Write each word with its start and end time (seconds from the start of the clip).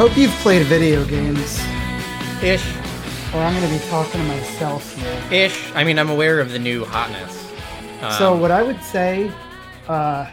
I 0.00 0.08
hope 0.08 0.16
you've 0.16 0.30
played 0.36 0.64
video 0.64 1.04
games, 1.04 1.60
Ish. 2.42 2.74
or 3.34 3.40
I'm 3.40 3.54
going 3.54 3.70
to 3.70 3.78
be 3.78 3.90
talking 3.90 4.18
to 4.18 4.26
myself 4.28 4.96
here. 4.96 5.44
Ish. 5.44 5.74
I 5.74 5.84
mean, 5.84 5.98
I'm 5.98 6.08
aware 6.08 6.40
of 6.40 6.52
the 6.52 6.58
new 6.58 6.86
hotness. 6.86 7.52
Um, 8.00 8.12
so, 8.12 8.34
what 8.34 8.50
I 8.50 8.62
would 8.62 8.82
say, 8.82 9.30
uh, 9.88 10.32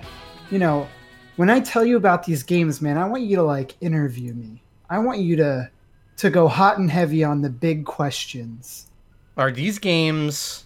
you 0.52 0.58
know, 0.58 0.88
when 1.36 1.50
I 1.50 1.59
tell 1.59 1.84
you 1.84 1.98
about 1.98 2.23
these 2.23 2.44
games, 2.44 2.82
man, 2.82 2.98
I 2.98 3.09
want 3.09 3.23
you 3.23 3.36
to 3.36 3.44
like 3.44 3.76
interview 3.82 4.34
me. 4.34 4.64
I 4.90 5.00
want 5.00 5.20
you 5.20 5.36
to 5.36 5.70
to 6.16 6.30
go 6.30 6.48
hot 6.48 6.78
and 6.78 6.90
heavy 6.90 7.26
on 7.26 7.42
the 7.42 7.50
big 7.50 7.84
questions. 7.84 8.88
are 9.36 9.52
these 9.52 9.80
games 9.80 10.64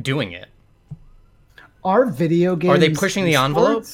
doing 0.00 0.32
it? 0.32 0.48
Are 1.84 2.06
video 2.06 2.56
games? 2.56 2.76
Are 2.76 2.78
they 2.78 2.88
pushing 2.88 3.26
the 3.26 3.34
envelope? 3.34 3.84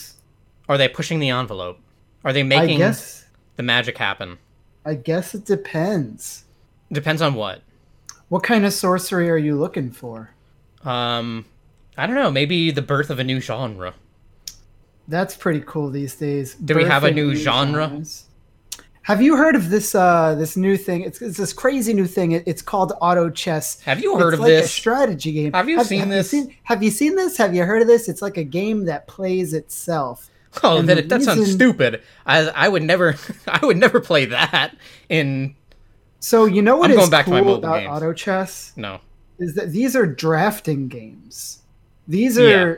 Are 0.69 0.79
they 0.79 0.87
pushing 0.87 1.19
the 1.19 1.31
envelope? 1.31 1.81
Are 2.23 2.33
they 2.33 2.45
making 2.45 2.79
the 3.57 3.63
magic 3.65 3.99
happen? 3.99 4.39
I 4.85 4.95
guess 4.95 5.35
it 5.35 5.45
depends. 5.45 6.45
Depends 6.93 7.23
on 7.23 7.35
what. 7.35 7.63
What 8.29 8.43
kind 8.43 8.65
of 8.65 8.73
sorcery 8.73 9.31
are 9.31 9.37
you 9.37 9.57
looking 9.59 9.91
for? 9.91 10.31
Um, 10.85 11.45
I 11.97 12.07
don't 12.07 12.17
know. 12.17 12.31
Maybe 12.31 12.71
the 12.71 12.83
birth 12.83 13.11
of 13.11 13.19
a 13.19 13.25
new 13.25 13.41
genre. 13.41 13.95
That's 15.09 15.37
pretty 15.37 15.63
cool 15.67 15.91
these 15.91 16.15
days. 16.17 16.55
Do 16.55 16.75
we 16.75 16.85
have 16.85 17.05
a 17.05 17.11
Birthing 17.11 17.15
new 17.15 17.35
genre? 17.35 17.89
genres. 17.89 18.25
Have 19.03 19.21
you 19.21 19.37
heard 19.37 19.55
of 19.55 19.69
this 19.69 19.95
uh 19.95 20.35
this 20.35 20.57
new 20.57 20.79
thing? 20.79 21.03
It's, 21.03 21.21
it's 21.21 21.37
this 21.37 21.53
crazy 21.53 21.93
new 21.93 22.07
thing. 22.07 22.33
It, 22.33 22.45
it's 22.47 22.63
called 22.63 22.95
auto 23.03 23.29
chess. 23.29 23.79
Have 23.81 24.01
you 24.03 24.17
heard 24.19 24.29
It's 24.29 24.35
of 24.35 24.41
like 24.41 24.53
a 24.53 24.55
this? 24.63 24.73
strategy 24.73 25.33
game. 25.33 25.53
Have 25.53 25.69
you 25.69 25.85
seen 25.85 26.09
this? 26.09 26.31
seen- 26.31 26.57
have 26.63 26.83
you 26.83 26.91
seen 26.91 27.15
this? 27.15 27.37
Have 27.37 27.55
you 27.55 27.65
heard 27.65 27.83
of 27.83 27.89
this? 27.89 28.09
It's 28.09 28.23
like 28.23 28.39
a 28.39 28.45
game 28.45 28.87
that 28.87 29.07
plays 29.07 29.53
itself. 29.53 30.31
Oh, 30.63 30.79
And 30.79 30.89
that, 30.89 31.09
that 31.09 31.23
sounds 31.23 31.51
stupid. 31.53 32.03
I 32.27 32.41
I 32.49 32.69
would 32.69 32.83
never 32.83 33.17
I 33.49 33.65
would 33.65 33.77
never 33.77 34.01
play 34.01 34.25
that 34.27 34.77
in 35.09 35.55
So 36.21 36.45
you 36.45 36.63
know 36.63 36.77
what 36.77 36.87
I'm 36.91 36.93
is 36.93 36.99
going 36.99 37.11
back 37.11 37.25
to 37.27 37.31
my 37.33 37.41
cool 37.41 37.47
mobile 37.55 37.59
about 37.59 37.81
games. 37.81 37.91
auto 37.91 38.13
chess 38.13 38.73
no. 38.77 39.01
is 39.39 39.55
that 39.55 39.71
these 39.73 39.97
are 39.97 40.07
drafting 40.07 40.89
games. 40.89 41.63
These 42.09 42.39
are 42.39 42.49
Yeah. 42.49 42.75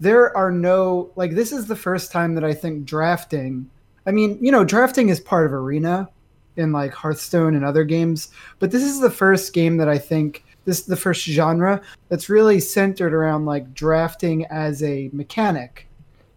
there 0.00 0.36
are 0.36 0.50
no 0.50 1.10
like 1.16 1.32
this 1.34 1.52
is 1.52 1.66
the 1.66 1.76
first 1.76 2.12
time 2.12 2.34
that 2.34 2.44
I 2.44 2.52
think 2.54 2.84
drafting. 2.84 3.70
I 4.06 4.10
mean, 4.10 4.38
you 4.40 4.52
know, 4.52 4.64
drafting 4.64 5.08
is 5.08 5.18
part 5.20 5.46
of 5.46 5.52
arena 5.54 6.08
in 6.56 6.72
like 6.72 6.92
Hearthstone 6.92 7.54
and 7.56 7.64
other 7.64 7.84
games, 7.84 8.28
but 8.58 8.70
this 8.70 8.82
is 8.82 9.00
the 9.00 9.10
first 9.10 9.52
game 9.54 9.76
that 9.78 9.88
I 9.88 9.98
think 9.98 10.44
this 10.66 10.80
is 10.80 10.86
the 10.86 10.96
first 10.96 11.24
genre 11.24 11.80
that's 12.08 12.28
really 12.28 12.60
centered 12.60 13.12
around 13.14 13.44
like 13.46 13.74
drafting 13.74 14.44
as 14.46 14.82
a 14.82 15.10
mechanic. 15.12 15.83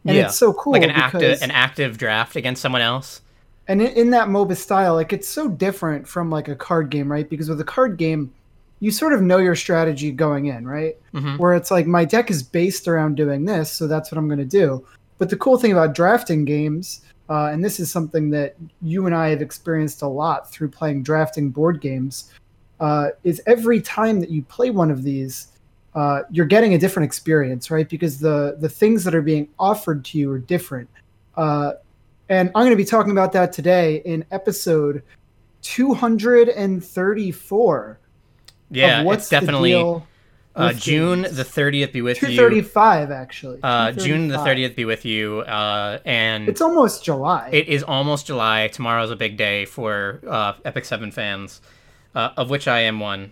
And 0.07 0.15
Yeah. 0.15 0.25
it's 0.27 0.37
so 0.37 0.53
cool 0.53 0.73
Like 0.73 0.83
an 0.83 0.89
active 0.91 1.41
an 1.41 1.51
active 1.51 1.97
draft 1.97 2.35
against 2.35 2.61
someone 2.61 2.81
else. 2.81 3.21
and 3.67 3.81
in, 3.81 3.87
in 3.93 4.09
that 4.11 4.29
MOBA 4.29 4.55
style, 4.55 4.93
like 4.95 5.11
it's 5.11 5.27
so 5.27 5.49
different 5.49 6.07
from 6.07 6.29
like 6.31 6.47
a 6.47 6.55
card 6.55 6.89
game, 6.89 7.11
right? 7.11 7.29
Because 7.29 7.49
with 7.49 7.59
a 7.59 7.65
card 7.65 7.97
game, 7.97 8.31
you 8.79 8.91
sort 8.91 9.11
of 9.11 9.21
know 9.21 9.37
your 9.39 9.55
strategy 9.55 10.11
going 10.11 10.45
in, 10.45 10.65
right? 10.67 10.95
Mhm. 11.13 11.37
Where 11.37 11.53
it's 11.53 11.69
like 11.69 11.85
my 11.85 12.05
deck 12.05 12.31
is 12.31 12.41
based 12.43 12.87
around 12.87 13.15
doing 13.17 13.43
this, 13.43 13.69
so 13.71 13.85
that's 13.87 14.09
what 14.11 14.17
I'm 14.17 14.27
going 14.27 14.39
to 14.39 14.45
do. 14.45 14.85
But 15.17 15.29
the 15.29 15.35
cool 15.35 15.57
thing 15.57 15.71
about 15.73 15.93
drafting 15.95 16.45
games, 16.45 17.01
uh, 17.29 17.47
and 17.51 17.65
this 17.65 17.79
is 17.79 17.91
something 17.91 18.29
that 18.29 18.55
you 18.81 19.05
and 19.05 19.13
I 19.15 19.29
have 19.29 19.41
experienced 19.41 20.01
a 20.03 20.07
lot 20.07 20.49
through 20.49 20.69
playing 20.69 21.03
drafting 21.03 21.49
board 21.49 21.81
games, 21.81 22.31
uh, 22.79 23.09
is 23.25 23.41
every 23.47 23.81
time 23.81 24.19
that 24.21 24.29
you 24.29 24.43
play 24.43 24.69
one 24.69 24.91
of 24.91 25.03
these, 25.03 25.47
uh, 25.97 26.23
you're 26.29 26.45
getting 26.45 26.75
a 26.75 26.77
different 26.77 27.05
experience, 27.05 27.71
right? 27.71 27.89
Because 27.89 28.19
the 28.19 28.55
the 28.59 28.69
things 28.69 29.03
that 29.03 29.15
are 29.15 29.23
being 29.23 29.49
offered 29.57 30.05
to 30.05 30.19
you 30.19 30.31
are 30.31 30.37
different. 30.37 30.87
Uh, 31.35 31.73
and 32.29 32.49
I'm 32.49 32.61
going 32.61 32.69
to 32.69 32.75
be 32.75 32.85
talking 32.85 33.11
about 33.11 33.31
that 33.33 33.51
today 33.51 34.03
in 34.05 34.23
episode 34.31 35.01
234 35.63 37.99
Yeah, 38.69 39.01
what's 39.03 39.23
it's 39.23 39.29
definitely 39.29 39.71
deal 39.71 40.05
uh, 40.57 40.73
June 40.73 41.21
the 41.21 41.43
30th 41.43 41.93
be 41.93 42.01
with 42.01 42.21
you. 42.21 42.29
235 42.29 43.11
actually. 43.11 43.59
Uh, 43.61 43.91
June 43.91 44.27
the 44.27 44.37
30th 44.37 44.75
be 44.75 44.85
with 44.85 45.05
you. 45.05 45.41
Uh, 45.41 45.99
and 46.05 46.49
It's 46.49 46.61
almost 46.61 47.03
July. 47.03 47.49
It 47.51 47.67
is 47.67 47.83
almost 47.83 48.27
July. 48.27 48.67
Tomorrow's 48.67 49.11
a 49.11 49.15
big 49.15 49.37
day 49.37 49.65
for 49.65 50.19
uh, 50.27 50.53
Epic 50.65 50.85
Seven 50.85 51.11
fans, 51.11 51.61
uh, 52.15 52.31
of 52.37 52.49
which 52.49 52.67
I 52.67 52.81
am 52.81 52.99
one. 52.99 53.31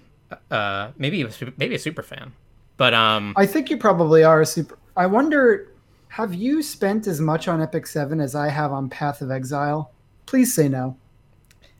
Uh, 0.51 0.91
maybe 0.97 1.27
maybe 1.57 1.75
a 1.75 1.79
super 1.79 2.03
fan, 2.03 2.33
but 2.77 2.93
um, 2.93 3.33
I 3.37 3.45
think 3.45 3.69
you 3.69 3.77
probably 3.77 4.23
are 4.23 4.41
a 4.41 4.45
super. 4.45 4.77
I 4.97 5.05
wonder, 5.07 5.71
have 6.09 6.33
you 6.33 6.61
spent 6.63 7.07
as 7.07 7.19
much 7.21 7.47
on 7.47 7.61
Epic 7.61 7.87
Seven 7.87 8.19
as 8.19 8.35
I 8.35 8.49
have 8.49 8.71
on 8.71 8.89
Path 8.89 9.21
of 9.21 9.31
Exile? 9.31 9.91
Please 10.25 10.53
say 10.53 10.67
no. 10.69 10.97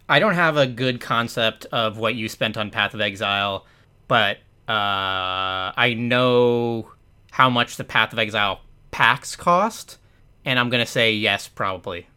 I 0.07 0.19
don't 0.19 0.35
have 0.35 0.55
a 0.57 0.67
good 0.67 1.01
concept 1.01 1.65
of 1.71 1.97
what 1.97 2.15
you 2.15 2.29
spent 2.29 2.57
on 2.57 2.69
Path 2.69 2.93
of 2.93 3.01
Exile, 3.01 3.65
but 4.07 4.37
uh, 4.69 5.73
I 5.75 5.95
know 5.97 6.91
how 7.31 7.49
much 7.49 7.77
the 7.77 7.83
Path 7.83 8.13
of 8.13 8.19
Exile 8.19 8.61
packs 8.91 9.35
cost, 9.35 9.97
and 10.45 10.59
I'm 10.59 10.69
gonna 10.69 10.85
say 10.85 11.11
yes, 11.13 11.47
probably 11.47 12.07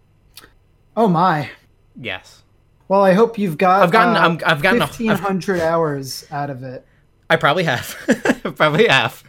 Oh 0.97 1.09
my. 1.09 1.51
yes. 2.01 2.43
Well, 2.89 3.03
I 3.03 3.13
hope 3.13 3.39
you've 3.39 3.59
got. 3.59 3.83
I've 3.83 3.91
gotten- 3.93 4.17
uh, 4.17 4.21
I'm- 4.21 4.39
I've 4.47 4.63
gotten 4.63 4.81
I've- 4.83 4.91
1500 4.91 5.61
hours 5.61 6.27
out 6.31 6.51
of 6.51 6.63
it. 6.63 6.87
I 7.31 7.37
probably 7.37 7.65
have. 7.65 7.95
probably 8.57 8.89
have. 8.89 9.23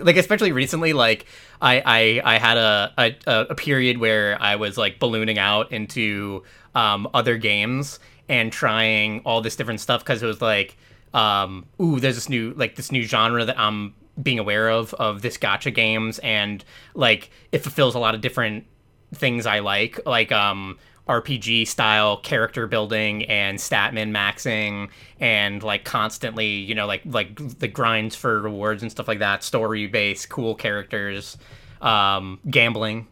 like 0.00 0.16
especially 0.16 0.52
recently, 0.52 0.92
like 0.92 1.26
I 1.60 2.20
I, 2.24 2.34
I 2.34 2.38
had 2.38 2.56
a, 2.56 2.92
a 2.98 3.46
a 3.50 3.54
period 3.54 3.98
where 3.98 4.40
I 4.40 4.56
was 4.56 4.76
like 4.76 4.98
ballooning 4.98 5.38
out 5.38 5.70
into 5.72 6.42
um, 6.74 7.08
other 7.14 7.36
games 7.36 8.00
and 8.28 8.52
trying 8.52 9.20
all 9.24 9.40
this 9.40 9.56
different 9.56 9.80
stuff 9.80 10.02
because 10.04 10.22
it 10.22 10.26
was 10.26 10.42
like, 10.42 10.76
um, 11.14 11.64
ooh, 11.80 12.00
there's 12.00 12.16
this 12.16 12.28
new 12.28 12.52
like 12.54 12.76
this 12.76 12.90
new 12.92 13.02
genre 13.02 13.44
that 13.44 13.58
I'm 13.58 13.94
being 14.20 14.38
aware 14.38 14.68
of 14.68 14.92
of 14.94 15.22
this 15.22 15.36
gotcha 15.36 15.70
games 15.70 16.18
and 16.20 16.64
like 16.94 17.30
it 17.52 17.58
fulfills 17.60 17.94
a 17.94 18.00
lot 18.00 18.14
of 18.16 18.20
different 18.20 18.66
things 19.14 19.46
I 19.46 19.60
like, 19.60 20.00
like 20.06 20.32
um 20.32 20.78
RPG 21.08 21.66
style 21.66 22.18
character 22.18 22.66
building 22.66 23.24
and 23.24 23.60
stat 23.60 23.94
min 23.94 24.12
maxing 24.12 24.90
and 25.20 25.62
like 25.62 25.84
constantly, 25.84 26.46
you 26.46 26.74
know, 26.74 26.86
like 26.86 27.02
like 27.06 27.58
the 27.58 27.68
grinds 27.68 28.14
for 28.14 28.40
rewards 28.40 28.82
and 28.82 28.90
stuff 28.90 29.08
like 29.08 29.20
that, 29.20 29.42
story 29.42 29.86
based, 29.86 30.28
cool 30.28 30.54
characters, 30.54 31.38
um, 31.80 32.38
gambling. 32.50 33.08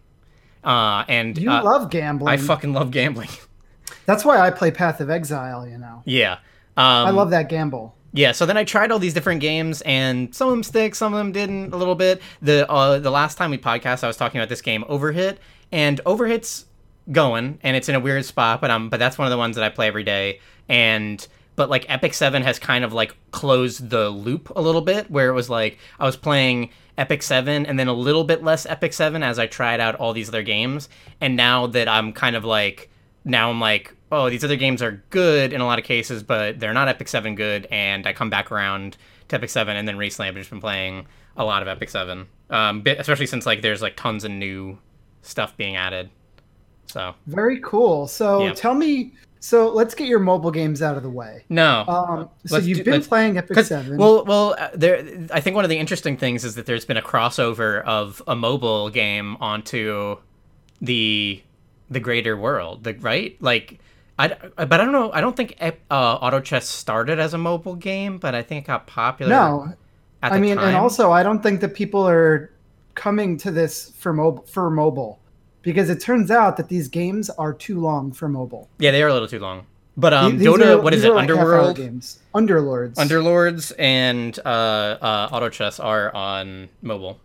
Uh, 0.63 1.05
and 1.09 1.39
You 1.39 1.51
uh, 1.51 1.63
love 1.63 1.91
gambling. 1.91 2.33
I 2.33 2.37
fucking 2.37 2.73
love 2.73 2.91
gambling. 2.91 3.29
That's 4.07 4.25
why 4.25 4.39
I 4.39 4.51
play 4.51 4.71
Path 4.71 5.01
of 5.01 5.11
Exile. 5.11 5.67
You 5.67 5.79
know, 5.79 6.03
yeah. 6.05 6.35
Um, 6.77 7.07
I 7.07 7.11
love 7.11 7.31
that 7.31 7.49
gamble. 7.49 7.95
Yeah, 8.13 8.33
so 8.33 8.47
then 8.47 8.57
I 8.57 8.65
tried 8.65 8.91
all 8.91 8.99
these 8.99 9.13
different 9.13 9.41
games, 9.41 9.83
and 9.83 10.35
some 10.35 10.49
of 10.49 10.53
them 10.53 10.63
stick, 10.63 10.95
some 10.95 11.13
of 11.13 11.19
them 11.19 11.33
didn't 11.33 11.75
a 11.75 11.77
little 11.77 11.95
bit. 11.95 12.23
The 12.41 12.69
uh, 12.71 12.99
the 12.99 13.11
last 13.11 13.37
time 13.37 13.51
we 13.51 13.59
podcast, 13.59 14.05
I 14.05 14.07
was 14.07 14.17
talking 14.17 14.41
about 14.41 14.49
this 14.49 14.63
game, 14.63 14.85
Overhit, 14.89 15.37
and 15.71 16.01
Overhit's 16.05 16.67
going, 17.11 17.59
and 17.63 17.77
it's 17.77 17.89
in 17.89 17.95
a 17.95 18.01
weird 18.01 18.25
spot, 18.25 18.61
but 18.61 18.71
um, 18.71 18.89
but 18.89 18.99
that's 18.99 19.19
one 19.19 19.27
of 19.27 19.31
the 19.31 19.39
ones 19.39 19.57
that 19.57 19.65
I 19.65 19.69
play 19.69 19.87
every 19.89 20.05
day, 20.05 20.41
and 20.69 21.27
but 21.55 21.71
like 21.71 21.87
Epic 21.89 22.15
Seven 22.15 22.43
has 22.43 22.59
kind 22.59 22.85
of 22.85 22.93
like 22.93 23.17
closed 23.31 23.91
the 23.91 24.11
loop 24.11 24.51
a 24.57 24.61
little 24.61 24.83
bit, 24.83 25.11
where 25.11 25.29
it 25.29 25.35
was 25.35 25.49
like 25.49 25.79
I 25.99 26.05
was 26.05 26.17
playing 26.17 26.71
Epic 26.99 27.23
Seven, 27.23 27.67
and 27.67 27.79
then 27.79 27.89
a 27.89 27.93
little 27.93 28.25
bit 28.25 28.43
less 28.43 28.67
Epic 28.67 28.93
Seven 28.93 29.23
as 29.23 29.39
I 29.39 29.47
tried 29.47 29.81
out 29.81 29.95
all 29.97 30.13
these 30.13 30.29
other 30.29 30.43
games, 30.43 30.89
and 31.21 31.37
now 31.37 31.67
that 31.69 31.89
I'm 31.89 32.13
kind 32.13 32.37
of 32.37 32.45
like 32.45 32.91
now 33.25 33.51
I'm 33.51 33.61
like, 33.61 33.93
oh, 34.13 34.31
these 34.31 34.45
other 34.45 34.57
games 34.57 34.81
are 34.83 35.03
good 35.11 35.53
in 35.53 35.61
a 35.61 35.67
lot 35.67 35.79
of 35.79 35.85
cases, 35.85 36.23
but 36.23 36.61
they're 36.61 36.73
not 36.73 36.89
Epic 36.89 37.09
7 37.09 37.35
good, 37.35 37.67
and 37.71 38.07
I 38.07 38.13
come 38.13 38.31
back 38.31 38.53
around 38.53 38.97
to 39.29 39.37
Epic 39.37 39.51
7, 39.51 39.77
and 39.77 39.87
then 39.87 39.99
recently 39.99 40.29
I've 40.29 40.37
just 40.37 40.51
been 40.51 40.61
playing 40.61 41.07
a 41.37 41.45
lot 41.45 41.61
of 41.61 41.69
Epic 41.69 41.91
7, 41.91 42.27
um, 42.51 42.83
especially 42.87 43.27
since 43.27 43.45
like 43.45 43.63
there's 43.63 43.83
like 43.83 43.97
tons 43.97 44.25
of 44.25 44.31
new 44.31 44.79
stuff 45.23 45.57
being 45.57 45.77
added. 45.77 46.09
So 46.87 47.15
Very 47.27 47.61
cool. 47.61 48.07
So 48.07 48.53
tell 48.55 48.75
me. 48.75 49.13
So 49.41 49.69
let's 49.69 49.95
get 49.95 50.09
your 50.09 50.19
mobile 50.19 50.51
games 50.51 50.83
out 50.83 50.97
of 50.97 51.03
the 51.05 51.11
way. 51.11 51.45
no, 51.49 51.85
Um, 51.87 52.29
so 52.47 52.57
Let's 52.57 52.67
you've 52.67 52.79
do- 52.79 52.85
been 52.85 53.03
playing 53.03 53.39
Epic 53.39 53.65
Seven. 53.65 53.97
Well, 53.97 54.25
well, 54.25 54.57
uh, 54.59 54.71
there. 54.75 55.07
I 55.31 55.41
think 55.41 55.55
one 55.55 55.65
of 55.65 55.69
the 55.69 55.77
interesting 55.79 56.17
things 56.17 56.45
is 56.45 56.57
that 56.57 56.67
there's 56.67 56.85
been 56.85 56.97
a 56.97 57.03
crossover 57.03 57.85
of 57.85 58.23
a 58.27 58.35
mobile 58.35 58.91
game 58.91 59.37
onto 59.39 60.17
the 60.81 61.43
the 61.91 62.01
greater 62.01 62.37
world, 62.37 62.83
the 62.85 62.95
right? 62.95 63.37
Like, 63.41 63.79
I, 64.19 64.29
but 64.57 64.73
I 64.73 64.77
don't 64.79 64.93
know. 64.93 65.13
I 65.13 65.21
don't 65.21 65.37
think 65.37 65.57
uh, 65.61 65.73
Auto 65.93 66.41
Chess 66.41 66.69
started 66.69 67.21
as 67.21 67.35
a 67.35 67.39
mobile 67.39 67.77
game, 67.77 68.19
but 68.19 68.35
I 68.35 68.43
think 68.43 68.65
it 68.65 68.67
got 68.67 68.87
popular. 68.87 69.31
no, 69.31 69.75
at 70.23 70.31
the 70.31 70.31
time. 70.31 70.33
I 70.33 70.41
mean, 70.41 70.57
time. 70.57 70.69
and 70.69 70.77
also 70.77 71.13
I 71.13 71.23
don't 71.23 71.43
think 71.43 71.61
that 71.61 71.75
people 71.75 72.07
are 72.09 72.51
coming 72.95 73.37
to 73.37 73.51
this 73.51 73.91
for 73.91 74.13
mobile 74.13 74.45
for 74.47 74.71
mobile 74.71 75.21
because 75.67 75.91
it 75.91 76.01
turns 76.01 76.31
out 76.31 76.57
that 76.57 76.69
these 76.71 76.87
games 76.89 77.29
are 77.31 77.53
too 77.53 77.79
long 77.81 78.13
for 78.13 78.29
mobile. 78.29 78.69
yeah, 78.79 78.91
they 78.93 79.03
are 79.03 79.09
a 79.09 79.13
little 79.13 79.29
too 79.29 79.41
long. 79.41 79.67
But 79.99 80.13
um, 80.15 80.39
These 80.39 80.47
Dota, 80.49 80.77
are- 80.77 80.81
what 80.81 80.95
is 80.95 81.05
it? 81.05 81.13
like 81.13 81.23
Underworld, 81.29 81.77
games. 81.77 82.19
Underlords. 82.35 82.95
Underlords, 82.95 83.73
and 83.79 84.39
uh, 84.45 84.49
uh, 84.49 85.29
Auto 85.33 85.49
Chess 85.49 85.81
are 85.81 86.15
on 86.15 86.69
mobile. 86.83 87.19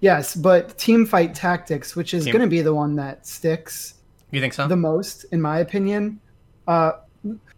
yes, 0.00 0.34
but 0.34 0.76
Team 0.78 1.04
Fight 1.06 1.34
Tactics, 1.34 1.96
which 1.96 2.14
is 2.14 2.24
Team- 2.24 2.32
going 2.32 2.42
to 2.42 2.48
be 2.48 2.62
the 2.62 2.74
one 2.74 2.96
that 2.96 3.26
sticks 3.26 3.94
You 4.30 4.40
think 4.40 4.52
so? 4.54 4.68
the 4.68 4.76
most, 4.76 5.24
in 5.32 5.40
my 5.40 5.58
opinion, 5.60 6.20
uh, 6.68 6.92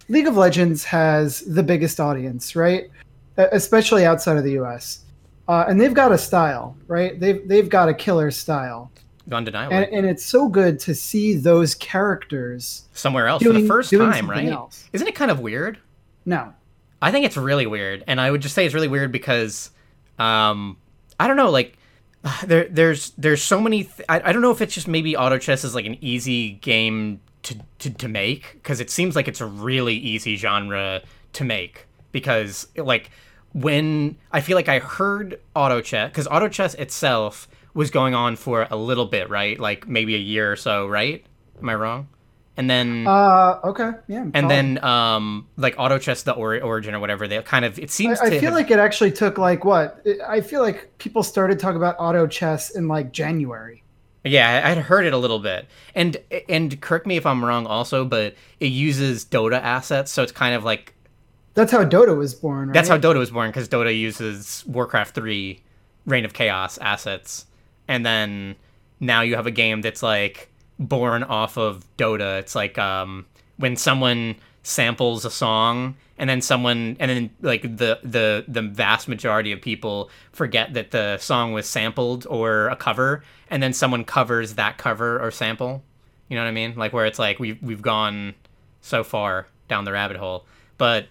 League 0.09 0.27
of 0.29 0.37
Legends 0.37 0.85
has 0.85 1.41
the 1.41 1.63
biggest 1.63 2.01
audience, 2.01 2.57
right? 2.57 2.89
Especially 3.37 4.05
outside 4.07 4.37
of 4.37 4.45
the 4.45 4.53
U.S. 4.53 5.05
Uh, 5.49 5.65
and 5.69 5.81
they've 5.81 5.95
got 5.95 6.13
a 6.13 6.19
style, 6.19 6.77
right? 6.87 7.19
They've 7.21 7.47
they've 7.47 7.69
got 7.69 7.89
a 7.89 7.95
killer 7.95 8.31
style, 8.31 8.91
Undeniably. 9.31 9.77
and, 9.77 9.87
and 9.93 10.07
it's 10.07 10.25
so 10.25 10.49
good 10.49 10.79
to 10.81 10.95
see 10.95 11.35
those 11.35 11.75
characters 11.75 12.85
Somewhere 12.93 13.27
else 13.27 13.43
for 13.43 13.53
the 13.53 13.67
first 13.67 13.91
time, 13.91 14.29
right? 14.29 14.49
else. 14.49 14.89
Isn't 14.93 15.07
it 15.07 15.15
kind 15.15 15.31
of 15.31 15.41
weird? 15.41 15.79
No, 16.25 16.55
I 17.01 17.13
think 17.13 17.27
it's 17.27 17.37
really 17.37 17.67
weird, 17.67 18.05
and 18.07 18.21
I 18.21 18.31
would 18.31 18.43
just 18.43 18.55
say 18.55 18.65
it's 18.65 18.75
really 18.75 18.89
weird 18.89 19.13
because, 19.13 19.71
um, 20.19 20.77
I 21.19 21.27
don't 21.27 21.37
know, 21.37 21.51
like 21.51 21.77
there, 22.47 22.69
there's, 22.69 23.11
there's 23.19 23.43
so 23.43 23.61
many. 23.61 23.85
Th- 23.85 24.07
I, 24.09 24.21
I 24.29 24.33
don't 24.33 24.43
know 24.43 24.51
if 24.51 24.61
it's 24.61 24.75
just 24.75 24.89
maybe 24.89 25.17
auto 25.17 25.39
chess 25.39 25.65
is 25.65 25.75
like 25.75 25.87
an 25.87 25.97
easy 26.01 26.53
game 26.53 27.21
to 27.43 27.59
to, 27.79 27.91
to 27.91 28.09
make 28.09 28.55
because 28.55 28.81
it 28.81 28.91
seems 28.91 29.17
like 29.17 29.29
it's 29.29 29.41
a 29.41 29.47
really 29.47 29.95
easy 29.95 30.37
genre 30.37 31.03
to 31.35 31.45
make 31.45 31.87
because 32.13 32.67
like 32.77 33.11
when 33.53 34.17
I 34.33 34.41
feel 34.41 34.57
like 34.57 34.69
I 34.69 34.79
heard 34.81 35.41
auto 35.55 35.81
chess 35.81 36.11
because 36.11 36.27
auto 36.27 36.49
chess 36.49 36.75
itself 36.75 37.49
was 37.79 37.91
going 37.93 38.13
on 38.13 38.35
for 38.35 38.67
a 38.71 38.77
little 38.77 39.07
bit, 39.07 39.31
right? 39.31 39.59
Like 39.59 39.87
maybe 39.87 40.17
a 40.17 40.19
year 40.19 40.51
or 40.51 40.57
so, 40.57 40.87
right? 40.89 41.25
Am 41.63 41.69
I 41.69 41.75
wrong? 41.77 42.09
And 42.57 42.69
then 42.69 43.07
uh, 43.07 43.61
okay, 43.71 43.93
yeah. 44.09 44.27
and 44.35 44.51
then 44.51 44.83
um 44.85 45.47
like 45.57 45.77
auto 45.79 45.97
chess 45.97 46.25
the 46.25 46.33
or- 46.33 46.61
origin 46.61 46.93
or 46.93 46.99
whatever 46.99 47.29
they 47.29 47.41
kind 47.43 47.65
of 47.65 47.79
it 47.79 47.89
seems 47.93 48.19
I, 48.19 48.27
I 48.27 48.31
feel 48.31 48.41
have- 48.51 48.55
like 48.55 48.73
it 48.73 48.81
actually 48.81 49.13
took 49.13 49.39
like 49.39 49.65
what? 49.65 50.05
I 50.27 50.41
feel 50.41 50.61
like 50.61 50.99
people 50.99 51.23
started 51.23 51.61
talking 51.61 51.77
about 51.77 51.95
auto 52.01 52.27
chess 52.27 52.71
in 52.71 52.89
like 52.89 53.13
January. 53.13 53.85
yeah 54.25 54.61
i 54.65 54.69
had 54.71 54.79
heard 54.79 55.05
it 55.07 55.13
a 55.13 55.17
little 55.19 55.39
bit 55.39 55.67
and 55.95 56.17
and 56.49 56.81
correct 56.81 57.07
me 57.07 57.17
if 57.17 57.25
i'm 57.25 57.45
wrong 57.45 57.65
also 57.67 58.05
but 58.05 58.35
it 58.59 58.73
uses 58.73 59.25
dota 59.25 59.61
assets 59.63 60.11
so 60.11 60.25
it's 60.25 60.33
kind 60.33 60.55
of 60.57 60.65
like 60.65 60.93
That's 61.55 61.71
how 61.71 61.85
Dota 61.85 62.17
was 62.17 62.35
born. 62.35 62.69
Right? 62.69 62.75
that's 62.75 62.89
how 62.89 62.99
dota 62.99 63.19
was 63.19 63.31
born 63.31 63.49
because 63.51 63.69
dota 63.69 63.97
uses 63.97 64.65
warcraft 64.67 65.15
3 65.15 65.63
reign 66.07 66.25
of 66.25 66.33
chaos 66.33 66.77
assets 66.79 67.47
and 67.89 68.05
then 68.07 68.55
now 69.01 69.23
you 69.23 69.35
have 69.37 69.47
a 69.47 69.51
game 69.51 69.81
that's 69.81 70.03
like 70.03 70.51
born 70.79 71.25
off 71.25 71.57
of 71.57 71.85
dota. 71.97 72.39
It's 72.39 72.55
like 72.55 72.79
um 72.79 73.27
when 73.57 73.77
someone 73.77 74.37
samples 74.63 75.25
a 75.25 75.31
song 75.31 75.97
and 76.19 76.29
then 76.29 76.41
someone 76.41 76.97
and 77.01 77.11
then 77.11 77.31
like 77.41 77.63
the 77.63 77.99
the 78.03 78.45
the 78.47 78.63
vast 78.63 79.09
majority 79.09 79.53
of 79.53 79.61
people 79.61 80.11
forget 80.33 80.75
that 80.75 80.91
the 80.91 81.17
song 81.19 81.53
was 81.53 81.67
sampled 81.67 82.27
or 82.29 82.69
a 82.69 82.77
cover 82.77 83.25
and 83.51 83.63
then 83.63 83.73
someone 83.73 84.05
covers 84.05 84.55
that 84.55 84.79
cover 84.79 85.21
or 85.21 85.31
sample. 85.31 85.83
You 86.29 86.37
know 86.37 86.43
what 86.43 86.49
i 86.49 86.53
mean? 86.53 86.75
Like 86.77 86.93
where 86.93 87.07
it's 87.07 87.19
like 87.19 87.39
we've 87.39 87.61
we've 87.63 87.83
gone 87.83 88.35
so 88.81 89.03
far 89.03 89.47
down 89.69 89.85
the 89.85 89.93
rabbit 89.93 90.17
hole. 90.19 90.47
But 90.77 91.07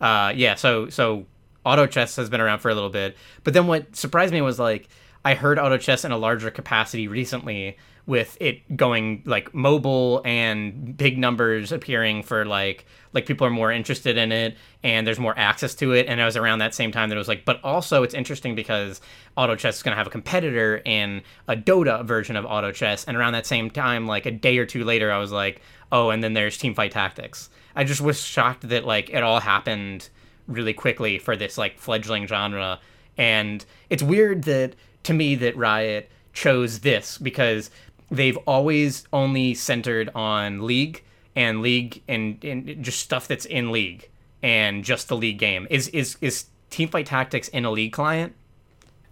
uh 0.00 0.32
yeah 0.34 0.54
so 0.54 0.88
so 0.88 1.26
auto 1.64 1.86
chess 1.86 2.16
has 2.16 2.28
been 2.30 2.40
around 2.40 2.60
for 2.60 2.70
a 2.70 2.74
little 2.74 2.90
bit. 2.90 3.16
But 3.44 3.54
then 3.54 3.66
what 3.66 3.94
surprised 3.94 4.32
me 4.32 4.40
was 4.40 4.58
like 4.58 4.88
i 5.24 5.34
heard 5.34 5.58
auto 5.58 5.78
chess 5.78 6.04
in 6.04 6.12
a 6.12 6.16
larger 6.16 6.50
capacity 6.50 7.08
recently 7.08 7.76
with 8.04 8.36
it 8.40 8.76
going 8.76 9.22
like 9.24 9.54
mobile 9.54 10.20
and 10.24 10.96
big 10.96 11.16
numbers 11.18 11.70
appearing 11.70 12.22
for 12.22 12.44
like 12.44 12.84
like 13.12 13.26
people 13.26 13.46
are 13.46 13.50
more 13.50 13.70
interested 13.70 14.16
in 14.16 14.32
it 14.32 14.56
and 14.82 15.06
there's 15.06 15.20
more 15.20 15.38
access 15.38 15.74
to 15.74 15.92
it. 15.92 16.06
And 16.06 16.20
it 16.20 16.24
was 16.24 16.36
around 16.36 16.58
that 16.58 16.74
same 16.74 16.90
time 16.90 17.10
that 17.10 17.14
it 17.14 17.18
was 17.18 17.28
like 17.28 17.44
but 17.44 17.62
also 17.62 18.02
it's 18.02 18.14
interesting 18.14 18.54
because 18.56 19.00
auto 19.36 19.54
chess 19.54 19.76
is 19.76 19.82
going 19.82 19.92
to 19.92 19.96
have 19.96 20.08
a 20.08 20.10
competitor 20.10 20.82
in 20.84 21.22
a 21.46 21.54
dota 21.54 22.04
version 22.04 22.34
of 22.34 22.44
auto 22.44 22.72
chess. 22.72 23.04
And 23.04 23.16
around 23.16 23.34
that 23.34 23.46
same 23.46 23.70
time 23.70 24.06
like 24.06 24.26
a 24.26 24.32
day 24.32 24.58
or 24.58 24.66
two 24.66 24.84
later 24.84 25.12
i 25.12 25.18
was 25.18 25.30
like 25.30 25.60
oh 25.92 26.10
and 26.10 26.24
then 26.24 26.32
there's 26.32 26.58
team 26.58 26.74
fight 26.74 26.92
tactics. 26.92 27.50
I 27.76 27.84
just 27.84 28.00
was 28.00 28.20
shocked 28.20 28.68
that 28.68 28.84
like 28.84 29.10
it 29.10 29.22
all 29.22 29.40
happened 29.40 30.08
really 30.48 30.74
quickly 30.74 31.18
for 31.18 31.36
this 31.36 31.56
like 31.56 31.78
fledgling 31.78 32.26
genre. 32.26 32.80
And 33.16 33.64
it's 33.90 34.02
weird 34.02 34.44
that 34.44 34.74
to 35.04 35.12
me 35.12 35.34
that 35.36 35.56
riot 35.56 36.10
chose 36.32 36.80
this 36.80 37.18
because 37.18 37.70
they've 38.10 38.36
always 38.46 39.04
only 39.12 39.54
centered 39.54 40.10
on 40.14 40.66
league 40.66 41.02
and 41.34 41.62
league 41.62 42.02
and, 42.08 42.42
and 42.44 42.82
just 42.84 43.00
stuff 43.00 43.26
that's 43.28 43.44
in 43.46 43.72
league 43.72 44.08
and 44.42 44.84
just 44.84 45.08
the 45.08 45.16
league 45.16 45.38
game 45.38 45.66
is 45.70 45.88
is 45.88 46.16
is 46.20 46.46
teamfight 46.70 47.06
tactics 47.06 47.48
in 47.48 47.64
a 47.64 47.70
league 47.70 47.92
client 47.92 48.34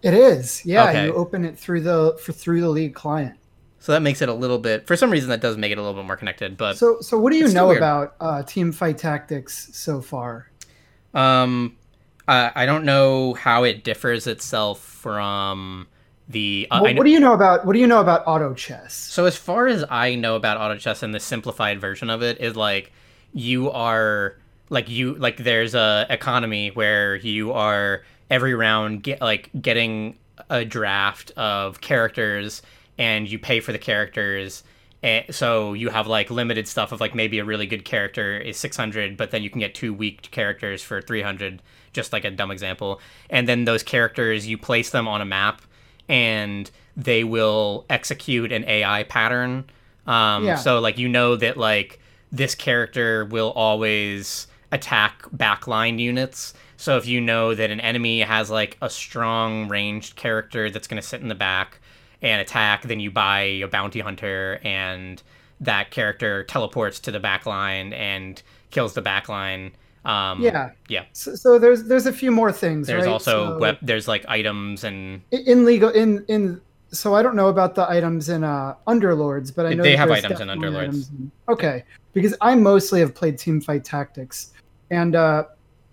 It 0.01 0.13
is. 0.15 0.65
Yeah, 0.65 0.89
Okay. 0.89 1.05
you 1.05 1.13
open 1.13 1.45
it 1.45 1.57
through 1.57 1.81
the 1.81 2.17
for 2.23 2.31
through 2.31 2.61
the 2.61 2.69
league 2.69 2.93
client. 2.95 3.37
so 3.79 3.91
that 3.91 4.01
makes 4.01 4.21
it 4.21 4.29
a 4.29 4.33
little 4.33 4.57
bit 4.59 4.85
for 4.87 4.95
some 4.95 5.09
reason 5.11 5.29
that 5.29 5.41
does 5.41 5.57
make 5.57 5.71
it 5.71 5.77
a 5.77 5.81
little 5.81 5.95
bit 5.99 6.05
more 6.05 6.15
connected 6.17 6.57
but 6.57 6.77
So 6.77 6.99
so 7.01 7.17
what 7.19 7.31
do 7.31 7.37
you 7.37 7.47
know 7.49 7.71
about 7.71 8.15
uh, 8.19 8.43
team 8.43 8.71
fight 8.71 8.97
tactics 8.97 9.69
so 9.73 10.01
far? 10.01 10.49
Um, 11.13 11.75
I, 12.27 12.51
I 12.55 12.65
don't 12.65 12.85
know 12.85 13.33
how 13.33 13.63
it 13.63 13.83
differs 13.83 14.27
itself 14.27 14.90
from 15.01 15.87
the. 16.29 16.67
Uh, 16.71 16.79
What, 16.79 16.95
what 16.97 17.03
do 17.05 17.09
you 17.11 17.19
know 17.19 17.33
about 17.33 17.65
what 17.65 17.73
do 17.73 17.79
you 17.79 17.87
know 17.87 17.99
about 17.99 18.23
auto 18.27 18.53
chess? 18.53 18.93
so 18.93 19.25
as 19.25 19.35
far 19.35 19.67
as 19.67 19.83
I 19.89 20.15
know 20.15 20.35
about 20.35 20.57
auto 20.57 20.77
chess 20.77 21.03
and 21.03 21.13
the 21.13 21.19
simplified 21.19 21.81
version 21.81 22.09
of 22.09 22.21
it 22.21 22.39
is 22.39 22.55
like 22.55 22.91
you 23.33 23.71
are 23.71 24.35
like 24.69 24.89
you 24.89 25.15
like 25.15 25.37
there's 25.37 25.73
a 25.75 26.05
economy 26.09 26.69
where 26.69 27.15
you 27.15 27.51
are 27.51 28.03
every 28.29 28.53
round 28.53 29.03
get 29.03 29.19
like 29.21 29.49
getting 29.61 30.15
a 30.49 30.63
draft 30.63 31.31
of 31.35 31.81
characters 31.81 32.61
and 32.97 33.29
you 33.29 33.37
pay 33.39 33.59
for 33.59 33.71
the 33.71 33.79
characters 33.79 34.63
and 35.03 35.25
so 35.29 35.73
you 35.73 35.89
have 35.89 36.07
like 36.07 36.29
limited 36.29 36.67
stuff 36.67 36.91
of 36.91 37.01
like 37.01 37.15
maybe 37.15 37.39
a 37.39 37.45
really 37.45 37.65
good 37.67 37.83
character 37.85 38.37
is 38.37 38.57
600 38.57 39.17
but 39.17 39.31
then 39.31 39.43
you 39.43 39.49
can 39.49 39.59
get 39.59 39.73
two 39.75 39.93
weak 39.93 40.29
characters 40.31 40.81
for 40.81 41.01
300 41.01 41.61
just 41.93 42.13
like 42.13 42.23
a 42.25 42.31
dumb 42.31 42.51
example 42.51 42.99
and 43.29 43.47
then 43.47 43.65
those 43.65 43.83
characters 43.83 44.47
you 44.47 44.57
place 44.57 44.89
them 44.91 45.07
on 45.07 45.21
a 45.21 45.25
map 45.25 45.61
and 46.09 46.71
they 46.97 47.23
will 47.23 47.85
execute 47.89 48.51
an 48.51 48.63
ai 48.65 49.03
pattern 49.03 49.65
um, 50.07 50.45
Yeah. 50.45 50.55
so 50.55 50.79
like 50.79 50.97
you 50.97 51.07
know 51.07 51.35
that 51.35 51.57
like 51.57 51.99
this 52.31 52.55
character 52.55 53.25
will 53.25 53.51
always 53.51 54.47
attack 54.71 55.21
backline 55.35 55.99
units 55.99 56.53
so 56.77 56.97
if 56.97 57.05
you 57.05 57.21
know 57.21 57.53
that 57.53 57.69
an 57.69 57.79
enemy 57.79 58.21
has 58.21 58.49
like 58.49 58.77
a 58.81 58.89
strong 58.89 59.67
ranged 59.67 60.15
character 60.15 60.69
that's 60.71 60.87
going 60.87 60.99
to 60.99 61.07
sit 61.07 61.21
in 61.21 61.27
the 61.27 61.35
back 61.35 61.79
and 62.23 62.39
attack, 62.41 62.83
then 62.83 62.99
you 62.99 63.09
buy 63.11 63.41
a 63.41 63.67
bounty 63.67 63.99
hunter, 63.99 64.59
and 64.63 65.21
that 65.59 65.89
character 65.91 66.43
teleports 66.43 66.99
to 66.99 67.11
the 67.11 67.19
backline 67.19 67.93
and 67.95 68.41
kills 68.71 68.93
the 68.93 69.01
back 69.01 69.27
line. 69.29 69.71
Um, 70.03 70.41
Yeah. 70.41 70.71
yeah. 70.89 71.05
So, 71.13 71.35
so 71.35 71.59
there's 71.59 71.83
there's 71.83 72.07
a 72.07 72.13
few 72.13 72.31
more 72.31 72.51
things. 72.51 72.87
There's 72.87 73.05
right? 73.05 73.11
also 73.11 73.53
So 73.53 73.59
web. 73.59 73.77
There's 73.81 74.07
like 74.07 74.25
items 74.27 74.83
and 74.83 75.21
in 75.31 75.65
legal 75.65 75.89
in 75.89 76.25
in. 76.27 76.59
So 76.93 77.15
I 77.15 77.21
don't 77.21 77.35
know 77.37 77.47
about 77.47 77.75
the 77.75 77.89
items 77.89 78.27
in 78.27 78.43
uh, 78.43 78.75
Underlords, 78.85 79.55
but 79.55 79.65
I 79.65 79.73
know 79.73 79.83
They 79.83 79.95
have 79.95 80.11
items 80.11 80.41
in 80.41 80.49
Underlords. 80.49 80.79
items 80.89 81.09
in- 81.09 81.31
okay, 81.47 81.85
because 82.13 82.35
I 82.41 82.53
mostly 82.55 82.99
have 82.99 83.15
played 83.15 83.37
Team 83.37 83.61
Fight 83.61 83.85
Tactics, 83.85 84.51
and 84.89 85.15
uh, 85.15 85.45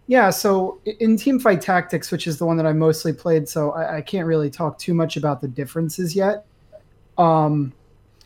yeah, 0.08 0.30
so 0.30 0.80
in 0.98 1.16
Team 1.16 1.38
Fight 1.38 1.60
Tactics, 1.60 2.10
which 2.10 2.26
is 2.26 2.38
the 2.38 2.46
one 2.46 2.56
that 2.56 2.66
I 2.66 2.72
mostly 2.72 3.12
played, 3.12 3.48
so 3.48 3.70
I, 3.72 3.98
I 3.98 4.00
can't 4.00 4.26
really 4.26 4.50
talk 4.50 4.76
too 4.78 4.92
much 4.94 5.16
about 5.16 5.40
the 5.40 5.46
differences 5.48 6.16
yet. 6.16 6.46
Um, 7.16 7.72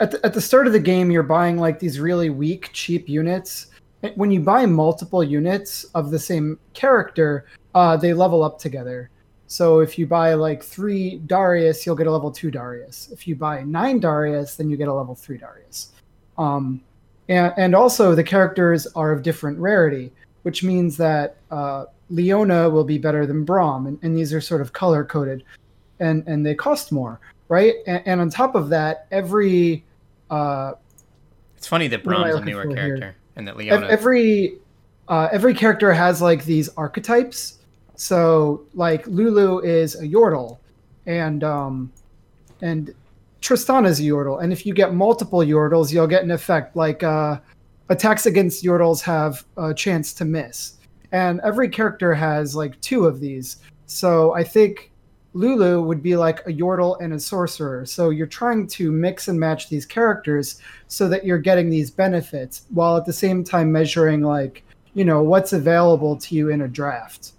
at 0.01 0.13
the, 0.13 0.25
at 0.25 0.33
the 0.33 0.41
start 0.41 0.67
of 0.67 0.73
the 0.73 0.81
game, 0.81 1.11
you're 1.11 1.23
buying 1.23 1.59
like 1.59 1.79
these 1.79 2.01
really 2.01 2.31
weak, 2.31 2.71
cheap 2.73 3.09
units. 3.09 3.67
When 4.17 4.31
you 4.31 4.41
buy 4.41 4.67
multiple 4.67 5.23
units 5.23 5.85
of 5.95 6.11
the 6.11 6.19
same 6.19 6.59
character, 6.75 7.47
uh, 7.75 7.97
they 7.97 8.13
level 8.13 8.43
up 8.43 8.59
together. 8.59 9.11
So 9.47 9.81
if 9.81 9.99
you 9.99 10.07
buy 10.07 10.35
like 10.35 10.63
three 10.63 11.19
Darius, 11.27 11.85
you'll 11.85 11.95
get 11.97 12.07
a 12.07 12.11
level 12.11 12.31
two 12.31 12.51
Darius. 12.51 13.11
If 13.13 13.29
you 13.29 13.37
buy 13.37 13.63
nine 13.63 14.01
Darius, 14.01 14.57
then 14.57 14.71
you 14.71 14.77
get 14.77 14.89
a 14.89 14.95
level 14.95 15.15
three 15.15 15.39
Darius. 15.39 15.93
Um, 16.39 16.81
and, 17.29 17.53
and 17.57 17.75
also 17.75 18.15
the 18.15 18.25
characters 18.25 18.87
are 18.97 19.13
of 19.13 19.23
different 19.23 19.59
rarity, 19.59 20.11
which 20.43 20.65
means 20.65 20.97
that 20.97 21.37
uh, 21.51 21.85
Leona 22.11 22.69
will 22.69 22.85
be 22.85 22.99
better 22.99 23.27
than 23.27 23.47
Braum, 23.47 23.87
and, 23.87 23.99
and 24.03 24.17
these 24.17 24.33
are 24.35 24.41
sort 24.41 24.61
of 24.61 24.73
color 24.73 25.05
coded, 25.05 25.45
and 26.01 26.27
and 26.27 26.45
they 26.45 26.55
cost 26.55 26.93
more, 26.93 27.21
right? 27.49 27.75
And, 27.87 28.03
and 28.07 28.21
on 28.21 28.31
top 28.31 28.55
of 28.55 28.69
that, 28.71 29.07
every 29.11 29.85
uh, 30.31 30.73
it's 31.57 31.67
funny 31.67 31.89
that 31.89 32.05
What 32.05 32.17
am 32.17 32.25
I 32.25 32.31
Braum's 32.31 32.41
a 32.41 32.45
newer 32.45 32.75
character. 32.75 32.97
here? 32.97 33.17
And 33.37 33.47
that 33.49 33.57
Leona. 33.57 33.87
every 33.87 34.59
uh, 35.09 35.29
every 35.33 35.55
character 35.55 35.93
has 35.93 36.23
like 36.23 36.45
these 36.45 36.69
archetypes. 36.71 37.59
So 37.97 38.65
like 38.75 39.07
Lulu 39.07 39.61
is 39.61 39.95
a 40.01 40.05
Yordle, 40.07 40.59
and 41.07 41.45
um, 41.45 41.93
and 42.61 42.95
Tristana's 43.41 44.01
a 44.01 44.05
Yordle. 44.05 44.43
And 44.43 44.53
if 44.53 44.65
you 44.65 44.73
get 44.73 44.95
multiple 44.95 45.41
Yordles, 45.41 45.93
you'll 45.93 46.07
get 46.07 46.23
an 46.23 46.31
effect 46.31 46.77
like 46.77 47.03
uh, 47.03 47.39
attacks 47.89 48.27
against 48.27 48.65
Yordles 48.65 49.03
have 49.03 49.45
a 49.57 49.75
chance 49.75 50.13
to 50.15 50.25
miss. 50.25 50.75
And 51.11 51.41
every 51.45 51.69
character 51.69 52.15
has 52.15 52.57
like 52.57 52.81
two 52.81 53.05
of 53.05 53.21
these. 53.21 53.59
So 53.87 54.33
I 54.33 54.45
think 54.45 54.92
Lulu 55.35 55.83
would 55.83 56.03
be 56.03 56.17
like 56.17 56.41
a 56.41 56.53
Yordle 56.53 57.01
and 57.01 57.15
a 57.15 57.21
sorcerer. 57.21 57.87
So 57.87 58.11
you're 58.11 58.27
trying 58.27 58.67
to 58.69 58.93
mix 58.93 59.29
and 59.29 59.39
match 59.39 59.69
these 59.69 59.87
characters 59.87 60.61
so 60.89 61.09
that 61.09 61.25
you're 61.25 61.39
getting 61.39 61.71
these 61.71 61.91
benefits 61.91 62.67
while 62.71 62.97
at 62.97 63.07
the 63.07 63.13
same 63.13 63.43
time 63.43 63.73
measuring 63.73 64.23
like, 64.23 64.63
you 64.95 65.05
know, 65.05 65.23
what's 65.23 65.53
available 65.53 66.17
to 66.17 66.35
you 66.35 66.51
in 66.51 66.63
a 66.63 66.69
draft. 66.69 67.33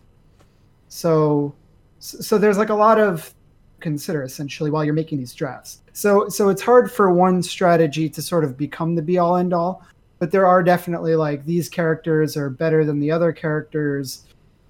So 0.89 1.53
so 1.99 2.37
there's 2.37 2.57
like 2.57 2.69
a 2.69 2.75
lot 2.75 2.99
of 2.99 3.33
consider 3.79 4.23
essentially 4.23 4.69
while 4.69 4.83
you're 4.83 4.93
making 4.93 5.19
these 5.19 5.33
drafts. 5.33 5.81
So 5.93 6.27
so 6.29 6.49
it's 6.49 6.61
hard 6.61 6.91
for 6.91 7.11
one 7.11 7.43
strategy 7.43 8.09
to 8.09 8.21
sort 8.21 8.43
of 8.43 8.57
become 8.57 8.95
the 8.95 9.01
be 9.01 9.19
all 9.19 9.37
end 9.37 9.53
all, 9.53 9.85
but 10.19 10.31
there 10.31 10.47
are 10.47 10.63
definitely 10.63 11.15
like 11.15 11.45
these 11.45 11.69
characters 11.69 12.35
are 12.35 12.49
better 12.49 12.85
than 12.85 12.99
the 12.99 13.11
other 13.11 13.31
characters 13.31 14.23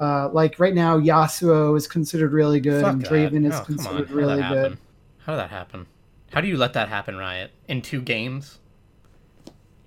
uh, 0.04 0.30
like 0.30 0.60
right 0.60 0.74
now, 0.76 1.00
Yasuo 1.00 1.76
is 1.78 1.88
considered 1.88 2.34
really 2.34 2.60
good, 2.60 2.82
Fuck 2.82 2.94
and 2.94 3.02
that. 3.02 3.10
Draven 3.12 3.46
is 3.46 3.56
Oh, 3.56 3.64
considered 3.64 4.12
really 4.12 4.36
good. 4.36 4.44
happen? 4.44 4.78
How 5.20 5.34
did 5.34 5.40
that 5.40 5.50
happen? 5.50 5.88
How 6.32 6.42
do 6.42 6.48
you 6.48 6.58
let 6.58 6.74
that 6.74 6.90
happen, 6.90 7.16
Riot? 7.18 7.52
In 7.68 7.82
two 7.82 8.02
games? 8.02 8.60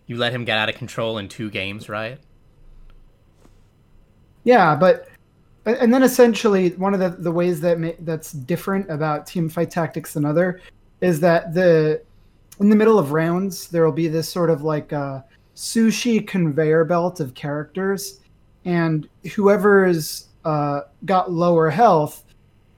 You 0.06 0.16
let 0.16 0.32
him 0.32 0.44
get 0.44 0.56
out 0.58 0.68
of 0.68 0.76
control 0.76 1.18
in 1.18 1.28
two 1.28 1.50
games, 1.50 1.88
Riot? 1.88 2.20
Yeah, 4.44 4.76
but 4.76 5.08
and 5.64 5.92
then 5.92 6.02
essentially 6.04 6.70
one 6.70 6.94
of 6.94 7.00
the, 7.00 7.10
the 7.10 7.32
ways 7.32 7.60
that 7.60 7.80
ma- 7.80 7.90
that's 8.00 8.30
different 8.32 8.88
about 8.90 9.26
team 9.26 9.48
fight 9.48 9.70
tactics 9.70 10.14
than 10.14 10.24
other 10.24 10.60
is 11.00 11.18
that 11.20 11.52
the 11.52 12.00
in 12.60 12.68
the 12.68 12.76
middle 12.76 12.98
of 12.98 13.10
rounds 13.10 13.68
there 13.68 13.84
will 13.84 13.92
be 13.92 14.06
this 14.06 14.28
sort 14.28 14.48
of 14.48 14.62
like 14.62 14.92
a 14.92 15.24
sushi 15.56 16.24
conveyor 16.26 16.84
belt 16.84 17.18
of 17.18 17.34
characters, 17.34 18.20
and 18.66 19.08
whoever's 19.34 20.26
uh, 20.44 20.82
got 21.06 21.32
lower 21.32 21.70
health, 21.70 22.24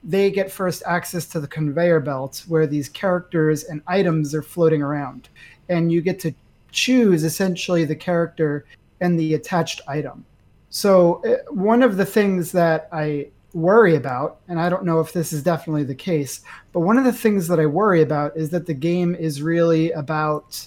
they 0.03 0.31
get 0.31 0.49
first 0.49 0.81
access 0.85 1.25
to 1.25 1.41
the 1.41 1.47
conveyor 1.47 1.99
belt 1.99 2.45
where 2.47 2.65
these 2.65 2.87
characters 2.87 3.65
and 3.65 3.81
items 3.87 4.33
are 4.33 4.41
floating 4.41 4.81
around, 4.81 5.27
and 5.67 5.91
you 5.91 6.01
get 6.01 6.19
to 6.19 6.33
choose 6.71 7.23
essentially 7.25 7.83
the 7.83 7.95
character 7.95 8.65
and 9.01 9.19
the 9.19 9.33
attached 9.33 9.81
item. 9.87 10.23
So 10.69 11.21
uh, 11.25 11.51
one 11.51 11.81
of 11.83 11.97
the 11.97 12.05
things 12.05 12.51
that 12.53 12.87
I 12.91 13.27
worry 13.53 13.95
about, 13.95 14.37
and 14.47 14.59
I 14.59 14.69
don't 14.69 14.85
know 14.85 14.99
if 14.99 15.11
this 15.11 15.33
is 15.33 15.41
definitely 15.41 15.83
the 15.83 15.95
case, 15.95 16.41
but 16.71 16.81
one 16.81 16.99
of 16.99 17.03
the 17.03 17.11
things 17.11 17.47
that 17.47 17.59
I 17.59 17.65
worry 17.65 18.03
about 18.03 18.37
is 18.37 18.51
that 18.51 18.67
the 18.67 18.75
game 18.75 19.15
is 19.15 19.41
really 19.41 19.91
about 19.93 20.65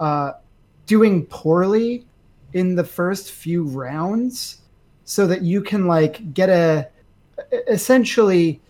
uh, 0.00 0.32
doing 0.86 1.26
poorly 1.26 2.06
in 2.54 2.74
the 2.74 2.84
first 2.84 3.30
few 3.32 3.64
rounds, 3.64 4.61
so 5.04 5.26
that 5.26 5.42
you 5.42 5.60
can 5.60 5.86
like 5.86 6.34
get 6.34 6.48
a 6.48 6.88
essentially 7.68 8.60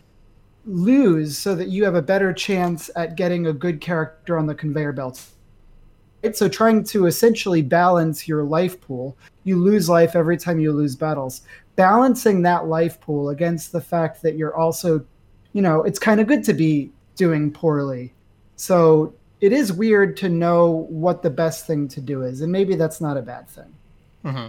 lose, 0.64 1.36
so 1.36 1.54
that 1.54 1.68
you 1.68 1.84
have 1.84 1.94
a 1.94 2.02
better 2.02 2.32
chance 2.32 2.90
at 2.96 3.16
getting 3.16 3.46
a 3.46 3.52
good 3.52 3.80
character 3.80 4.38
on 4.38 4.46
the 4.46 4.54
conveyor 4.54 4.92
belt. 4.92 5.24
Right? 6.22 6.36
So 6.36 6.48
trying 6.48 6.84
to 6.84 7.06
essentially 7.06 7.62
balance 7.62 8.28
your 8.28 8.44
life 8.44 8.80
pool 8.80 9.16
you 9.44 9.56
lose 9.56 9.88
life 9.88 10.14
every 10.14 10.36
time 10.36 10.60
you 10.60 10.72
lose 10.72 10.94
battles. 10.94 11.42
Balancing 11.76 12.42
that 12.42 12.66
life 12.66 13.00
pool 13.00 13.30
against 13.30 13.72
the 13.72 13.80
fact 13.80 14.22
that 14.22 14.36
you're 14.36 14.54
also, 14.54 15.04
you 15.52 15.62
know, 15.62 15.82
it's 15.82 15.98
kind 15.98 16.20
of 16.20 16.26
good 16.26 16.44
to 16.44 16.52
be 16.52 16.90
doing 17.16 17.50
poorly. 17.50 18.12
So 18.56 19.14
it 19.40 19.52
is 19.52 19.72
weird 19.72 20.16
to 20.18 20.28
know 20.28 20.86
what 20.88 21.22
the 21.22 21.30
best 21.30 21.66
thing 21.66 21.88
to 21.88 22.00
do 22.00 22.22
is, 22.22 22.42
and 22.42 22.52
maybe 22.52 22.76
that's 22.76 23.00
not 23.00 23.16
a 23.16 23.22
bad 23.22 23.48
thing. 23.48 23.74
Mm-hmm. 24.24 24.46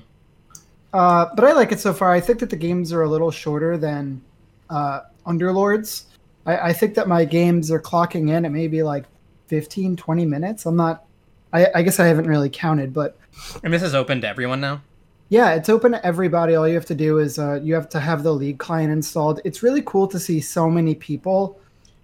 Uh, 0.94 1.28
but 1.36 1.44
I 1.44 1.54
like 1.54 1.72
it 1.72 1.80
so 1.80 1.94
far. 1.94 2.12
I 2.12 2.20
think 2.20 2.40
that 2.40 2.50
the 2.50 2.56
games 2.56 2.94
are 2.94 3.02
a 3.02 3.10
little 3.10 3.32
shorter 3.32 3.78
than 3.78 4.22
uh, 4.70 5.02
Underlords. 5.26 6.04
I, 6.46 6.58
I 6.70 6.74
think 6.74 6.94
that 6.96 7.08
my 7.08 7.26
games 7.26 7.72
are 7.72 7.80
clocking 7.82 8.30
in 8.30 8.46
at 8.46 8.52
maybe 8.52 8.84
like 8.84 9.06
15, 9.48 9.96
20 9.96 10.26
minutes. 10.26 10.66
I'm 10.66 10.76
not, 10.76 11.06
I, 11.52 11.68
I 11.76 11.82
guess 11.82 12.00
I 12.00 12.06
haven't 12.06 12.28
really 12.28 12.50
counted, 12.50 12.94
but 12.94 13.18
And 13.64 13.74
this 13.74 13.82
is 13.84 13.96
open 13.96 14.22
to 14.22 14.28
everyone 14.28 14.62
now? 14.62 14.82
yeah, 15.30 15.56
it's 15.56 15.70
open 15.70 15.94
to 15.94 16.06
everybody. 16.06 16.54
All 16.54 16.68
you 16.68 16.76
have 16.76 16.86
to 16.86 16.96
do 16.96 17.18
is 17.18 17.40
uh, 17.40 17.60
you 17.64 17.74
have 17.74 17.90
to 17.90 18.00
have 18.00 18.22
the 18.22 18.32
League 18.34 18.60
client 18.60 18.92
installed. 18.92 19.40
It's 19.44 19.64
really 19.64 19.82
cool 19.84 20.08
to 20.10 20.20
see 20.20 20.40
so 20.40 20.70
many 20.70 20.94
people 20.94 21.60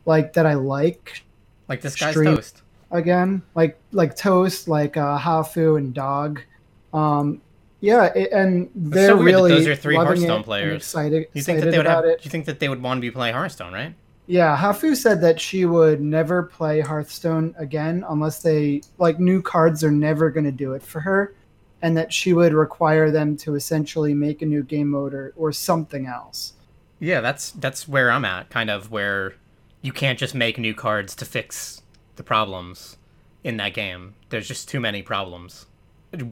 like 0.06 0.34
that 0.34 0.48
I 0.48 0.56
like 0.56 1.22
Like 1.68 1.82
this 1.82 1.96
guy's 1.96 2.16
toast. 2.16 2.64
again, 2.90 3.44
like 3.54 3.78
like 3.92 4.16
Toast, 4.16 4.68
like 4.68 4.98
uh, 4.98 5.20
Hafu 5.20 5.78
and 5.78 5.94
Dog. 5.94 6.42
Um, 6.92 7.42
yeah, 7.82 8.06
and 8.06 8.70
they're 8.76 9.10
so 9.10 9.18
really 9.18 9.52
those 9.52 9.68
are 9.68 9.76
three 9.76 9.96
Hearthstone 9.96 10.44
players. 10.44 10.78
Excited, 10.78 11.28
You 11.34 11.42
think 11.42 11.62
that 11.62 11.72
they 11.72 11.78
would 11.78 11.86
have? 11.86 12.06
it. 12.06 12.24
You 12.26 12.32
think 12.32 12.46
that 12.46 12.60
they 12.60 12.68
would 12.68 12.82
want 12.82 12.98
to 12.98 13.02
be 13.02 13.12
playing 13.12 13.36
Hearthstone, 13.36 13.74
right? 13.74 13.94
Yeah, 14.28 14.56
Hafu 14.56 14.96
said 14.96 15.22
that 15.22 15.40
she 15.40 15.66
would 15.66 16.02
never 16.02 16.44
play 16.44 16.82
Hearthstone 16.82 17.56
again 17.58 18.06
unless 18.10 18.42
they 18.42 18.82
like 18.98 19.20
new 19.20 19.42
cards 19.42 19.84
are 19.84 19.92
never 19.92 20.30
going 20.30 20.44
to 20.44 20.52
do 20.52 20.74
it 20.74 20.84
for 20.84 21.00
her, 21.00 21.34
and 21.82 21.96
that 21.96 22.12
she 22.12 22.34
would 22.34 22.54
require 22.54 23.12
them 23.12 23.38
to 23.38 23.56
essentially 23.56 24.14
make 24.14 24.42
a 24.42 24.46
new 24.46 24.62
game 24.62 24.90
mode 24.90 25.14
or, 25.14 25.34
or 25.36 25.52
something 25.52 26.06
else. 26.06 26.54
Yeah, 27.00 27.22
that's 27.22 27.52
that's 27.52 27.88
where 27.88 28.12
I'm 28.12 28.26
at. 28.26 28.50
Kind 28.50 28.70
of 28.70 28.92
where 28.92 29.36
you 29.82 29.94
can't 29.94 30.20
just 30.20 30.36
make 30.36 30.58
new 30.58 30.74
cards 30.74 31.16
to 31.16 31.26
fix 31.26 31.82
the 32.18 32.24
problems 32.24 32.98
in 33.46 33.56
that 33.58 33.74
game. 33.74 34.16
There's 34.30 34.50
just 34.50 34.68
too 34.68 34.82
many 34.82 35.02
problems 35.02 35.66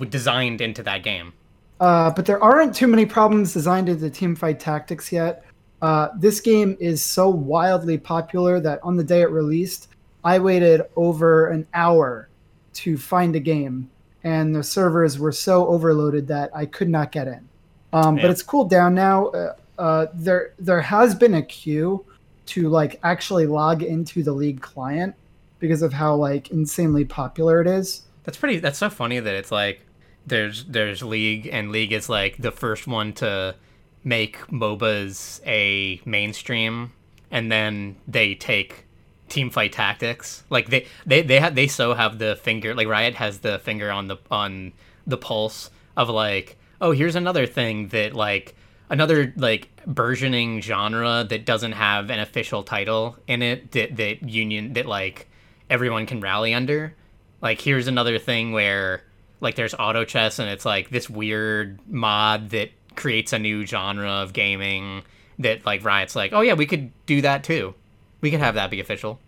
designed 0.09 0.61
into 0.61 0.83
that 0.83 1.03
game. 1.03 1.33
Uh, 1.79 2.09
but 2.11 2.25
there 2.25 2.41
aren't 2.41 2.73
too 2.73 2.87
many 2.87 3.05
problems 3.05 3.53
designed 3.53 3.87
into 3.89 4.01
the 4.01 4.11
teamfight 4.11 4.59
tactics 4.59 5.11
yet. 5.11 5.45
Uh, 5.81 6.09
this 6.17 6.39
game 6.39 6.75
is 6.79 7.03
so 7.03 7.29
wildly 7.29 7.97
popular 7.97 8.59
that 8.59 8.79
on 8.83 8.97
the 8.97 9.03
day 9.03 9.21
it 9.21 9.29
released, 9.29 9.89
I 10.23 10.39
waited 10.39 10.81
over 10.95 11.47
an 11.47 11.67
hour 11.73 12.29
to 12.73 12.97
find 12.97 13.35
a 13.35 13.39
game, 13.39 13.89
and 14.23 14.55
the 14.55 14.63
servers 14.63 15.19
were 15.19 15.31
so 15.31 15.67
overloaded 15.67 16.27
that 16.27 16.49
I 16.55 16.65
could 16.65 16.89
not 16.89 17.11
get 17.11 17.27
in. 17.27 17.47
Um, 17.93 18.15
But 18.15 18.25
it's 18.25 18.43
cooled 18.43 18.69
down 18.69 18.95
now. 18.95 19.27
Uh, 19.27 19.55
uh, 19.77 20.07
there, 20.13 20.53
there 20.57 20.81
has 20.81 21.13
been 21.13 21.35
a 21.35 21.41
queue 21.41 22.03
to 22.47 22.69
like 22.69 22.99
actually 23.03 23.45
log 23.45 23.83
into 23.83 24.23
the 24.23 24.31
league 24.31 24.61
client 24.61 25.13
because 25.59 25.81
of 25.81 25.93
how 25.93 26.15
like 26.15 26.49
insanely 26.49 27.05
popular 27.05 27.61
it 27.61 27.67
is. 27.67 28.03
That's 28.23 28.37
pretty. 28.37 28.59
That's 28.59 28.77
so 28.77 28.89
funny 28.89 29.19
that 29.19 29.35
it's 29.35 29.51
like 29.51 29.81
there's 30.27 30.65
there's 30.65 31.01
League 31.01 31.49
and 31.51 31.71
League 31.71 31.93
is 31.93 32.09
like 32.09 32.37
the 32.37 32.51
first 32.51 32.85
one 32.85 33.13
to 33.13 33.55
make 34.03 34.37
MOBAs 34.47 35.41
a 35.45 36.01
mainstream, 36.05 36.91
and 37.31 37.51
then 37.51 37.95
they 38.07 38.35
take 38.35 38.85
team 39.29 39.49
fight 39.49 39.71
Tactics. 39.71 40.43
Like 40.49 40.69
they 40.69 40.85
they 41.05 41.21
they 41.21 41.39
have 41.39 41.55
they 41.55 41.67
so 41.67 41.93
have 41.93 42.19
the 42.19 42.35
finger 42.35 42.75
like 42.75 42.87
Riot 42.87 43.15
has 43.15 43.39
the 43.39 43.59
finger 43.59 43.89
on 43.89 44.07
the 44.07 44.17
on 44.29 44.73
the 45.05 45.17
pulse 45.17 45.69
of 45.95 46.09
like 46.09 46.57
oh 46.81 46.91
here's 46.91 47.15
another 47.15 47.45
thing 47.45 47.87
that 47.89 48.13
like 48.13 48.55
another 48.89 49.33
like 49.37 49.69
burgeoning 49.85 50.61
genre 50.61 51.25
that 51.27 51.45
doesn't 51.45 51.71
have 51.71 52.09
an 52.09 52.19
official 52.19 52.63
title 52.63 53.17
in 53.27 53.41
it 53.41 53.71
that 53.71 53.95
that 53.95 54.23
union 54.23 54.73
that 54.73 54.85
like 54.85 55.27
everyone 55.69 56.05
can 56.05 56.19
rally 56.19 56.53
under 56.53 56.93
like 57.41 57.61
here's 57.61 57.87
another 57.87 58.19
thing 58.19 58.51
where 58.51 59.03
like 59.39 59.55
there's 59.55 59.73
auto 59.75 60.05
chess 60.05 60.39
and 60.39 60.49
it's 60.49 60.65
like 60.65 60.89
this 60.89 61.09
weird 61.09 61.79
mod 61.87 62.49
that 62.49 62.69
creates 62.95 63.33
a 63.33 63.39
new 63.39 63.65
genre 63.65 64.09
of 64.09 64.33
gaming 64.33 65.03
that 65.39 65.65
like 65.65 65.83
riot's 65.85 66.15
like 66.15 66.33
oh 66.33 66.41
yeah 66.41 66.53
we 66.53 66.65
could 66.65 66.91
do 67.05 67.21
that 67.21 67.43
too 67.43 67.73
we 68.21 68.31
could 68.31 68.39
have 68.39 68.55
that 68.55 68.71
be 68.71 68.79
official 68.79 69.19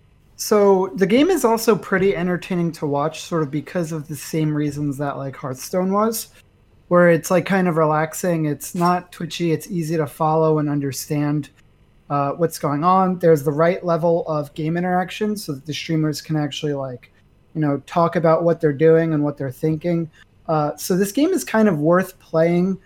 So 0.42 0.88
the 0.96 1.06
game 1.06 1.30
is 1.30 1.44
also 1.44 1.76
pretty 1.76 2.16
entertaining 2.16 2.72
to 2.74 2.88
watch, 2.88 3.22
sort 3.22 3.44
of 3.44 3.52
because 3.52 3.92
of 3.92 4.08
the 4.08 4.16
same 4.16 4.56
reasons 4.56 4.98
that 4.98 5.18
like 5.18 5.36
Hearthstone 5.36 5.92
was, 5.92 6.30
where 6.88 7.10
it's 7.10 7.30
like 7.30 7.46
kind 7.46 7.68
of 7.68 7.76
relaxing. 7.76 8.46
It's 8.46 8.74
not 8.74 9.12
twitchy. 9.12 9.52
It's 9.52 9.68
easy 9.70 9.98
to 9.98 10.08
follow 10.08 10.60
and 10.60 10.70
understand 10.70 11.50
uh, 12.10 12.32
what's 12.32 12.58
going 12.58 12.86
on. 12.86 13.20
There's 13.20 13.44
the 13.44 13.52
right 13.52 13.84
level 13.84 14.26
of 14.28 14.54
game 14.54 14.78
interaction 14.78 15.36
so 15.36 15.52
that 15.52 15.66
the 15.66 15.74
streamers 15.74 16.22
can 16.22 16.38
actually 16.38 16.74
like, 16.74 17.12
you 17.54 17.62
know, 17.62 17.82
talk 17.86 18.16
about 18.16 18.44
what 18.44 18.62
they're 18.62 18.74
doing 18.74 19.14
and 19.14 19.24
what 19.24 19.38
they're 19.38 19.52
thinking. 19.52 20.10
Uh, 20.48 20.76
so 20.78 20.98
this 20.98 21.12
game 21.12 21.30
is 21.30 21.44
kind 21.44 21.68
of 21.68 21.80
worth 21.80 22.18
playing, 22.20 22.78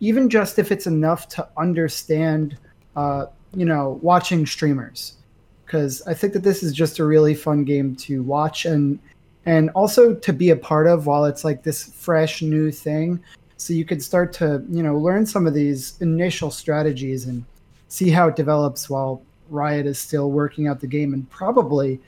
even 0.00 0.28
just 0.28 0.58
if 0.58 0.72
it's 0.72 0.86
enough 0.86 1.28
to 1.28 1.48
understand, 1.56 2.56
uh, 2.96 3.26
you 3.54 3.64
know, 3.64 3.98
watching 4.02 4.44
streamers 4.46 5.14
because 5.64 6.02
I 6.06 6.14
think 6.14 6.32
that 6.34 6.42
this 6.42 6.62
is 6.62 6.72
just 6.72 6.98
a 6.98 7.04
really 7.04 7.34
fun 7.34 7.64
game 7.64 7.96
to 7.96 8.22
watch 8.22 8.64
and 8.64 8.98
and 9.46 9.70
also 9.70 10.14
to 10.14 10.32
be 10.32 10.50
a 10.50 10.56
part 10.56 10.86
of 10.86 11.06
while 11.06 11.24
it's 11.24 11.44
like 11.44 11.62
this 11.62 11.84
fresh 11.84 12.40
new 12.42 12.70
thing. 12.70 13.20
So 13.56 13.74
you 13.74 13.84
could 13.84 14.02
start 14.02 14.32
to 14.34 14.64
you 14.70 14.82
know 14.82 14.96
learn 14.96 15.26
some 15.26 15.46
of 15.46 15.54
these 15.54 16.00
initial 16.00 16.50
strategies 16.50 17.26
and 17.26 17.44
see 17.88 18.10
how 18.10 18.28
it 18.28 18.36
develops 18.36 18.88
while 18.88 19.22
Riot 19.50 19.86
is 19.86 19.98
still 19.98 20.30
working 20.30 20.68
out 20.68 20.80
the 20.80 20.86
game 20.86 21.12
and 21.12 21.28
probably 21.30 22.00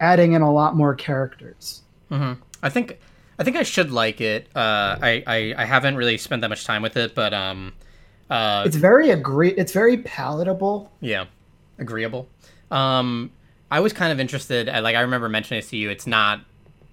adding 0.00 0.32
in 0.32 0.42
a 0.42 0.52
lot 0.52 0.74
more 0.76 0.94
characters. 0.94 1.82
hmm 2.08 2.32
i 2.62 2.68
think 2.68 2.98
i 3.38 3.44
think 3.44 3.56
i 3.56 3.62
should 3.62 3.90
like 3.90 4.20
it 4.20 4.48
uh 4.56 4.96
I, 5.00 5.22
I 5.26 5.54
i 5.58 5.64
haven't 5.64 5.96
really 5.96 6.18
spent 6.18 6.42
that 6.42 6.48
much 6.48 6.64
time 6.64 6.82
with 6.82 6.96
it 6.96 7.14
but 7.14 7.32
um 7.34 7.72
uh 8.30 8.62
It's 8.66 8.76
very 8.76 9.10
agree. 9.10 9.50
It's 9.50 9.72
very 9.72 9.98
palatable. 9.98 10.90
yeah 11.00 11.24
agreeable 11.78 12.28
Um, 12.70 13.30
I 13.70 13.80
was 13.80 13.92
kind 13.92 14.12
of 14.12 14.18
interested. 14.20 14.68
I, 14.68 14.80
like 14.80 14.96
I 14.96 15.00
remember 15.02 15.28
mentioning 15.28 15.60
this 15.60 15.70
to 15.70 15.76
you. 15.76 15.90
It's 15.90 16.06
not 16.06 16.40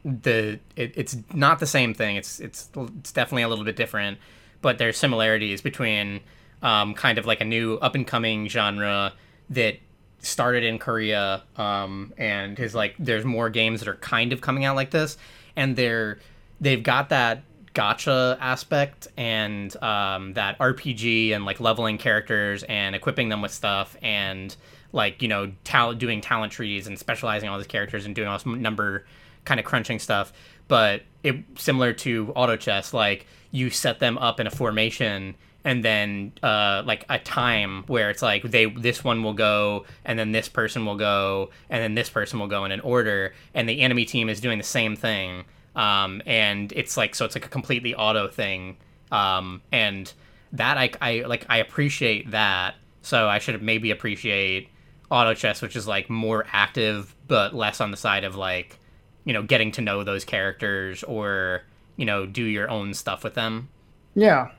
the 0.04 0.60
it, 0.76 0.94
it's 0.96 1.18
not 1.34 1.60
the 1.60 1.66
same 1.68 1.94
thing. 1.94 2.16
It's 2.18 2.40
it's 2.40 2.70
it's 3.00 3.12
definitely 3.12 3.44
a 3.44 3.48
little 3.50 3.66
bit 3.66 3.76
different, 3.76 4.18
but 4.62 4.78
there's 4.78 4.98
similarities 4.98 5.62
between 5.62 6.20
um, 6.62 6.94
kind 6.94 7.18
of 7.18 7.26
like 7.26 7.42
a 7.42 7.46
new 7.46 7.76
up 7.76 7.96
and 7.96 8.06
coming 8.06 8.48
genre 8.50 9.14
that 9.50 9.78
started 10.26 10.64
in 10.64 10.80
Korea, 10.80 11.44
um, 11.58 12.14
and 12.18 12.60
is 12.60 12.76
like 12.76 12.96
there's 13.00 13.26
more 13.26 13.50
games 13.50 13.80
that 13.80 13.90
are 13.90 13.96
kind 13.96 14.34
of 14.34 14.42
coming 14.42 14.66
out 14.66 14.76
like 14.76 14.92
this, 14.92 15.18
and 15.56 15.76
they're 15.76 16.20
they've 16.60 16.84
got 16.84 17.10
that 17.10 17.44
gotcha 17.74 18.38
aspect 18.40 19.08
and 19.18 19.76
um, 19.84 20.34
that 20.34 20.58
RPG 20.60 21.32
and 21.32 21.46
like 21.46 21.60
leveling 21.60 21.98
characters 21.98 22.64
and 22.64 22.96
equipping 22.96 23.30
them 23.30 23.42
with 23.42 23.52
stuff 23.52 23.98
and 24.02 24.56
like 24.94 25.22
you 25.22 25.28
know 25.28 25.52
talent 25.64 26.00
doing 26.00 26.22
talent 26.22 26.52
trees 26.52 26.88
and 26.88 26.98
specializing 26.98 27.50
all 27.50 27.58
these 27.58 27.68
characters 27.68 28.06
and 28.06 28.16
doing 28.16 28.28
all 28.28 28.38
this 28.38 28.46
number 28.46 29.06
kind 29.44 29.60
of 29.60 29.66
crunching 29.66 30.00
stuff. 30.00 30.34
But 30.68 31.04
it 31.22 31.36
similar 31.58 31.94
to 31.94 32.32
auto 32.36 32.56
chess 32.56 32.94
like 32.94 33.28
you 33.52 33.70
set 33.70 34.00
them 34.00 34.18
up 34.18 34.40
in 34.40 34.48
a 34.48 34.52
formation 34.52 35.36
and 35.66 35.84
then 35.84 36.32
uh, 36.44 36.84
like 36.86 37.06
a 37.10 37.18
time 37.18 37.84
where 37.88 38.12
it's 38.12 38.22
like 38.22 38.44
they 38.44 38.66
this 38.66 39.04
one 39.04 39.24
will 39.24 39.34
go 39.34 39.84
and 40.06 40.18
then 40.18 40.32
this 40.32 40.48
person 40.48 40.86
will 40.86 40.96
go 40.96 41.50
and 41.72 41.82
then 41.82 41.96
this 41.96 42.08
person 42.08 42.40
will 42.40 42.48
go 42.48 42.64
in 42.66 42.72
an 42.72 42.80
order 42.82 43.34
and 43.56 43.68
the 43.68 43.82
enemy 43.82 44.06
team 44.06 44.30
is 44.30 44.40
doing 44.40 44.60
the 44.60 44.64
same 44.64 44.96
thing. 44.96 45.44
Um, 45.76 46.22
and 46.28 46.72
it's 46.74 46.96
like 46.96 47.16
so 47.16 47.26
it's 47.26 47.36
like 47.36 47.48
a 47.48 47.50
completely 47.50 47.96
auto 47.96 48.28
thing. 48.28 48.78
Um, 49.12 49.64
and 49.72 50.14
that 50.54 50.78
I, 50.78 50.92
I 51.02 51.20
like 51.22 51.46
i 51.50 51.58
appreciate 51.58 52.32
that. 52.32 52.76
So 53.02 53.28
i 53.28 53.40
should 53.40 53.62
maybe 53.62 53.90
appreciate 53.92 54.70
auto 55.10 55.34
chess 55.34 55.62
which 55.62 55.76
is 55.76 55.88
like 55.88 56.10
more 56.10 56.46
active 56.52 57.16
but 57.28 57.54
less 57.54 57.82
on 57.82 57.92
the 57.92 57.98
side 57.98 58.24
of 58.24 58.36
like 58.36 58.80
you 59.24 59.34
know 59.34 59.44
getting 59.44 59.72
to 59.72 59.82
know 59.82 60.04
those 60.04 60.26
characters 60.26 61.04
or 61.04 61.64
you 61.98 62.06
know 62.06 62.28
do 62.28 62.44
your 62.44 62.70
own 62.70 62.94
stuff 62.94 63.24
with 63.24 63.34
them. 63.34 63.70
Yeah 64.14 64.52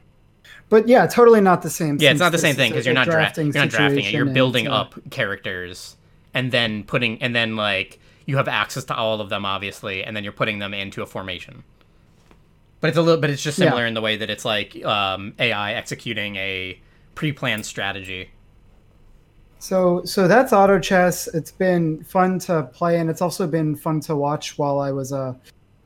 but 0.69 0.89
yeah 0.89 1.07
totally 1.07 1.41
not 1.41 1.63
the 1.63 1.71
same 1.71 1.99
thing. 1.99 2.05
yeah 2.05 2.11
it's 2.11 2.21
not 2.21 2.33
the 2.33 2.39
same 2.39 2.55
thing 2.55 2.71
because 2.71 2.85
you're 2.85 2.95
not 2.95 3.07
drafting 3.07 3.47
you're 3.47 3.55
not 3.55 3.69
drafting 3.69 4.05
it 4.05 4.13
you're 4.13 4.25
building 4.25 4.67
up 4.67 4.95
characters 5.11 5.97
and 6.35 6.53
then 6.53 6.85
putting 6.85 7.21
and 7.23 7.35
then 7.35 7.57
like 7.57 8.01
you 8.27 8.37
have 8.37 8.49
access 8.49 8.85
to 8.85 8.95
all 8.95 9.21
of 9.21 9.29
them 9.29 9.45
obviously 9.45 10.05
and 10.05 10.17
then 10.17 10.25
you're 10.25 10.33
putting 10.33 10.59
them 10.59 10.75
into 10.75 11.03
a 11.03 11.07
formation 11.07 11.63
but 12.81 12.89
it's 12.89 12.99
a 12.99 13.03
little 13.03 13.21
but 13.21 13.31
it's 13.31 13.43
just 13.43 13.59
similar 13.59 13.83
yeah. 13.83 13.89
in 13.89 13.95
the 13.95 14.01
way 14.01 14.17
that 14.17 14.31
it's 14.31 14.45
like 14.45 14.85
um, 14.85 15.35
ai 15.39 15.75
executing 15.75 16.37
a 16.37 16.79
pre-planned 17.15 17.65
strategy 17.65 18.31
so 19.59 20.05
so 20.05 20.29
that's 20.29 20.53
auto 20.53 20.79
chess 20.79 21.29
it's 21.29 21.51
been 21.51 22.03
fun 22.05 22.39
to 22.39 22.65
play 22.75 22.99
and 22.99 23.09
it's 23.09 23.23
also 23.23 23.47
been 23.47 23.75
fun 23.75 24.01
to 24.01 24.15
watch 24.15 24.59
while 24.59 24.81
i 24.81 24.93
was 24.93 25.13
uh 25.13 25.33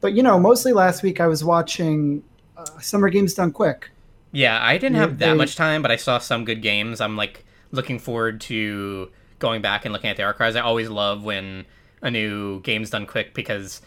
but 0.01 0.13
you 0.15 0.23
know 0.23 0.39
mostly 0.39 0.73
last 0.73 1.05
week 1.05 1.21
i 1.21 1.27
was 1.27 1.45
watching 1.45 2.23
uh, 2.57 2.65
summer 2.81 3.09
games 3.09 3.35
done 3.35 3.53
quick 3.53 3.91
yeah 4.33 4.59
i 4.63 4.79
didn't 4.79 4.97
have 4.97 5.19
that 5.19 5.37
much 5.37 5.57
time 5.57 5.83
but 5.83 5.91
i 5.91 5.97
saw 5.97 6.19
some 6.19 6.45
good 6.45 6.63
games 6.63 7.01
i'm 7.01 7.17
like 7.17 7.45
looking 7.73 7.99
forward 7.99 8.41
to 8.41 9.11
going 9.39 9.63
back 9.63 9.85
and 9.85 9.93
looking 9.93 10.11
at 10.11 10.17
the 10.17 10.23
archives 10.23 10.57
i 10.57 10.61
always 10.61 10.89
love 10.89 11.25
when 11.25 11.65
a 12.03 12.11
new 12.11 12.61
game's 12.61 12.91
done 12.91 13.07
quick 13.07 13.35
because 13.35 13.81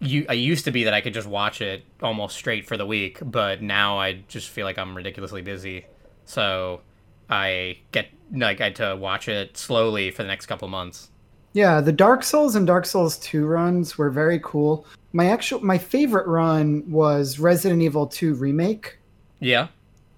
you 0.00 0.26
I 0.28 0.34
used 0.34 0.64
to 0.64 0.70
be 0.70 0.84
that 0.84 0.94
I 0.94 1.00
could 1.00 1.14
just 1.14 1.28
watch 1.28 1.60
it 1.60 1.84
almost 2.02 2.36
straight 2.36 2.66
for 2.66 2.76
the 2.76 2.86
week, 2.86 3.18
but 3.22 3.62
now 3.62 3.98
I 3.98 4.24
just 4.28 4.48
feel 4.48 4.64
like 4.64 4.78
I'm 4.78 4.96
ridiculously 4.96 5.42
busy. 5.42 5.86
So 6.24 6.80
I 7.28 7.78
get 7.92 8.08
like 8.32 8.60
I 8.60 8.64
had 8.64 8.76
to 8.76 8.96
watch 8.96 9.28
it 9.28 9.56
slowly 9.56 10.10
for 10.10 10.22
the 10.22 10.28
next 10.28 10.46
couple 10.46 10.68
months. 10.68 11.10
Yeah, 11.52 11.80
the 11.80 11.92
Dark 11.92 12.22
Souls 12.22 12.54
and 12.54 12.66
Dark 12.66 12.86
Souls 12.86 13.18
2 13.18 13.46
runs 13.46 13.98
were 13.98 14.10
very 14.10 14.38
cool. 14.42 14.86
My 15.12 15.26
actual 15.26 15.60
my 15.60 15.78
favorite 15.78 16.26
run 16.26 16.84
was 16.88 17.38
Resident 17.38 17.82
Evil 17.82 18.06
2 18.06 18.34
remake. 18.34 18.98
Yeah. 19.40 19.68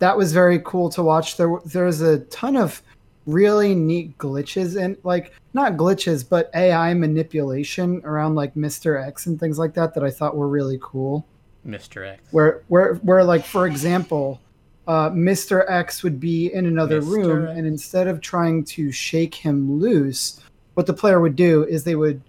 That 0.00 0.16
was 0.16 0.32
very 0.32 0.60
cool 0.64 0.90
to 0.90 1.02
watch. 1.02 1.36
There 1.36 1.58
there's 1.64 2.00
a 2.00 2.20
ton 2.26 2.56
of 2.56 2.82
really 3.26 3.74
neat 3.74 4.16
glitches 4.18 4.80
and 4.80 4.96
like 5.04 5.32
not 5.52 5.74
glitches 5.74 6.26
but 6.28 6.50
AI 6.54 6.94
manipulation 6.94 8.00
around 8.04 8.34
like 8.34 8.54
Mr. 8.54 9.06
X 9.06 9.26
and 9.26 9.38
things 9.38 9.58
like 9.58 9.74
that 9.74 9.94
that 9.94 10.02
I 10.02 10.10
thought 10.10 10.36
were 10.36 10.48
really 10.48 10.78
cool. 10.82 11.26
Mr. 11.66 12.08
X. 12.08 12.22
Where 12.32 12.62
where 12.68 12.94
where 12.96 13.22
like 13.24 13.44
for 13.44 13.66
example, 13.66 14.40
uh, 14.88 15.10
Mr. 15.10 15.70
X 15.70 16.02
would 16.02 16.18
be 16.18 16.52
in 16.52 16.66
another 16.66 17.00
Mr. 17.00 17.10
room 17.10 17.46
and 17.46 17.66
instead 17.66 18.08
of 18.08 18.20
trying 18.20 18.64
to 18.64 18.90
shake 18.90 19.34
him 19.34 19.78
loose, 19.78 20.40
what 20.74 20.86
the 20.86 20.94
player 20.94 21.20
would 21.20 21.36
do 21.36 21.64
is 21.64 21.84
they 21.84 21.96
would 21.96 22.22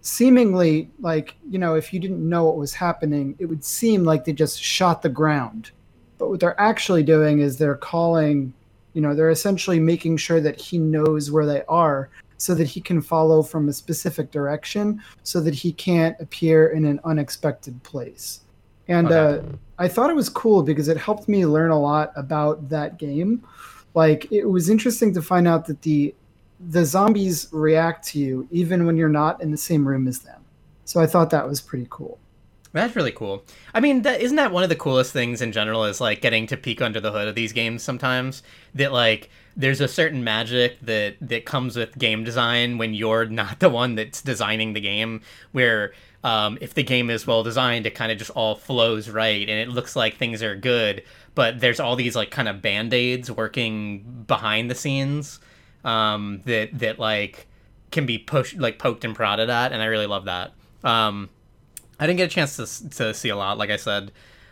seemingly 0.00 0.90
like, 1.00 1.36
you 1.48 1.58
know, 1.58 1.76
if 1.76 1.92
you 1.92 2.00
didn't 2.00 2.28
know 2.28 2.44
what 2.44 2.56
was 2.56 2.74
happening, 2.74 3.36
it 3.38 3.46
would 3.46 3.64
seem 3.64 4.04
like 4.04 4.24
they 4.24 4.32
just 4.32 4.60
shot 4.60 5.00
the 5.00 5.08
ground. 5.08 5.70
But 6.22 6.30
what 6.30 6.38
they're 6.38 6.60
actually 6.60 7.02
doing 7.02 7.40
is 7.40 7.58
they're 7.58 7.74
calling 7.74 8.54
you 8.92 9.02
know, 9.02 9.12
they're 9.12 9.30
essentially 9.30 9.80
making 9.80 10.18
sure 10.18 10.40
that 10.40 10.60
he 10.60 10.78
knows 10.78 11.32
where 11.32 11.46
they 11.46 11.64
are 11.68 12.10
so 12.36 12.54
that 12.54 12.68
he 12.68 12.80
can 12.80 13.02
follow 13.02 13.42
from 13.42 13.68
a 13.68 13.72
specific 13.72 14.30
direction 14.30 15.02
so 15.24 15.40
that 15.40 15.52
he 15.52 15.72
can't 15.72 16.14
appear 16.20 16.68
in 16.68 16.84
an 16.84 17.00
unexpected 17.02 17.82
place. 17.82 18.42
And 18.86 19.10
okay. 19.10 19.44
uh, 19.44 19.56
I 19.78 19.88
thought 19.88 20.10
it 20.10 20.14
was 20.14 20.28
cool 20.28 20.62
because 20.62 20.86
it 20.86 20.96
helped 20.96 21.28
me 21.28 21.44
learn 21.44 21.72
a 21.72 21.80
lot 21.80 22.12
about 22.14 22.68
that 22.68 22.98
game. 22.98 23.42
Like 23.94 24.30
it 24.30 24.44
was 24.44 24.70
interesting 24.70 25.12
to 25.14 25.22
find 25.22 25.48
out 25.48 25.66
that 25.66 25.82
the 25.82 26.14
the 26.70 26.84
zombies 26.84 27.48
react 27.50 28.06
to 28.06 28.20
you 28.20 28.46
even 28.52 28.86
when 28.86 28.96
you're 28.96 29.08
not 29.08 29.42
in 29.42 29.50
the 29.50 29.56
same 29.56 29.88
room 29.88 30.06
as 30.06 30.20
them. 30.20 30.40
So 30.84 31.00
I 31.00 31.06
thought 31.08 31.30
that 31.30 31.48
was 31.48 31.60
pretty 31.60 31.88
cool. 31.90 32.20
That's 32.72 32.96
really 32.96 33.12
cool. 33.12 33.44
I 33.74 33.80
mean, 33.80 34.02
that 34.02 34.22
isn't 34.22 34.36
that 34.36 34.50
one 34.52 34.62
of 34.62 34.70
the 34.70 34.76
coolest 34.76 35.12
things 35.12 35.42
in 35.42 35.52
general 35.52 35.84
is 35.84 36.00
like 36.00 36.22
getting 36.22 36.46
to 36.46 36.56
peek 36.56 36.80
under 36.80 37.00
the 37.00 37.12
hood 37.12 37.28
of 37.28 37.34
these 37.34 37.52
games 37.52 37.82
sometimes. 37.82 38.42
That 38.74 38.92
like 38.92 39.28
there's 39.56 39.82
a 39.82 39.88
certain 39.88 40.24
magic 40.24 40.80
that 40.80 41.16
that 41.20 41.44
comes 41.44 41.76
with 41.76 41.98
game 41.98 42.24
design 42.24 42.78
when 42.78 42.94
you're 42.94 43.26
not 43.26 43.60
the 43.60 43.68
one 43.68 43.94
that's 43.94 44.22
designing 44.22 44.72
the 44.72 44.80
game. 44.80 45.20
Where 45.52 45.92
um, 46.24 46.56
if 46.62 46.72
the 46.72 46.82
game 46.82 47.10
is 47.10 47.26
well 47.26 47.42
designed, 47.42 47.86
it 47.86 47.94
kind 47.94 48.10
of 48.10 48.16
just 48.16 48.30
all 48.30 48.54
flows 48.54 49.10
right 49.10 49.48
and 49.48 49.58
it 49.58 49.68
looks 49.68 49.94
like 49.94 50.16
things 50.16 50.42
are 50.42 50.56
good. 50.56 51.02
But 51.34 51.60
there's 51.60 51.80
all 51.80 51.94
these 51.94 52.16
like 52.16 52.30
kind 52.30 52.48
of 52.48 52.62
band 52.62 52.94
aids 52.94 53.30
working 53.30 54.24
behind 54.26 54.70
the 54.70 54.74
scenes 54.74 55.40
um, 55.84 56.40
that 56.46 56.78
that 56.78 56.98
like 56.98 57.48
can 57.90 58.06
be 58.06 58.16
pushed 58.16 58.56
like 58.56 58.78
poked 58.78 59.04
and 59.04 59.14
prodded 59.14 59.50
at, 59.50 59.72
and 59.72 59.82
I 59.82 59.86
really 59.86 60.06
love 60.06 60.24
that. 60.24 60.52
Um, 60.82 61.28
I 62.02 62.06
didn't 62.06 62.16
get 62.16 62.32
a 62.32 62.34
chance 62.34 62.56
to 62.56 62.90
to 62.96 63.14
see 63.14 63.28
a 63.28 63.36
lot, 63.36 63.58
like 63.58 63.70
I 63.70 63.76
said, 63.76 64.10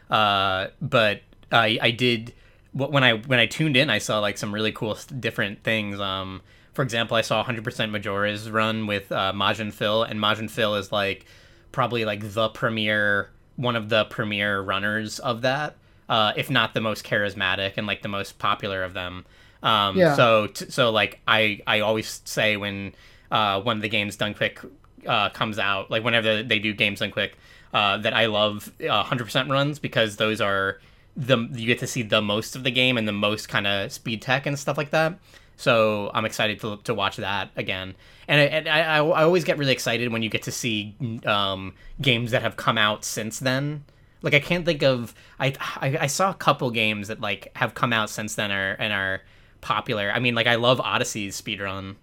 uh, 0.08 0.68
but 0.80 1.22
I 1.50 1.80
I 1.82 1.90
did 1.90 2.32
when 2.72 3.02
I 3.02 3.14
when 3.14 3.40
I 3.40 3.46
tuned 3.46 3.76
in, 3.76 3.90
I 3.90 3.98
saw 3.98 4.20
like 4.20 4.38
some 4.38 4.54
really 4.54 4.70
cool 4.70 4.96
different 5.18 5.64
things. 5.64 5.98
Um, 5.98 6.42
for 6.74 6.82
example, 6.82 7.16
I 7.16 7.22
saw 7.22 7.42
100% 7.42 7.90
Majora's 7.90 8.48
run 8.48 8.86
with 8.86 9.10
uh, 9.10 9.32
Majin 9.34 9.72
Phil, 9.72 10.04
and 10.04 10.20
Majin 10.20 10.48
Phil 10.48 10.76
is 10.76 10.92
like 10.92 11.26
probably 11.72 12.04
like 12.04 12.34
the 12.34 12.50
premier 12.50 13.30
one 13.56 13.74
of 13.74 13.88
the 13.88 14.04
premier 14.04 14.60
runners 14.60 15.18
of 15.18 15.42
that, 15.42 15.74
uh, 16.08 16.32
if 16.36 16.50
not 16.50 16.72
the 16.72 16.80
most 16.80 17.04
charismatic 17.04 17.72
and 17.78 17.86
like 17.88 18.02
the 18.02 18.08
most 18.08 18.38
popular 18.38 18.84
of 18.84 18.94
them. 18.94 19.26
Um, 19.64 19.96
yeah. 19.98 20.14
So 20.14 20.46
t- 20.46 20.70
so 20.70 20.90
like 20.90 21.18
I 21.26 21.62
I 21.66 21.80
always 21.80 22.22
say 22.24 22.56
when 22.56 22.94
uh, 23.32 23.60
one 23.60 23.76
of 23.78 23.82
the 23.82 23.88
games 23.88 24.14
done 24.14 24.34
quick 24.34 24.60
uh, 25.06 25.30
comes 25.30 25.58
out, 25.58 25.90
like 25.90 26.04
whenever 26.04 26.42
they 26.42 26.58
do 26.58 26.72
games 26.72 27.00
done 27.00 27.10
quick, 27.10 27.36
uh, 27.72 27.98
that 27.98 28.14
I 28.14 28.26
love 28.26 28.72
uh, 28.80 29.04
100% 29.04 29.50
runs 29.50 29.78
because 29.78 30.16
those 30.16 30.40
are 30.40 30.80
the 31.16 31.38
you 31.52 31.66
get 31.66 31.80
to 31.80 31.86
see 31.86 32.02
the 32.02 32.22
most 32.22 32.56
of 32.56 32.64
the 32.64 32.70
game 32.70 32.96
and 32.96 33.06
the 33.06 33.12
most 33.12 33.48
kind 33.48 33.66
of 33.66 33.92
speed 33.92 34.22
tech 34.22 34.46
and 34.46 34.58
stuff 34.58 34.78
like 34.78 34.90
that. 34.90 35.18
So 35.56 36.10
I'm 36.14 36.24
excited 36.24 36.60
to, 36.60 36.78
to 36.84 36.94
watch 36.94 37.16
that 37.18 37.50
again. 37.54 37.94
And 38.26 38.68
I, 38.68 38.70
I, 38.70 38.96
I 38.96 39.22
always 39.24 39.44
get 39.44 39.58
really 39.58 39.72
excited 39.72 40.10
when 40.10 40.22
you 40.22 40.30
get 40.30 40.44
to 40.44 40.52
see 40.52 40.94
um, 41.26 41.74
games 42.00 42.30
that 42.30 42.40
have 42.40 42.56
come 42.56 42.78
out 42.78 43.04
since 43.04 43.40
then. 43.40 43.84
Like 44.22 44.34
I 44.34 44.40
can't 44.40 44.64
think 44.64 44.82
of 44.82 45.14
I, 45.38 45.54
I, 45.80 45.98
I 46.02 46.06
saw 46.06 46.30
a 46.30 46.34
couple 46.34 46.70
games 46.70 47.08
that 47.08 47.20
like 47.20 47.50
have 47.56 47.74
come 47.74 47.92
out 47.92 48.08
since 48.08 48.34
then 48.36 48.50
are 48.50 48.72
and 48.78 48.92
are 48.92 49.20
popular. 49.60 50.10
I 50.10 50.18
mean, 50.18 50.34
like 50.34 50.46
I 50.46 50.54
love 50.54 50.80
Odyssey's 50.80 51.40
speedrun. 51.40 51.96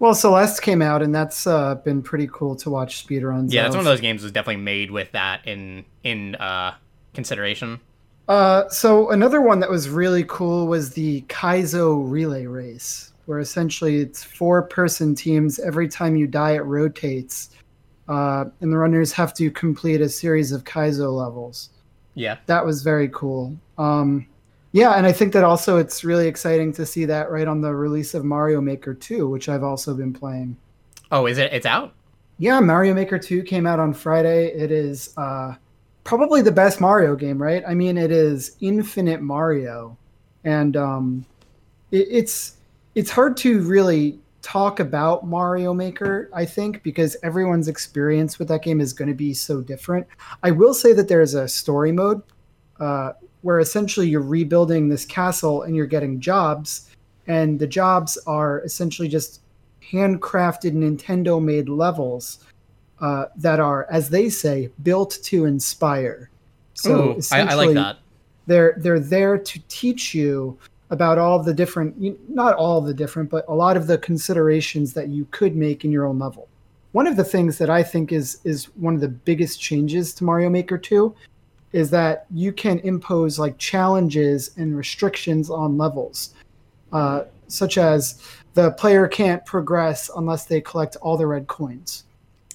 Well, 0.00 0.14
Celeste 0.14 0.62
came 0.62 0.80
out, 0.80 1.02
and 1.02 1.14
that's 1.14 1.46
uh, 1.46 1.74
been 1.74 2.00
pretty 2.00 2.26
cool 2.32 2.56
to 2.56 2.70
watch 2.70 3.06
speedruns. 3.06 3.52
Yeah, 3.52 3.64
that's 3.64 3.76
one 3.76 3.80
of 3.80 3.84
those 3.84 4.00
games 4.00 4.22
was 4.22 4.32
definitely 4.32 4.62
made 4.62 4.90
with 4.90 5.12
that 5.12 5.46
in 5.46 5.84
in 6.02 6.36
uh, 6.36 6.74
consideration. 7.12 7.80
Uh, 8.26 8.66
so 8.70 9.10
another 9.10 9.42
one 9.42 9.60
that 9.60 9.68
was 9.68 9.90
really 9.90 10.24
cool 10.24 10.66
was 10.66 10.94
the 10.94 11.20
Kaizo 11.22 12.10
relay 12.10 12.46
race, 12.46 13.12
where 13.26 13.40
essentially 13.40 13.98
it's 13.98 14.24
four 14.24 14.62
person 14.62 15.14
teams. 15.14 15.58
Every 15.58 15.86
time 15.86 16.16
you 16.16 16.26
die, 16.26 16.52
it 16.52 16.64
rotates, 16.64 17.50
uh, 18.08 18.46
and 18.62 18.72
the 18.72 18.78
runners 18.78 19.12
have 19.12 19.34
to 19.34 19.50
complete 19.50 20.00
a 20.00 20.08
series 20.08 20.50
of 20.50 20.64
Kaizo 20.64 21.14
levels. 21.14 21.68
Yeah, 22.14 22.38
that 22.46 22.64
was 22.64 22.82
very 22.82 23.10
cool. 23.10 23.54
Um, 23.76 24.26
Yeah, 24.72 24.92
and 24.92 25.06
I 25.06 25.12
think 25.12 25.32
that 25.32 25.42
also 25.42 25.78
it's 25.78 26.04
really 26.04 26.28
exciting 26.28 26.72
to 26.74 26.86
see 26.86 27.04
that 27.06 27.30
right 27.30 27.48
on 27.48 27.60
the 27.60 27.74
release 27.74 28.14
of 28.14 28.24
Mario 28.24 28.60
Maker 28.60 28.94
2, 28.94 29.28
which 29.28 29.48
I've 29.48 29.64
also 29.64 29.94
been 29.94 30.12
playing. 30.12 30.56
Oh, 31.10 31.26
is 31.26 31.38
it? 31.38 31.52
It's 31.52 31.66
out. 31.66 31.94
Yeah, 32.38 32.60
Mario 32.60 32.94
Maker 32.94 33.18
2 33.18 33.42
came 33.42 33.66
out 33.66 33.80
on 33.80 33.92
Friday. 33.92 34.46
It 34.46 34.70
is 34.70 35.12
uh, 35.16 35.54
probably 36.04 36.40
the 36.40 36.52
best 36.52 36.80
Mario 36.80 37.16
game, 37.16 37.42
right? 37.42 37.64
I 37.66 37.74
mean, 37.74 37.98
it 37.98 38.12
is 38.12 38.56
infinite 38.60 39.20
Mario, 39.20 39.98
and 40.44 40.76
um, 40.76 41.26
it, 41.90 42.06
it's 42.10 42.56
it's 42.94 43.10
hard 43.10 43.36
to 43.38 43.62
really 43.62 44.18
talk 44.42 44.80
about 44.80 45.26
Mario 45.26 45.74
Maker, 45.74 46.30
I 46.32 46.44
think, 46.44 46.82
because 46.82 47.16
everyone's 47.22 47.68
experience 47.68 48.38
with 48.38 48.48
that 48.48 48.62
game 48.62 48.80
is 48.80 48.92
going 48.92 49.08
to 49.08 49.14
be 49.14 49.34
so 49.34 49.60
different. 49.60 50.06
I 50.42 50.50
will 50.50 50.74
say 50.74 50.92
that 50.94 51.08
there's 51.08 51.34
a 51.34 51.46
story 51.46 51.92
mode 51.92 52.22
uh, 52.78 53.12
where 53.42 53.60
essentially 53.60 54.08
you're 54.08 54.20
rebuilding 54.20 54.88
this 54.88 55.04
castle 55.04 55.62
and 55.62 55.74
you're 55.74 55.86
getting 55.86 56.20
jobs, 56.20 56.90
and 57.26 57.58
the 57.58 57.66
jobs 57.66 58.18
are 58.26 58.60
essentially 58.60 59.08
just 59.08 59.40
handcrafted 59.90 60.72
Nintendo 60.72 61.42
made 61.42 61.68
levels 61.68 62.44
uh, 63.00 63.26
that 63.36 63.60
are, 63.60 63.86
as 63.90 64.10
they 64.10 64.28
say, 64.28 64.70
built 64.82 65.18
to 65.22 65.46
inspire. 65.46 66.30
So 66.74 67.12
Ooh, 67.12 67.20
I, 67.32 67.40
I 67.40 67.54
like 67.54 67.74
that. 67.74 67.98
They're 68.46 68.74
they're 68.78 69.00
there 69.00 69.38
to 69.38 69.60
teach 69.68 70.14
you 70.14 70.58
about 70.90 71.18
all 71.18 71.40
the 71.42 71.54
different, 71.54 71.96
not 72.28 72.54
all 72.54 72.80
the 72.80 72.94
different, 72.94 73.30
but 73.30 73.44
a 73.48 73.54
lot 73.54 73.76
of 73.76 73.86
the 73.86 73.96
considerations 73.98 74.92
that 74.94 75.08
you 75.08 75.26
could 75.30 75.54
make 75.54 75.84
in 75.84 75.92
your 75.92 76.04
own 76.04 76.18
level. 76.18 76.48
One 76.92 77.06
of 77.06 77.16
the 77.16 77.24
things 77.24 77.58
that 77.58 77.70
I 77.70 77.82
think 77.82 78.12
is 78.12 78.40
is 78.44 78.64
one 78.76 78.94
of 78.94 79.00
the 79.00 79.08
biggest 79.08 79.60
changes 79.60 80.12
to 80.14 80.24
Mario 80.24 80.50
Maker 80.50 80.76
2 80.76 81.14
is 81.72 81.90
that 81.90 82.26
you 82.30 82.52
can 82.52 82.78
impose 82.80 83.38
like 83.38 83.56
challenges 83.58 84.50
and 84.56 84.76
restrictions 84.76 85.50
on 85.50 85.78
levels, 85.78 86.34
uh, 86.92 87.24
such 87.46 87.78
as 87.78 88.22
the 88.54 88.72
player 88.72 89.06
can't 89.06 89.44
progress 89.46 90.10
unless 90.16 90.44
they 90.44 90.60
collect 90.60 90.96
all 90.96 91.16
the 91.16 91.26
red 91.26 91.46
coins. 91.46 92.04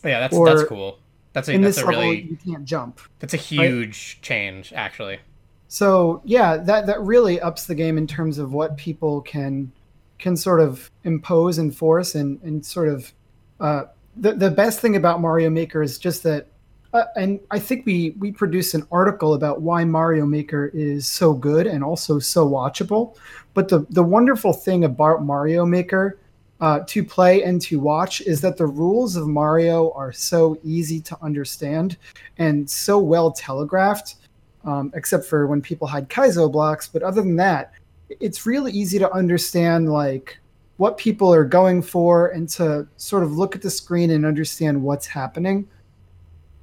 Yeah, 0.03 0.19
that's 0.19 0.35
or, 0.35 0.45
that's 0.45 0.67
cool. 0.67 0.99
That's 1.33 1.47
a, 1.47 1.53
in 1.53 1.61
that's 1.61 1.77
this 1.77 1.83
a 1.83 1.87
level, 1.87 2.01
really 2.01 2.21
you 2.21 2.37
can't 2.45 2.65
jump. 2.65 2.99
That's 3.19 3.33
a 3.33 3.37
huge 3.37 4.17
right? 4.17 4.23
change, 4.23 4.73
actually. 4.73 5.19
So 5.67 6.21
yeah, 6.25 6.57
that 6.57 6.85
that 6.85 7.01
really 7.01 7.39
ups 7.39 7.65
the 7.65 7.75
game 7.75 7.97
in 7.97 8.07
terms 8.07 8.37
of 8.37 8.53
what 8.53 8.77
people 8.77 9.21
can 9.21 9.71
can 10.19 10.37
sort 10.37 10.61
of 10.61 10.89
impose 11.03 11.57
and 11.57 11.75
force 11.75 12.15
and 12.15 12.41
and 12.43 12.65
sort 12.65 12.89
of 12.89 13.13
uh, 13.59 13.83
the 14.15 14.33
the 14.33 14.51
best 14.51 14.79
thing 14.79 14.95
about 14.95 15.21
Mario 15.21 15.49
Maker 15.49 15.81
is 15.81 15.97
just 15.97 16.23
that. 16.23 16.47
Uh, 16.95 17.07
and 17.17 17.41
I 17.51 17.59
think 17.59 17.85
we 17.85 18.15
we 18.19 18.31
produced 18.31 18.73
an 18.73 18.87
article 18.89 19.33
about 19.33 19.61
why 19.61 19.83
Mario 19.83 20.25
Maker 20.25 20.71
is 20.73 21.05
so 21.05 21.33
good 21.33 21.67
and 21.67 21.83
also 21.83 22.19
so 22.19 22.47
watchable. 22.47 23.17
But 23.53 23.67
the 23.67 23.85
the 23.89 24.01
wonderful 24.01 24.53
thing 24.53 24.85
about 24.85 25.25
Mario 25.25 25.65
Maker 25.65 26.17
uh, 26.61 26.79
to 26.87 27.03
play 27.03 27.43
and 27.43 27.61
to 27.63 27.81
watch 27.81 28.21
is 28.21 28.39
that 28.39 28.55
the 28.55 28.65
rules 28.65 29.17
of 29.17 29.27
Mario 29.27 29.91
are 29.91 30.13
so 30.13 30.57
easy 30.63 31.01
to 31.01 31.17
understand 31.21 31.97
and 32.37 32.69
so 32.69 32.97
well 32.97 33.29
telegraphed 33.29 34.15
um, 34.63 34.89
except 34.95 35.25
for 35.25 35.47
when 35.47 35.61
people 35.61 35.87
hide 35.87 36.07
Kaizo 36.07 36.49
blocks. 36.49 36.87
But 36.87 37.03
other 37.03 37.21
than 37.21 37.35
that, 37.35 37.73
it's 38.21 38.45
really 38.45 38.71
easy 38.71 38.99
to 38.99 39.11
understand 39.11 39.91
like 39.91 40.37
what 40.77 40.97
people 40.97 41.33
are 41.33 41.43
going 41.43 41.81
for 41.81 42.29
and 42.29 42.47
to 42.51 42.87
sort 42.95 43.23
of 43.23 43.33
look 43.33 43.53
at 43.53 43.61
the 43.61 43.69
screen 43.69 44.11
and 44.11 44.25
understand 44.25 44.81
what's 44.81 45.07
happening. 45.07 45.67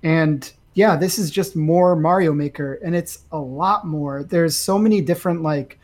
And 0.03 0.51
yeah, 0.75 0.97
this 0.97 1.19
is 1.19 1.31
just 1.31 1.55
more 1.55 1.95
Mario 1.97 2.33
Maker, 2.33 2.75
and 2.85 2.95
it's 2.95 3.25
a 3.31 3.39
lot 3.39 3.87
more. 3.87 4.25
There's 4.25 4.57
so 4.57 4.79
many 4.79 5.01
different 5.01 5.43
like 5.43 5.79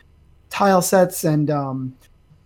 tile 0.50 0.82
sets 0.82 1.24
and 1.24 1.50
um, 1.50 1.96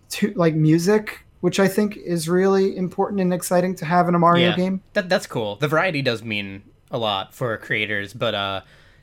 to, 0.09 0.33
like 0.35 0.53
music, 0.53 1.25
which 1.41 1.59
I 1.59 1.67
think 1.67 1.97
is 1.97 2.27
really 2.27 2.75
important 2.75 3.21
and 3.21 3.33
exciting 3.33 3.75
to 3.75 3.85
have 3.85 4.07
in 4.07 4.15
a 4.15 4.19
Mario 4.19 4.49
yeah, 4.49 4.55
game. 4.55 4.81
That 4.93 5.09
that's 5.09 5.27
cool. 5.27 5.55
The 5.55 5.67
variety 5.67 6.01
does 6.01 6.23
mean 6.23 6.63
a 6.91 6.97
lot 6.97 7.33
for 7.33 7.57
creators, 7.57 8.13
but 8.13 8.35
uh, 8.35 8.61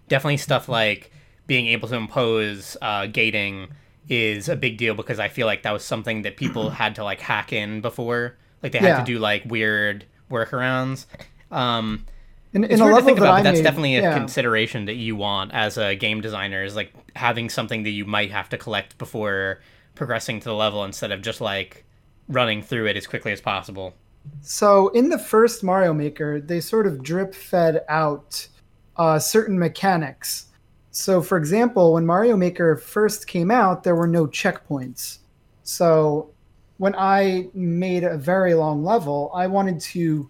definitely 0.09 0.37
stuff 0.37 0.69
like 0.69 1.11
being 1.47 1.67
able 1.67 1.89
to 1.89 1.97
impose 1.97 2.77
uh, 2.81 3.07
gating 3.07 3.69
is 4.09 4.49
a 4.49 4.57
big 4.57 4.77
deal 4.77 4.95
because 4.95 5.19
I 5.19 5.29
feel 5.29 5.47
like 5.47 5.63
that 5.63 5.73
was 5.73 5.85
something 5.85 6.23
that 6.23 6.37
people 6.37 6.71
had 6.83 6.95
to 6.97 7.05
like 7.05 7.21
hack 7.21 7.53
in 7.53 7.81
before. 7.81 8.37
Like 8.63 8.73
they 8.73 8.79
had 8.79 8.89
yeah. 8.89 8.99
to 8.99 9.05
do 9.05 9.19
like 9.19 9.45
weird 9.47 10.05
workarounds. 10.31 11.07
Um, 11.51 12.07
in, 12.53 12.65
in 12.65 12.73
it's 12.73 12.81
weird 12.83 12.97
to 12.97 13.03
think 13.03 13.19
about, 13.19 13.39
but 13.39 13.43
that's 13.43 13.59
made, 13.59 13.65
definitely 13.65 13.97
a 13.97 14.03
yeah. 14.03 14.19
consideration 14.19 14.87
that 14.87 14.97
you 14.97 15.17
want 15.17 15.53
as 15.53 15.79
a 15.79 15.95
game 15.95 16.21
designer 16.21 16.65
is 16.65 16.75
like 16.75 16.93
having 17.15 17.49
something 17.49 17.85
that 17.85 17.91
you 17.91 18.05
might 18.05 18.31
have 18.31 18.49
to 18.49 18.59
collect 18.59 18.99
before 18.99 19.61
progressing 19.95 20.41
to 20.41 20.49
the 20.49 20.55
level 20.55 20.85
instead 20.85 21.13
of 21.13 21.23
just 21.23 21.41
like 21.41 21.85
running 22.29 22.63
through 22.63 22.87
it 22.87 22.97
as 22.97 23.07
quickly 23.07 23.33
as 23.33 23.41
possible. 23.41 23.95
So 24.41 24.89
in 24.89 25.09
the 25.09 25.19
first 25.19 25.63
Mario 25.63 25.93
Maker, 25.93 26.41
they 26.41 26.61
sort 26.61 26.87
of 26.87 27.03
drip 27.03 27.35
fed 27.35 27.85
out 27.89 28.49
uh, 28.97 29.19
certain 29.19 29.59
mechanics. 29.59 30.47
So, 30.91 31.23
for 31.23 31.39
example, 31.39 31.95
when 31.95 32.05
Mario 32.05 32.37
Maker 32.37 32.77
first 32.77 33.27
came 33.27 33.51
out, 33.51 33.85
there 33.85 33.95
were 33.95 34.09
no 34.09 34.27
checkpoints. 34.27 35.19
So, 35.63 36.31
when 36.79 36.95
I 36.97 37.49
made 37.55 38.05
a 38.05 38.17
very 38.17 38.55
long 38.55 38.83
level, 38.83 39.31
I 39.35 39.47
wanted 39.47 39.81
to 39.81 40.29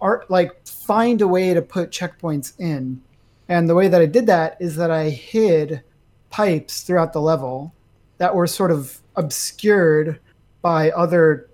art 0.00 0.30
like 0.30 0.66
find 0.66 1.20
a 1.20 1.28
way 1.28 1.54
to 1.54 1.62
put 1.62 1.90
checkpoints 1.90 2.52
in. 2.58 3.00
And 3.48 3.68
the 3.68 3.74
way 3.74 3.88
that 3.88 4.00
I 4.00 4.06
did 4.06 4.26
that 4.26 4.56
is 4.60 4.76
that 4.76 4.90
I 4.90 5.10
hid 5.10 5.82
pipes 6.30 6.82
throughout 6.82 7.12
the 7.12 7.20
level 7.20 7.74
that 8.18 8.34
were 8.34 8.46
sort 8.46 8.70
of 8.70 8.98
obscured 9.16 10.20
by 10.60 10.90
other 10.90 11.48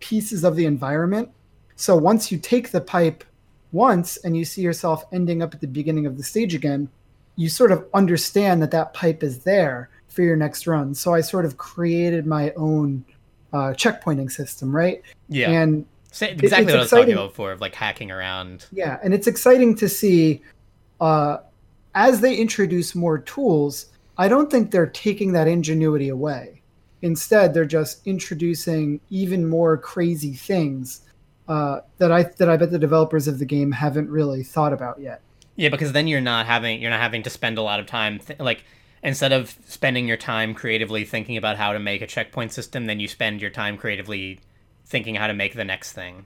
pieces 0.00 0.44
of 0.44 0.56
the 0.56 0.66
environment. 0.66 1.30
So 1.76 1.96
once 1.96 2.32
you 2.32 2.38
take 2.38 2.70
the 2.70 2.80
pipe 2.80 3.24
once 3.72 4.16
and 4.18 4.36
you 4.36 4.44
see 4.44 4.62
yourself 4.62 5.04
ending 5.12 5.42
up 5.42 5.54
at 5.54 5.60
the 5.60 5.68
beginning 5.68 6.06
of 6.06 6.16
the 6.16 6.22
stage 6.22 6.54
again, 6.54 6.88
you 7.36 7.48
sort 7.48 7.72
of 7.72 7.86
understand 7.94 8.60
that 8.62 8.70
that 8.72 8.92
pipe 8.92 9.22
is 9.22 9.40
there 9.40 9.88
for 10.08 10.22
your 10.22 10.36
next 10.36 10.66
run. 10.66 10.94
So 10.94 11.14
I 11.14 11.20
sort 11.20 11.44
of 11.44 11.56
created 11.56 12.26
my 12.26 12.52
own 12.56 13.04
uh, 13.52 13.72
checkpointing 13.74 14.30
system, 14.30 14.74
right? 14.74 15.02
Yeah. 15.28 15.50
And 15.50 15.86
exactly 16.12 16.62
it, 16.62 16.66
what 16.66 16.76
I 16.76 16.80
was 16.80 16.90
talking 16.90 17.12
about 17.12 17.30
before 17.30 17.52
of 17.52 17.60
like 17.60 17.74
hacking 17.74 18.10
around. 18.10 18.66
Yeah, 18.72 18.98
and 19.02 19.14
it's 19.14 19.26
exciting 19.26 19.74
to 19.76 19.88
see 19.88 20.42
uh, 21.00 21.38
as 21.94 22.20
they 22.20 22.36
introduce 22.36 22.94
more 22.94 23.18
tools. 23.18 23.86
I 24.18 24.28
don't 24.28 24.50
think 24.50 24.70
they're 24.70 24.86
taking 24.86 25.32
that 25.32 25.48
ingenuity 25.48 26.10
away. 26.10 26.62
Instead, 27.02 27.54
they're 27.54 27.64
just 27.64 28.06
introducing 28.06 29.00
even 29.08 29.48
more 29.48 29.78
crazy 29.78 30.34
things 30.34 31.02
uh, 31.48 31.80
that 31.98 32.12
I 32.12 32.24
that 32.24 32.48
I 32.48 32.56
bet 32.56 32.70
the 32.70 32.78
developers 32.78 33.26
of 33.26 33.38
the 33.38 33.44
game 33.44 33.72
haven't 33.72 34.08
really 34.10 34.42
thought 34.42 34.72
about 34.72 35.00
yet. 35.00 35.22
Yeah, 35.56 35.68
because 35.68 35.92
then 35.92 36.06
you're 36.06 36.20
not 36.20 36.46
having 36.46 36.80
you're 36.80 36.90
not 36.90 37.00
having 37.00 37.22
to 37.24 37.30
spend 37.30 37.58
a 37.58 37.62
lot 37.62 37.80
of 37.80 37.86
time 37.86 38.18
th- 38.18 38.38
like 38.38 38.64
instead 39.02 39.32
of 39.32 39.56
spending 39.66 40.06
your 40.06 40.16
time 40.16 40.54
creatively 40.54 41.04
thinking 41.04 41.36
about 41.36 41.56
how 41.56 41.72
to 41.72 41.78
make 41.78 42.02
a 42.02 42.06
checkpoint 42.06 42.52
system, 42.52 42.86
then 42.86 43.00
you 43.00 43.08
spend 43.08 43.40
your 43.40 43.50
time 43.50 43.76
creatively 43.76 44.38
thinking 44.90 45.14
how 45.14 45.26
to 45.26 45.34
make 45.34 45.54
the 45.54 45.64
next 45.64 45.92
thing. 45.92 46.24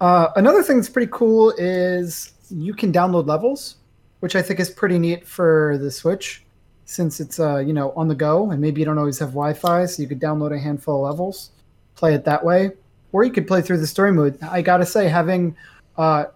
Uh, 0.00 0.28
another 0.36 0.62
thing 0.62 0.76
that's 0.76 0.88
pretty 0.88 1.10
cool 1.12 1.52
is 1.56 2.32
you 2.50 2.74
can 2.74 2.92
download 2.92 3.26
levels, 3.26 3.76
which 4.20 4.34
I 4.34 4.42
think 4.42 4.58
is 4.58 4.68
pretty 4.68 4.98
neat 4.98 5.26
for 5.26 5.78
the 5.78 5.90
Switch, 5.90 6.44
since 6.84 7.20
it's 7.20 7.38
uh, 7.38 7.58
you 7.58 7.72
know 7.72 7.92
on 7.96 8.08
the 8.08 8.14
go 8.14 8.50
and 8.50 8.60
maybe 8.60 8.80
you 8.80 8.84
don't 8.84 8.98
always 8.98 9.18
have 9.20 9.30
Wi-Fi, 9.30 9.86
so 9.86 10.02
you 10.02 10.08
could 10.08 10.20
download 10.20 10.54
a 10.54 10.58
handful 10.58 11.06
of 11.06 11.10
levels, 11.12 11.50
play 11.94 12.14
it 12.14 12.24
that 12.24 12.44
way 12.44 12.72
or 13.16 13.24
you 13.24 13.32
could 13.32 13.46
play 13.46 13.62
through 13.62 13.78
the 13.78 13.86
story 13.86 14.12
mode. 14.12 14.38
I 14.42 14.60
gotta 14.60 14.84
say, 14.84 15.08
having 15.08 15.56
uh, 15.96 16.26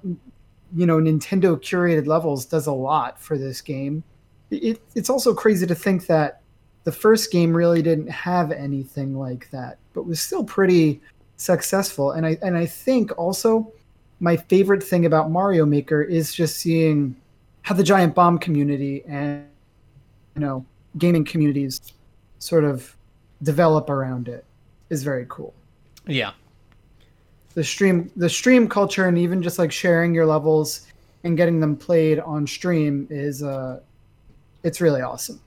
you 0.74 0.86
know 0.86 0.96
Nintendo 0.96 1.60
curated 1.60 2.06
levels 2.06 2.46
does 2.46 2.66
a 2.66 2.72
lot 2.72 3.20
for 3.20 3.36
this 3.36 3.60
game. 3.60 4.02
It, 4.50 4.80
it's 4.94 5.10
also 5.10 5.34
crazy 5.34 5.66
to 5.66 5.74
think 5.74 6.06
that 6.06 6.40
the 6.84 6.92
first 6.92 7.30
game 7.30 7.54
really 7.54 7.82
didn't 7.82 8.08
have 8.08 8.50
anything 8.50 9.14
like 9.14 9.50
that, 9.50 9.76
but 10.00 10.06
was 10.06 10.18
still 10.18 10.42
pretty 10.42 10.98
successful. 11.36 12.12
And 12.12 12.24
I 12.24 12.38
and 12.40 12.56
I 12.56 12.64
think 12.64 13.16
also 13.18 13.70
my 14.18 14.34
favorite 14.34 14.82
thing 14.82 15.04
about 15.04 15.30
Mario 15.30 15.66
Maker 15.66 16.00
is 16.00 16.32
just 16.32 16.56
seeing 16.56 17.14
how 17.60 17.74
the 17.74 17.82
giant 17.82 18.14
bomb 18.14 18.38
community 18.38 19.04
and 19.06 19.44
you 20.34 20.40
know 20.40 20.64
gaming 20.96 21.22
communities 21.22 21.92
sort 22.38 22.64
of 22.64 22.96
develop 23.42 23.90
around 23.90 24.26
it 24.28 24.46
is 24.88 25.02
very 25.02 25.26
cool. 25.28 25.52
Yeah, 26.06 26.32
the 27.52 27.62
stream 27.62 28.10
the 28.16 28.30
stream 28.30 28.70
culture 28.70 29.04
and 29.04 29.18
even 29.18 29.42
just 29.42 29.58
like 29.58 29.70
sharing 29.70 30.14
your 30.14 30.24
levels 30.24 30.86
and 31.24 31.36
getting 31.36 31.60
them 31.60 31.76
played 31.76 32.20
on 32.20 32.46
stream 32.46 33.06
is 33.10 33.42
uh 33.42 33.80
it's 34.62 34.80
really 34.80 35.02
awesome. 35.02 35.42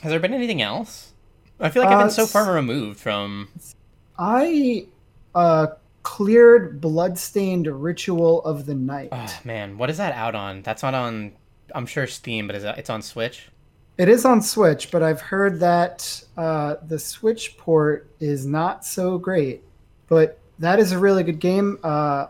Has 0.00 0.12
there 0.12 0.20
been 0.20 0.32
anything 0.32 0.62
else? 0.62 1.12
I 1.60 1.70
feel 1.70 1.82
like 1.82 1.92
I've 1.92 2.00
been 2.00 2.08
uh, 2.08 2.10
so 2.10 2.26
far 2.26 2.54
removed 2.54 2.98
from 2.98 3.48
I 4.18 4.86
uh 5.34 5.68
cleared 6.02 6.80
bloodstained 6.80 7.66
ritual 7.66 8.42
of 8.44 8.66
the 8.66 8.74
night. 8.74 9.10
Oh 9.12 9.38
man, 9.44 9.76
what 9.78 9.90
is 9.90 9.98
that 9.98 10.14
out 10.14 10.34
on? 10.34 10.62
That's 10.62 10.82
not 10.82 10.94
on 10.94 11.32
I'm 11.74 11.86
sure 11.86 12.06
Steam, 12.06 12.46
but 12.46 12.56
is 12.56 12.62
that 12.62 12.78
it's 12.78 12.90
on 12.90 13.02
Switch? 13.02 13.48
It 13.98 14.08
is 14.08 14.24
on 14.24 14.40
Switch, 14.40 14.90
but 14.90 15.02
I've 15.02 15.20
heard 15.20 15.60
that 15.60 16.24
uh, 16.36 16.76
the 16.86 16.98
Switch 16.98 17.56
port 17.58 18.10
is 18.18 18.46
not 18.46 18.84
so 18.84 19.18
great. 19.18 19.62
But 20.08 20.38
that 20.58 20.78
is 20.78 20.92
a 20.92 20.98
really 20.98 21.22
good 21.22 21.38
game. 21.38 21.78
Uh, 21.82 22.28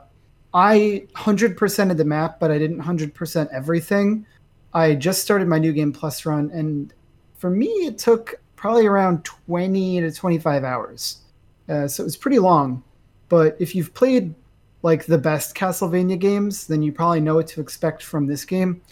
I 0.52 1.06
100%ed 1.14 1.96
the 1.96 2.04
map, 2.04 2.40
but 2.40 2.50
I 2.50 2.58
didn't 2.58 2.80
100% 2.80 3.48
everything. 3.52 4.26
I 4.74 4.94
just 4.94 5.22
started 5.22 5.48
my 5.48 5.58
new 5.58 5.72
game 5.72 5.92
plus 5.92 6.26
run, 6.26 6.50
and 6.52 6.92
for 7.36 7.50
me, 7.50 7.68
it 7.68 7.98
took 7.98 8.34
probably 8.60 8.86
around 8.86 9.24
20 9.24 10.02
to 10.02 10.12
25 10.12 10.64
hours. 10.64 11.22
Uh, 11.66 11.88
so 11.88 12.02
it 12.02 12.04
was 12.04 12.16
pretty 12.16 12.38
long. 12.38 12.82
But 13.30 13.56
if 13.58 13.74
you've 13.74 13.94
played 13.94 14.34
like 14.82 15.06
the 15.06 15.16
best 15.16 15.54
Castlevania 15.54 16.18
games, 16.18 16.66
then 16.66 16.82
you 16.82 16.92
probably 16.92 17.20
know 17.20 17.36
what 17.36 17.46
to 17.48 17.62
expect 17.62 18.02
from 18.02 18.26
this 18.26 18.44
game. 18.44 18.82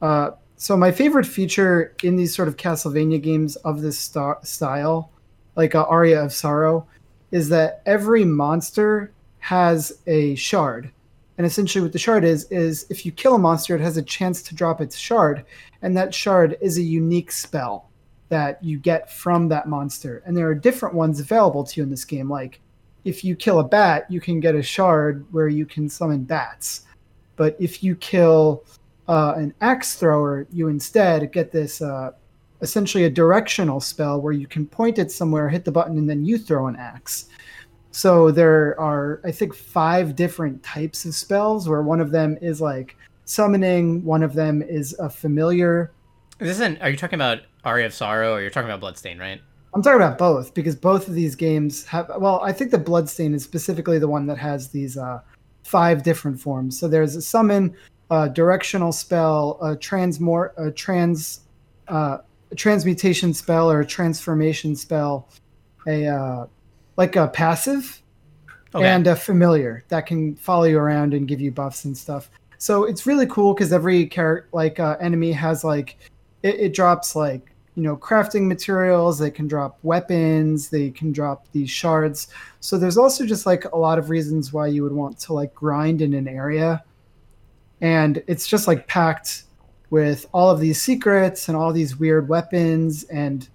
Uh, 0.00 0.30
so 0.56 0.76
my 0.76 0.92
favorite 0.92 1.26
feature 1.26 1.96
in 2.04 2.14
these 2.14 2.32
sort 2.32 2.46
of 2.46 2.56
Castlevania 2.56 3.20
games 3.20 3.56
of 3.56 3.80
this 3.80 3.98
star- 3.98 4.38
style, 4.44 5.10
like 5.56 5.74
uh, 5.74 5.82
Aria 5.82 6.22
of 6.22 6.32
Sorrow, 6.32 6.86
is 7.32 7.48
that 7.48 7.82
every 7.86 8.24
monster 8.24 9.12
has 9.40 9.98
a 10.06 10.36
shard. 10.36 10.92
And 11.38 11.46
essentially, 11.46 11.82
what 11.82 11.92
the 11.92 11.98
shard 11.98 12.22
is 12.22 12.44
is 12.50 12.86
if 12.88 13.04
you 13.04 13.10
kill 13.10 13.34
a 13.34 13.38
monster, 13.38 13.74
it 13.74 13.80
has 13.80 13.96
a 13.96 14.02
chance 14.02 14.42
to 14.42 14.54
drop 14.54 14.80
its 14.80 14.96
shard, 14.96 15.44
and 15.82 15.96
that 15.96 16.14
shard 16.14 16.56
is 16.60 16.78
a 16.78 16.82
unique 16.82 17.32
spell 17.32 17.87
that 18.28 18.62
you 18.62 18.78
get 18.78 19.10
from 19.10 19.48
that 19.48 19.68
monster. 19.68 20.22
And 20.26 20.36
there 20.36 20.48
are 20.48 20.54
different 20.54 20.94
ones 20.94 21.20
available 21.20 21.64
to 21.64 21.80
you 21.80 21.84
in 21.84 21.90
this 21.90 22.04
game. 22.04 22.28
Like 22.28 22.60
if 23.04 23.24
you 23.24 23.34
kill 23.36 23.60
a 23.60 23.64
bat, 23.64 24.06
you 24.10 24.20
can 24.20 24.40
get 24.40 24.54
a 24.54 24.62
shard 24.62 25.26
where 25.32 25.48
you 25.48 25.66
can 25.66 25.88
summon 25.88 26.24
bats. 26.24 26.82
But 27.36 27.56
if 27.58 27.82
you 27.82 27.94
kill 27.96 28.64
uh, 29.08 29.34
an 29.36 29.54
axe 29.60 29.94
thrower, 29.94 30.46
you 30.52 30.68
instead 30.68 31.32
get 31.32 31.52
this 31.52 31.80
uh, 31.80 32.12
essentially 32.60 33.04
a 33.04 33.10
directional 33.10 33.80
spell 33.80 34.20
where 34.20 34.32
you 34.32 34.46
can 34.46 34.66
point 34.66 34.98
it 34.98 35.10
somewhere, 35.10 35.48
hit 35.48 35.64
the 35.64 35.72
button, 35.72 35.96
and 35.96 36.10
then 36.10 36.24
you 36.24 36.38
throw 36.38 36.66
an 36.66 36.76
axe. 36.76 37.26
So 37.90 38.30
there 38.30 38.78
are, 38.78 39.20
I 39.24 39.30
think, 39.30 39.54
five 39.54 40.14
different 40.14 40.62
types 40.62 41.04
of 41.04 41.14
spells 41.14 41.68
where 41.68 41.82
one 41.82 42.00
of 42.00 42.10
them 42.10 42.36
is 42.42 42.60
like 42.60 42.96
summoning, 43.24 44.04
one 44.04 44.22
of 44.22 44.34
them 44.34 44.62
is 44.62 44.94
a 44.98 45.08
familiar. 45.08 45.92
This 46.38 46.50
isn't. 46.50 46.80
Are 46.82 46.90
you 46.90 46.96
talking 46.96 47.16
about 47.16 47.40
Aria 47.68 47.86
of 47.86 47.94
Sorrow 47.94 48.34
or 48.34 48.40
you're 48.40 48.50
talking 48.50 48.68
about 48.68 48.80
Bloodstain, 48.80 49.18
right? 49.18 49.40
I'm 49.74 49.82
talking 49.82 50.00
about 50.00 50.16
both 50.18 50.54
because 50.54 50.74
both 50.74 51.06
of 51.06 51.14
these 51.14 51.34
games 51.34 51.84
have. 51.86 52.10
Well, 52.18 52.40
I 52.42 52.52
think 52.52 52.70
the 52.70 52.78
Bloodstain 52.78 53.34
is 53.34 53.44
specifically 53.44 53.98
the 53.98 54.08
one 54.08 54.26
that 54.26 54.38
has 54.38 54.68
these 54.68 54.96
uh, 54.96 55.20
five 55.62 56.02
different 56.02 56.40
forms. 56.40 56.78
So 56.78 56.88
there's 56.88 57.14
a 57.14 57.22
summon, 57.22 57.76
a 58.10 58.30
directional 58.30 58.92
spell, 58.92 59.58
a 59.62 59.76
transmort, 59.76 60.54
a 60.56 60.70
trans, 60.70 61.40
uh, 61.88 62.18
a 62.50 62.54
transmutation 62.54 63.34
spell 63.34 63.70
or 63.70 63.80
a 63.80 63.86
transformation 63.86 64.74
spell, 64.74 65.28
a 65.86 66.06
uh, 66.06 66.46
like 66.96 67.16
a 67.16 67.28
passive, 67.28 68.02
okay. 68.74 68.86
and 68.86 69.06
a 69.06 69.14
familiar 69.14 69.84
that 69.88 70.06
can 70.06 70.34
follow 70.36 70.64
you 70.64 70.78
around 70.78 71.12
and 71.12 71.28
give 71.28 71.42
you 71.42 71.52
buffs 71.52 71.84
and 71.84 71.96
stuff. 71.96 72.30
So 72.56 72.84
it's 72.84 73.06
really 73.06 73.26
cool 73.26 73.52
because 73.52 73.72
every 73.72 74.06
character, 74.06 74.48
like 74.52 74.80
uh, 74.80 74.96
enemy, 74.98 75.30
has 75.32 75.62
like 75.62 75.98
it, 76.42 76.54
it 76.54 76.74
drops 76.74 77.14
like 77.14 77.52
you 77.78 77.84
know 77.84 77.96
crafting 77.96 78.48
materials 78.48 79.20
they 79.20 79.30
can 79.30 79.46
drop 79.46 79.78
weapons 79.84 80.68
they 80.68 80.90
can 80.90 81.12
drop 81.12 81.46
these 81.52 81.70
shards. 81.70 82.26
So 82.58 82.76
there's 82.76 82.98
also 82.98 83.24
just 83.24 83.46
like 83.46 83.66
a 83.66 83.76
lot 83.76 84.00
of 84.00 84.10
reasons 84.10 84.52
why 84.52 84.66
you 84.66 84.82
would 84.82 84.92
want 84.92 85.16
to 85.20 85.32
like 85.32 85.54
grind 85.54 86.02
in 86.02 86.12
an 86.12 86.26
area. 86.26 86.82
And 87.80 88.20
it's 88.26 88.48
just 88.48 88.66
like 88.66 88.88
packed 88.88 89.44
with 89.90 90.26
all 90.32 90.50
of 90.50 90.58
these 90.58 90.82
secrets 90.82 91.46
and 91.46 91.56
all 91.56 91.72
these 91.72 91.96
weird 91.96 92.28
weapons. 92.28 93.04
And 93.04 93.48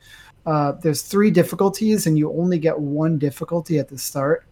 uh, 0.45 0.71
there's 0.81 1.01
three 1.01 1.29
difficulties 1.29 2.07
and 2.07 2.17
you 2.17 2.31
only 2.31 2.59
get 2.59 2.79
one 2.79 3.17
difficulty 3.17 3.77
at 3.77 3.89
the 3.89 3.97
start. 3.97 4.45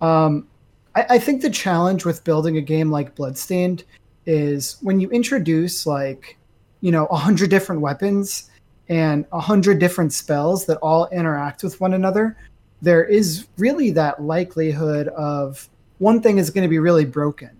Um, 0.00 0.48
I, 0.94 1.06
I 1.10 1.18
think 1.18 1.42
the 1.42 1.50
challenge 1.50 2.06
with 2.06 2.24
building 2.24 2.56
a 2.56 2.62
game 2.62 2.90
like 2.90 3.14
bloodstained 3.14 3.84
is 4.24 4.78
when 4.80 4.98
you 4.98 5.10
introduce 5.10 5.86
like 5.86 6.38
you 6.80 6.90
know 6.90 7.04
a 7.06 7.16
hundred 7.16 7.50
different 7.50 7.82
weapons 7.82 8.48
and 8.88 9.26
a 9.32 9.40
hundred 9.40 9.78
different 9.78 10.12
spells 10.12 10.66
that 10.66 10.78
all 10.78 11.08
interact 11.08 11.62
with 11.62 11.80
one 11.80 11.94
another, 11.94 12.36
there 12.80 13.04
is 13.04 13.46
really 13.58 13.90
that 13.90 14.22
likelihood 14.22 15.08
of 15.08 15.68
one 15.98 16.22
thing 16.22 16.38
is 16.38 16.50
going 16.50 16.62
to 16.62 16.68
be 16.68 16.78
really 16.78 17.04
broken 17.04 17.50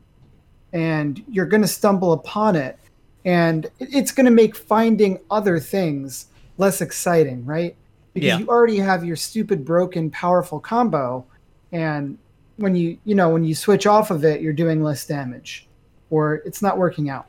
and 0.72 1.22
you're 1.28 1.46
going 1.46 1.62
to 1.62 1.68
stumble 1.68 2.12
upon 2.12 2.56
it 2.56 2.78
and 3.24 3.70
it's 3.80 4.12
going 4.12 4.26
to 4.26 4.32
make 4.32 4.56
finding 4.56 5.18
other 5.30 5.58
things 5.58 6.26
less 6.56 6.80
exciting, 6.80 7.44
right? 7.44 7.76
Because 8.14 8.28
yeah. 8.28 8.38
you 8.38 8.48
already 8.48 8.78
have 8.78 9.04
your 9.04 9.16
stupid 9.16 9.64
broken 9.64 10.10
powerful 10.10 10.60
combo 10.60 11.24
and 11.72 12.16
when 12.56 12.74
you 12.74 12.98
you 13.04 13.14
know 13.14 13.28
when 13.28 13.44
you 13.44 13.54
switch 13.54 13.86
off 13.86 14.10
of 14.10 14.24
it 14.24 14.40
you're 14.40 14.52
doing 14.52 14.82
less 14.82 15.06
damage 15.06 15.68
or 16.10 16.36
it's 16.46 16.62
not 16.62 16.78
working 16.78 17.10
out. 17.10 17.26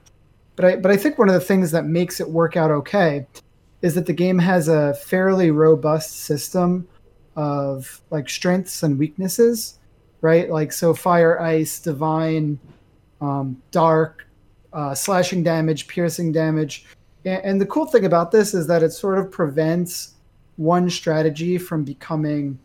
But 0.55 0.65
I 0.65 0.75
but 0.77 0.91
I 0.91 0.97
think 0.97 1.17
one 1.17 1.27
of 1.27 1.33
the 1.33 1.41
things 1.41 1.71
that 1.71 1.85
makes 1.85 2.19
it 2.19 2.29
work 2.29 2.55
out 2.55 2.71
okay 2.71 3.27
is 3.82 3.96
that 3.96 4.06
the 4.06 4.13
game 4.13 4.39
has 4.39 4.68
a 4.68 4.94
fairly 4.94 5.52
robust 5.52 6.22
system 6.22 6.88
of 7.36 8.02
like 8.10 8.30
strengths 8.30 8.84
and 8.84 9.00
weaknesses, 9.00 9.80
right? 10.22 10.50
Like 10.50 10.74
so, 10.74 10.94
fire, 10.94 11.39
ice, 11.39 11.80
divine, 11.80 12.60
um, 13.22 13.62
dark, 13.72 14.28
uh, 14.74 14.94
slashing 14.94 15.44
damage, 15.44 15.88
piercing 15.88 16.32
damage. 16.32 16.86
And, 17.26 17.44
and 17.44 17.62
the 17.62 17.65
cool 17.65 17.86
thing 17.86 18.06
about 18.06 18.32
this 18.32 18.54
is 18.54 18.68
that 18.68 18.84
it 18.84 18.92
sort 18.92 19.18
of 19.18 19.32
prevents 19.32 20.15
one 20.58 20.89
strategy 20.89 21.58
from 21.58 21.84
becoming 21.86 22.60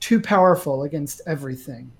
too 0.00 0.20
powerful 0.20 0.82
against 0.82 1.22
everything. 1.26 1.90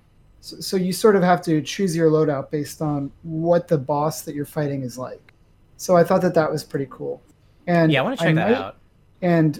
So, 0.41 0.59
so 0.59 0.77
you 0.77 0.93
sort 0.93 1.15
of 1.15 1.23
have 1.23 1.41
to 1.43 1.61
choose 1.61 1.95
your 1.95 2.09
loadout 2.11 2.51
based 2.51 2.81
on 2.81 3.11
what 3.23 3.67
the 3.67 3.77
boss 3.77 4.21
that 4.23 4.35
you're 4.35 4.45
fighting 4.45 4.83
is 4.83 4.97
like. 4.97 5.33
So 5.77 5.95
I 5.97 6.03
thought 6.03 6.21
that 6.21 6.35
that 6.35 6.51
was 6.51 6.63
pretty 6.63 6.87
cool. 6.89 7.21
And 7.67 7.91
yeah, 7.91 8.01
I 8.01 8.03
want 8.03 8.19
to 8.19 8.25
check 8.25 8.31
I 8.31 8.35
that 8.35 8.53
out. 8.53 8.77
And 9.21 9.59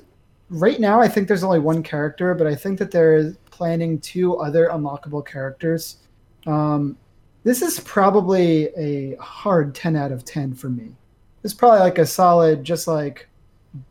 right 0.49 0.79
now, 0.79 1.01
I 1.01 1.07
think 1.07 1.27
there's 1.27 1.43
only 1.43 1.59
one 1.59 1.83
character, 1.83 2.33
but 2.33 2.47
I 2.47 2.55
think 2.55 2.79
that 2.79 2.91
they're 2.91 3.33
planning 3.49 3.99
two 3.99 4.37
other 4.37 4.69
unlockable 4.71 5.25
characters. 5.25 5.97
Um, 6.45 6.97
this 7.43 7.61
is 7.61 7.79
probably 7.81 8.69
a 8.77 9.15
hard 9.15 9.73
10 9.73 9.95
out 9.95 10.11
of 10.11 10.25
10 10.25 10.53
for 10.53 10.69
me. 10.69 10.95
It's 11.43 11.53
probably 11.53 11.79
like 11.79 11.97
a 11.97 12.05
solid, 12.05 12.63
just 12.63 12.87
like 12.87 13.27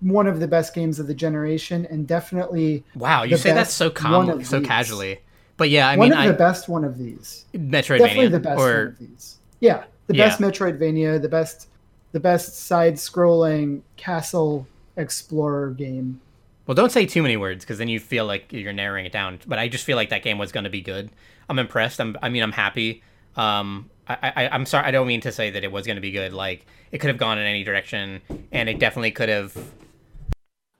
one 0.00 0.26
of 0.26 0.40
the 0.40 0.46
best 0.46 0.74
games 0.74 1.00
of 1.00 1.06
the 1.06 1.14
generation, 1.14 1.86
and 1.86 2.06
definitely. 2.06 2.84
Wow, 2.94 3.24
you 3.24 3.36
say 3.36 3.52
that 3.52 3.68
so 3.68 3.90
calm, 3.90 4.44
so 4.44 4.58
these. 4.58 4.68
casually. 4.68 5.20
But 5.56 5.70
yeah, 5.70 5.88
I 5.88 5.96
one 5.96 6.10
mean, 6.10 6.18
one 6.18 6.28
of 6.28 6.32
the 6.32 6.38
best 6.38 6.68
one 6.68 6.84
of 6.84 6.96
these. 6.96 7.46
Metroidvania, 7.54 7.98
definitely 7.98 8.28
the 8.28 8.40
best 8.40 8.60
or... 8.60 8.64
one 8.64 8.86
of 8.86 8.98
these. 8.98 9.38
Yeah, 9.60 9.84
the 10.06 10.16
yeah. 10.16 10.28
best 10.28 10.40
Metroidvania, 10.40 11.20
the 11.20 11.28
best 11.28 11.68
the 12.12 12.20
best 12.20 12.66
side-scrolling 12.66 13.82
castle 13.96 14.66
explorer 14.96 15.70
game. 15.70 16.20
Well, 16.66 16.74
don't 16.74 16.92
say 16.92 17.06
too 17.06 17.22
many 17.22 17.36
words 17.36 17.64
because 17.64 17.78
then 17.78 17.88
you 17.88 17.98
feel 17.98 18.26
like 18.26 18.52
you're 18.52 18.72
narrowing 18.72 19.04
it 19.06 19.12
down. 19.12 19.40
But 19.46 19.58
I 19.58 19.68
just 19.68 19.84
feel 19.84 19.96
like 19.96 20.10
that 20.10 20.22
game 20.22 20.38
was 20.38 20.52
going 20.52 20.64
to 20.64 20.70
be 20.70 20.80
good. 20.80 21.10
I'm 21.48 21.58
impressed. 21.58 22.00
I'm, 22.00 22.16
I 22.22 22.28
mean, 22.28 22.44
I'm 22.44 22.52
happy. 22.52 23.02
Um, 23.34 23.90
I, 24.06 24.32
I, 24.36 24.48
I'm 24.48 24.66
sorry. 24.66 24.86
I 24.86 24.92
don't 24.92 25.06
mean 25.06 25.20
to 25.22 25.32
say 25.32 25.50
that 25.50 25.64
it 25.64 25.72
was 25.72 25.86
going 25.86 25.96
to 25.96 26.00
be 26.00 26.12
good. 26.12 26.32
Like 26.32 26.66
it 26.92 26.98
could 26.98 27.08
have 27.08 27.18
gone 27.18 27.38
in 27.38 27.44
any 27.44 27.64
direction, 27.64 28.20
and 28.52 28.68
it 28.68 28.78
definitely 28.78 29.10
could 29.10 29.28
have. 29.28 29.56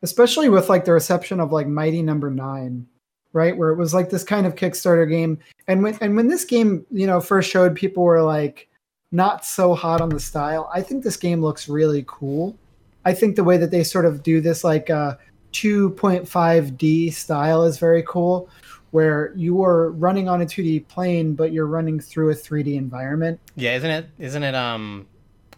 Especially 0.03 0.49
with 0.49 0.69
like 0.69 0.85
the 0.85 0.93
reception 0.93 1.41
of 1.41 1.53
like 1.53 1.67
Mighty 1.67 2.03
Number 2.03 2.31
no. 2.31 2.45
Nine, 2.45 2.87
right? 3.33 3.57
Where 3.57 3.71
it 3.71 3.77
was 3.77 3.93
like 3.93 4.11
this 4.11 4.25
kind 4.25 4.47
of 4.47 4.55
Kickstarter 4.55 5.09
game, 5.09 5.39
and 5.67 5.83
when 5.83 5.99
and 6.01 6.15
when 6.15 6.29
this 6.29 6.45
game 6.45 6.87
you 6.91 7.07
know 7.07 7.21
first 7.21 7.51
showed, 7.51 7.75
people 7.75 8.05
were 8.05 8.23
like, 8.23 8.69
not 9.13 9.45
so 9.45 9.75
hot 9.75 10.01
on 10.01 10.09
the 10.09 10.21
style. 10.21 10.71
I 10.73 10.83
think 10.83 11.03
this 11.03 11.17
game 11.17 11.43
looks 11.43 11.69
really 11.69 12.05
cool. 12.07 12.57
I 13.05 13.15
think 13.15 13.37
the 13.37 13.45
way 13.45 13.57
that 13.57 13.71
they 13.71 13.83
sort 13.83 14.05
of 14.05 14.23
do 14.23 14.41
this 14.41 14.63
like 14.63 14.91
uh 14.91 15.17
2.5D 15.53 17.13
style 17.13 17.65
is 17.65 17.79
very 17.79 18.05
cool 18.07 18.49
where 18.93 19.33
you 19.35 19.65
are 19.65 19.91
running 19.93 20.29
on 20.29 20.43
a 20.43 20.47
2D 20.47 20.87
plane 20.87 21.35
but 21.35 21.53
you're 21.53 21.67
running 21.67 21.99
through 21.99 22.31
a 22.31 22.35
3D 22.35 22.77
environment. 22.77 23.41
Yeah, 23.57 23.77
isn't 23.77 23.91
it 23.91 24.07
isn't 24.19 24.43
it 24.43 24.55
um 24.55 25.07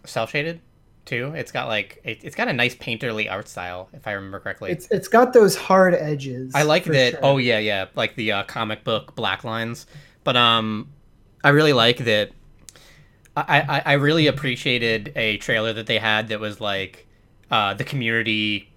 cel 0.05 0.25
shaded 0.25 0.61
too? 1.05 1.33
It's 1.35 1.51
got 1.51 1.67
like 1.67 2.01
it, 2.03 2.23
has 2.23 2.33
got 2.33 2.47
a 2.47 2.53
nice 2.53 2.75
painterly 2.75 3.29
art 3.29 3.47
style 3.47 3.89
if 3.93 4.07
I 4.07 4.13
remember 4.13 4.39
correctly. 4.39 4.71
It's 4.71 4.87
it's 4.89 5.07
got 5.07 5.33
those 5.33 5.55
hard 5.55 5.93
edges. 5.93 6.53
I 6.55 6.63
like 6.63 6.85
that. 6.85 7.11
Sure. 7.11 7.19
Oh 7.21 7.37
yeah, 7.37 7.59
yeah, 7.59 7.85
like 7.93 8.15
the 8.15 8.31
uh, 8.31 8.43
comic 8.43 8.83
book 8.83 9.15
black 9.15 9.43
lines. 9.43 9.85
But 10.23 10.37
um 10.37 10.89
I 11.43 11.49
really 11.49 11.73
like 11.73 11.97
that 12.05 12.31
I, 13.35 13.81
I, 13.85 13.93
really 13.93 14.27
appreciated 14.27 15.11
a 15.15 15.37
trailer 15.37 15.73
that 15.73 15.87
they 15.87 15.97
had 15.97 16.27
that 16.27 16.39
was 16.39 16.61
like 16.61 17.07
uh, 17.49 17.73
the 17.73 17.83
community 17.83 18.69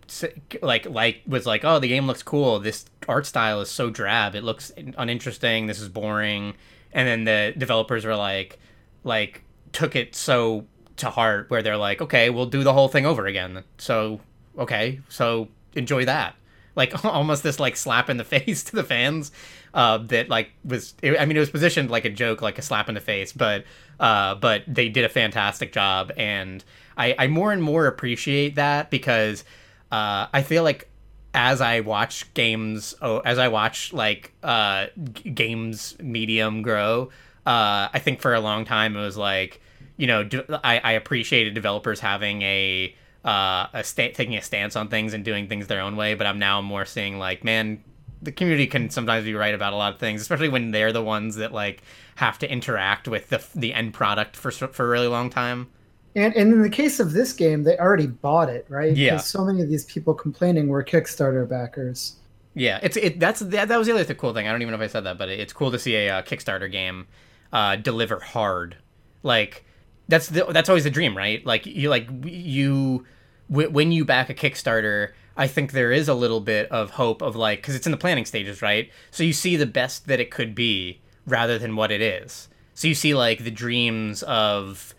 like 0.63 0.87
like 0.87 1.21
was 1.27 1.47
like 1.47 1.65
oh 1.65 1.79
the 1.79 1.89
game 1.89 2.07
looks 2.07 2.23
cool. 2.23 2.59
This 2.59 2.87
art 3.09 3.27
style 3.27 3.61
is 3.61 3.71
so 3.71 3.91
drab. 3.91 4.35
It 4.35 4.45
looks 4.45 4.73
uninteresting. 4.97 5.67
This 5.67 5.81
is 5.81 5.89
boring. 5.89 6.55
And 6.93 7.07
then 7.07 7.25
the 7.25 7.59
developers 7.59 8.05
were 8.05 8.17
like 8.17 8.59
like 9.05 9.43
took 9.73 9.97
it 9.97 10.15
so 10.15 10.65
to 10.97 11.11
heart 11.11 11.51
where 11.51 11.63
they're 11.63 11.77
like 11.77 12.01
okay 12.01 12.31
we'll 12.31 12.47
do 12.47 12.65
the 12.65 12.73
whole 12.73 12.89
thing 12.89 13.05
over 13.05 13.27
again. 13.27 13.65
So 13.79 14.21
okay, 14.59 15.01
so 15.09 15.49
enjoy 15.75 16.05
that. 16.07 16.35
Like 16.77 17.05
almost 17.05 17.43
this 17.43 17.61
like 17.61 17.77
slap 17.77 18.09
in 18.09 18.17
the 18.17 18.25
face 18.37 18.65
to 18.65 18.77
the 18.77 18.85
fans 18.85 19.33
uh, 19.77 19.99
that 19.99 20.31
like 20.31 20.51
was 20.65 20.95
I 21.05 21.27
mean 21.27 21.37
it 21.37 21.41
was 21.41 21.51
positioned 21.51 21.91
like 21.91 22.07
a 22.07 22.11
joke, 22.11 22.41
like 22.41 22.59
a 22.59 22.63
slap 22.63 22.89
in 22.89 22.95
the 22.95 23.01
face, 23.01 23.33
but 23.33 23.65
uh, 24.01 24.35
but 24.35 24.63
they 24.67 24.89
did 24.89 25.05
a 25.05 25.09
fantastic 25.09 25.71
job, 25.71 26.11
and 26.17 26.65
I, 26.97 27.15
I 27.19 27.27
more 27.27 27.53
and 27.53 27.63
more 27.63 27.87
appreciate 27.87 28.55
that 28.55 28.91
because 28.91 29.45
uh, 29.93 30.29
I 30.33 30.43
feel 30.43 30.63
like 30.63 30.89
as 31.35 31.61
I 31.61 31.81
watch 31.81 32.33
games, 32.33 32.95
oh, 33.03 33.19
as 33.19 33.39
I 33.39 33.49
watch 33.49 33.93
like 33.93 34.33
uh, 34.43 34.87
g- 35.13 35.29
games 35.29 35.95
medium 36.01 36.63
grow, 36.63 37.11
uh, 37.45 37.93
I 37.93 38.01
think 38.03 38.23
for 38.23 38.33
a 38.33 38.41
long 38.41 38.65
time 38.65 38.97
it 38.97 39.01
was 39.01 39.19
like, 39.19 39.61
you 39.99 40.07
know, 40.07 40.27
I, 40.65 40.79
I 40.79 40.93
appreciated 40.93 41.53
developers 41.53 42.01
having 42.01 42.41
a 42.41 42.95
uh, 43.27 43.67
a 43.75 43.85
sta- 43.85 44.13
taking 44.15 44.37
a 44.37 44.43
stance 44.43 44.75
on 44.75 44.89
things 44.89 45.13
and 45.13 45.23
doing 45.23 45.49
things 45.49 45.67
their 45.67 45.83
own 45.83 45.97
way. 45.97 46.15
But 46.15 46.27
I'm 46.27 46.39
now 46.39 46.63
more 46.63 46.87
seeing 46.87 47.19
like, 47.19 47.45
man, 47.45 47.83
the 48.23 48.33
community 48.33 48.67
can 48.67 48.91
sometimes 48.91 49.25
be 49.25 49.35
right 49.35 49.55
about 49.55 49.73
a 49.73 49.77
lot 49.77 49.93
of 49.93 50.01
things, 50.01 50.21
especially 50.21 50.49
when 50.49 50.71
they're 50.71 50.93
the 50.93 51.03
ones 51.03 51.37
that 51.37 51.53
like 51.53 51.83
have 52.17 52.39
to 52.39 52.51
interact 52.51 53.09
with 53.09 53.29
the 53.29 53.45
the 53.55 53.75
end 53.75 53.95
product 53.95 54.37
for 54.37 54.51
for 54.51 54.87
a 54.87 54.89
really 54.89 55.09
long 55.09 55.31
time. 55.31 55.69
And, 56.15 56.35
and 56.35 56.51
in 56.51 56.63
the 56.63 56.71
case 56.71 56.99
of 56.99 57.13
this 57.13 57.35
game, 57.35 57.65
they 57.65 57.77
already 57.77 58.07
bought 58.07 58.49
it, 58.49 58.65
right? 58.71 58.97
Yeah. 58.97 59.19
So 59.19 59.45
many 59.45 59.61
of 59.61 59.69
these 59.69 59.85
people 59.85 60.15
complaining 60.15 60.69
were 60.69 60.83
Kickstarter 60.83 61.47
backers. 61.47 62.17
Yeah, 62.55 62.81
it's 62.83 62.97
it. 62.97 63.21
That's 63.21 63.41
that, 63.41 63.69
that 63.69 63.77
was 63.77 63.87
the 63.87 63.93
other 63.93 64.15
cool 64.15 64.33
thing. 64.33 64.49
I 64.49 64.51
don't 64.51 64.63
even 64.63 64.73
know 64.73 64.83
if 64.83 64.89
I 64.89 64.91
said 64.91 65.05
that, 65.05 65.19
but 65.19 65.29
it's 65.29 65.53
cool 65.53 65.71
to 65.71 65.79
see 65.79 65.95
a 65.95 66.19
uh, 66.19 66.23
Kickstarter 66.23 66.73
game 66.73 67.07
uh, 67.53 67.77
deliver 67.77 68.19
hard. 68.19 68.79
Like 69.23 69.67
that's 70.09 70.29
the, 70.29 70.47
that's 70.47 70.71
always 70.71 70.85
the 70.85 70.91
dream, 70.91 71.15
right? 71.15 71.45
Like 71.45 71.67
you 71.67 71.91
like 71.91 72.09
you 72.25 73.05
when 73.49 73.93
you 73.93 74.07
back 74.07 74.31
a 74.31 74.35
Kickstarter, 74.35 75.13
I 75.37 75.47
think 75.47 75.73
there 75.73 75.93
is 75.93 76.09
a 76.09 76.15
little 76.15 76.41
bit 76.41 76.71
of 76.71 76.91
hope 76.91 77.23
of 77.23 77.37
like 77.37 77.59
because 77.59 77.75
it's 77.75 77.87
in 77.87 77.93
the 77.93 77.99
planning 77.99 78.25
stages, 78.25 78.63
right? 78.63 78.91
So 79.11 79.23
you 79.23 79.33
see 79.33 79.57
the 79.57 79.67
best 79.67 80.07
that 80.07 80.21
it 80.21 80.31
could 80.31 80.55
be 80.55 81.01
rather 81.27 81.59
than 81.59 81.77
what 81.77 81.93
it 81.93 82.01
is. 82.01 82.49
So 82.75 82.89
you 82.89 82.95
see 82.95 83.15
like 83.15 83.45
the 83.45 83.51
dreams 83.51 84.23
of 84.25 84.95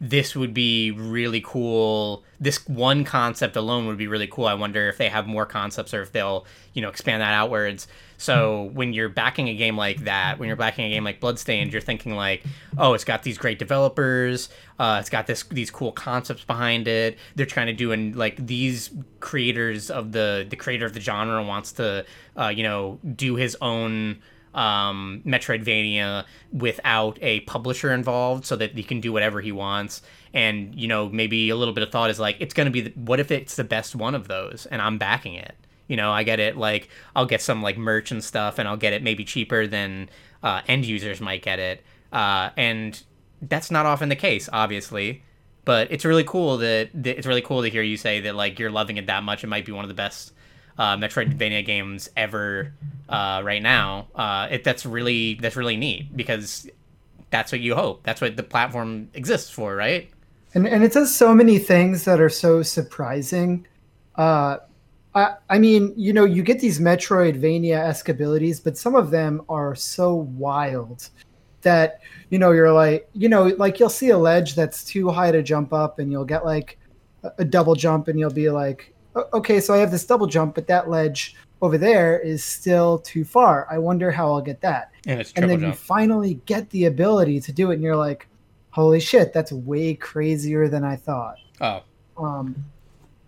this 0.00 0.36
would 0.36 0.52
be 0.52 0.90
really 0.90 1.40
cool. 1.40 2.22
This 2.38 2.66
one 2.68 3.04
concept 3.04 3.56
alone 3.56 3.86
would 3.86 3.96
be 3.96 4.06
really 4.06 4.26
cool. 4.26 4.44
I 4.46 4.54
wonder 4.54 4.88
if 4.88 4.98
they 4.98 5.08
have 5.08 5.26
more 5.26 5.46
concepts 5.46 5.94
or 5.94 6.02
if 6.02 6.12
they'll, 6.12 6.44
you 6.74 6.82
know, 6.82 6.90
expand 6.90 7.22
that 7.22 7.32
outwards. 7.32 7.88
So 8.18 8.70
when 8.74 8.92
you're 8.92 9.08
backing 9.08 9.48
a 9.48 9.54
game 9.54 9.76
like 9.76 10.04
that, 10.04 10.38
when 10.38 10.48
you're 10.48 10.56
backing 10.56 10.86
a 10.86 10.90
game 10.90 11.04
like 11.04 11.20
Bloodstained, 11.20 11.72
you're 11.72 11.80
thinking 11.80 12.14
like, 12.14 12.44
oh, 12.76 12.92
it's 12.92 13.04
got 13.04 13.22
these 13.22 13.38
great 13.38 13.58
developers, 13.58 14.50
uh, 14.78 14.98
it's 15.00 15.10
got 15.10 15.26
this 15.26 15.42
these 15.44 15.70
cool 15.70 15.92
concepts 15.92 16.44
behind 16.44 16.88
it. 16.88 17.18
They're 17.34 17.46
trying 17.46 17.68
to 17.68 17.72
do 17.72 17.92
and 17.92 18.14
like 18.14 18.46
these 18.46 18.90
creators 19.20 19.90
of 19.90 20.12
the 20.12 20.46
the 20.48 20.56
creator 20.56 20.84
of 20.86 20.92
the 20.92 21.00
genre 21.00 21.42
wants 21.42 21.72
to, 21.72 22.04
uh, 22.38 22.48
you 22.48 22.62
know, 22.62 22.98
do 23.14 23.36
his 23.36 23.56
own 23.62 24.18
um, 24.56 25.22
Metroidvania 25.24 26.24
without 26.52 27.18
a 27.22 27.40
publisher 27.40 27.92
involved, 27.92 28.44
so 28.44 28.56
that 28.56 28.72
he 28.72 28.82
can 28.82 29.00
do 29.00 29.12
whatever 29.12 29.40
he 29.40 29.52
wants. 29.52 30.02
And 30.34 30.74
you 30.74 30.88
know, 30.88 31.08
maybe 31.08 31.50
a 31.50 31.56
little 31.56 31.74
bit 31.74 31.82
of 31.82 31.92
thought 31.92 32.10
is 32.10 32.18
like, 32.18 32.36
it's 32.40 32.54
going 32.54 32.66
to 32.66 32.72
be. 32.72 32.80
The, 32.82 32.90
what 32.90 33.20
if 33.20 33.30
it's 33.30 33.56
the 33.56 33.64
best 33.64 33.94
one 33.94 34.14
of 34.14 34.28
those, 34.28 34.66
and 34.66 34.82
I'm 34.82 34.98
backing 34.98 35.34
it? 35.34 35.54
You 35.86 35.96
know, 35.96 36.10
I 36.10 36.24
get 36.24 36.40
it. 36.40 36.56
Like, 36.56 36.88
I'll 37.14 37.26
get 37.26 37.40
some 37.40 37.62
like 37.62 37.78
merch 37.78 38.10
and 38.10 38.24
stuff, 38.24 38.58
and 38.58 38.66
I'll 38.66 38.76
get 38.76 38.92
it 38.92 39.02
maybe 39.02 39.24
cheaper 39.24 39.66
than 39.66 40.08
uh, 40.42 40.62
end 40.66 40.84
users 40.84 41.20
might 41.20 41.42
get 41.42 41.58
it. 41.58 41.84
Uh, 42.12 42.50
and 42.56 43.00
that's 43.42 43.70
not 43.70 43.86
often 43.86 44.08
the 44.08 44.16
case, 44.16 44.48
obviously. 44.52 45.22
But 45.64 45.90
it's 45.90 46.04
really 46.04 46.22
cool 46.22 46.58
that, 46.58 46.90
that 46.94 47.18
it's 47.18 47.26
really 47.26 47.42
cool 47.42 47.62
to 47.62 47.68
hear 47.68 47.82
you 47.82 47.96
say 47.96 48.20
that 48.20 48.36
like 48.36 48.60
you're 48.60 48.70
loving 48.70 48.98
it 48.98 49.08
that 49.08 49.24
much. 49.24 49.42
It 49.42 49.48
might 49.48 49.66
be 49.66 49.72
one 49.72 49.84
of 49.84 49.88
the 49.88 49.94
best 49.94 50.32
uh, 50.78 50.96
Metroidvania 50.96 51.64
games 51.64 52.08
ever 52.16 52.72
uh, 53.08 53.42
right 53.44 53.62
now. 53.62 54.08
Uh, 54.14 54.48
it 54.50 54.64
that's 54.64 54.84
really 54.84 55.34
that's 55.34 55.56
really 55.56 55.76
neat 55.76 56.16
because 56.16 56.68
that's 57.30 57.52
what 57.52 57.60
you 57.60 57.74
hope. 57.74 58.02
That's 58.02 58.20
what 58.20 58.36
the 58.36 58.42
platform 58.42 59.08
exists 59.14 59.50
for, 59.50 59.74
right? 59.74 60.10
And 60.54 60.66
and 60.66 60.82
it 60.82 60.92
does 60.92 61.14
so 61.14 61.34
many 61.34 61.58
things 61.58 62.04
that 62.04 62.20
are 62.20 62.30
so 62.30 62.62
surprising. 62.62 63.66
Uh, 64.16 64.58
I 65.14 65.34
I 65.48 65.58
mean, 65.58 65.92
you 65.96 66.12
know, 66.12 66.24
you 66.24 66.42
get 66.42 66.60
these 66.60 66.78
Metroidvania 66.78 67.78
esque 67.78 68.08
abilities, 68.08 68.60
but 68.60 68.76
some 68.76 68.94
of 68.94 69.10
them 69.10 69.42
are 69.48 69.74
so 69.74 70.14
wild 70.14 71.08
that 71.62 72.00
you 72.30 72.38
know 72.38 72.52
you're 72.52 72.72
like 72.72 73.08
you 73.12 73.28
know 73.28 73.46
like 73.58 73.80
you'll 73.80 73.88
see 73.88 74.10
a 74.10 74.18
ledge 74.18 74.54
that's 74.54 74.84
too 74.84 75.08
high 75.08 75.32
to 75.32 75.42
jump 75.42 75.72
up, 75.72 75.98
and 75.98 76.12
you'll 76.12 76.24
get 76.24 76.44
like 76.44 76.78
a 77.38 77.44
double 77.44 77.74
jump, 77.74 78.08
and 78.08 78.18
you'll 78.18 78.30
be 78.30 78.50
like 78.50 78.94
okay, 79.32 79.60
so 79.60 79.74
I 79.74 79.78
have 79.78 79.90
this 79.90 80.04
double 80.04 80.26
jump, 80.26 80.54
but 80.54 80.66
that 80.66 80.90
ledge 80.90 81.36
over 81.62 81.78
there 81.78 82.18
is 82.18 82.44
still 82.44 82.98
too 82.98 83.24
far. 83.24 83.66
I 83.70 83.78
wonder 83.78 84.10
how 84.10 84.30
I'll 84.30 84.42
get 84.42 84.60
that. 84.60 84.92
And, 85.06 85.20
and 85.36 85.50
then 85.50 85.60
jump. 85.60 85.62
you 85.62 85.72
finally 85.72 86.34
get 86.46 86.68
the 86.70 86.86
ability 86.86 87.40
to 87.40 87.52
do 87.52 87.70
it, 87.70 87.74
and 87.74 87.82
you're 87.82 87.96
like, 87.96 88.28
holy 88.70 89.00
shit, 89.00 89.32
that's 89.32 89.52
way 89.52 89.94
crazier 89.94 90.68
than 90.68 90.84
I 90.84 90.96
thought. 90.96 91.36
Oh. 91.60 91.82
Um, 92.18 92.64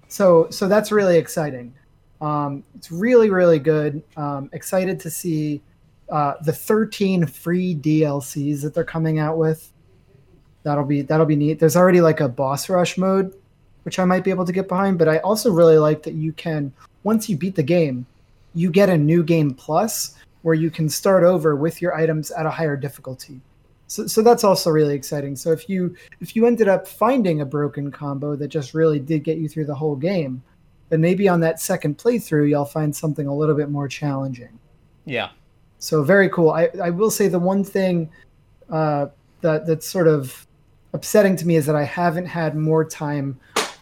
so 0.08 0.48
so 0.50 0.68
that's 0.68 0.92
really 0.92 1.16
exciting. 1.16 1.74
Um, 2.20 2.64
it's 2.74 2.90
really 2.90 3.30
really 3.30 3.58
good. 3.58 4.02
Um, 4.16 4.50
excited 4.52 4.98
to 5.00 5.10
see 5.10 5.62
uh, 6.10 6.34
the 6.42 6.52
13 6.52 7.26
free 7.26 7.74
DLCs 7.74 8.62
that 8.62 8.74
they're 8.74 8.84
coming 8.84 9.18
out 9.18 9.38
with. 9.38 9.72
That'll 10.64 10.84
be 10.84 11.02
that'll 11.02 11.26
be 11.26 11.36
neat. 11.36 11.58
There's 11.58 11.76
already 11.76 12.00
like 12.00 12.20
a 12.20 12.28
boss 12.28 12.68
rush 12.68 12.98
mode 12.98 13.34
which 13.84 13.98
I 13.98 14.04
might 14.04 14.24
be 14.24 14.30
able 14.30 14.44
to 14.44 14.52
get 14.52 14.68
behind. 14.68 14.98
But 14.98 15.08
I 15.08 15.18
also 15.18 15.50
really 15.50 15.78
like 15.78 16.02
that 16.02 16.14
you 16.14 16.32
can, 16.32 16.72
once 17.02 17.28
you 17.28 17.36
beat 17.36 17.54
the 17.54 17.62
game, 17.62 18.06
you 18.54 18.70
get 18.70 18.88
a 18.88 18.96
new 18.96 19.22
game 19.22 19.52
plus 19.52 20.16
where 20.42 20.54
you 20.54 20.70
can 20.70 20.88
start 20.88 21.24
over 21.24 21.56
with 21.56 21.82
your 21.82 21.94
items 21.94 22.30
at 22.30 22.46
a 22.46 22.50
higher 22.50 22.76
difficulty. 22.76 23.40
So, 23.86 24.06
so 24.06 24.22
that's 24.22 24.44
also 24.44 24.70
really 24.70 24.94
exciting. 24.94 25.34
So 25.34 25.50
if 25.50 25.68
you 25.68 25.96
if 26.20 26.36
you 26.36 26.46
ended 26.46 26.68
up 26.68 26.86
finding 26.86 27.40
a 27.40 27.46
broken 27.46 27.90
combo 27.90 28.36
that 28.36 28.48
just 28.48 28.74
really 28.74 28.98
did 28.98 29.24
get 29.24 29.38
you 29.38 29.48
through 29.48 29.64
the 29.64 29.74
whole 29.74 29.96
game, 29.96 30.42
then 30.90 31.00
maybe 31.00 31.28
on 31.28 31.40
that 31.40 31.60
second 31.60 31.96
playthrough 31.96 32.48
you'll 32.48 32.64
find 32.66 32.94
something 32.94 33.26
a 33.26 33.34
little 33.34 33.54
bit 33.54 33.70
more 33.70 33.88
challenging. 33.88 34.58
Yeah. 35.06 35.30
So 35.78 36.02
very 36.02 36.28
cool. 36.28 36.50
I, 36.50 36.68
I 36.82 36.90
will 36.90 37.10
say 37.10 37.28
the 37.28 37.38
one 37.38 37.64
thing 37.64 38.10
uh, 38.68 39.06
that 39.40 39.66
that's 39.66 39.86
sort 39.86 40.06
of 40.06 40.46
upsetting 40.92 41.36
to 41.36 41.46
me 41.46 41.56
is 41.56 41.64
that 41.66 41.76
I 41.76 41.84
haven't 41.84 42.26
had 42.26 42.56
more 42.56 42.84
time 42.84 43.38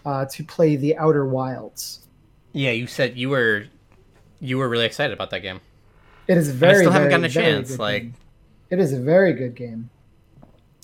uh, 0.07 0.25
to 0.25 0.45
play 0.45 0.77
the 0.77 0.97
Outer 0.97 1.27
Wilds. 1.27 2.07
Yeah, 2.53 2.71
you 2.71 2.87
said 2.87 3.19
you 3.19 3.29
were 3.29 3.65
you 4.41 4.57
were 4.57 4.69
really 4.69 4.87
excited 4.87 5.13
about 5.13 5.31
that 5.31 5.41
game. 5.41 5.61
It 6.29 6.39
is 6.39 6.51
very. 6.51 6.77
I 6.77 6.79
still 6.79 6.93
haven't 6.93 7.11
very, 7.11 7.23
gotten 7.23 7.25
a 7.25 7.29
chance. 7.29 7.79
Like, 7.79 8.03
game. 8.05 8.15
it 8.71 8.79
is 8.79 8.93
a 8.93 9.01
very 9.01 9.35
good 9.35 9.55
game. 9.55 9.91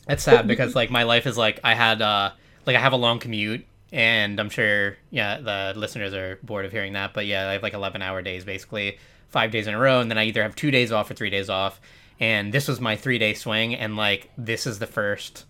It's 0.08 0.24
sad 0.24 0.46
because 0.48 0.74
like 0.74 0.90
my 0.90 1.04
life 1.04 1.26
is 1.26 1.38
like 1.38 1.60
I 1.62 1.74
had 1.74 2.02
uh 2.02 2.32
like 2.66 2.74
I 2.74 2.80
have 2.80 2.92
a 2.92 2.96
long 2.96 3.20
commute 3.20 3.64
and 3.92 4.40
I'm 4.40 4.50
sure 4.50 4.96
yeah 5.10 5.38
the 5.38 5.78
listeners 5.78 6.12
are 6.12 6.40
bored 6.42 6.64
of 6.64 6.72
hearing 6.72 6.94
that 6.94 7.14
but 7.14 7.26
yeah 7.26 7.48
I 7.48 7.52
have 7.52 7.62
like 7.62 7.74
11 7.74 8.02
hour 8.02 8.20
days 8.20 8.44
basically 8.44 8.98
five 9.28 9.52
days 9.52 9.68
in 9.68 9.74
a 9.74 9.78
row 9.78 10.00
and 10.00 10.10
then 10.10 10.18
I 10.18 10.24
either 10.24 10.42
have 10.42 10.56
two 10.56 10.72
days 10.72 10.90
off 10.90 11.08
or 11.10 11.14
three 11.14 11.30
days 11.30 11.48
off 11.48 11.80
and 12.18 12.52
this 12.52 12.66
was 12.66 12.80
my 12.80 12.96
three 12.96 13.18
day 13.18 13.32
swing 13.32 13.76
and 13.76 13.96
like 13.96 14.30
this 14.36 14.66
is 14.66 14.80
the 14.80 14.88
first 14.88 15.44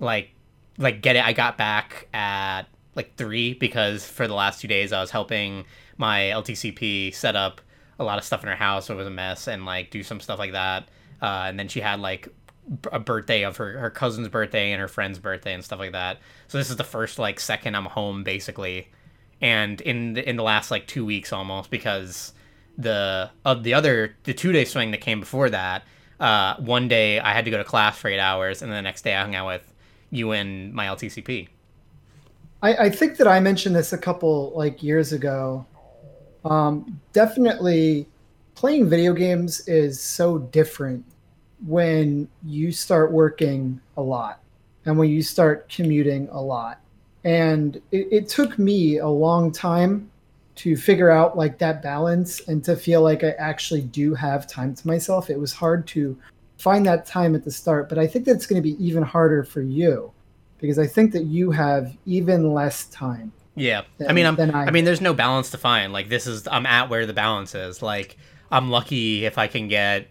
like 0.00 0.30
like 0.78 1.00
get 1.00 1.14
it 1.14 1.24
I 1.24 1.32
got 1.32 1.56
back 1.56 2.08
at 2.12 2.62
like 2.94 3.16
three 3.16 3.54
because 3.54 4.04
for 4.04 4.26
the 4.26 4.34
last 4.34 4.60
two 4.60 4.68
days 4.68 4.92
I 4.92 5.00
was 5.00 5.10
helping 5.10 5.64
my 5.96 6.20
LTCP 6.20 7.14
set 7.14 7.36
up 7.36 7.60
a 7.98 8.04
lot 8.04 8.18
of 8.18 8.24
stuff 8.24 8.42
in 8.42 8.48
her 8.48 8.56
house. 8.56 8.86
So 8.86 8.94
it 8.94 8.98
was 8.98 9.06
a 9.06 9.10
mess 9.10 9.48
and 9.48 9.64
like 9.64 9.90
do 9.90 10.02
some 10.02 10.20
stuff 10.20 10.38
like 10.38 10.52
that. 10.52 10.88
Uh, 11.20 11.44
and 11.46 11.58
then 11.58 11.68
she 11.68 11.80
had 11.80 12.00
like 12.00 12.28
a 12.92 12.98
birthday 12.98 13.42
of 13.42 13.56
her, 13.56 13.78
her 13.78 13.90
cousin's 13.90 14.28
birthday 14.28 14.72
and 14.72 14.80
her 14.80 14.88
friend's 14.88 15.18
birthday 15.18 15.54
and 15.54 15.64
stuff 15.64 15.78
like 15.78 15.92
that. 15.92 16.18
So 16.48 16.58
this 16.58 16.70
is 16.70 16.76
the 16.76 16.84
first 16.84 17.18
like 17.18 17.40
second 17.40 17.76
I'm 17.76 17.86
home 17.86 18.24
basically. 18.24 18.88
And 19.40 19.80
in 19.80 20.14
the, 20.14 20.28
in 20.28 20.36
the 20.36 20.42
last 20.42 20.70
like 20.70 20.86
two 20.86 21.04
weeks 21.04 21.32
almost 21.32 21.70
because 21.70 22.32
the 22.78 23.30
of 23.44 23.64
the 23.64 23.74
other 23.74 24.16
the 24.24 24.32
two 24.32 24.52
day 24.52 24.64
swing 24.64 24.90
that 24.92 25.00
came 25.00 25.20
before 25.20 25.50
that, 25.50 25.84
uh, 26.20 26.56
one 26.56 26.88
day 26.88 27.20
I 27.20 27.32
had 27.32 27.44
to 27.46 27.50
go 27.50 27.58
to 27.58 27.64
class 27.64 27.98
for 27.98 28.08
eight 28.08 28.20
hours 28.20 28.62
and 28.62 28.70
the 28.70 28.82
next 28.82 29.02
day 29.02 29.14
I 29.14 29.22
hung 29.22 29.34
out 29.34 29.46
with 29.46 29.74
you 30.10 30.32
and 30.32 30.72
my 30.72 30.86
LTCP. 30.86 31.48
I, 32.62 32.74
I 32.74 32.90
think 32.90 33.16
that 33.16 33.26
I 33.26 33.40
mentioned 33.40 33.74
this 33.74 33.92
a 33.92 33.98
couple 33.98 34.52
like 34.54 34.82
years 34.82 35.12
ago. 35.12 35.66
Um, 36.44 37.00
definitely, 37.12 38.08
playing 38.54 38.88
video 38.88 39.12
games 39.12 39.66
is 39.68 40.00
so 40.00 40.38
different 40.38 41.04
when 41.66 42.28
you 42.44 42.72
start 42.72 43.12
working 43.12 43.80
a 43.96 44.02
lot 44.02 44.40
and 44.84 44.98
when 44.98 45.10
you 45.10 45.22
start 45.22 45.68
commuting 45.68 46.28
a 46.30 46.40
lot. 46.40 46.80
And 47.24 47.76
it, 47.92 48.08
it 48.10 48.28
took 48.28 48.58
me 48.58 48.98
a 48.98 49.08
long 49.08 49.52
time 49.52 50.10
to 50.54 50.76
figure 50.76 51.10
out 51.10 51.36
like 51.36 51.58
that 51.58 51.82
balance 51.82 52.46
and 52.48 52.62
to 52.64 52.76
feel 52.76 53.02
like 53.02 53.24
I 53.24 53.30
actually 53.32 53.82
do 53.82 54.14
have 54.14 54.46
time 54.46 54.74
to 54.74 54.86
myself. 54.86 55.30
It 55.30 55.38
was 55.38 55.52
hard 55.52 55.86
to 55.88 56.16
find 56.58 56.84
that 56.86 57.06
time 57.06 57.34
at 57.34 57.44
the 57.44 57.50
start, 57.50 57.88
but 57.88 57.98
I 57.98 58.06
think 58.06 58.24
that's 58.24 58.46
going 58.46 58.60
to 58.60 58.68
be 58.68 58.84
even 58.84 59.02
harder 59.02 59.44
for 59.44 59.62
you 59.62 60.12
because 60.62 60.78
I 60.78 60.86
think 60.86 61.12
that 61.12 61.24
you 61.24 61.50
have 61.50 61.94
even 62.06 62.54
less 62.54 62.86
time. 62.86 63.32
Yeah, 63.54 63.82
than- 63.98 64.08
I 64.08 64.12
mean, 64.14 64.24
I'm, 64.24 64.36
than 64.36 64.54
I, 64.54 64.70
mean, 64.70 64.86
there's 64.86 65.02
no 65.02 65.12
balance 65.12 65.50
to 65.50 65.58
find. 65.58 65.92
Like, 65.92 66.08
this 66.08 66.26
is, 66.26 66.48
I'm 66.48 66.64
at 66.64 66.88
where 66.88 67.04
the 67.04 67.12
balance 67.12 67.54
is. 67.54 67.82
Like, 67.82 68.16
I'm 68.50 68.70
lucky 68.70 69.26
if 69.26 69.36
I 69.36 69.46
can 69.48 69.68
get 69.68 70.06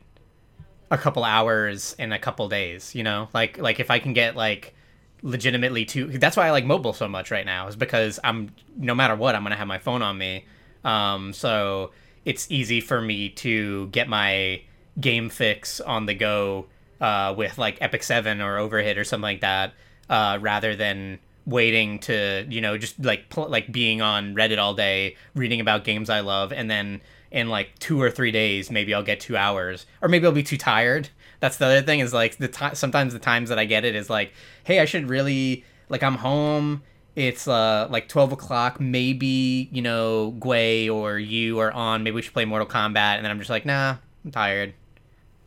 a 0.91 0.97
couple 0.97 1.23
hours 1.23 1.95
in 1.97 2.11
a 2.11 2.19
couple 2.19 2.47
days. 2.49 2.93
You 2.93 3.01
know, 3.01 3.29
like, 3.33 3.57
like 3.57 3.79
if 3.79 3.89
I 3.89 3.97
can 3.97 4.13
get 4.13 4.35
like 4.35 4.75
legitimately 5.23 5.85
two. 5.85 6.07
That's 6.07 6.37
why 6.37 6.47
I 6.47 6.51
like 6.51 6.65
mobile 6.65 6.93
so 6.93 7.07
much 7.07 7.31
right 7.31 7.45
now 7.45 7.67
is 7.67 7.75
because 7.75 8.19
I'm 8.23 8.51
no 8.75 8.95
matter 8.95 9.15
what, 9.15 9.35
I'm 9.35 9.43
gonna 9.43 9.55
have 9.55 9.67
my 9.67 9.79
phone 9.79 10.01
on 10.01 10.17
me. 10.17 10.45
Um, 10.83 11.33
so 11.33 11.91
it's 12.25 12.49
easy 12.51 12.81
for 12.81 13.01
me 13.01 13.29
to 13.29 13.87
get 13.87 14.07
my 14.09 14.61
game 14.99 15.29
fix 15.29 15.79
on 15.79 16.05
the 16.05 16.13
go 16.13 16.67
uh, 16.99 17.33
with 17.35 17.57
like 17.57 17.77
Epic 17.81 18.03
Seven 18.03 18.41
or 18.41 18.57
Overhit 18.57 18.97
or 18.97 19.03
something 19.03 19.23
like 19.23 19.41
that, 19.41 19.73
uh, 20.11 20.37
rather 20.41 20.75
than 20.75 21.17
waiting 21.45 21.97
to 21.97 22.45
you 22.49 22.61
know 22.61 22.77
just 22.77 23.03
like 23.03 23.29
pl- 23.29 23.49
like 23.49 23.71
being 23.71 23.99
on 24.01 24.35
Reddit 24.35 24.59
all 24.59 24.75
day 24.75 25.15
reading 25.33 25.59
about 25.59 25.83
games 25.83 26.09
I 26.09 26.19
love 26.19 26.53
and 26.53 26.69
then 26.69 27.01
in 27.31 27.49
like 27.49 27.79
two 27.79 27.99
or 27.99 28.11
three 28.11 28.29
days 28.29 28.69
maybe 28.69 28.93
I'll 28.93 29.01
get 29.01 29.19
two 29.19 29.35
hours 29.35 29.87
or 30.01 30.09
maybe 30.09 30.27
I'll 30.27 30.33
be 30.33 30.43
too 30.43 30.57
tired. 30.57 31.09
That's 31.39 31.57
the 31.57 31.65
other 31.65 31.81
thing 31.81 31.99
is 31.99 32.13
like 32.13 32.37
the 32.37 32.47
time 32.47 32.75
sometimes 32.75 33.13
the 33.13 33.19
times 33.19 33.49
that 33.49 33.57
I 33.57 33.65
get 33.65 33.85
it 33.85 33.95
is 33.95 34.09
like 34.09 34.33
hey 34.65 34.79
I 34.79 34.85
should 34.85 35.09
really 35.09 35.65
like 35.89 36.03
I'm 36.03 36.15
home 36.15 36.83
it's 37.15 37.47
uh 37.47 37.87
like 37.89 38.07
12 38.07 38.33
o'clock 38.33 38.79
maybe 38.79 39.67
you 39.71 39.81
know 39.81 40.35
Gwei 40.39 40.93
or 40.93 41.17
you 41.17 41.57
are 41.59 41.71
on 41.71 42.03
maybe 42.03 42.15
we 42.15 42.21
should 42.21 42.33
play 42.33 42.45
Mortal 42.45 42.67
Kombat 42.67 43.15
and 43.15 43.25
then 43.25 43.31
I'm 43.31 43.39
just 43.39 43.49
like 43.49 43.65
nah 43.65 43.95
I'm 44.23 44.31
tired. 44.31 44.75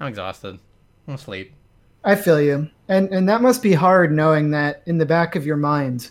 I'm 0.01 0.09
exhausted. 0.09 0.59
I'm 1.07 1.19
sleep 1.19 1.55
I 2.05 2.17
feel 2.17 2.41
you, 2.41 2.71
and 2.89 3.09
and 3.13 3.29
that 3.29 3.41
must 3.41 3.63
be 3.63 3.73
hard 3.73 4.13
knowing 4.13 4.51
that 4.51 4.83
in 4.87 4.99
the 4.99 5.07
back 5.07 5.37
of 5.37 5.47
your 5.47 5.57
mind, 5.57 6.11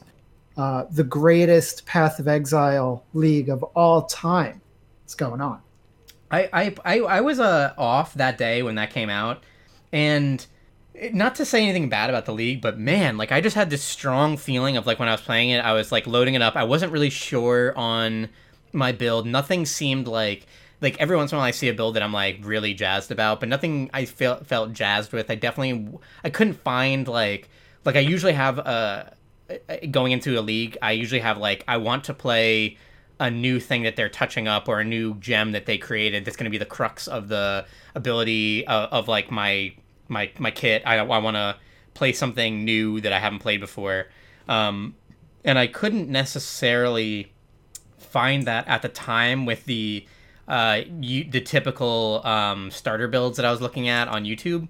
uh, 0.57 0.85
the 0.91 1.03
greatest 1.03 1.85
Path 1.85 2.19
of 2.19 2.27
Exile 2.27 3.03
league 3.13 3.49
of 3.49 3.63
all 3.75 4.03
time 4.03 4.61
is 5.05 5.15
going 5.15 5.41
on. 5.41 5.61
I 6.31 6.49
I 6.51 6.75
I, 6.83 6.99
I 6.99 7.21
was 7.21 7.39
uh 7.39 7.73
off 7.77 8.15
that 8.15 8.37
day 8.37 8.63
when 8.63 8.75
that 8.75 8.89
came 8.89 9.09
out, 9.09 9.43
and 9.91 10.45
not 11.11 11.35
to 11.35 11.45
say 11.45 11.63
anything 11.63 11.89
bad 11.89 12.09
about 12.09 12.25
the 12.25 12.33
league, 12.33 12.61
but 12.61 12.77
man, 12.79 13.17
like 13.17 13.31
I 13.31 13.41
just 13.41 13.55
had 13.55 13.69
this 13.69 13.83
strong 13.83 14.37
feeling 14.37 14.77
of 14.77 14.85
like 14.85 14.99
when 14.99 15.07
I 15.07 15.11
was 15.11 15.21
playing 15.21 15.49
it, 15.49 15.59
I 15.59 15.73
was 15.73 15.91
like 15.91 16.07
loading 16.07 16.33
it 16.33 16.41
up. 16.41 16.55
I 16.55 16.63
wasn't 16.63 16.91
really 16.91 17.09
sure 17.09 17.77
on 17.77 18.29
my 18.71 18.91
build. 18.91 19.25
Nothing 19.25 19.65
seemed 19.65 20.07
like 20.07 20.45
like 20.83 20.99
every 20.99 21.15
once 21.15 21.31
in 21.31 21.37
a 21.37 21.39
while 21.39 21.47
I 21.47 21.51
see 21.51 21.69
a 21.69 21.73
build 21.73 21.95
that 21.95 22.03
I'm 22.03 22.13
like 22.13 22.39
really 22.43 22.73
jazzed 22.73 23.09
about, 23.09 23.39
but 23.39 23.49
nothing 23.49 23.89
I 23.93 24.05
felt 24.05 24.45
felt 24.45 24.73
jazzed 24.73 25.13
with. 25.13 25.31
I 25.31 25.35
definitely 25.35 25.97
I 26.23 26.29
couldn't 26.29 26.55
find 26.55 27.07
like 27.07 27.49
like 27.85 27.95
I 27.95 28.01
usually 28.01 28.33
have 28.33 28.59
a 28.59 29.13
going 29.89 30.11
into 30.11 30.37
a 30.37 30.41
league. 30.41 30.77
I 30.81 30.91
usually 30.91 31.21
have 31.21 31.37
like 31.37 31.63
I 31.67 31.77
want 31.77 32.03
to 32.05 32.13
play 32.13 32.77
a 33.19 33.31
new 33.31 33.59
thing 33.59 33.83
that 33.83 33.95
they're 33.95 34.09
touching 34.09 34.47
up 34.47 34.67
or 34.67 34.81
a 34.81 34.83
new 34.83 35.15
gem 35.15 35.53
that 35.53 35.65
they 35.65 35.77
created 35.77 36.25
that's 36.25 36.35
going 36.35 36.45
to 36.45 36.51
be 36.51 36.57
the 36.57 36.65
crux 36.65 37.07
of 37.07 37.29
the 37.29 37.65
ability 37.95 38.67
of, 38.67 38.89
of 38.91 39.07
like 39.07 39.31
my 39.31 39.73
my 40.09 40.29
my 40.37 40.51
kit. 40.51 40.83
I, 40.85 40.97
I 40.97 41.03
want 41.03 41.35
to 41.37 41.55
play 41.93 42.11
something 42.11 42.65
new 42.65 42.99
that 43.01 43.13
I 43.13 43.19
haven't 43.19 43.39
played 43.39 43.61
before, 43.61 44.07
um, 44.49 44.95
and 45.45 45.57
I 45.57 45.67
couldn't 45.67 46.09
necessarily 46.09 47.31
find 47.97 48.45
that 48.47 48.67
at 48.67 48.81
the 48.81 48.89
time 48.89 49.45
with 49.45 49.65
the 49.65 50.05
uh, 50.47 50.81
you, 50.99 51.23
the 51.23 51.41
typical 51.41 52.21
um, 52.25 52.71
starter 52.71 53.07
builds 53.07 53.37
that 53.37 53.45
I 53.45 53.51
was 53.51 53.61
looking 53.61 53.87
at 53.87 54.07
on 54.07 54.23
YouTube, 54.23 54.67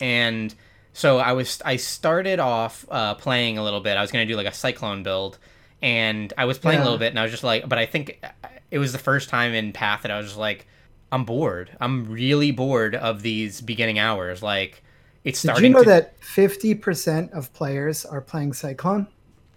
and 0.00 0.54
so 0.92 1.18
I 1.18 1.32
was 1.32 1.60
I 1.64 1.76
started 1.76 2.40
off 2.40 2.86
uh, 2.90 3.14
playing 3.14 3.58
a 3.58 3.64
little 3.64 3.80
bit. 3.80 3.96
I 3.96 4.00
was 4.00 4.10
gonna 4.10 4.26
do 4.26 4.36
like 4.36 4.46
a 4.46 4.52
cyclone 4.52 5.02
build, 5.02 5.38
and 5.82 6.32
I 6.36 6.44
was 6.46 6.58
playing 6.58 6.80
a 6.80 6.82
little 6.82 6.98
bit, 6.98 7.08
and 7.08 7.18
I 7.18 7.22
was 7.22 7.30
just 7.30 7.44
like, 7.44 7.68
but 7.68 7.78
I 7.78 7.86
think 7.86 8.24
it 8.70 8.78
was 8.78 8.92
the 8.92 8.98
first 8.98 9.28
time 9.28 9.52
in 9.52 9.72
Path 9.72 10.02
that 10.02 10.10
I 10.10 10.16
was 10.16 10.26
just 10.26 10.38
like, 10.38 10.66
I'm 11.12 11.24
bored. 11.24 11.76
I'm 11.80 12.10
really 12.10 12.50
bored 12.50 12.94
of 12.94 13.22
these 13.22 13.60
beginning 13.60 13.98
hours. 13.98 14.42
Like, 14.42 14.82
it's 15.24 15.40
starting. 15.40 15.62
Did 15.62 15.68
you 15.68 15.74
know 15.74 15.82
to, 15.82 15.88
that 15.90 16.22
fifty 16.24 16.74
percent 16.74 17.32
of 17.32 17.52
players 17.52 18.04
are 18.04 18.20
playing 18.20 18.52
Cyclone? 18.52 19.06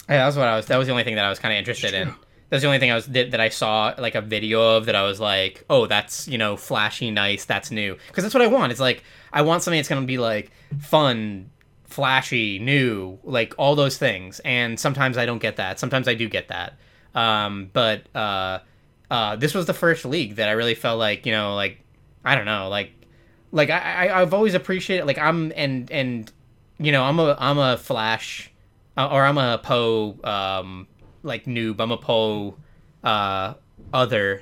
Yeah, 0.10 0.18
that 0.18 0.26
was 0.26 0.38
what 0.38 0.48
I 0.48 0.56
was. 0.56 0.66
That 0.66 0.78
was 0.78 0.88
the 0.88 0.92
only 0.92 1.04
thing 1.04 1.16
that 1.16 1.26
I 1.26 1.30
was 1.30 1.40
kind 1.40 1.54
of 1.54 1.58
interested 1.58 1.94
in. 1.94 2.14
That's 2.54 2.62
the 2.62 2.68
only 2.68 2.78
thing 2.78 2.92
I 2.92 2.94
was 2.94 3.08
that, 3.08 3.32
that 3.32 3.40
I 3.40 3.50
saw 3.50 3.96
like 3.98 4.14
a 4.14 4.22
video 4.22 4.78
of 4.78 4.86
that 4.86 4.96
I 4.96 5.02
was 5.02 5.20
like, 5.20 5.66
oh, 5.72 5.88
that's 5.88 6.28
you 6.28 6.38
know 6.38 6.56
flashy, 6.56 7.10
nice, 7.10 7.46
that's 7.46 7.72
new. 7.72 7.98
Because 8.10 8.24
that's 8.24 8.36
what 8.36 8.44
I 8.44 8.48
want. 8.48 8.72
It's 8.72 8.80
like 8.80 9.04
I 9.34 9.42
want 9.42 9.64
something 9.64 9.80
that's 9.80 9.90
gonna 9.90 10.06
be 10.06 10.20
like 10.20 10.52
fun, 10.80 11.50
flashy, 11.86 12.60
new, 12.60 13.18
like 13.24 13.56
all 13.58 13.74
those 13.74 13.98
things. 13.98 14.40
And 14.46 14.80
sometimes 14.80 15.18
I 15.18 15.26
don't 15.26 15.40
get 15.40 15.56
that. 15.56 15.80
Sometimes 15.80 16.08
I 16.08 16.14
do 16.14 16.30
get 16.30 16.50
that. 16.50 16.76
Um, 17.16 17.72
but 17.74 18.04
uh, 18.16 18.60
uh, 19.10 19.36
this 19.36 19.56
was 19.56 19.66
the 19.66 19.74
first 19.74 20.06
league 20.06 20.36
that 20.36 20.48
I 20.48 20.52
really 20.52 20.76
felt 20.76 21.00
like 21.00 21.26
you 21.26 21.32
know 21.32 21.56
like 21.56 21.80
I 22.24 22.36
don't 22.36 22.46
know 22.46 22.70
like 22.70 22.92
like 23.52 23.72
I, 23.72 24.10
I 24.10 24.22
I've 24.22 24.36
always 24.36 24.54
appreciated 24.54 25.08
like 25.08 25.18
I'm 25.18 25.52
and 25.56 25.90
and 25.90 26.32
you 26.78 26.92
know 26.92 27.02
I'm 27.02 27.18
a 27.18 27.36
I'm 27.40 27.58
a 27.58 27.78
Flash 27.78 28.52
uh, 28.96 29.10
or 29.12 29.26
I'm 29.26 29.40
a 29.40 29.58
Poe 29.58 30.20
um 30.24 30.88
like 31.24 31.46
noob. 31.46 31.80
I'm 31.80 31.92
a 31.92 31.98
Poe 31.98 32.56
uh 33.04 33.56
other 33.94 34.42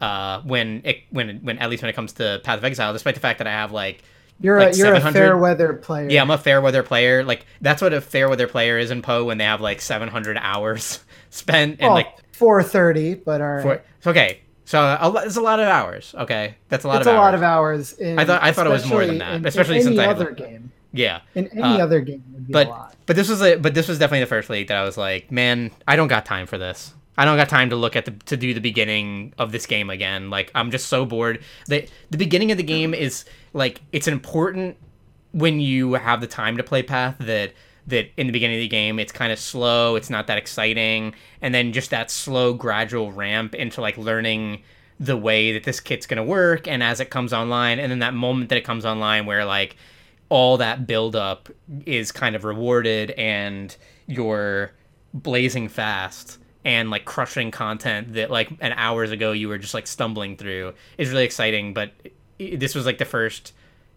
uh 0.00 0.40
when 0.42 0.82
it 0.84 0.98
when 1.10 1.38
when 1.38 1.58
at 1.58 1.70
least 1.70 1.82
when 1.82 1.88
it 1.90 1.94
comes 1.94 2.12
to 2.14 2.40
Path 2.44 2.58
of 2.58 2.64
Exile, 2.64 2.92
despite 2.92 3.14
the 3.14 3.20
fact 3.20 3.38
that 3.38 3.46
I 3.46 3.52
have 3.52 3.72
like 3.72 4.02
You're 4.40 4.58
Like 4.58 4.74
a 4.74 4.76
you're 4.76 4.94
a 4.94 5.12
fair 5.12 5.36
weather 5.38 5.72
player. 5.74 6.08
yeah, 6.10 6.20
I'm 6.22 6.30
a 6.30 6.38
fair 6.38 6.60
weather 6.60 6.82
player. 6.82 7.22
Like 7.24 7.46
that's 7.60 7.80
what 7.80 7.92
a 7.92 8.00
fair 8.00 8.28
weather 8.28 8.48
player 8.48 8.78
is 8.78 8.90
in 8.90 9.02
Poe 9.02 9.24
when 9.24 9.38
they 9.38 9.44
have 9.44 9.60
like 9.60 9.80
700 9.80 10.36
hours 10.38 11.00
spent 11.30 11.72
and 11.80 11.80
well, 11.80 11.92
like 11.94 12.08
four 12.32 12.62
thirty, 12.62 13.14
but 13.14 13.40
all 13.40 13.46
right. 13.52 13.82
for, 14.00 14.10
okay. 14.10 14.40
So 14.64 14.98
it's 15.24 15.36
a 15.36 15.40
lot 15.40 15.60
of 15.60 15.66
hours. 15.68 16.14
Okay, 16.16 16.54
that's 16.68 16.84
a 16.84 16.88
lot 16.88 16.98
it's 16.98 17.06
of 17.06 17.14
a 17.14 17.16
hours. 17.16 17.24
lot 17.24 17.34
of 17.34 17.42
hours. 17.42 17.92
In, 17.94 18.18
I 18.18 18.24
thought- 18.24 18.42
I 18.42 18.52
thought 18.52 18.66
it 18.66 18.70
was 18.70 18.86
more 18.86 19.04
than 19.04 19.18
that, 19.18 19.44
especially 19.44 19.76
in 19.78 19.82
since 19.82 19.98
I 19.98 20.04
a- 20.12 20.32
game. 20.34 20.72
Yeah. 20.92 21.20
In 21.34 21.48
any 21.48 21.62
Uh, 21.62 21.84
other 21.84 22.00
game, 22.00 22.22
would 22.32 22.46
be 22.46 22.52
but 22.52 22.66
a 22.66 22.70
lot. 22.70 22.94
but 23.06 23.16
this 23.16 23.28
was 23.28 23.42
a 23.42 23.56
but 23.56 23.74
this 23.74 23.88
was 23.88 23.98
definitely 23.98 24.20
the 24.20 24.26
first 24.26 24.50
league 24.50 24.68
that 24.68 24.76
I 24.76 24.84
was 24.84 24.96
like, 24.96 25.30
man, 25.30 25.70
I 25.86 25.96
don't 25.96 26.08
got 26.08 26.24
time 26.26 26.46
for 26.46 26.58
this. 26.58 26.94
I 27.16 27.24
don't 27.26 27.36
got 27.36 27.48
time 27.48 27.70
to 27.70 27.76
look 27.76 27.94
at 27.96 28.04
the 28.06 28.12
to 28.26 28.36
do 28.36 28.54
the 28.54 28.60
beginning 28.60 29.34
of 29.38 29.52
this 29.52 29.66
game 29.66 29.90
again. 29.90 30.30
Like 30.30 30.50
I'm 30.54 30.70
just 30.70 30.86
so 30.88 31.04
bored. 31.04 31.42
The 31.66 31.86
the 32.10 32.18
beginning 32.18 32.50
of 32.50 32.56
the 32.56 32.62
game 32.64 32.94
is 32.94 33.24
like 33.52 33.80
it's 33.92 34.08
important 34.08 34.76
when 35.32 35.60
you 35.60 35.94
have 35.94 36.20
the 36.20 36.26
time 36.26 36.56
to 36.58 36.62
play 36.62 36.82
path 36.82 37.16
that 37.20 37.52
that 37.86 38.10
in 38.16 38.26
the 38.28 38.32
beginning 38.32 38.56
of 38.56 38.60
the 38.60 38.68
game 38.68 38.98
it's 38.98 39.12
kind 39.12 39.32
of 39.32 39.38
slow, 39.38 39.96
it's 39.96 40.08
not 40.10 40.26
that 40.28 40.38
exciting, 40.38 41.14
and 41.40 41.54
then 41.54 41.72
just 41.72 41.90
that 41.90 42.10
slow 42.10 42.54
gradual 42.54 43.12
ramp 43.12 43.54
into 43.54 43.80
like 43.80 43.96
learning 43.98 44.62
the 45.00 45.16
way 45.16 45.52
that 45.52 45.64
this 45.64 45.80
kit's 45.80 46.06
going 46.06 46.16
to 46.18 46.22
work 46.22 46.68
and 46.68 46.80
as 46.82 47.00
it 47.00 47.10
comes 47.10 47.32
online 47.32 47.80
and 47.80 47.90
then 47.90 47.98
that 47.98 48.14
moment 48.14 48.50
that 48.50 48.56
it 48.58 48.64
comes 48.64 48.84
online 48.84 49.26
where 49.26 49.44
like 49.44 49.74
all 50.32 50.56
that 50.56 50.86
buildup 50.86 51.50
is 51.84 52.10
kind 52.10 52.34
of 52.34 52.42
rewarded 52.42 53.10
and 53.10 53.76
you're 54.06 54.72
blazing 55.12 55.68
fast 55.68 56.38
and 56.64 56.88
like 56.88 57.04
crushing 57.04 57.50
content 57.50 58.14
that 58.14 58.30
like 58.30 58.50
an 58.62 58.72
hours 58.72 59.10
ago 59.10 59.32
you 59.32 59.46
were 59.46 59.58
just 59.58 59.74
like 59.74 59.86
stumbling 59.86 60.34
through 60.34 60.72
is 60.96 61.10
really 61.10 61.26
exciting 61.26 61.74
but 61.74 61.92
this 62.38 62.74
was 62.74 62.86
like 62.86 62.96
the 62.96 63.04
first 63.04 63.52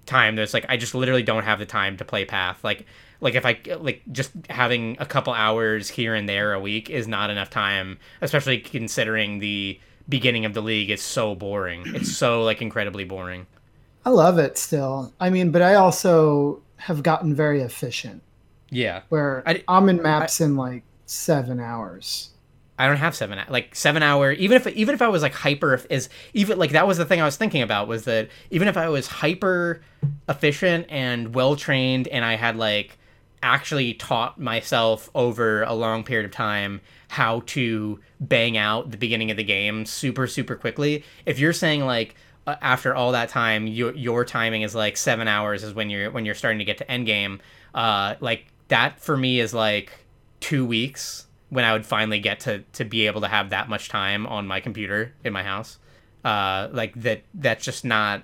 time 0.06 0.36
that's 0.36 0.54
like 0.54 0.66
I 0.68 0.76
just 0.76 0.94
literally 0.94 1.24
don't 1.24 1.46
have 1.46 1.58
the 1.58 1.66
time 1.66 1.96
to 1.98 2.04
play 2.04 2.26
path. 2.26 2.62
Like 2.66 2.86
like 3.22 3.36
if 3.36 3.46
I 3.46 3.58
like 3.80 4.02
just 4.12 4.32
having 4.50 4.98
a 5.00 5.06
couple 5.06 5.32
hours 5.32 5.88
here 5.88 6.14
and 6.16 6.28
there 6.28 6.52
a 6.52 6.60
week 6.60 6.90
is 6.90 7.08
not 7.08 7.30
enough 7.30 7.50
time 7.50 7.98
especially 8.20 8.60
considering 8.60 9.40
the 9.40 9.80
beginning 10.10 10.44
of 10.44 10.54
the 10.54 10.62
league 10.62 10.90
is 10.90 11.02
so 11.02 11.34
boring. 11.34 11.84
It's 11.96 12.12
so 12.12 12.44
like 12.44 12.62
incredibly 12.62 13.06
boring 13.06 13.48
I 14.06 14.12
love 14.12 14.38
it 14.38 14.58
still. 14.58 15.14
I 15.20 15.30
mean, 15.30 15.52
but 15.52 15.62
I 15.62 15.76
also 15.76 16.62
have 16.78 17.02
gotten 17.04 17.34
very 17.34 17.62
efficient 17.62 18.22
yeah 18.70 19.02
where 19.10 19.44
I- 19.46 19.64
I'm 19.68 19.88
in 19.90 20.02
maps 20.02 20.42
in 20.42 20.56
like 20.58 20.84
seven 21.06 21.60
hours. 21.60 22.32
I 22.78 22.88
don't 22.88 22.98
have 22.98 23.16
seven 23.16 23.40
like 23.48 23.74
seven 23.76 24.04
hour 24.04 24.34
even 24.34 24.58
if 24.58 24.68
even 24.68 24.94
if 24.94 25.02
I 25.02 25.08
was 25.08 25.22
like 25.22 25.34
hyper 25.34 25.80
is 25.90 26.10
even 26.34 26.58
like 26.60 26.72
that 26.72 26.86
was 26.86 26.98
the 26.98 27.06
thing 27.06 27.22
I 27.22 27.26
was 27.26 27.38
thinking 27.38 27.62
about 27.62 27.88
was 27.88 28.04
that 28.04 28.28
even 28.52 28.68
if 28.68 28.76
I 28.76 28.90
was 28.90 29.08
hyper 29.08 29.82
efficient 30.28 30.88
and 30.90 31.34
well 31.34 31.56
trained 31.56 32.08
and 32.10 32.26
I 32.26 32.36
had 32.36 32.58
like 32.58 32.98
actually 33.42 33.94
taught 33.94 34.40
myself 34.40 35.10
over 35.16 35.64
a 35.64 35.74
long 35.74 36.04
period 36.04 36.26
of 36.26 36.32
time 36.32 36.82
how 37.08 37.44
to 37.46 38.00
bang 38.20 38.58
out 38.58 38.92
the 38.92 38.98
beginning 38.98 39.32
of 39.32 39.38
the 39.38 39.44
game 39.44 39.86
super 39.86 40.28
super 40.28 40.56
quickly 40.56 41.04
if 41.26 41.40
you're 41.40 41.54
saying 41.54 41.86
like 41.86 42.16
after 42.48 42.94
all 42.94 43.12
that 43.12 43.30
time 43.30 43.68
your 43.68 43.94
your 43.96 44.24
timing 44.24 44.62
is 44.62 44.76
like 44.76 44.98
seven 44.98 45.28
hours 45.28 45.64
is 45.64 45.74
when 45.74 45.90
you're 45.90 46.12
when 46.12 46.26
you're 46.26 46.36
starting 46.36 46.60
to 46.60 46.66
get 46.66 46.78
to 46.78 46.92
end 46.92 47.06
game 47.06 47.40
uh 47.74 48.14
like 48.20 48.46
that 48.68 49.00
for 49.00 49.18
me 49.18 49.40
is 49.40 49.54
like 49.54 49.92
two 50.40 50.66
weeks 50.66 51.26
when 51.50 51.64
I 51.64 51.74
would 51.74 51.86
finally 51.86 52.20
get 52.20 52.42
to 52.42 52.60
to 52.74 52.86
be 52.86 53.08
able 53.08 53.22
to 53.22 53.28
have 53.28 53.52
that 53.52 53.70
much 53.70 53.90
time 53.90 54.26
on 54.28 54.48
my 54.48 54.60
computer 54.60 55.14
in 55.24 55.34
my 55.34 55.44
house. 55.44 55.78
Uh, 56.24 56.70
like 56.72 56.94
that 57.02 57.22
that's 57.34 57.64
just 57.64 57.86
not 57.86 58.24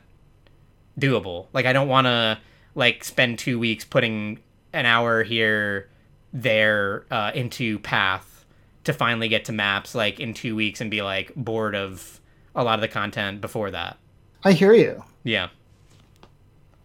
doable. 0.99 1.47
Like 1.53 1.65
I 1.65 1.73
don't 1.73 1.87
want 1.87 2.07
to 2.07 2.39
like 2.75 3.03
spend 3.03 3.39
two 3.39 3.59
weeks 3.59 3.85
putting 3.85 4.39
an 4.73 4.85
hour 4.85 5.23
here 5.23 5.89
there 6.33 7.05
uh, 7.11 7.31
into 7.33 7.79
path 7.79 8.45
to 8.83 8.93
finally 8.93 9.27
get 9.27 9.45
to 9.45 9.51
maps 9.51 9.93
like 9.93 10.19
in 10.19 10.33
two 10.33 10.55
weeks 10.55 10.81
and 10.81 10.89
be 10.89 11.01
like 11.01 11.31
bored 11.35 11.75
of 11.75 12.19
a 12.55 12.63
lot 12.63 12.75
of 12.75 12.81
the 12.81 12.87
content 12.87 13.39
before 13.41 13.71
that. 13.71 13.97
I 14.43 14.53
hear 14.53 14.73
you. 14.73 15.03
Yeah, 15.23 15.49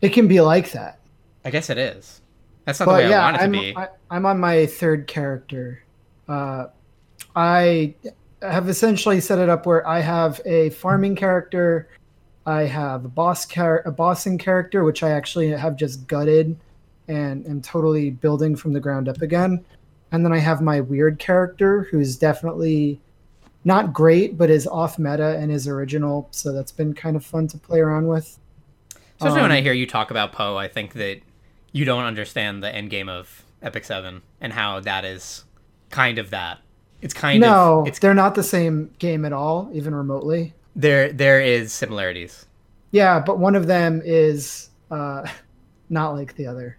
It 0.02 0.10
can 0.10 0.28
be 0.28 0.40
like 0.40 0.72
that. 0.72 0.98
I 1.44 1.50
guess 1.50 1.70
it 1.70 1.78
is. 1.78 2.20
That's 2.64 2.80
not 2.80 2.86
the 2.86 2.92
way 2.92 3.08
yeah, 3.08 3.20
I 3.20 3.24
want 3.24 3.36
it 3.36 3.38
to 3.38 3.44
I'm, 3.44 3.52
be. 3.52 3.76
I, 3.76 3.88
I'm 4.10 4.26
on 4.26 4.38
my 4.38 4.66
third 4.66 5.06
character. 5.06 5.82
Uh, 6.28 6.66
I 7.34 7.94
have 8.42 8.68
essentially 8.68 9.20
set 9.20 9.38
it 9.38 9.48
up 9.48 9.64
where 9.64 9.86
I 9.86 10.00
have 10.00 10.40
a 10.44 10.70
farming 10.70 11.16
character, 11.16 11.88
I 12.44 12.62
have 12.62 13.04
a 13.04 13.08
boss 13.08 13.46
char- 13.46 13.82
a 13.86 13.92
bossing 13.92 14.38
character, 14.38 14.84
which 14.84 15.02
I 15.02 15.10
actually 15.10 15.48
have 15.50 15.76
just 15.76 16.06
gutted 16.06 16.56
and 17.08 17.46
am 17.46 17.60
totally 17.62 18.10
building 18.10 18.54
from 18.56 18.72
the 18.72 18.80
ground 18.80 19.08
up 19.08 19.22
again, 19.22 19.64
and 20.12 20.24
then 20.24 20.32
I 20.32 20.38
have 20.38 20.60
my 20.60 20.80
weird 20.80 21.18
character 21.18 21.82
who's 21.90 22.16
definitely 22.16 23.00
not 23.66 23.92
great, 23.92 24.38
but 24.38 24.48
is 24.48 24.64
off 24.68 24.96
meta 24.96 25.36
and 25.38 25.50
is 25.50 25.66
original. 25.66 26.28
So 26.30 26.52
that's 26.52 26.70
been 26.70 26.94
kind 26.94 27.16
of 27.16 27.26
fun 27.26 27.48
to 27.48 27.58
play 27.58 27.80
around 27.80 28.06
with. 28.06 28.38
Especially 29.16 29.42
when 29.42 29.50
um, 29.50 29.56
I 29.56 29.60
hear 29.60 29.72
you 29.72 29.88
talk 29.88 30.12
about 30.12 30.32
Poe, 30.32 30.56
I 30.56 30.68
think 30.68 30.92
that 30.92 31.20
you 31.72 31.84
don't 31.84 32.04
understand 32.04 32.62
the 32.62 32.72
end 32.72 32.90
game 32.90 33.08
of 33.08 33.44
Epic 33.60 33.84
Seven 33.84 34.22
and 34.40 34.52
how 34.52 34.78
that 34.80 35.04
is 35.04 35.44
kind 35.90 36.18
of 36.18 36.30
that. 36.30 36.60
It's 37.02 37.12
kind 37.12 37.40
no, 37.40 37.80
of 37.80 37.88
it's 37.88 37.98
they're 37.98 38.14
not 38.14 38.36
the 38.36 38.44
same 38.44 38.94
game 39.00 39.24
at 39.24 39.32
all, 39.32 39.68
even 39.72 39.94
remotely. 39.96 40.54
there. 40.76 41.12
There 41.12 41.40
is 41.40 41.72
similarities. 41.72 42.46
Yeah, 42.92 43.18
but 43.18 43.38
one 43.38 43.56
of 43.56 43.66
them 43.66 44.00
is 44.04 44.70
uh, 44.92 45.26
not 45.90 46.10
like 46.10 46.36
the 46.36 46.46
other. 46.46 46.78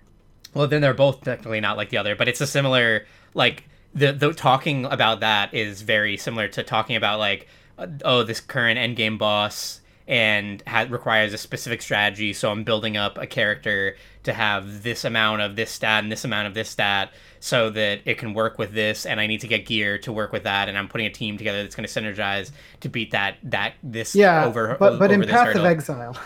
Well, 0.53 0.67
then 0.67 0.81
they're 0.81 0.93
both 0.93 1.21
technically 1.21 1.59
not 1.59 1.75
like 1.75 1.89
the 1.89 1.97
other, 1.97 2.15
but 2.15 2.29
it's 2.29 2.39
a 2.39 2.47
similar 2.47 3.05
like 3.33 3.65
the 3.97 4.13
the 4.13 4.33
talking 4.33 4.85
about 4.85 5.19
that 5.21 5.53
is 5.53 5.81
very 5.81 6.17
similar 6.17 6.47
to 6.49 6.63
talking 6.63 6.95
about 6.95 7.19
like 7.19 7.47
uh, 7.77 7.87
oh 8.05 8.23
this 8.23 8.39
current 8.39 8.79
endgame 8.79 9.17
boss 9.17 9.81
and 10.07 10.63
ha- 10.65 10.87
requires 10.89 11.33
a 11.33 11.37
specific 11.37 11.81
strategy, 11.81 12.31
so 12.31 12.49
I'm 12.49 12.63
building 12.63 12.95
up 12.95 13.17
a 13.17 13.27
character 13.27 13.97
to 14.23 14.31
have 14.31 14.81
this 14.83 15.03
amount 15.03 15.41
of 15.41 15.57
this 15.57 15.69
stat 15.69 16.01
and 16.03 16.09
this 16.11 16.23
amount 16.23 16.47
of 16.47 16.53
this 16.53 16.69
stat 16.69 17.11
so 17.41 17.69
that 17.71 17.99
it 18.05 18.17
can 18.17 18.33
work 18.33 18.57
with 18.57 18.71
this 18.71 19.05
and 19.05 19.19
I 19.19 19.27
need 19.27 19.41
to 19.41 19.47
get 19.47 19.65
gear 19.65 19.97
to 19.99 20.11
work 20.13 20.31
with 20.31 20.43
that 20.43 20.69
and 20.69 20.77
I'm 20.77 20.87
putting 20.87 21.07
a 21.07 21.11
team 21.11 21.37
together 21.37 21.61
that's 21.61 21.75
going 21.75 21.87
to 21.87 22.01
synergize 22.01 22.51
to 22.81 22.89
beat 22.89 23.11
that 23.11 23.35
that 23.43 23.73
this 23.83 24.15
Yeah, 24.15 24.45
over 24.45 24.77
but 24.79 24.97
but 24.97 25.11
over 25.11 25.23
in 25.23 25.23
Path 25.25 25.53
hurdle. 25.53 25.65
of 25.65 25.65
Exile, 25.65 26.17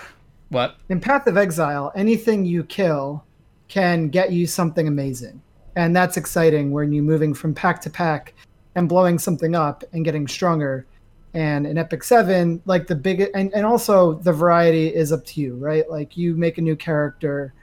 what? 0.50 0.78
In 0.90 1.00
Path 1.00 1.26
of 1.28 1.38
Exile, 1.38 1.92
anything 1.96 2.46
you 2.46 2.64
kill 2.64 3.24
can 3.68 4.10
get 4.10 4.32
you 4.32 4.46
something 4.48 4.88
amazing, 4.88 5.42
and 5.76 5.96
that's 5.96 6.18
exciting 6.18 6.72
when 6.72 6.92
you're 6.92 7.04
moving 7.04 7.34
from 7.34 7.54
pack 7.54 7.82
to 7.82 7.90
pack 7.90 8.34
and 8.76 8.88
blowing 8.88 9.20
something 9.20 9.56
up 9.56 9.84
and 9.94 10.06
getting 10.06 10.28
stronger. 10.28 10.86
And 11.34 11.66
in 11.66 11.78
Epic 11.78 12.04
Seven, 12.04 12.62
like 12.66 12.88
the 12.88 12.96
big 12.96 13.30
and, 13.34 13.54
and 13.54 13.66
also 13.66 14.14
the 14.16 14.34
variety 14.34 14.88
is 14.88 15.12
up 15.12 15.26
to 15.28 15.42
you, 15.42 15.56
right? 15.56 15.90
Like 15.90 16.18
you 16.18 16.36
make 16.36 16.58
a 16.58 16.62
new 16.62 16.76
character 16.76 17.54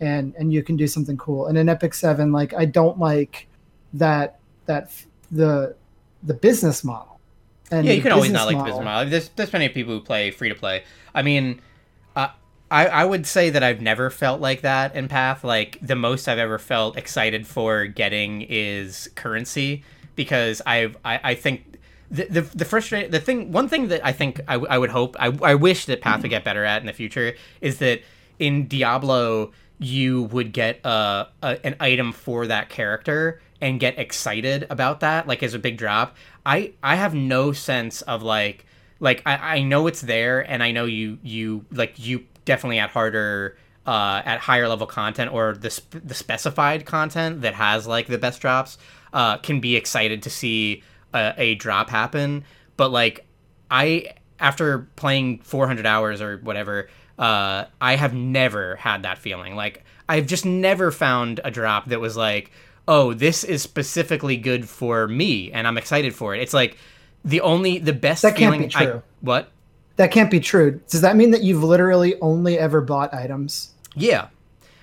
and 0.00 0.34
and 0.38 0.52
you 0.52 0.62
can 0.62 0.76
do 0.76 0.86
something 0.86 1.16
cool. 1.16 1.46
And 1.46 1.58
in 1.58 1.68
Epic 1.68 1.94
Seven, 1.94 2.30
like 2.30 2.54
I 2.54 2.64
don't 2.64 2.98
like 2.98 3.48
that 3.94 4.38
that 4.66 4.92
the 5.32 5.74
the 6.22 6.34
business 6.34 6.84
model. 6.84 7.18
And 7.70 7.86
yeah, 7.86 7.92
you 7.92 8.02
can 8.02 8.12
always 8.12 8.30
not 8.30 8.46
like 8.46 8.56
the 8.56 8.64
business 8.64 8.84
model. 8.84 9.10
There's 9.10 9.28
there's 9.30 9.50
plenty 9.50 9.66
of 9.66 9.72
people 9.72 9.94
who 9.94 10.00
play 10.00 10.30
free 10.30 10.48
to 10.48 10.54
play. 10.54 10.84
I 11.14 11.22
mean, 11.22 11.60
I 12.70 12.86
I 12.86 13.04
would 13.04 13.26
say 13.26 13.50
that 13.50 13.62
I've 13.62 13.80
never 13.80 14.10
felt 14.10 14.40
like 14.40 14.62
that 14.62 14.94
in 14.94 15.08
Path. 15.08 15.44
Like 15.44 15.78
the 15.80 15.96
most 15.96 16.28
I've 16.28 16.38
ever 16.38 16.58
felt 16.58 16.96
excited 16.96 17.46
for 17.46 17.86
getting 17.86 18.42
is 18.42 19.10
currency 19.14 19.84
because 20.16 20.60
I've 20.66 20.96
I, 21.04 21.20
I 21.22 21.34
think 21.34 21.78
the 22.10 22.24
the, 22.24 22.40
the 22.42 22.64
frustrating 22.64 23.10
the 23.10 23.20
thing 23.20 23.52
one 23.52 23.68
thing 23.68 23.88
that 23.88 24.04
I 24.04 24.12
think 24.12 24.40
I, 24.48 24.54
I 24.54 24.78
would 24.78 24.90
hope 24.90 25.16
I, 25.18 25.26
I 25.42 25.54
wish 25.54 25.86
that 25.86 26.00
Path 26.00 26.22
would 26.22 26.30
get 26.30 26.44
better 26.44 26.64
at 26.64 26.80
in 26.80 26.86
the 26.86 26.92
future 26.92 27.34
is 27.60 27.78
that 27.78 28.02
in 28.38 28.66
Diablo 28.68 29.52
you 29.78 30.24
would 30.24 30.52
get 30.52 30.80
a, 30.84 31.28
a 31.42 31.66
an 31.66 31.76
item 31.80 32.12
for 32.12 32.46
that 32.46 32.68
character 32.68 33.40
and 33.60 33.80
get 33.80 33.98
excited 33.98 34.66
about 34.70 35.00
that 35.00 35.26
like 35.26 35.42
as 35.42 35.54
a 35.54 35.58
big 35.58 35.76
drop 35.76 36.16
i 36.46 36.72
i 36.82 36.94
have 36.96 37.14
no 37.14 37.52
sense 37.52 38.02
of 38.02 38.22
like 38.22 38.66
like 39.00 39.22
i 39.26 39.56
i 39.56 39.62
know 39.62 39.86
it's 39.86 40.00
there 40.00 40.40
and 40.50 40.62
i 40.62 40.70
know 40.70 40.84
you 40.84 41.18
you 41.22 41.64
like 41.70 41.98
you 41.98 42.24
definitely 42.48 42.78
at 42.80 42.90
harder 42.90 43.56
uh 43.86 44.20
at 44.24 44.38
higher 44.40 44.66
level 44.68 44.86
content 44.86 45.32
or 45.32 45.52
the 45.54 45.70
sp- 45.70 46.02
the 46.04 46.14
specified 46.14 46.84
content 46.84 47.42
that 47.42 47.54
has 47.54 47.86
like 47.86 48.06
the 48.08 48.18
best 48.18 48.40
drops 48.40 48.76
uh 49.12 49.36
can 49.38 49.60
be 49.60 49.76
excited 49.76 50.22
to 50.24 50.30
see 50.30 50.82
a, 51.14 51.32
a 51.36 51.54
drop 51.54 51.88
happen 51.90 52.42
but 52.76 52.90
like 52.90 53.24
i 53.70 54.04
after 54.40 54.88
playing 54.96 55.38
400 55.40 55.86
hours 55.86 56.20
or 56.20 56.38
whatever 56.38 56.88
uh, 57.18 57.64
I 57.80 57.96
have 57.96 58.14
never 58.14 58.76
had 58.76 59.02
that 59.02 59.18
feeling. 59.18 59.56
Like 59.56 59.82
I've 60.08 60.28
just 60.28 60.46
never 60.46 60.92
found 60.92 61.40
a 61.42 61.50
drop 61.50 61.86
that 61.86 61.98
was 61.98 62.16
like, 62.16 62.52
oh, 62.86 63.12
this 63.12 63.42
is 63.42 63.60
specifically 63.60 64.36
good 64.36 64.68
for 64.68 65.08
me, 65.08 65.50
and 65.50 65.66
I'm 65.66 65.76
excited 65.76 66.14
for 66.14 66.36
it. 66.36 66.40
It's 66.42 66.54
like 66.54 66.76
the 67.24 67.40
only 67.40 67.78
the 67.78 67.92
best 67.92 68.22
That 68.22 68.36
can't 68.36 68.54
feeling. 68.54 68.68
be 68.68 68.74
I- 68.76 68.84
true. 68.84 69.02
what? 69.20 69.50
That 69.98 70.10
can't 70.10 70.30
be 70.30 70.40
true. 70.40 70.80
Does 70.88 71.00
that 71.02 71.16
mean 71.16 71.32
that 71.32 71.42
you've 71.42 71.62
literally 71.62 72.18
only 72.20 72.58
ever 72.58 72.80
bought 72.80 73.12
items? 73.12 73.72
Yeah. 73.94 74.28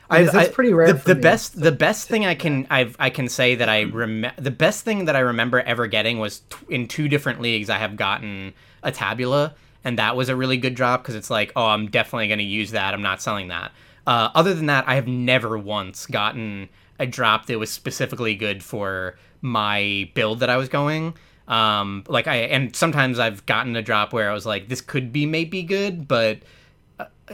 Because 0.09 0.31
that's 0.31 0.53
pretty 0.53 0.71
rare 0.73 0.93
The, 0.93 0.99
for 0.99 1.07
the 1.07 1.15
me. 1.15 1.21
best, 1.21 1.59
the 1.59 1.71
best 1.71 2.07
thing 2.07 2.25
I 2.25 2.35
can, 2.35 2.67
I've, 2.69 2.95
I 2.99 3.09
can 3.09 3.27
say 3.27 3.55
that 3.55 3.67
I 3.67 3.85
rem- 3.85 4.31
the 4.37 4.51
best 4.51 4.83
thing 4.85 5.05
that 5.05 5.15
I 5.15 5.19
remember 5.19 5.61
ever 5.61 5.87
getting 5.87 6.19
was 6.19 6.41
t- 6.41 6.57
in 6.69 6.87
two 6.87 7.07
different 7.07 7.41
leagues. 7.41 7.69
I 7.71 7.77
have 7.79 7.95
gotten 7.95 8.53
a 8.83 8.91
tabula, 8.91 9.55
and 9.83 9.97
that 9.97 10.15
was 10.15 10.29
a 10.29 10.35
really 10.35 10.57
good 10.57 10.75
drop 10.75 11.01
because 11.01 11.15
it's 11.15 11.31
like, 11.31 11.51
oh, 11.55 11.65
I'm 11.65 11.87
definitely 11.89 12.27
going 12.27 12.37
to 12.39 12.45
use 12.45 12.71
that. 12.71 12.93
I'm 12.93 13.01
not 13.01 13.19
selling 13.21 13.47
that. 13.47 13.71
Uh, 14.05 14.29
other 14.35 14.53
than 14.53 14.67
that, 14.67 14.87
I 14.87 14.93
have 14.95 15.07
never 15.07 15.57
once 15.57 16.05
gotten 16.05 16.69
a 16.99 17.07
drop 17.07 17.47
that 17.47 17.57
was 17.57 17.71
specifically 17.71 18.35
good 18.35 18.61
for 18.63 19.17
my 19.41 20.09
build 20.13 20.41
that 20.41 20.49
I 20.51 20.57
was 20.57 20.69
going. 20.69 21.15
Um, 21.47 22.03
like 22.07 22.27
I, 22.27 22.35
and 22.37 22.75
sometimes 22.75 23.19
I've 23.19 23.45
gotten 23.45 23.75
a 23.75 23.81
drop 23.81 24.13
where 24.13 24.29
I 24.29 24.33
was 24.33 24.45
like, 24.45 24.67
this 24.67 24.81
could 24.81 25.11
be 25.11 25.25
maybe 25.25 25.63
good, 25.63 26.07
but 26.07 26.39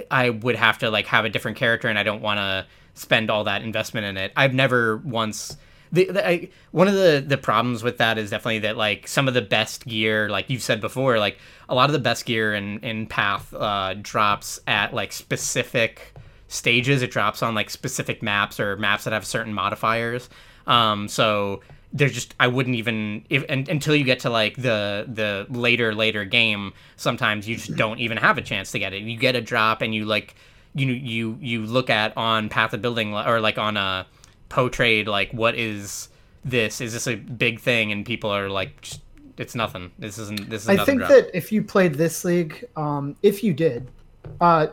I 0.10 0.30
would 0.30 0.56
have 0.56 0.80
to 0.80 0.90
like 0.90 1.08
have 1.08 1.26
a 1.26 1.30
different 1.30 1.58
character, 1.58 1.88
and 1.88 1.98
I 1.98 2.04
don't 2.04 2.22
want 2.22 2.40
to 2.40 2.66
spend 2.94 3.30
all 3.30 3.46
that 3.46 3.62
investment 3.62 4.06
in 4.06 4.18
it. 4.18 4.32
I've 4.36 4.54
never 4.54 4.98
once. 4.98 5.58
The, 5.94 6.06
the 6.06 6.28
I, 6.28 6.50
one 6.72 6.88
of 6.88 6.94
the 6.94 7.24
the 7.26 7.38
problems 7.38 7.84
with 7.84 7.98
that 7.98 8.18
is 8.18 8.30
definitely 8.30 8.60
that 8.60 8.78
like 8.78 9.08
some 9.08 9.28
of 9.28 9.34
the 9.34 9.42
best 9.42 9.86
gear, 9.86 10.30
like 10.30 10.50
you've 10.50 10.62
said 10.62 10.80
before, 10.82 11.20
like 11.20 11.38
a 11.68 11.76
lot 11.76 11.90
of 11.90 11.94
the 11.94 12.00
best 12.00 12.26
gear 12.26 12.54
in 12.54 12.80
in 12.80 13.08
Path 13.08 13.54
uh, 13.54 13.96
drops 14.02 14.60
at 14.68 14.94
like 14.94 15.12
specific 15.12 16.14
stages. 16.48 17.02
It 17.02 17.12
drops 17.12 17.44
on 17.44 17.56
like 17.56 17.70
specific 17.70 18.22
maps 18.22 18.60
or 18.60 18.78
maps 18.78 19.04
that 19.04 19.14
have 19.14 19.26
certain 19.26 19.54
modifiers. 19.54 20.30
Um, 20.68 21.08
so 21.08 21.62
there's 21.94 22.14
just 22.14 22.36
I 22.40 22.48
wouldn't 22.48 22.76
even 22.76 23.26
if 23.30 23.44
un, 23.50 23.66
until 23.70 23.96
you 23.96 24.04
get 24.04 24.20
to 24.22 24.30
like 24.30 24.56
the 24.56 25.06
the 25.08 25.46
later 25.50 25.94
later 25.94 26.26
game. 26.26 26.74
Sometimes 26.96 27.48
you 27.48 27.58
just 27.58 27.76
don't 27.76 28.00
even 28.00 28.18
have 28.18 28.38
a 28.38 28.42
chance 28.42 28.72
to 28.72 28.80
get 28.80 28.94
it. 28.94 29.02
You 29.04 29.18
get 29.18 29.36
a 29.36 29.42
drop 29.42 29.82
and 29.82 29.94
you 29.94 30.06
like 30.06 30.36
you 30.74 30.88
you 30.88 31.38
you 31.42 31.66
look 31.66 31.90
at 31.90 32.16
on 32.16 32.50
Path 32.50 32.74
of 32.74 32.82
Building 32.82 33.14
or 33.14 33.40
like 33.40 33.58
on 33.58 33.78
a 33.78 34.08
po 34.50 34.70
trade 34.70 35.08
like 35.08 35.32
what 35.32 35.56
is 35.56 36.10
this? 36.46 36.82
Is 36.82 36.94
this 36.94 37.08
a 37.08 37.16
big 37.16 37.60
thing? 37.60 37.92
And 37.92 38.06
people 38.06 38.30
are 38.30 38.50
like. 38.50 38.82
Just, 38.82 39.02
it's 39.38 39.56
nothing. 39.56 39.92
This 39.98 40.20
isn't. 40.20 40.50
This 40.50 40.64
is. 40.64 40.68
Nothing. 40.68 40.80
I 40.80 40.86
think 40.86 41.00
drop. 41.00 41.10
that 41.10 41.36
if 41.36 41.52
you 41.52 41.64
played 41.64 41.96
this 41.96 42.24
league, 42.24 42.64
um, 42.76 43.16
if 43.24 43.44
you 43.44 43.54
did, 43.54 43.90
uh, 44.40 44.68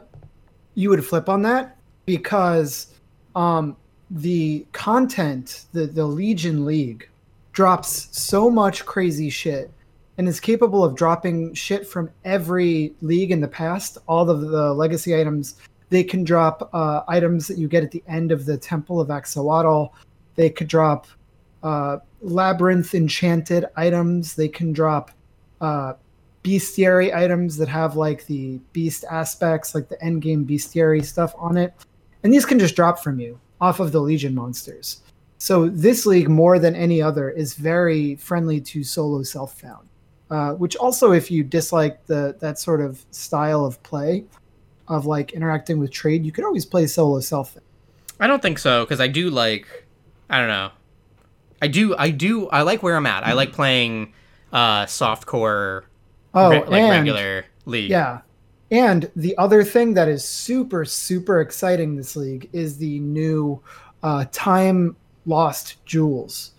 you 0.74 0.90
would 0.90 1.02
flip 1.06 1.28
on 1.30 1.40
that 1.42 1.78
because 2.04 2.92
um, 3.34 3.76
the 4.10 4.66
content, 4.72 5.66
the 5.72 5.86
the 5.86 6.04
Legion 6.04 6.64
League, 6.64 7.08
drops 7.52 8.08
so 8.12 8.50
much 8.50 8.86
crazy 8.86 9.30
shit 9.30 9.70
and 10.16 10.28
is 10.28 10.40
capable 10.40 10.84
of 10.84 10.96
dropping 10.96 11.54
shit 11.54 11.86
from 11.86 12.10
every 12.24 12.92
league 13.02 13.30
in 13.30 13.40
the 13.40 13.48
past. 13.48 13.98
All 14.06 14.28
of 14.28 14.40
the 14.40 14.74
legacy 14.74 15.18
items, 15.18 15.56
they 15.90 16.02
can 16.02 16.24
drop 16.24 16.70
uh, 16.72 17.02
items 17.08 17.46
that 17.46 17.58
you 17.58 17.68
get 17.68 17.84
at 17.84 17.90
the 17.90 18.02
end 18.08 18.32
of 18.32 18.44
the 18.44 18.56
Temple 18.56 19.00
of 19.00 19.08
Atzoatl. 19.08 19.90
They 20.34 20.50
could 20.50 20.68
drop 20.68 21.06
uh, 21.62 21.98
labyrinth 22.20 22.94
enchanted 22.94 23.66
items. 23.76 24.34
They 24.34 24.48
can 24.48 24.72
drop 24.72 25.12
uh, 25.60 25.94
bestiary 26.42 27.14
items 27.14 27.56
that 27.56 27.68
have 27.68 27.96
like 27.96 28.26
the 28.26 28.58
beast 28.72 29.04
aspects, 29.10 29.74
like 29.74 29.88
the 29.88 29.96
endgame 29.96 30.44
bestiary 30.44 31.04
stuff 31.04 31.34
on 31.38 31.56
it. 31.56 31.74
And 32.22 32.32
these 32.32 32.44
can 32.44 32.58
just 32.58 32.74
drop 32.74 32.98
from 32.98 33.20
you 33.20 33.38
off 33.60 33.80
of 33.80 33.92
the 33.92 34.00
Legion 34.00 34.34
monsters. 34.34 35.00
So 35.38 35.68
this 35.68 36.04
league, 36.06 36.28
more 36.28 36.58
than 36.58 36.74
any 36.74 37.00
other, 37.00 37.30
is 37.30 37.54
very 37.54 38.16
friendly 38.16 38.60
to 38.62 38.82
solo 38.82 39.22
self-found. 39.22 39.88
Uh, 40.30 40.52
which 40.54 40.76
also, 40.76 41.12
if 41.12 41.30
you 41.30 41.42
dislike 41.42 42.04
the 42.06 42.36
that 42.40 42.58
sort 42.58 42.80
of 42.82 43.02
style 43.12 43.64
of 43.64 43.82
play, 43.82 44.24
of 44.88 45.06
like 45.06 45.32
interacting 45.32 45.78
with 45.78 45.90
trade, 45.90 46.24
you 46.26 46.32
could 46.32 46.44
always 46.44 46.66
play 46.66 46.86
solo 46.86 47.18
self. 47.20 47.56
I 48.20 48.26
don't 48.26 48.42
think 48.42 48.58
so 48.58 48.84
because 48.84 49.00
I 49.00 49.06
do 49.08 49.30
like. 49.30 49.86
I 50.28 50.38
don't 50.38 50.48
know. 50.48 50.70
I 51.62 51.68
do. 51.68 51.96
I 51.96 52.10
do. 52.10 52.48
I 52.48 52.60
like 52.62 52.82
where 52.82 52.94
I'm 52.96 53.06
at. 53.06 53.26
I 53.26 53.32
like 53.32 53.52
playing 53.52 54.12
uh, 54.52 54.84
softcore, 54.84 55.84
Oh, 56.34 56.50
re- 56.50 56.64
like 56.66 56.90
regular 56.90 57.46
league. 57.64 57.90
yeah. 57.90 58.20
And 58.70 59.10
the 59.16 59.36
other 59.38 59.64
thing 59.64 59.94
that 59.94 60.08
is 60.08 60.24
super 60.24 60.84
super 60.84 61.40
exciting 61.40 61.96
this 61.96 62.16
league 62.16 62.50
is 62.52 62.76
the 62.76 62.98
new 63.00 63.60
uh, 64.02 64.26
time 64.30 64.96
lost 65.26 65.84
jewels, 65.84 66.52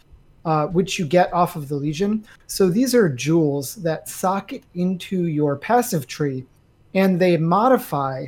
uh, 0.45 0.68
which 0.68 0.97
you 0.97 1.05
get 1.05 1.32
off 1.34 1.55
of 1.55 1.68
the 1.68 1.76
Legion. 1.76 2.26
So 2.47 2.70
these 2.70 2.95
are 2.95 3.10
jewels 3.10 3.76
that 3.76 4.10
socket 4.10 4.64
into 4.74 5.28
your 5.28 5.55
passive 5.55 6.07
tree, 6.07 6.45
and 6.93 7.20
they 7.20 7.38
modify 7.38 8.28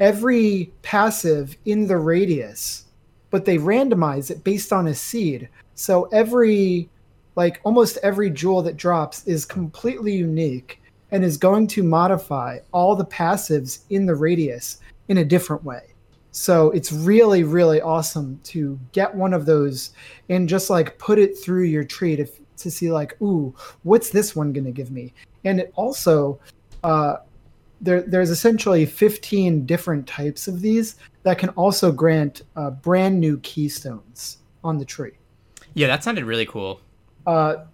every 0.00 0.72
passive 0.82 1.56
in 1.64 1.86
the 1.86 1.96
radius, 1.96 2.86
but 3.30 3.44
they 3.44 3.56
randomize 3.56 4.30
it 4.30 4.42
based 4.42 4.72
on 4.72 4.88
a 4.88 4.94
seed. 4.94 5.48
So 5.74 6.04
every 6.06 6.88
like 7.36 7.60
almost 7.64 7.98
every 8.02 8.30
jewel 8.30 8.62
that 8.62 8.76
drops 8.76 9.26
is 9.26 9.44
completely 9.44 10.12
unique 10.12 10.81
and 11.12 11.22
is 11.22 11.36
going 11.36 11.66
to 11.68 11.82
modify 11.82 12.58
all 12.72 12.96
the 12.96 13.04
passives 13.04 13.84
in 13.90 14.06
the 14.06 14.14
radius 14.14 14.80
in 15.08 15.18
a 15.18 15.24
different 15.24 15.62
way. 15.62 15.82
So 16.32 16.70
it's 16.70 16.90
really, 16.90 17.44
really 17.44 17.82
awesome 17.82 18.40
to 18.44 18.80
get 18.92 19.14
one 19.14 19.34
of 19.34 19.44
those 19.44 19.90
and 20.30 20.48
just 20.48 20.70
like 20.70 20.98
put 20.98 21.18
it 21.18 21.38
through 21.38 21.64
your 21.64 21.84
tree 21.84 22.16
to, 22.16 22.26
to 22.56 22.70
see 22.70 22.90
like, 22.90 23.20
ooh, 23.20 23.54
what's 23.82 24.08
this 24.08 24.34
one 24.34 24.52
going 24.52 24.64
to 24.64 24.72
give 24.72 24.90
me? 24.90 25.12
And 25.44 25.60
it 25.60 25.72
also, 25.76 26.40
uh, 26.82 27.16
there, 27.82 28.00
there's 28.00 28.30
essentially 28.30 28.86
15 28.86 29.66
different 29.66 30.06
types 30.06 30.48
of 30.48 30.62
these 30.62 30.96
that 31.24 31.38
can 31.38 31.50
also 31.50 31.92
grant 31.92 32.42
uh, 32.56 32.70
brand 32.70 33.20
new 33.20 33.38
keystones 33.40 34.38
on 34.64 34.78
the 34.78 34.84
tree. 34.86 35.12
Yeah, 35.74 35.88
that 35.88 36.02
sounded 36.02 36.24
really 36.24 36.46
cool. 36.46 36.80
Uh, 37.26 37.64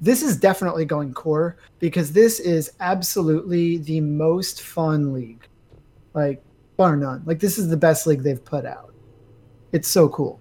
this 0.00 0.22
is 0.22 0.36
definitely 0.36 0.84
going 0.84 1.14
core 1.14 1.56
because 1.78 2.12
this 2.12 2.40
is 2.40 2.72
absolutely 2.80 3.78
the 3.78 4.00
most 4.00 4.62
fun 4.62 5.12
league, 5.12 5.46
like 6.14 6.42
bar 6.76 6.96
none. 6.96 7.22
Like 7.24 7.40
this 7.40 7.58
is 7.58 7.68
the 7.68 7.76
best 7.76 8.06
league 8.06 8.22
they've 8.22 8.44
put 8.44 8.66
out. 8.66 8.94
It's 9.72 9.88
so 9.88 10.08
cool. 10.08 10.40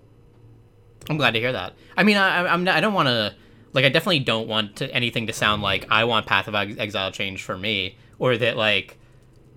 I'm 1.10 1.18
glad 1.18 1.32
to 1.32 1.39
hear 1.39 1.51
that. 1.51 1.74
I 1.95 2.03
mean, 2.03 2.18
I, 2.18 2.47
I'm 2.47 2.64
not, 2.64 2.76
I 2.76 2.82
don't 2.82 2.93
want 2.93 3.08
to 3.08 3.36
like 3.74 3.86
I 3.86 3.89
definitely 3.89 4.20
don't 4.20 4.47
want 4.47 4.78
to, 4.78 4.93
anything 4.93 5.28
to 5.28 5.34
sound 5.34 5.62
like 5.62 5.86
I 5.89 6.06
want 6.06 6.26
Path 6.26 6.47
of 6.47 6.56
Exile 6.56 7.12
change 7.12 7.43
for 7.43 7.58
me 7.58 7.97
or 8.20 8.38
that 8.38 8.58
like 8.58 8.97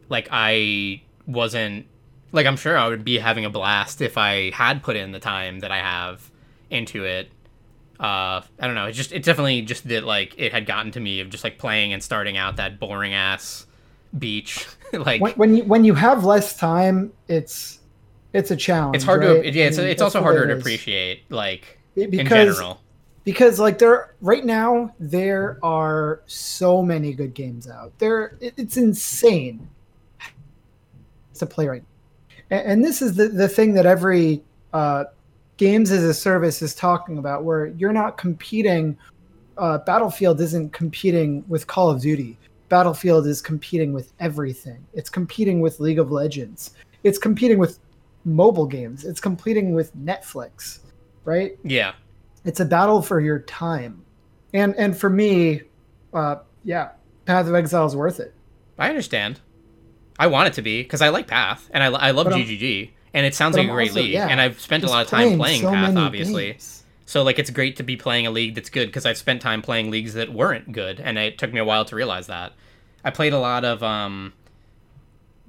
like 0.08 0.28
I 0.30 1.02
wasn't 1.26 1.86
like 2.32 2.46
I'm 2.46 2.56
sure 2.56 2.76
I 2.76 2.88
would 2.88 3.04
be 3.04 3.18
having 3.18 3.44
a 3.44 3.50
blast 3.50 4.00
if 4.00 4.18
I 4.18 4.50
had 4.50 4.82
put 4.82 4.96
in 4.96 5.12
the 5.12 5.20
time 5.20 5.60
that 5.60 5.70
I 5.70 5.78
have 5.78 6.30
into 6.68 7.04
it. 7.04 7.30
Uh, 8.00 8.42
I 8.60 8.66
don't 8.66 8.74
know. 8.74 8.86
It's 8.86 8.96
just 8.96 9.12
it's 9.12 9.26
definitely 9.26 9.62
just 9.62 9.88
that 9.88 10.04
like 10.04 10.34
it 10.38 10.52
had 10.52 10.66
gotten 10.66 10.92
to 10.92 11.00
me 11.00 11.20
of 11.20 11.30
just 11.30 11.42
like 11.44 11.58
playing 11.58 11.92
and 11.92 12.02
starting 12.02 12.36
out 12.36 12.56
that 12.56 12.78
boring 12.78 13.12
ass 13.14 13.66
beach 14.18 14.66
like 14.92 15.20
When, 15.20 15.32
when 15.32 15.56
you 15.56 15.64
when 15.64 15.84
you 15.84 15.94
have 15.94 16.24
less 16.24 16.56
time, 16.56 17.12
it's 17.26 17.80
it's 18.32 18.50
a 18.50 18.56
challenge. 18.56 18.94
it's 18.96 19.04
hard 19.04 19.24
right? 19.24 19.42
to 19.42 19.52
yeah 19.52 19.64
it's, 19.66 19.78
I 19.78 19.82
mean, 19.82 19.90
it's 19.90 20.02
also 20.02 20.22
harder 20.22 20.44
it 20.44 20.48
to 20.48 20.58
appreciate 20.58 21.30
like 21.30 21.78
It- 21.96 22.04
in 22.04 22.10
because 22.10 22.56
general 22.56 22.80
because 23.24 23.58
like 23.58 23.78
there 23.78 24.14
right 24.20 24.44
now 24.44 24.94
there 25.00 25.58
are 25.62 26.20
so 26.26 26.82
many 26.82 27.12
good 27.14 27.34
games 27.34 27.68
out 27.68 27.92
there 27.98 28.36
it, 28.40 28.54
it's 28.56 28.76
insane 28.76 29.66
to 31.34 31.46
play 31.46 31.66
right 31.66 31.84
and, 32.50 32.60
and 32.72 32.84
this 32.84 33.02
is 33.02 33.14
the, 33.14 33.28
the 33.28 33.48
thing 33.48 33.74
that 33.74 33.86
every 33.86 34.42
uh, 34.72 35.04
games 35.58 35.90
as 35.90 36.02
a 36.02 36.14
service 36.14 36.62
is 36.62 36.74
talking 36.74 37.18
about 37.18 37.44
where 37.44 37.66
you're 37.66 37.92
not 37.92 38.16
competing 38.16 38.96
uh, 39.58 39.78
battlefield 39.78 40.40
isn't 40.40 40.72
competing 40.72 41.44
with 41.48 41.66
call 41.66 41.90
of 41.90 42.00
duty. 42.00 42.38
Battlefield 42.68 43.26
is 43.26 43.42
competing 43.42 43.92
with 43.92 44.12
everything. 44.20 44.86
It's 44.94 45.10
competing 45.10 45.60
with 45.60 45.80
league 45.80 45.98
of 45.98 46.10
legends. 46.10 46.72
It's 47.02 47.18
competing 47.18 47.58
with 47.58 47.80
mobile 48.24 48.66
games. 48.66 49.04
It's 49.04 49.20
competing 49.20 49.74
with 49.74 49.96
netflix 49.96 50.80
right? 51.28 51.58
Yeah. 51.62 51.92
It's 52.44 52.60
a 52.60 52.64
battle 52.64 53.02
for 53.02 53.20
your 53.20 53.40
time. 53.40 54.02
And 54.54 54.74
and 54.76 54.96
for 54.96 55.10
me 55.10 55.62
uh 56.14 56.36
yeah 56.64 56.92
path 57.26 57.46
of 57.46 57.54
exile 57.54 57.86
is 57.86 57.94
worth 57.94 58.18
it. 58.18 58.34
I 58.78 58.88
understand. 58.88 59.40
I 60.18 60.26
want 60.26 60.48
it 60.48 60.54
to 60.54 60.62
be 60.62 60.82
because 60.82 61.02
I 61.02 61.10
like 61.10 61.28
Path 61.28 61.70
and 61.72 61.84
I, 61.84 61.86
I 61.88 62.10
love 62.10 62.26
But 62.26 62.34
GGG 62.34 62.90
and 63.14 63.24
it 63.26 63.34
sounds 63.34 63.56
but 63.56 63.62
like 63.62 63.70
a 63.70 63.72
great 63.72 63.90
also- 63.90 64.00
league 64.00 64.10
yeah, 64.12 64.28
and 64.28 64.40
I've 64.40 64.60
spent 64.60 64.84
a 64.84 64.88
lot 64.88 65.02
of 65.04 65.08
time 65.10 65.36
playing 65.36 65.62
so 65.62 65.70
Path 65.70 65.96
obviously. 65.96 66.52
games. 66.52 66.84
So 67.06 67.22
like 67.22 67.38
it's 67.38 67.50
great 67.50 67.76
to 67.76 67.82
be 67.82 67.96
playing 67.96 68.26
a 68.26 68.30
league 68.30 68.54
that's 68.54 68.68
good 68.70 68.86
because 68.86 69.06
I've 69.06 69.16
spent 69.16 69.40
time 69.40 69.62
playing 69.62 69.90
leagues 69.90 70.14
that 70.14 70.32
weren't 70.32 70.72
good 70.72 71.00
and 71.00 71.16
it 71.18 71.38
took 71.38 71.52
me 71.52 71.58
a 71.60 71.64
while 71.64 71.84
to 71.86 71.96
realize 71.96 72.26
that. 72.26 72.52
I 73.04 73.10
played 73.10 73.32
a 73.32 73.38
lot 73.38 73.64
of 73.64 73.82
um 73.82 74.32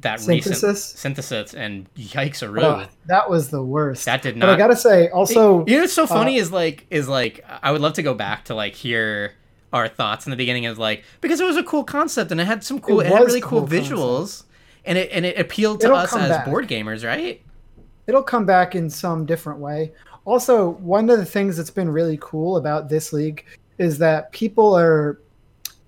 that 0.01 0.19
recent 0.25 0.55
Synthesis? 0.55 0.85
synthesis 0.85 1.53
and 1.53 1.93
yikes 1.95 2.41
a 2.41 2.47
Oh, 2.65 2.85
that 3.07 3.29
was 3.29 3.49
the 3.49 3.61
worst 3.61 4.05
that 4.05 4.21
did 4.21 4.39
but 4.39 4.47
i 4.47 4.55
gotta 4.55 4.77
say 4.77 5.09
also 5.09 5.65
you 5.67 5.75
know 5.75 5.81
what's 5.81 5.91
so 5.91 6.07
funny 6.07 6.37
uh, 6.39 6.41
is 6.41 6.53
like 6.53 6.85
is 6.89 7.09
like 7.09 7.43
I 7.61 7.73
would 7.73 7.81
love 7.81 7.91
to 7.95 8.01
go 8.03 8.13
back 8.13 8.45
to 8.45 8.55
like 8.55 8.75
hear 8.75 9.33
our 9.73 9.89
thoughts 9.89 10.25
in 10.25 10.31
the 10.31 10.37
beginning 10.37 10.67
of 10.67 10.77
like 10.77 11.03
because 11.19 11.41
it 11.41 11.43
was 11.43 11.57
a 11.57 11.63
cool 11.63 11.83
concept 11.83 12.31
and 12.31 12.39
it 12.39 12.45
had 12.45 12.63
some 12.63 12.79
cool 12.79 13.01
it, 13.01 13.07
It 13.07 13.11
had 13.11 13.25
really 13.25 13.41
cool 13.41 13.59
cool 13.59 13.67
visuals 13.67 14.43
and 14.85 14.97
it 14.97 15.09
and 15.11 15.25
it 15.25 15.37
appealed 15.37 15.81
to 15.81 15.87
It'll 15.87 15.97
us 15.97 16.15
as 16.15 16.29
back. 16.29 16.45
board 16.45 16.69
gamers, 16.69 17.05
right? 17.05 17.41
It'll 18.09 18.23
come 18.23 18.43
back 18.43 18.73
in 18.73 18.89
some 18.89 19.23
different 19.23 19.59
way. 19.59 19.93
Also, 20.25 20.71
one 20.71 21.11
of 21.11 21.19
the 21.19 21.25
things 21.25 21.55
that's 21.55 21.69
been 21.69 21.89
really 21.89 22.17
cool 22.19 22.57
about 22.57 22.89
this 22.89 23.13
league 23.13 23.45
is 23.77 23.99
that 23.99 24.31
people 24.31 24.75
are 24.75 25.21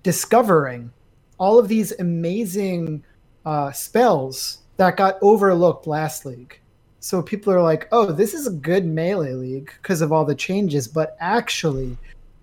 discovering 0.04 0.92
all 1.38 1.58
of 1.58 1.66
these 1.66 1.90
amazing 1.98 3.02
uh, 3.44 3.72
spells 3.72 4.58
that 4.76 4.96
got 4.96 5.18
overlooked 5.20 5.88
last 5.88 6.24
league. 6.24 6.60
So 7.00 7.20
people 7.20 7.52
are 7.52 7.60
like, 7.60 7.88
"Oh, 7.90 8.12
this 8.12 8.34
is 8.34 8.46
a 8.46 8.52
good 8.52 8.86
melee 8.86 9.32
league 9.32 9.72
because 9.82 10.00
of 10.00 10.12
all 10.12 10.24
the 10.24 10.36
changes," 10.36 10.86
but 10.86 11.16
actually, 11.18 11.98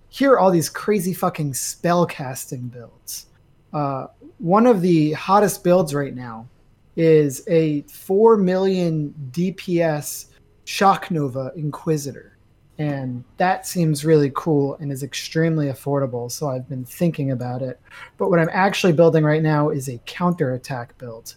here 0.09 0.34
are 0.34 0.39
all 0.39 0.51
these 0.51 0.69
crazy 0.69 1.13
fucking 1.13 1.53
spell 1.53 2.05
casting 2.05 2.67
builds. 2.67 3.27
Uh, 3.71 4.07
one 4.39 4.67
of 4.67 4.82
the 4.82 5.13
hottest 5.13 5.63
builds 5.63 5.93
right 5.93 6.13
now 6.13 6.47
is 7.00 7.43
a 7.47 7.82
4 7.84 8.36
million 8.36 9.16
DPS 9.32 10.26
Shock 10.66 11.10
Nova 11.10 11.54
Inquisitor. 11.56 12.38
And 12.78 13.24
that 13.38 13.66
seems 13.66 14.04
really 14.04 14.32
cool 14.36 14.76
and 14.76 14.91
is 14.91 15.02
extremely 15.02 15.68
affordable. 15.68 16.30
So 16.30 16.50
I've 16.50 16.68
been 16.68 16.84
thinking 16.84 17.32
about 17.32 17.62
it. 17.62 17.80
But 18.18 18.30
what 18.30 18.39
I'm 18.39 18.50
actually 18.52 18.93
building 18.93 19.24
right 19.24 19.41
now 19.41 19.70
is 19.70 19.88
a 19.88 20.00
counterattack 20.06 20.97
build, 20.97 21.36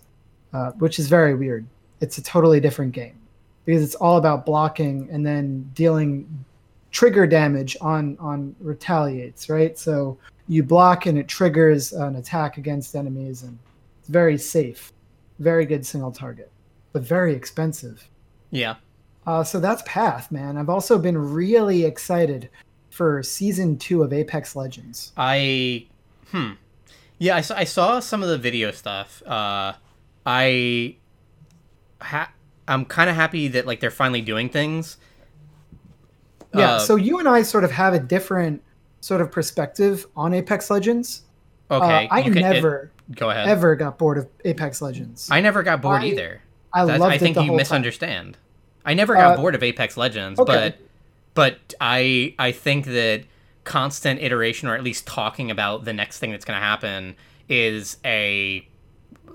uh, 0.53 0.73
which 0.73 0.99
is 0.99 1.09
very 1.09 1.35
weird. 1.35 1.65
It's 2.01 2.19
a 2.19 2.23
totally 2.23 2.59
different 2.59 2.93
game 2.93 3.19
because 3.65 3.85
it's 3.85 3.95
all 3.95 4.19
about 4.19 4.45
blocking 4.45 5.09
and 5.11 5.25
then 5.25 5.71
dealing 5.75 6.45
trigger 6.91 7.27
damage 7.27 7.77
on 7.81 8.17
on 8.21 8.55
retaliates, 8.61 9.49
right? 9.49 9.79
So 9.79 10.19
you 10.49 10.65
block 10.65 11.07
and 11.07 11.17
it 11.17 11.29
triggers 11.29 11.93
an 11.93 12.17
attack 12.17 12.59
against 12.59 12.95
enemies, 12.95 13.43
and 13.43 13.59
it's 14.01 14.09
very 14.09 14.37
safe, 14.37 14.93
very 15.43 15.67
good 15.67 15.85
single 15.85 16.13
target, 16.13 16.51
but 16.93 17.03
very 17.03 17.35
expensive. 17.35 18.09
Yeah. 18.51 18.77
Uh, 19.27 19.45
so 19.45 19.61
that's 19.61 19.83
Path, 19.87 20.31
man. 20.33 20.57
I've 20.57 20.69
also 20.69 20.99
been 20.99 21.19
really 21.19 21.85
excited 21.85 22.49
for 22.91 23.23
season 23.23 23.79
two 23.79 24.03
of 24.03 24.13
Apex 24.13 24.55
Legends. 24.57 25.13
I 25.17 25.87
hmm. 26.31 26.53
Yeah, 27.19 27.37
I 27.37 27.41
saw, 27.41 27.57
I 27.57 27.65
saw 27.65 28.01
some 28.01 28.23
of 28.23 28.29
the 28.29 28.39
video 28.39 28.71
stuff. 28.71 29.23
Uh 29.27 29.75
I 30.27 30.97
ha- 32.01 32.33
I'm 32.69 32.85
kind 32.85 33.11
of 33.11 33.17
happy 33.17 33.49
that 33.49 33.67
like 33.67 33.81
they're 33.81 33.91
finally 33.91 34.21
doing 34.21 34.49
things. 34.49 34.99
Yeah, 36.55 36.75
Uh, 36.75 36.79
so 36.81 36.97
you 36.97 37.19
and 37.19 37.29
I 37.29 37.43
sort 37.43 37.65
of 37.65 37.71
have 37.71 37.95
a 37.95 37.99
different 37.99 38.63
sort 39.01 39.21
of 39.21 39.31
perspective 39.33 40.07
on 40.15 40.35
Apex 40.35 40.71
Legends. 40.71 41.23
Okay, 41.73 42.07
Uh, 42.07 42.15
I 42.15 42.23
can- 42.23 42.37
it- 42.37 42.41
never, 42.41 42.91
go 43.17 43.31
ahead. 43.31 43.49
ever 43.49 43.75
got 43.77 43.99
bored 43.99 44.19
of 44.19 44.29
Apex 44.45 44.81
Legends. 44.83 45.29
I 45.31 45.41
never 45.41 45.63
got 45.63 45.81
bored 45.83 46.03
I- 46.03 46.07
either. 46.07 46.41
I 46.73 46.85
That's- 46.85 47.01
loved 47.01 47.15
I 47.15 47.19
think 47.19 47.37
it 47.37 47.41
you 47.41 47.47
whole 47.49 47.57
time. 47.57 47.57
misunderstand. 47.59 48.37
I 48.85 48.95
never 48.95 49.15
got 49.15 49.35
Uh, 49.35 49.37
bored 49.41 49.55
of 49.55 49.63
Apex 49.63 49.97
Legends, 49.97 50.41
okay. 50.41 50.75
but 50.75 50.77
but 51.35 51.75
I 51.81 52.35
I 52.39 52.53
think 52.53 52.87
that 52.87 53.23
constant 53.65 54.21
iteration 54.21 54.69
or 54.69 54.75
at 54.75 54.83
least 54.83 55.07
talking 55.07 55.51
about 55.51 55.85
the 55.85 55.93
next 55.93 56.19
thing 56.19 56.31
that's 56.33 56.45
going 56.45 56.59
to 56.59 56.65
happen 56.65 57.15
is 57.49 57.97
a 58.05 58.67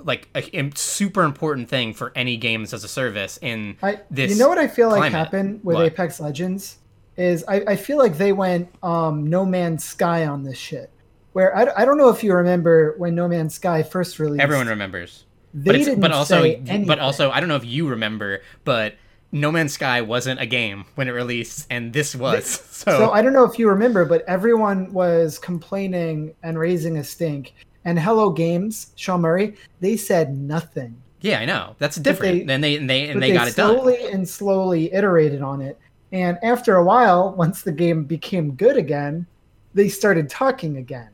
like 0.04 0.28
a, 0.36 0.70
super 0.76 1.24
important 1.24 1.70
thing 1.70 1.94
for 1.94 2.12
any 2.16 2.38
games 2.38 2.74
as 2.74 2.84
a 2.84 2.88
service 2.88 3.40
in 3.42 3.76
I, 3.82 4.00
this 4.12 4.32
you 4.32 4.38
know 4.38 4.48
what 4.50 4.58
I 4.58 4.68
feel 4.68 4.90
like 4.90 4.98
climate. 5.00 5.18
happened 5.18 5.60
with 5.64 5.76
What? 5.78 5.86
Apex 5.86 6.20
Legends 6.20 6.78
is 7.18 7.44
I, 7.48 7.62
I 7.68 7.76
feel 7.76 7.98
like 7.98 8.18
they 8.18 8.32
went 8.34 8.70
um, 8.84 9.28
No 9.28 9.46
Man's 9.46 9.84
Sky 9.84 10.26
on 10.28 10.44
this 10.44 10.58
shit. 10.58 10.92
Where 11.34 11.56
I, 11.56 11.82
I 11.82 11.86
don't 11.86 11.98
know 11.98 12.10
if 12.10 12.24
you 12.24 12.34
remember 12.34 12.96
when 12.98 13.14
No 13.16 13.28
Man's 13.28 13.56
Sky 13.56 13.84
first 13.84 14.18
released. 14.20 14.42
everyone 14.42 14.68
remembers. 14.68 15.26
they 15.54 15.72
But 15.72 15.78
didn't 15.78 16.00
but 16.00 16.12
also 16.12 16.56
but 16.86 17.00
also 17.00 17.30
I 17.32 17.40
don't 17.40 17.50
know 17.50 17.56
if 17.56 17.66
you 17.66 17.88
remember, 17.88 18.42
but 18.64 18.96
No 19.32 19.52
Man's 19.52 19.74
Sky 19.74 20.02
wasn't 20.02 20.40
a 20.42 20.46
game 20.46 20.86
when 20.96 21.08
it 21.08 21.12
released, 21.12 21.68
and 21.70 21.94
this 21.94 22.16
was. 22.16 22.64
So, 22.78 22.92
So 22.92 23.12
I 23.12 23.22
don't 23.24 23.34
know 23.34 23.44
if 23.44 23.58
you 23.58 23.68
remember, 23.70 24.06
but 24.06 24.24
everyone 24.28 24.94
was 24.94 25.40
complaining 25.40 26.34
and 26.44 26.60
raising 26.60 26.98
a 27.00 27.04
stink. 27.04 27.54
And 27.86 27.98
Hello 28.00 28.30
Games, 28.30 28.92
Sean 28.96 29.22
Murray, 29.22 29.56
they 29.80 29.98
said 29.98 30.38
nothing. 30.38 30.96
yeah, 31.22 31.40
I 31.40 31.46
know 31.46 31.76
that's 31.80 31.96
different. 31.98 32.46
they- 32.48 32.54
and 32.54 32.64
they 32.64 32.76
and 32.78 32.88
they 32.90 33.06
and 33.10 33.14
But 33.16 33.22
they, 33.22 33.34
got 33.34 33.48
it 33.48 33.56
done. 33.56 33.76
slowly 33.76 34.12
and 34.12 34.28
slowly 34.30 34.94
iterated 34.94 35.42
on 35.42 35.62
it. 35.62 35.80
And 36.12 36.38
after 36.44 36.76
a 36.76 36.84
while, 36.84 37.34
once 37.36 37.64
the 37.64 37.72
game 37.72 38.04
became 38.04 38.52
good 38.54 38.78
again, 38.78 39.26
they 39.74 39.90
started 39.90 40.30
talking 40.30 40.78
again. 40.78 41.10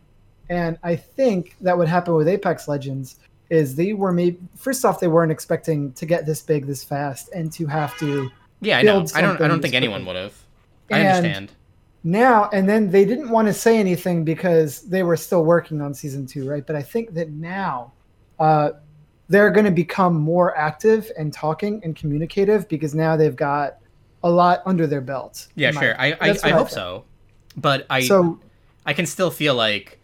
And 0.53 0.77
I 0.83 0.95
think 0.95 1.55
that 1.61 1.75
would 1.77 1.87
happen 1.87 2.13
with 2.13 2.27
Apex 2.27 2.67
Legends 2.67 3.17
is 3.49 3.75
they 3.75 3.93
were 3.93 4.11
maybe 4.11 4.37
first 4.55 4.85
off 4.85 4.99
they 4.99 5.07
weren't 5.07 5.31
expecting 5.31 5.91
to 5.93 6.05
get 6.05 6.25
this 6.25 6.41
big 6.41 6.67
this 6.67 6.83
fast 6.83 7.29
and 7.33 7.51
to 7.53 7.65
have 7.65 7.97
to 7.97 8.29
Yeah, 8.61 8.77
I 8.77 8.83
know. 8.83 9.05
I 9.15 9.21
don't. 9.21 9.41
I 9.41 9.47
don't 9.47 9.61
think 9.61 9.73
anyone 9.73 10.05
would 10.05 10.15
have. 10.15 10.33
I 10.91 10.99
And- 10.99 11.07
understand. 11.17 11.51
now 12.03 12.49
and 12.53 12.67
then 12.67 12.91
they 12.91 13.05
didn't 13.05 13.29
want 13.29 13.47
to 13.47 13.53
say 13.53 13.77
anything 13.79 14.23
because 14.25 14.81
they 14.81 15.01
were 15.03 15.15
still 15.17 15.43
working 15.45 15.79
on 15.81 15.93
season 15.93 16.25
two 16.27 16.43
right 16.49 16.67
but 16.67 16.75
i 16.75 16.81
think 16.81 17.13
that 17.13 17.29
now 17.31 17.93
uh, 18.39 18.71
they're 19.29 19.49
going 19.51 19.63
to 19.65 19.71
become 19.85 20.13
more 20.19 20.49
active 20.57 21.09
and 21.17 21.31
talking 21.31 21.79
and 21.85 21.95
communicative 21.95 22.67
because 22.67 22.93
now 22.93 23.15
they've 23.15 23.37
got 23.37 23.77
a 24.23 24.29
lot 24.29 24.61
under 24.65 24.85
their 24.85 24.99
belt 25.01 25.47
Yeah, 25.55 25.71
my 25.71 25.81
sure. 25.81 25.95
I 25.97 26.07
opinion. 26.07 26.37
I, 26.43 26.47
I 26.49 26.51
hope 26.51 26.69
so, 26.69 27.05
but 27.55 27.85
I 27.89 28.01
so 28.01 28.37
I 28.85 28.91
can 28.93 29.05
still 29.05 29.31
feel 29.31 29.55
like 29.55 29.97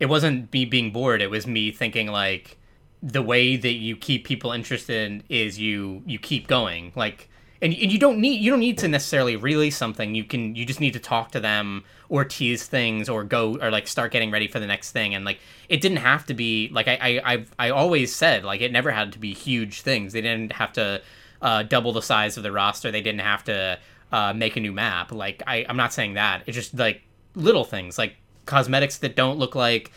it 0.00 0.06
wasn't 0.06 0.52
me 0.52 0.64
being 0.64 0.90
bored. 0.90 1.22
It 1.22 1.30
was 1.30 1.46
me 1.46 1.70
thinking 1.70 2.08
like 2.08 2.58
the 3.02 3.22
way 3.22 3.56
that 3.56 3.72
you 3.72 3.96
keep 3.96 4.24
people 4.24 4.50
interested 4.52 5.22
is 5.28 5.58
you 5.58 6.02
you 6.04 6.18
keep 6.18 6.46
going 6.46 6.92
like 6.94 7.28
and, 7.62 7.72
and 7.72 7.92
you 7.92 7.98
don't 7.98 8.18
need 8.18 8.40
you 8.42 8.50
don't 8.50 8.60
need 8.60 8.76
to 8.76 8.88
necessarily 8.88 9.36
release 9.36 9.76
something 9.76 10.14
you 10.14 10.24
can 10.24 10.54
you 10.54 10.66
just 10.66 10.80
need 10.80 10.92
to 10.92 10.98
talk 10.98 11.30
to 11.30 11.40
them 11.40 11.82
or 12.10 12.24
tease 12.24 12.66
things 12.66 13.08
or 13.08 13.24
go 13.24 13.58
or 13.60 13.70
like 13.70 13.88
start 13.88 14.12
getting 14.12 14.30
ready 14.30 14.46
for 14.46 14.60
the 14.60 14.66
next 14.66 14.92
thing 14.92 15.14
and 15.14 15.24
like 15.24 15.38
it 15.70 15.80
didn't 15.80 15.98
have 15.98 16.26
to 16.26 16.34
be 16.34 16.68
like 16.72 16.88
i 16.88 16.98
i 17.00 17.32
I've, 17.32 17.54
i 17.58 17.70
always 17.70 18.14
said 18.14 18.44
like 18.44 18.60
it 18.60 18.70
never 18.70 18.90
had 18.90 19.12
to 19.12 19.18
be 19.18 19.32
huge 19.32 19.80
things 19.80 20.12
they 20.12 20.20
didn't 20.20 20.52
have 20.52 20.72
to 20.74 21.00
uh, 21.40 21.62
double 21.62 21.94
the 21.94 22.02
size 22.02 22.36
of 22.36 22.42
the 22.42 22.52
roster 22.52 22.90
they 22.90 23.00
didn't 23.00 23.22
have 23.22 23.44
to 23.44 23.78
uh, 24.12 24.34
make 24.34 24.56
a 24.56 24.60
new 24.60 24.72
map 24.72 25.10
like 25.10 25.42
I, 25.46 25.64
i'm 25.70 25.76
not 25.78 25.94
saying 25.94 26.14
that 26.14 26.42
it's 26.44 26.54
just 26.54 26.74
like 26.74 27.00
little 27.34 27.64
things 27.64 27.96
like 27.96 28.16
cosmetics 28.50 28.98
that 28.98 29.16
don't 29.16 29.38
look 29.38 29.54
like 29.54 29.92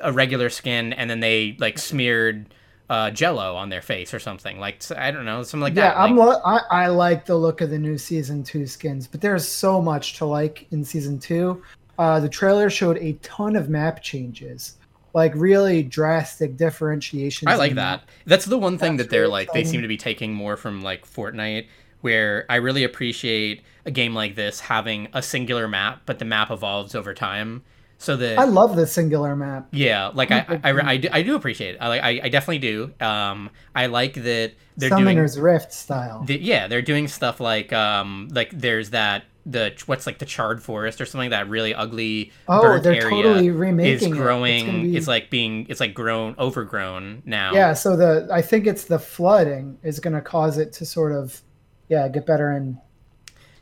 a 0.00 0.12
regular 0.12 0.50
skin 0.50 0.92
and 0.92 1.08
then 1.08 1.20
they 1.20 1.56
like 1.58 1.78
smeared 1.78 2.46
uh, 2.90 3.08
jello 3.12 3.54
on 3.54 3.68
their 3.68 3.80
face 3.80 4.12
or 4.12 4.18
something. 4.18 4.58
Like 4.58 4.82
I 4.96 5.12
don't 5.12 5.24
know 5.24 5.42
something 5.44 5.62
like 5.62 5.76
yeah 5.76 5.90
that 5.90 5.98
i'm 5.98 6.16
like, 6.16 6.28
lo- 6.28 6.42
I, 6.44 6.84
I 6.84 6.86
like 6.88 7.24
the 7.24 7.36
look 7.36 7.60
of 7.60 7.70
the 7.70 7.78
new 7.78 7.96
season 7.96 8.42
two 8.42 8.66
skins 8.66 9.06
but 9.06 9.20
there's 9.20 9.46
so 9.46 9.80
much 9.80 10.14
to 10.14 10.24
like 10.24 10.66
in 10.72 10.84
season 10.84 11.18
two. 11.18 11.62
Uh, 11.98 12.18
the 12.18 12.28
trailer 12.28 12.70
showed 12.70 12.96
a 12.98 13.12
ton 13.22 13.54
of 13.54 13.68
map 13.68 14.02
changes 14.02 14.78
like 15.12 15.32
really 15.34 15.82
drastic 15.82 16.56
differentiations 16.56 17.50
I 17.50 17.56
like 17.56 17.74
that. 17.74 18.00
map. 18.00 18.08
That's 18.26 18.44
the 18.44 18.58
one 18.58 18.78
thing 18.78 18.96
That's 18.96 19.08
that 19.08 19.10
they're 19.10 19.22
really 19.22 19.32
like 19.32 19.52
they 19.52 19.64
seem 19.64 19.82
to 19.82 19.88
be 19.88 19.96
taking 19.96 20.34
more 20.34 20.56
from 20.56 20.82
like 20.82 21.06
Fortnite 21.06 21.66
where 22.00 22.46
I 22.48 22.56
really 22.56 22.82
appreciate 22.82 23.62
a 23.84 23.90
game 23.90 24.14
like 24.14 24.34
this 24.34 24.60
having 24.60 25.08
a 25.12 25.22
singular 25.22 25.68
map 25.68 26.02
but 26.06 26.18
the 26.18 26.24
map 26.24 26.50
evolves 26.50 26.94
over 26.94 27.14
time 27.14 27.62
so 28.02 28.16
that 28.16 28.38
i 28.38 28.44
love 28.44 28.76
the 28.76 28.86
singular 28.86 29.36
map 29.36 29.68
yeah 29.72 30.10
like 30.14 30.30
I, 30.30 30.60
I, 30.64 30.70
I, 30.70 30.90
I, 30.92 30.96
do, 30.96 31.08
I 31.12 31.22
do 31.22 31.34
appreciate 31.36 31.74
it 31.74 31.78
I, 31.80 31.88
like, 31.88 32.02
I 32.02 32.20
I 32.24 32.28
definitely 32.30 32.58
do 32.58 32.92
um 33.00 33.50
I 33.74 33.86
like 33.86 34.14
that 34.14 34.52
they're 34.76 34.90
doing 34.90 35.18
rift 35.18 35.72
style 35.72 36.24
the, 36.24 36.40
yeah, 36.40 36.66
they're 36.66 36.80
doing 36.82 37.08
stuff 37.08 37.38
like 37.40 37.72
um 37.72 38.28
like 38.32 38.50
there's 38.52 38.90
that 38.90 39.24
the 39.46 39.72
what's 39.86 40.06
like 40.06 40.18
the 40.18 40.24
charred 40.26 40.62
forest 40.62 41.00
or 41.00 41.06
something 41.06 41.30
that 41.30 41.48
really 41.48 41.74
ugly 41.74 42.32
Oh, 42.48 42.60
burnt 42.62 42.82
they're 42.84 42.94
area 42.94 43.10
totally 43.10 43.50
remaking 43.50 43.90
it. 43.90 43.94
is 43.96 44.02
It's 44.02 44.16
growing. 44.16 44.66
gonna 44.66 44.82
be- 44.82 44.96
It's 44.96 45.08
like 45.08 45.30
being 45.30 45.66
it's 45.68 45.80
like 45.80 45.94
grown 45.94 46.34
overgrown 46.38 47.22
now. 47.26 47.52
Yeah, 47.54 47.72
so 47.74 47.96
the 47.96 48.28
I 48.32 48.42
think 48.42 48.66
it's 48.66 48.84
the 48.84 48.98
flooding 48.98 49.78
is 49.82 49.98
going 50.00 50.14
to 50.14 50.20
cause 50.20 50.58
it 50.58 50.72
to 50.74 50.86
sort 50.86 51.12
of 51.12 51.40
yeah 51.88 52.06
get 52.08 52.26
better 52.26 52.50
and 52.50 52.78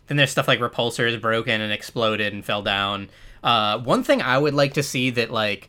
Then 0.08 0.16
there's 0.16 0.30
stuff 0.30 0.48
like 0.48 0.58
repulsors 0.60 1.20
broken 1.20 1.60
and 1.60 1.72
exploded 1.72 2.32
and 2.32 2.44
fell 2.44 2.62
down. 2.62 3.08
Uh, 3.42 3.78
one 3.78 4.02
thing 4.02 4.20
I 4.22 4.38
would 4.38 4.54
like 4.54 4.74
to 4.74 4.82
see 4.82 5.10
that 5.10 5.30
like, 5.30 5.68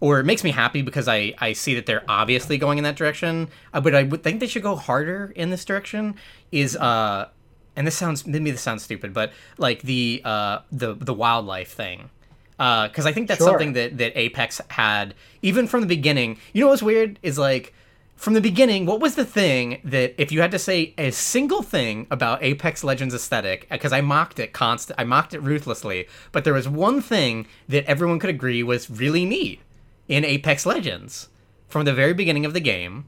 or 0.00 0.20
it 0.20 0.24
makes 0.24 0.42
me 0.44 0.50
happy 0.50 0.82
because 0.82 1.08
I 1.08 1.34
I 1.38 1.52
see 1.52 1.74
that 1.74 1.86
they're 1.86 2.04
obviously 2.08 2.56
going 2.58 2.78
in 2.78 2.84
that 2.84 2.96
direction. 2.96 3.48
Uh, 3.74 3.80
but 3.80 3.94
I 3.94 4.02
would 4.04 4.22
think 4.22 4.40
they 4.40 4.46
should 4.46 4.62
go 4.62 4.76
harder 4.76 5.32
in 5.36 5.50
this 5.50 5.64
direction. 5.64 6.14
Is 6.52 6.76
uh, 6.76 7.28
and 7.76 7.86
this 7.86 7.96
sounds 7.96 8.26
maybe 8.26 8.50
this 8.50 8.62
sounds 8.62 8.82
stupid, 8.82 9.12
but 9.14 9.32
like 9.58 9.82
the 9.82 10.22
uh 10.24 10.60
the 10.72 10.94
the 10.94 11.14
wildlife 11.14 11.72
thing. 11.72 12.10
uh, 12.58 12.88
Because 12.88 13.06
I 13.06 13.12
think 13.12 13.28
that's 13.28 13.38
Sure. 13.38 13.48
something 13.50 13.72
that, 13.74 13.98
that 13.98 14.12
Apex 14.18 14.60
had 14.68 15.14
even 15.42 15.66
from 15.66 15.80
the 15.82 15.86
beginning. 15.86 16.38
You 16.52 16.62
know 16.62 16.68
what's 16.68 16.82
weird 16.82 17.18
is 17.22 17.38
like 17.38 17.72
from 18.20 18.34
the 18.34 18.40
beginning, 18.42 18.84
what 18.84 19.00
was 19.00 19.14
the 19.14 19.24
thing 19.24 19.80
that 19.82 20.14
if 20.20 20.30
you 20.30 20.42
had 20.42 20.50
to 20.50 20.58
say 20.58 20.92
a 20.98 21.10
single 21.10 21.62
thing 21.62 22.06
about 22.10 22.42
Apex 22.42 22.84
Legends 22.84 23.14
aesthetic, 23.14 23.66
because 23.70 23.94
I 23.94 24.02
mocked 24.02 24.38
it 24.38 24.52
constant, 24.52 25.00
I 25.00 25.04
mocked 25.04 25.32
it 25.32 25.40
ruthlessly, 25.40 26.06
but 26.30 26.44
there 26.44 26.52
was 26.52 26.68
one 26.68 27.00
thing 27.00 27.46
that 27.70 27.86
everyone 27.86 28.18
could 28.18 28.28
agree 28.28 28.62
was 28.62 28.90
really 28.90 29.24
neat 29.24 29.60
in 30.06 30.26
Apex 30.26 30.66
Legends 30.66 31.30
from 31.66 31.86
the 31.86 31.94
very 31.94 32.12
beginning 32.12 32.44
of 32.44 32.52
the 32.52 32.60
game, 32.60 33.06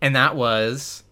and 0.00 0.14
that 0.14 0.36
was 0.36 1.02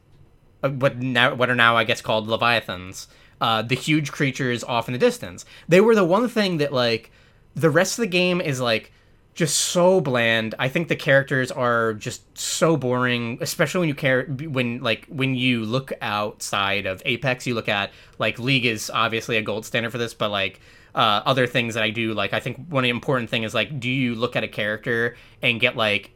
uh, 0.63 0.69
what 0.69 0.99
now 0.99 1.35
what 1.35 1.51
are 1.51 1.57
now 1.57 1.77
I 1.77 1.83
guess 1.83 2.01
called 2.01 2.29
leviathans, 2.29 3.09
uh, 3.41 3.63
the 3.63 3.75
huge 3.75 4.13
creatures 4.13 4.63
off 4.63 4.87
in 4.87 4.93
the 4.93 4.99
distance. 4.99 5.45
They 5.67 5.81
were 5.81 5.97
the 5.97 6.05
one 6.05 6.29
thing 6.29 6.59
that 6.59 6.73
like 6.73 7.11
the 7.57 7.71
rest 7.71 7.99
of 7.99 8.03
the 8.03 8.07
game 8.07 8.41
is 8.41 8.61
like 8.61 8.93
just 9.35 9.57
so 9.57 10.01
bland. 10.01 10.55
I 10.59 10.69
think 10.69 10.89
the 10.89 10.97
characters 10.97 11.51
are 11.51 11.95
just 11.95 12.37
so 12.37 12.77
boring, 12.77 13.39
especially 13.41 13.81
when 13.81 13.89
you 13.89 13.95
care 13.95 14.25
when 14.25 14.83
like 14.83 15.07
when 15.07 15.35
you 15.35 15.65
look 15.65 15.93
outside 16.03 16.87
of 16.87 17.03
Apex, 17.05 17.47
you 17.47 17.55
look 17.55 17.69
at 17.69 17.91
like 18.19 18.39
League 18.39 18.67
is 18.67 18.91
obviously 18.93 19.37
a 19.37 19.43
gold 19.43 19.65
standard 19.65 19.91
for 19.91 19.99
this, 19.99 20.15
but 20.15 20.31
like 20.31 20.61
uh, 20.95 21.23
other 21.25 21.47
things 21.47 21.75
that 21.75 21.83
I 21.83 21.91
do, 21.91 22.13
like 22.15 22.33
I 22.33 22.41
think 22.41 22.67
one 22.69 22.85
important 22.85 23.31
thing 23.31 23.45
is 23.45 23.55
like, 23.55 23.79
do 23.79 23.89
you 23.89 24.15
look 24.15 24.37
at 24.37 24.45
a 24.45 24.49
character 24.49 25.17
and 25.43 25.61
get 25.61 25.77
like 25.77 26.11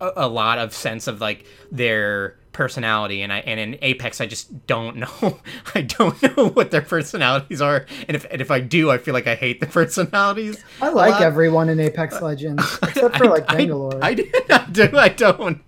a, 0.00 0.12
a 0.16 0.28
lot 0.28 0.58
of 0.58 0.74
sense 0.74 1.06
of 1.06 1.20
like 1.20 1.44
their 1.70 2.36
personality 2.52 3.22
and 3.22 3.32
I 3.32 3.38
and 3.40 3.60
in 3.60 3.78
Apex 3.82 4.20
I 4.20 4.26
just 4.26 4.66
don't 4.66 4.96
know 4.96 5.38
I 5.74 5.82
don't 5.82 6.20
know 6.36 6.48
what 6.48 6.70
their 6.70 6.82
personalities 6.82 7.60
are 7.60 7.86
and 8.08 8.16
if 8.16 8.26
and 8.30 8.40
if 8.40 8.50
I 8.50 8.60
do 8.60 8.90
I 8.90 8.98
feel 8.98 9.14
like 9.14 9.28
I 9.28 9.36
hate 9.36 9.60
the 9.60 9.66
personalities 9.66 10.62
I 10.82 10.88
like 10.88 11.20
everyone 11.20 11.68
in 11.68 11.78
Apex 11.78 12.16
uh, 12.16 12.24
Legends 12.24 12.78
except 12.82 13.16
for 13.16 13.26
like 13.26 13.44
I, 13.48 13.56
Bangalore. 13.56 14.02
I, 14.02 14.08
I 14.08 14.14
do 14.14 14.90
I 14.96 15.08
don't 15.08 15.62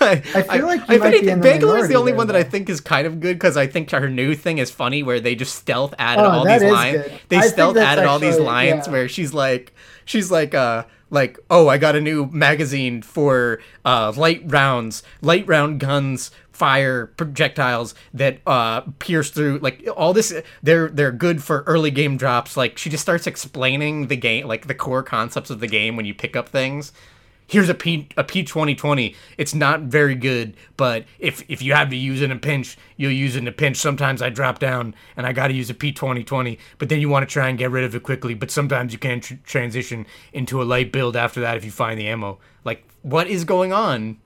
I, 0.00 0.22
I 0.34 0.42
feel 0.42 0.66
like 0.66 0.82
if 0.90 1.00
might 1.00 1.14
anything, 1.14 1.40
Bangalore 1.40 1.78
is 1.78 1.88
the 1.88 1.94
only 1.94 2.12
there, 2.12 2.18
one 2.18 2.26
that 2.26 2.36
I 2.36 2.42
think 2.42 2.68
is 2.68 2.80
kind 2.82 3.06
of 3.06 3.20
good 3.20 3.36
because 3.36 3.56
I 3.56 3.66
think 3.66 3.90
her 3.92 4.10
new 4.10 4.34
thing 4.34 4.58
is 4.58 4.70
funny 4.70 5.02
where 5.02 5.20
they 5.20 5.34
just 5.34 5.54
stealth 5.54 5.94
added 5.98 6.22
Oh, 6.22 6.30
all 6.30 6.44
these 6.44 6.62
lines. 6.62 7.02
good. 7.02 7.20
They 7.28 7.36
I 7.38 7.46
stealth 7.46 7.76
added 7.78 8.04
all 8.04 8.18
these 8.18 8.38
lines 8.38 8.86
yeah. 8.86 8.92
where 8.92 9.08
she's 9.08 9.32
like, 9.32 9.72
she's 10.04 10.30
like, 10.30 10.54
uh, 10.54 10.84
like, 11.10 11.38
oh, 11.50 11.68
I 11.68 11.78
got 11.78 11.96
a 11.96 12.00
new 12.00 12.26
magazine 12.26 13.02
for 13.02 13.60
uh, 13.84 14.12
light 14.16 14.42
rounds, 14.44 15.02
light 15.22 15.46
round 15.46 15.80
guns 15.80 16.30
fire 16.54 17.06
projectiles 17.06 17.96
that 18.12 18.38
uh 18.46 18.80
pierce 19.00 19.30
through 19.30 19.58
like 19.58 19.84
all 19.96 20.12
this 20.12 20.32
they're 20.62 20.88
they're 20.88 21.10
good 21.10 21.42
for 21.42 21.62
early 21.62 21.90
game 21.90 22.16
drops. 22.16 22.56
Like 22.56 22.78
she 22.78 22.88
just 22.88 23.02
starts 23.02 23.26
explaining 23.26 24.06
the 24.06 24.16
game 24.16 24.46
like 24.46 24.68
the 24.68 24.74
core 24.74 25.02
concepts 25.02 25.50
of 25.50 25.58
the 25.58 25.66
game 25.66 25.96
when 25.96 26.06
you 26.06 26.14
pick 26.14 26.36
up 26.36 26.48
things 26.48 26.92
here's 27.46 27.68
a 27.68 27.74
P 27.74 28.08
a 28.16 28.24
P 28.24 28.44
twenty 28.44 28.74
twenty. 28.74 29.14
It's 29.38 29.54
not 29.54 29.82
very 29.82 30.14
good, 30.14 30.56
but 30.76 31.04
if 31.18 31.44
if 31.48 31.62
you 31.62 31.74
have 31.74 31.90
to 31.90 31.96
use 31.96 32.20
it 32.20 32.26
in 32.26 32.32
a 32.32 32.38
pinch, 32.38 32.76
you'll 32.96 33.12
use 33.12 33.36
it 33.36 33.40
in 33.40 33.48
a 33.48 33.52
pinch. 33.52 33.76
Sometimes 33.76 34.22
I 34.22 34.30
drop 34.30 34.58
down 34.58 34.94
and 35.16 35.26
I 35.26 35.32
got 35.32 35.48
to 35.48 35.54
use 35.54 35.70
a 35.70 35.74
P 35.74 35.92
twenty 35.92 36.24
twenty, 36.24 36.58
but 36.78 36.88
then 36.88 37.00
you 37.00 37.08
want 37.08 37.28
to 37.28 37.32
try 37.32 37.48
and 37.48 37.58
get 37.58 37.70
rid 37.70 37.84
of 37.84 37.94
it 37.94 38.02
quickly. 38.02 38.34
But 38.34 38.50
sometimes 38.50 38.92
you 38.92 38.98
can 38.98 39.20
tr- 39.20 39.34
transition 39.44 40.06
into 40.32 40.62
a 40.62 40.64
light 40.64 40.92
build 40.92 41.16
after 41.16 41.40
that 41.40 41.56
if 41.56 41.64
you 41.64 41.70
find 41.70 41.98
the 41.98 42.08
ammo. 42.08 42.38
Like 42.64 42.86
what 43.02 43.26
is 43.26 43.44
going 43.44 43.72
on? 43.72 44.18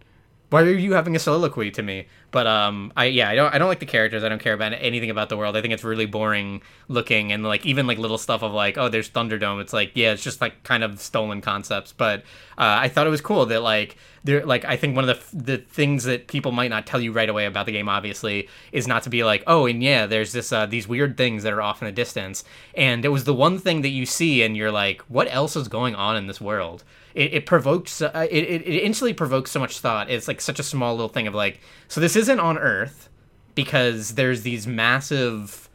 Why 0.51 0.63
are 0.63 0.71
you 0.71 0.95
having 0.95 1.15
a 1.15 1.19
soliloquy 1.19 1.71
to 1.73 1.83
me? 1.83 2.07
But 2.31 2.47
um, 2.47 2.93
I 2.97 3.07
yeah, 3.07 3.31
I 3.31 3.35
don't 3.35 3.55
I 3.55 3.59
don't 3.59 3.69
like 3.69 3.81
the 3.81 3.87
characters. 3.87 4.23
I 4.23 4.29
don't 4.29 4.41
care 4.41 4.53
about 4.53 4.73
anything 4.75 5.11
about 5.11 5.29
the 5.31 5.37
world. 5.37 5.57
I 5.57 5.63
think 5.63 5.73
it's 5.73 5.85
really 5.85 6.07
boring 6.07 6.63
looking 6.89 7.33
and 7.33 7.43
like 7.43 7.65
even 7.65 7.87
like 7.87 7.99
little 7.99 8.19
stuff 8.19 8.43
of 8.43 8.53
like 8.53 8.77
oh 8.77 8.89
there's 8.89 9.09
Thunderdome. 9.09 9.61
It's 9.61 9.73
like 9.73 9.93
yeah, 9.95 10.13
it's 10.13 10.23
just 10.23 10.41
like 10.41 10.63
kind 10.63 10.85
of 10.85 11.01
stolen 11.01 11.41
concepts. 11.41 11.93
But 11.93 12.21
uh, 12.59 12.77
I 12.81 12.89
thought 12.89 13.07
it 13.07 13.11
was 13.11 13.21
cool 13.23 13.47
that 13.47 13.63
like 13.63 13.97
there 14.25 14.45
like 14.45 14.65
I 14.65 14.77
think 14.77 14.95
one 14.95 15.09
of 15.09 15.31
the 15.31 15.37
the 15.37 15.57
things 15.59 16.05
that 16.05 16.27
people 16.27 16.53
might 16.53 16.69
not 16.69 16.87
tell 16.87 17.01
you 17.01 17.13
right 17.13 17.29
away 17.29 17.47
about 17.47 17.67
the 17.67 17.73
game 17.73 17.89
obviously 17.89 18.49
is 18.73 18.87
not 18.87 19.03
to 19.05 19.11
be 19.11 19.25
like 19.25 19.43
oh 19.47 19.67
and 19.67 19.83
yeah 19.83 20.07
there's 20.07 20.33
this 20.33 20.53
uh, 20.53 20.67
these 20.67 20.87
weird 20.87 21.17
things 21.17 21.43
that 21.45 21.53
are 21.53 21.63
off 21.63 21.81
in 21.81 21.89
a 21.89 21.93
distance 21.93 22.45
and 22.75 23.05
it 23.05 23.09
was 23.09 23.25
the 23.25 23.35
one 23.35 23.59
thing 23.59 23.83
that 23.83 23.89
you 23.89 24.05
see 24.05 24.43
and 24.43 24.57
you're 24.57 24.73
like 24.73 25.01
what 25.03 25.33
else 25.33 25.57
is 25.57 25.69
going 25.69 25.95
on 25.95 26.17
in 26.17 26.27
this 26.27 26.41
world 26.41 26.85
it, 27.19 27.35
it 27.35 27.47
provokes 27.47 28.01
uh, 28.01 28.27
it, 28.31 28.45
it, 28.45 28.85
instantly 28.85 29.13
provokes 29.13 29.51
so 29.51 29.59
much 29.59 29.81
thought. 29.81 30.09
It's 30.09 30.29
like 30.29 30.41
such 30.41 30.61
a 30.61 30.63
small 30.63 30.95
little 30.95 31.09
thing 31.09 31.27
of 31.27 31.35
like 31.35 31.61
so 31.89 32.01
this 32.01 32.15
isn't 32.15 32.39
on 32.39 32.57
earth 32.57 33.09
because 33.57 34.15
there's 34.15 34.43
these 34.43 34.69
massive 34.69 35.69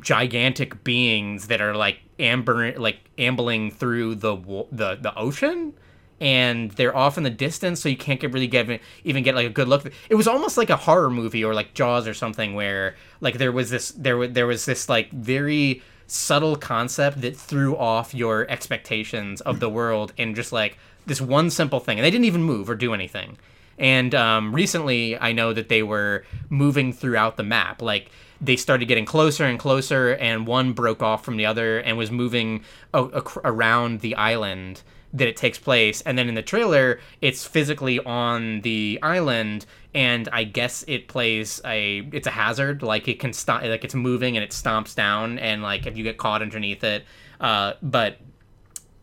gigantic 0.00 0.82
beings 0.82 1.48
that 1.48 1.60
are 1.60 1.74
like 1.74 1.98
amber 2.18 2.72
like 2.78 3.10
ambling 3.18 3.70
through 3.70 4.14
the 4.14 4.34
the 4.72 4.96
the 4.96 5.12
ocean 5.14 5.74
and 6.20 6.70
they're 6.72 6.96
off 6.96 7.18
in 7.18 7.24
the 7.24 7.30
distance 7.30 7.80
so 7.80 7.90
you 7.90 7.96
can't 7.96 8.20
get 8.20 8.32
really 8.32 8.46
get 8.46 8.80
even 9.04 9.22
get 9.22 9.34
like 9.34 9.46
a 9.46 9.50
good 9.50 9.68
look. 9.68 9.92
It 10.08 10.14
was 10.14 10.26
almost 10.26 10.56
like 10.56 10.70
a 10.70 10.76
horror 10.76 11.10
movie 11.10 11.44
or 11.44 11.52
like 11.52 11.74
jaws 11.74 12.08
or 12.08 12.14
something 12.14 12.54
where 12.54 12.96
like 13.20 13.36
there 13.36 13.52
was 13.52 13.68
this 13.68 13.90
there 13.90 14.16
was 14.16 14.30
there 14.30 14.46
was 14.46 14.64
this 14.64 14.88
like 14.88 15.10
very 15.10 15.82
subtle 16.12 16.56
concept 16.56 17.22
that 17.22 17.36
threw 17.36 17.76
off 17.76 18.14
your 18.14 18.48
expectations 18.50 19.40
of 19.40 19.60
the 19.60 19.68
world 19.68 20.12
in 20.16 20.34
just 20.34 20.52
like 20.52 20.76
this 21.06 21.20
one 21.20 21.50
simple 21.50 21.80
thing 21.80 21.98
and 21.98 22.04
they 22.04 22.10
didn't 22.10 22.26
even 22.26 22.42
move 22.42 22.68
or 22.68 22.74
do 22.74 22.92
anything. 22.92 23.38
And 23.78 24.14
um, 24.14 24.54
recently 24.54 25.18
i 25.18 25.32
know 25.32 25.52
that 25.52 25.68
they 25.68 25.82
were 25.82 26.24
moving 26.50 26.92
throughout 26.92 27.36
the 27.36 27.42
map. 27.42 27.80
Like 27.80 28.10
they 28.40 28.56
started 28.56 28.86
getting 28.86 29.06
closer 29.06 29.44
and 29.44 29.58
closer 29.58 30.14
and 30.16 30.46
one 30.46 30.74
broke 30.74 31.02
off 31.02 31.24
from 31.24 31.38
the 31.38 31.46
other 31.46 31.78
and 31.78 31.96
was 31.96 32.10
moving 32.10 32.62
a- 32.92 33.04
a- 33.04 33.40
around 33.44 34.00
the 34.00 34.14
island 34.16 34.82
that 35.14 35.28
it 35.28 35.36
takes 35.36 35.58
place. 35.58 36.02
And 36.02 36.18
then 36.18 36.28
in 36.28 36.34
the 36.34 36.42
trailer 36.42 37.00
it's 37.22 37.46
physically 37.46 37.98
on 38.00 38.60
the 38.60 38.98
island 39.02 39.64
and 39.94 40.28
i 40.32 40.44
guess 40.44 40.84
it 40.88 41.08
plays 41.08 41.60
a 41.64 42.08
it's 42.12 42.26
a 42.26 42.30
hazard 42.30 42.82
like 42.82 43.08
it 43.08 43.18
can 43.18 43.32
stop 43.32 43.62
like 43.62 43.84
it's 43.84 43.94
moving 43.94 44.36
and 44.36 44.44
it 44.44 44.50
stomps 44.50 44.94
down 44.94 45.38
and 45.38 45.62
like 45.62 45.86
if 45.86 45.96
you 45.96 46.02
get 46.02 46.18
caught 46.18 46.42
underneath 46.42 46.82
it 46.84 47.04
uh 47.40 47.72
but 47.82 48.18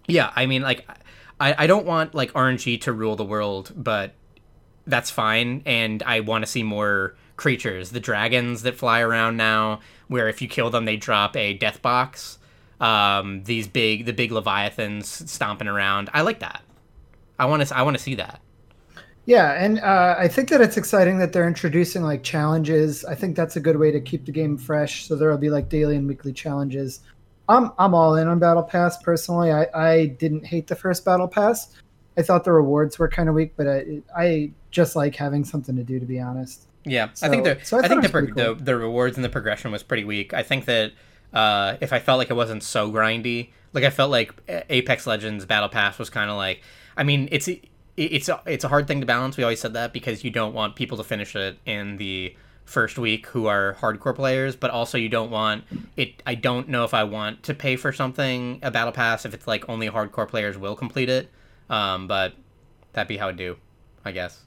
yeah 0.08 0.32
i 0.36 0.46
mean 0.46 0.62
like 0.62 0.88
i 1.40 1.56
i 1.58 1.68
don't 1.68 1.86
want 1.86 2.16
like 2.16 2.32
rng 2.34 2.82
to 2.82 2.92
rule 2.92 3.16
the 3.16 3.26
world 3.26 3.72
but 3.76 4.16
that's 4.88 5.12
fine 5.12 5.62
and 5.66 6.02
i 6.04 6.20
want 6.20 6.44
to 6.44 6.50
see 6.50 6.64
more 6.64 7.16
creatures 7.36 7.92
the 7.92 8.00
dragons 8.00 8.64
that 8.64 8.76
fly 8.76 9.00
around 9.00 9.38
now 9.38 9.80
where 10.08 10.28
if 10.28 10.42
you 10.42 10.48
kill 10.48 10.70
them 10.70 10.86
they 10.86 10.98
drop 10.98 11.36
a 11.36 11.54
death 11.54 11.82
box 11.82 12.40
um, 12.80 13.44
these 13.44 13.68
big 13.68 14.06
the 14.06 14.14
big 14.14 14.32
leviathans 14.32 15.30
stomping 15.30 15.68
around. 15.68 16.10
I 16.14 16.22
like 16.22 16.40
that. 16.40 16.62
I 17.38 17.46
want 17.46 17.66
to 17.66 17.78
I 17.78 17.82
want 17.82 17.98
to 17.98 18.04
see 18.04 18.16
that. 18.16 18.42
Yeah, 19.30 19.64
and 19.64 19.80
uh, 19.82 20.16
I 20.18 20.28
think 20.28 20.50
that 20.50 20.60
it's 20.60 20.76
exciting 20.76 21.20
that 21.20 21.34
they're 21.34 21.48
introducing 21.48 22.02
like 22.02 22.24
challenges. 22.24 23.06
I 23.06 23.14
think 23.14 23.36
that's 23.36 23.56
a 23.58 23.60
good 23.60 23.78
way 23.78 23.92
to 23.92 24.02
keep 24.02 24.26
the 24.26 24.32
game 24.32 24.58
fresh. 24.58 25.06
So 25.06 25.16
there 25.16 25.30
will 25.30 25.38
be 25.38 25.52
like 25.52 25.70
daily 25.70 25.96
and 25.96 26.08
weekly 26.08 26.34
challenges. 26.34 27.02
I'm 27.48 27.72
I'm 27.78 27.94
all 27.94 28.16
in 28.16 28.28
on 28.28 28.40
Battle 28.40 28.64
Pass 28.64 28.98
personally. 29.04 29.52
I, 29.52 29.68
I 29.76 30.06
didn't 30.08 30.48
hate 30.48 30.66
the 30.66 30.76
first 30.76 31.06
Battle 31.06 31.28
Pass. 31.28 31.76
I 32.18 32.24
thought 32.24 32.44
the 32.44 32.52
rewards 32.52 32.98
were 32.98 33.08
kind 33.08 33.30
of 33.30 33.36
weak, 33.36 33.54
but 33.56 33.68
I 33.68 34.02
I 34.18 34.52
just 34.72 34.96
like 34.96 35.16
having 35.16 35.46
something 35.46 35.76
to 35.76 35.84
do 35.84 36.00
to 36.00 36.08
be 36.08 36.20
honest. 36.20 36.66
Yeah, 36.86 37.10
so, 37.14 37.28
I 37.28 37.30
think 37.30 37.44
the 37.44 37.60
so 37.62 37.78
I, 37.78 37.82
I 37.82 37.88
think 37.88 38.02
the, 38.02 38.10
cool. 38.10 38.34
the 38.34 38.56
the 38.56 38.78
rewards 38.78 39.16
and 39.16 39.24
the 39.24 39.30
progression 39.30 39.72
was 39.72 39.84
pretty 39.84 40.06
weak. 40.06 40.34
I 40.34 40.42
think 40.42 40.66
that 40.66 40.94
uh, 41.34 41.76
if 41.82 41.94
I 41.94 42.00
felt 42.00 42.18
like 42.18 42.32
it 42.32 42.36
wasn't 42.36 42.64
so 42.64 42.92
grindy. 42.92 43.52
Like 43.74 43.84
I 43.84 43.92
felt 43.92 44.10
like 44.10 44.34
Apex 44.48 45.06
Legends 45.06 45.46
Battle 45.46 45.70
Pass 45.70 46.00
was 46.00 46.10
kind 46.10 46.32
of 46.32 46.38
like. 46.38 46.64
I 46.98 47.04
mean, 47.04 47.30
it's 47.32 47.48
it's 48.06 48.30
a, 48.30 48.42
it's 48.46 48.64
a 48.64 48.68
hard 48.68 48.88
thing 48.88 49.00
to 49.02 49.06
balance. 49.06 49.38
We 49.38 49.44
always 49.44 49.60
said 49.60 49.74
that 49.74 49.94
because 49.94 50.24
you 50.24 50.32
don't 50.32 50.54
want 50.54 50.76
people 50.76 50.98
to 50.98 51.04
finish 51.04 51.36
it 51.36 51.60
in 51.66 51.98
the 51.98 52.36
first 52.66 53.00
week 53.00 53.26
who 53.28 53.48
are 53.48 53.76
hardcore 53.82 54.16
players, 54.16 54.56
but 54.56 54.70
also 54.72 54.98
you 54.98 55.10
don't 55.10 55.32
want 55.32 55.64
it. 55.98 56.22
I 56.26 56.36
don't 56.36 56.70
know 56.70 56.84
if 56.84 56.94
I 56.94 57.04
want 57.04 57.44
to 57.44 57.54
pay 57.54 57.76
for 57.76 57.92
something 57.92 58.60
a 58.62 58.72
battle 58.72 58.94
pass 58.94 59.26
if 59.26 59.34
it's 59.34 59.48
like 59.48 59.68
only 59.68 59.90
hardcore 59.90 60.28
players 60.28 60.58
will 60.58 60.76
complete 60.76 61.10
it. 61.10 61.30
Um, 61.70 62.08
but 62.08 62.34
that'd 62.94 63.08
be 63.08 63.18
how 63.18 63.30
it 63.30 63.38
do, 63.38 63.58
I 64.06 64.12
guess. 64.12 64.42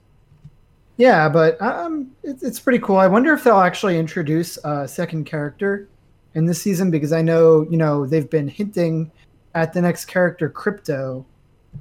Yeah, 0.96 1.28
but 1.28 1.60
um, 1.60 2.12
it's, 2.22 2.42
it's 2.42 2.60
pretty 2.60 2.78
cool. 2.78 2.96
I 2.96 3.06
wonder 3.06 3.32
if 3.32 3.44
they'll 3.44 3.56
actually 3.58 3.98
introduce 3.98 4.56
a 4.64 4.86
second 4.86 5.24
character 5.24 5.88
in 6.34 6.46
this 6.46 6.62
season 6.62 6.90
because 6.90 7.12
I 7.12 7.22
know 7.22 7.66
you 7.70 7.76
know 7.76 8.06
they've 8.06 8.28
been 8.28 8.48
hinting 8.48 9.10
at 9.54 9.72
the 9.72 9.82
next 9.82 10.06
character 10.06 10.48
Crypto 10.48 11.26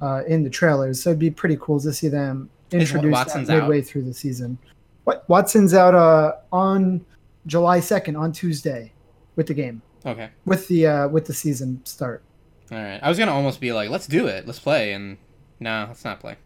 uh, 0.00 0.22
in 0.26 0.42
the 0.42 0.50
trailers, 0.50 1.02
so 1.02 1.10
it'd 1.10 1.18
be 1.18 1.30
pretty 1.30 1.56
cool 1.60 1.80
to 1.80 1.92
see 1.92 2.08
them 2.08 2.48
introduce 2.70 3.24
that 3.24 3.46
midway 3.48 3.80
out? 3.80 3.86
through 3.86 4.02
the 4.02 4.14
season. 4.14 4.58
What 5.04 5.28
Wattson's 5.28 5.74
out 5.74 5.94
uh, 5.94 6.32
on 6.52 7.04
July 7.46 7.80
second 7.80 8.16
on 8.16 8.32
Tuesday 8.32 8.92
with 9.36 9.46
the 9.46 9.54
game. 9.54 9.82
Okay. 10.06 10.30
With 10.44 10.66
the 10.68 10.86
uh, 10.86 11.08
with 11.08 11.26
the 11.26 11.34
season 11.34 11.80
start. 11.84 12.22
All 12.70 12.78
right. 12.78 13.00
I 13.02 13.08
was 13.08 13.18
gonna 13.18 13.32
almost 13.32 13.60
be 13.60 13.72
like, 13.72 13.90
let's 13.90 14.06
do 14.06 14.26
it, 14.26 14.46
let's 14.46 14.58
play, 14.58 14.92
and 14.92 15.18
no, 15.60 15.86
let's 15.88 16.04
not 16.04 16.20
play. 16.20 16.36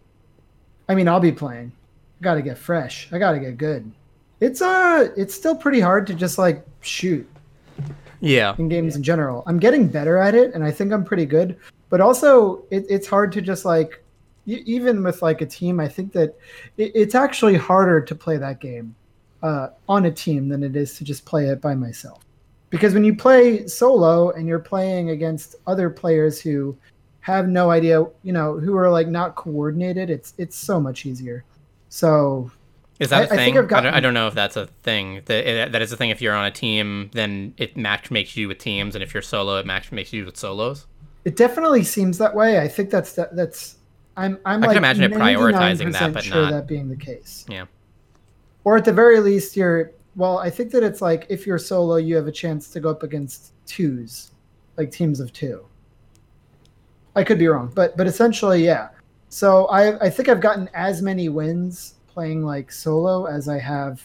I 0.89 0.95
mean, 0.95 1.09
I'll 1.09 1.21
be 1.21 1.33
playing. 1.33 1.73
I 2.21 2.25
gotta 2.25 2.43
get 2.43 2.59
fresh. 2.59 3.09
I 3.13 3.19
gotta 3.19 3.39
get 3.39 3.57
good. 3.57 3.91
It's 4.41 4.61
uh, 4.61 5.09
it's 5.17 5.35
still 5.35 5.55
pretty 5.55 5.81
hard 5.81 6.07
to 6.09 6.15
just 6.15 6.39
like 6.39 6.67
shoot 6.81 7.29
yeah 8.21 8.55
in 8.59 8.69
games 8.69 8.97
in 8.97 9.03
general 9.03 9.43
i'm 9.47 9.59
getting 9.59 9.87
better 9.87 10.17
at 10.19 10.35
it 10.35 10.55
and 10.55 10.65
i 10.65 10.71
think 10.71 10.93
i'm 10.93 11.05
pretty 11.05 11.27
good 11.27 11.57
but 11.89 12.01
also 12.01 12.65
it, 12.71 12.85
it's 12.89 13.07
hard 13.07 13.33
to 13.33 13.41
just 13.41 13.65
like 13.65 14.03
even 14.47 15.03
with 15.03 15.23
like 15.23 15.41
a 15.41 15.47
team 15.47 15.81
i 15.81 15.89
think 15.89 16.13
that 16.13 16.37
it, 16.77 16.93
it's 16.95 17.15
actually 17.15 17.57
harder 17.57 18.01
to 18.01 18.15
play 18.15 18.37
that 18.37 18.61
game 18.61 18.95
uh, 19.43 19.69
on 19.89 20.07
a 20.07 20.11
team 20.11 20.49
than 20.49 20.63
it 20.63 20.75
is 20.75 20.97
to 20.97 21.05
just 21.05 21.25
play 21.25 21.47
it 21.47 21.61
by 21.61 21.75
myself 21.75 22.23
because 22.71 22.95
when 22.95 23.05
you 23.05 23.15
play 23.15 23.67
solo 23.67 24.31
and 24.31 24.49
you're 24.49 24.59
playing 24.59 25.11
against 25.11 25.57
other 25.67 25.91
players 25.91 26.41
who 26.41 26.77
have 27.21 27.49
no 27.49 27.71
idea 27.71 28.05
you 28.23 28.33
know 28.33 28.59
who 28.59 28.77
are 28.77 28.91
like 28.91 29.09
not 29.09 29.35
coordinated 29.35 30.11
it's 30.11 30.33
it's 30.39 30.57
so 30.57 30.81
much 30.81 31.07
easier 31.07 31.45
so 31.89 32.51
is 32.99 33.11
that 33.11 33.31
a 33.31 33.35
thing? 33.35 33.59
I, 33.59 33.63
gotten... 33.63 33.75
I, 33.75 33.81
don't, 33.83 33.95
I, 33.95 34.01
don't, 34.01 34.15
know 34.15 34.27
if 34.27 34.35
that's 34.35 34.57
a 34.57 34.67
thing. 34.83 35.21
That 35.27 35.73
that 35.73 35.83
is 35.83 35.93
a 35.93 35.97
thing. 35.97 36.11
If 36.11 36.23
you're 36.23 36.35
on 36.35 36.47
a 36.47 36.51
team, 36.51 37.11
then 37.13 37.55
it 37.59 37.77
match 37.77 38.11
makes 38.11 38.37
you 38.37 38.49
with 38.49 38.59
teams, 38.59 38.95
and 38.95 39.05
if 39.05 39.13
you're 39.13 39.23
solo, 39.23 39.59
it 39.59 39.67
match 39.67 39.93
makes 39.93 40.13
you 40.13 40.25
with 40.25 40.37
solos. 40.37 40.87
It 41.27 41.35
definitely 41.35 41.83
seems 41.83 42.19
that 42.19 42.33
way. 42.37 42.61
I 42.61 42.69
think 42.69 42.89
that's 42.89 43.15
that, 43.15 43.35
that's. 43.35 43.79
I'm 44.17 44.39
I'm 44.47 44.63
I 44.63 44.69
like 44.69 44.77
can 44.77 44.79
imagine 44.79 45.03
it 45.03 45.11
prioritizing 45.11 45.93
that, 45.93 46.13
but 46.13 46.23
sure 46.23 46.43
not 46.43 46.53
that 46.53 46.69
being 46.69 46.89
the 46.89 46.97
case. 46.97 47.45
Yeah. 47.49 47.65
Or 48.63 48.77
at 48.77 48.85
the 48.85 48.93
very 48.93 49.19
least, 49.19 49.57
you're 49.57 49.91
well. 50.15 50.39
I 50.39 50.51
think 50.51 50.71
that 50.71 50.85
it's 50.85 51.03
like 51.03 51.27
if 51.29 51.45
you're 51.45 51.59
solo, 51.59 51.97
you 51.97 52.15
have 52.15 52.29
a 52.29 52.33
chance 52.33 52.71
to 52.71 52.79
go 52.79 52.91
up 52.91 53.03
against 53.03 53.55
twos, 53.67 54.31
like 54.77 54.93
teams 54.93 55.19
of 55.19 55.33
two. 55.33 55.67
I 57.17 57.25
could 57.25 57.41
be 57.41 57.49
wrong, 57.49 57.73
but 57.75 57.97
but 57.97 58.07
essentially, 58.07 58.65
yeah. 58.65 58.91
So 59.29 59.67
I 59.67 59.99
I 60.07 60.09
think 60.09 60.29
I've 60.29 60.41
gotten 60.41 60.71
as 60.75 61.03
many 61.03 61.29
wins 61.29 61.95
playing 62.07 62.45
like 62.45 62.71
solo 62.71 63.25
as 63.25 63.49
I 63.49 63.59
have 63.59 64.01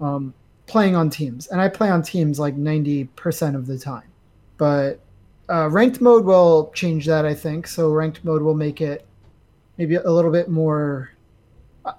um, 0.00 0.32
playing 0.68 0.94
on 0.94 1.10
teams, 1.10 1.48
and 1.48 1.60
I 1.60 1.68
play 1.68 1.90
on 1.90 2.00
teams 2.00 2.38
like 2.38 2.54
ninety 2.54 3.06
percent 3.16 3.56
of 3.56 3.66
the 3.66 3.76
time. 3.76 4.08
But 4.56 5.00
uh, 5.50 5.68
ranked 5.68 6.00
mode 6.00 6.24
will 6.24 6.70
change 6.74 7.06
that, 7.06 7.26
I 7.26 7.34
think. 7.34 7.66
So 7.66 7.90
ranked 7.90 8.24
mode 8.24 8.42
will 8.42 8.54
make 8.54 8.80
it 8.80 9.06
maybe 9.76 9.96
a 9.96 10.10
little 10.10 10.30
bit 10.30 10.48
more. 10.48 11.10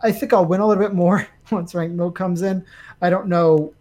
I 0.01 0.11
think 0.11 0.33
I'll 0.33 0.45
win 0.45 0.61
a 0.61 0.67
little 0.67 0.81
bit 0.81 0.93
more 0.93 1.27
once 1.51 1.75
ranked 1.75 1.95
mode 1.95 2.15
comes 2.15 2.41
in. 2.41 2.65
I 3.01 3.09
don't 3.09 3.27
know 3.27 3.73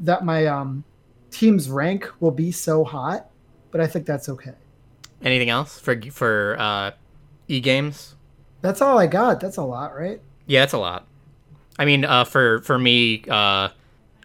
that 0.00 0.24
my 0.24 0.46
um, 0.46 0.84
team's 1.30 1.68
rank 1.68 2.10
will 2.20 2.30
be 2.30 2.52
so 2.52 2.84
hot, 2.84 3.28
but 3.70 3.80
I 3.80 3.86
think 3.86 4.06
that's 4.06 4.28
okay. 4.28 4.54
Anything 5.22 5.50
else 5.50 5.78
for 5.78 6.00
for 6.12 6.56
uh, 6.58 6.92
e 7.48 7.60
games? 7.60 8.14
That's 8.60 8.80
all 8.80 8.98
I 8.98 9.08
got. 9.08 9.40
That's 9.40 9.56
a 9.56 9.62
lot, 9.62 9.96
right? 9.96 10.20
Yeah, 10.46 10.60
that's 10.60 10.72
a 10.72 10.78
lot. 10.78 11.06
I 11.78 11.84
mean, 11.84 12.04
uh, 12.04 12.24
for 12.24 12.60
for 12.60 12.78
me, 12.78 13.24
uh, 13.28 13.70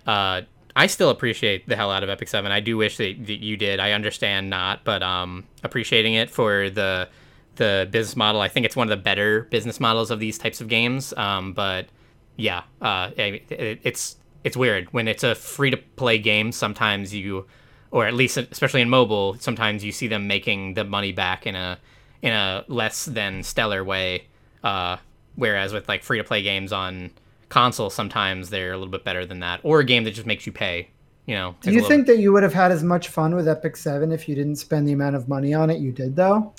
uh, 0.05 0.41
I 0.75 0.87
still 0.87 1.09
appreciate 1.09 1.67
the 1.67 1.75
hell 1.75 1.91
out 1.91 2.03
of 2.03 2.09
Epic 2.09 2.27
Seven. 2.27 2.51
I 2.51 2.59
do 2.59 2.77
wish 2.77 2.97
that, 2.97 3.25
that 3.27 3.43
you 3.43 3.57
did. 3.57 3.79
I 3.79 3.91
understand 3.91 4.49
not, 4.49 4.83
but 4.83 5.03
um, 5.03 5.45
appreciating 5.63 6.13
it 6.15 6.29
for 6.29 6.69
the 6.69 7.09
the 7.55 7.87
business 7.91 8.15
model. 8.15 8.41
I 8.41 8.47
think 8.47 8.65
it's 8.65 8.75
one 8.75 8.91
of 8.91 8.97
the 8.97 9.03
better 9.03 9.43
business 9.43 9.79
models 9.79 10.09
of 10.09 10.19
these 10.19 10.39
types 10.39 10.61
of 10.61 10.67
games. 10.67 11.13
Um, 11.13 11.53
but 11.53 11.87
yeah, 12.35 12.63
uh, 12.81 13.11
it, 13.15 13.51
it, 13.51 13.79
it's 13.83 14.17
it's 14.43 14.57
weird 14.57 14.91
when 14.91 15.07
it's 15.07 15.23
a 15.23 15.35
free 15.35 15.69
to 15.69 15.77
play 15.77 16.17
game. 16.17 16.51
Sometimes 16.51 17.13
you, 17.13 17.45
or 17.91 18.07
at 18.07 18.13
least 18.13 18.37
especially 18.37 18.81
in 18.81 18.89
mobile, 18.89 19.35
sometimes 19.39 19.83
you 19.83 19.91
see 19.91 20.07
them 20.07 20.27
making 20.27 20.73
the 20.73 20.83
money 20.83 21.11
back 21.11 21.45
in 21.45 21.55
a 21.55 21.77
in 22.21 22.33
a 22.33 22.65
less 22.67 23.05
than 23.05 23.43
stellar 23.43 23.83
way. 23.83 24.25
Uh, 24.63 24.97
whereas 25.35 25.73
with 25.73 25.87
like 25.87 26.03
free 26.03 26.17
to 26.17 26.23
play 26.23 26.41
games 26.41 26.71
on 26.71 27.11
console 27.53 27.89
sometimes 27.89 28.49
they're 28.49 28.73
a 28.73 28.77
little 28.77 28.91
bit 28.91 29.03
better 29.03 29.25
than 29.25 29.39
that 29.39 29.59
or 29.61 29.79
a 29.79 29.83
game 29.85 30.03
that 30.03 30.11
just 30.11 30.25
makes 30.25 30.47
you 30.47 30.51
pay 30.51 30.89
you 31.25 31.35
know. 31.35 31.55
Do 31.61 31.71
you 31.71 31.81
think 31.87 32.07
that 32.07 32.17
you 32.17 32.33
would 32.33 32.43
have 32.43 32.53
had 32.53 32.71
as 32.71 32.83
much 32.83 33.07
fun 33.07 33.33
with 33.33 33.47
epic 33.47 33.77
7 33.77 34.11
if 34.11 34.27
you 34.27 34.35
didn't 34.35 34.57
spend 34.57 34.87
the 34.87 34.91
amount 34.91 35.15
of 35.15 35.29
money 35.29 35.53
on 35.53 35.69
it 35.69 35.79
you 35.79 35.91
did 35.91 36.15
though? 36.15 36.53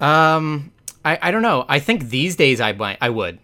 Um 0.00 0.72
i 1.04 1.18
i 1.20 1.30
don't 1.30 1.42
know. 1.42 1.64
I 1.68 1.78
think 1.78 2.08
these 2.08 2.36
days 2.36 2.60
i 2.60 2.72
might 2.72 2.98
i 3.00 3.10
would. 3.10 3.38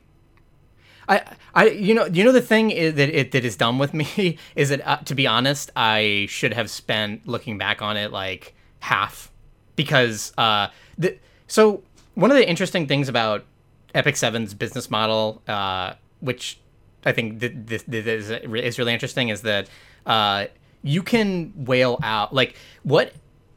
I, 1.06 1.22
I, 1.54 1.66
you 1.66 1.92
know, 1.92 2.06
you 2.06 2.24
know 2.24 2.32
the 2.32 2.40
thing 2.40 2.70
is 2.70 2.94
that 2.94 3.10
it 3.10 3.32
that 3.32 3.44
is 3.44 3.56
done 3.56 3.76
with 3.76 3.92
me 3.92 4.38
is 4.56 4.70
that 4.70 4.80
uh, 4.86 4.96
to 5.04 5.14
be 5.14 5.26
honest, 5.26 5.70
I 5.76 6.26
should 6.30 6.54
have 6.54 6.70
spent 6.70 7.26
looking 7.26 7.58
back 7.58 7.82
on 7.82 7.98
it 7.98 8.10
like 8.10 8.54
half, 8.80 9.30
because 9.76 10.32
uh, 10.38 10.68
the 10.96 11.18
so 11.46 11.82
one 12.14 12.30
of 12.30 12.38
the 12.38 12.48
interesting 12.48 12.86
things 12.86 13.10
about 13.10 13.44
Epic 13.94 14.14
7's 14.14 14.54
business 14.54 14.90
model, 14.90 15.42
uh, 15.46 15.92
which 16.20 16.58
I 17.04 17.12
think 17.12 17.40
th- 17.40 17.52
this, 17.54 17.82
this 17.86 18.06
is, 18.06 18.30
is 18.30 18.78
really 18.78 18.92
interesting 18.92 19.28
is 19.28 19.42
that 19.42 19.68
uh, 20.06 20.46
you 20.82 21.02
can 21.02 21.52
whale 21.56 21.98
out 22.02 22.34
like 22.34 22.56
what 22.82 23.12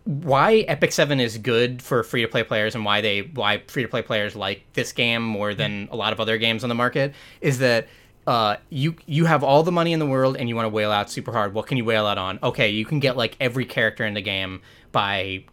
why 0.06 0.60
Epic 0.70 0.94
Seven 0.94 1.20
is 1.20 1.38
good 1.38 1.82
for 1.82 2.02
free 2.02 2.22
to 2.22 2.28
play 2.30 2.44
players 2.44 2.76
and 2.76 2.86
why 2.86 3.02
they 3.02 3.24
why 3.34 3.62
free 3.68 3.84
to 3.84 3.90
play 3.90 4.02
players 4.02 4.36
like 4.36 4.64
this 4.74 4.94
game 4.94 5.22
more 5.22 5.54
than 5.54 5.90
a 5.92 5.98
lot 5.98 6.14
of 6.14 6.20
other 6.22 6.38
games 6.38 6.64
on 6.64 6.70
the 6.70 6.76
market 6.76 7.14
is 7.42 7.60
that 7.60 7.88
uh, 8.26 8.56
you 8.70 8.96
you 9.06 9.26
have 9.26 9.44
all 9.44 9.64
the 9.64 9.72
money 9.72 9.92
in 9.92 10.00
the 10.00 10.06
world 10.06 10.38
and 10.38 10.48
you 10.48 10.56
want 10.56 10.66
to 10.66 10.70
whale 10.70 10.92
out 10.92 11.10
super 11.10 11.34
hard. 11.34 11.54
What 11.54 11.68
can 11.68 11.78
you 11.78 11.84
whale 11.84 12.06
out 12.06 12.18
on? 12.18 12.40
Okay, 12.42 12.70
you 12.70 12.86
can 12.86 13.00
get 13.00 13.18
like 13.18 13.36
every 13.40 13.66
character 13.66 14.06
in 14.06 14.14
the 14.14 14.22
game 14.22 14.62
by 14.94 15.44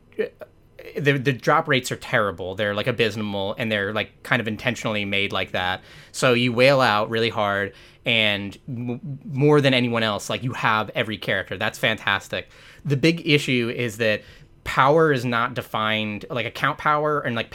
the 0.98 1.12
the 1.18 1.32
drop 1.32 1.68
rates 1.68 1.90
are 1.90 1.96
terrible. 1.96 2.54
They're 2.54 2.74
like 2.74 2.86
abysmal 2.86 3.54
and 3.58 3.70
they're 3.70 3.92
like 3.92 4.22
kind 4.22 4.40
of 4.40 4.48
intentionally 4.48 5.04
made 5.04 5.32
like 5.32 5.52
that. 5.52 5.82
So 6.12 6.32
you 6.32 6.52
whale 6.52 6.80
out 6.80 7.10
really 7.10 7.30
hard 7.30 7.74
and 8.04 8.56
m- 8.68 9.18
more 9.24 9.60
than 9.60 9.74
anyone 9.74 10.02
else 10.02 10.28
like 10.28 10.42
you 10.42 10.52
have 10.52 10.90
every 10.94 11.18
character. 11.18 11.56
That's 11.56 11.78
fantastic. 11.78 12.50
The 12.84 12.96
big 12.96 13.26
issue 13.26 13.72
is 13.74 13.96
that 13.98 14.22
power 14.64 15.12
is 15.12 15.24
not 15.24 15.54
defined 15.54 16.26
like 16.30 16.46
account 16.46 16.78
power 16.78 17.20
and 17.20 17.34
like 17.34 17.50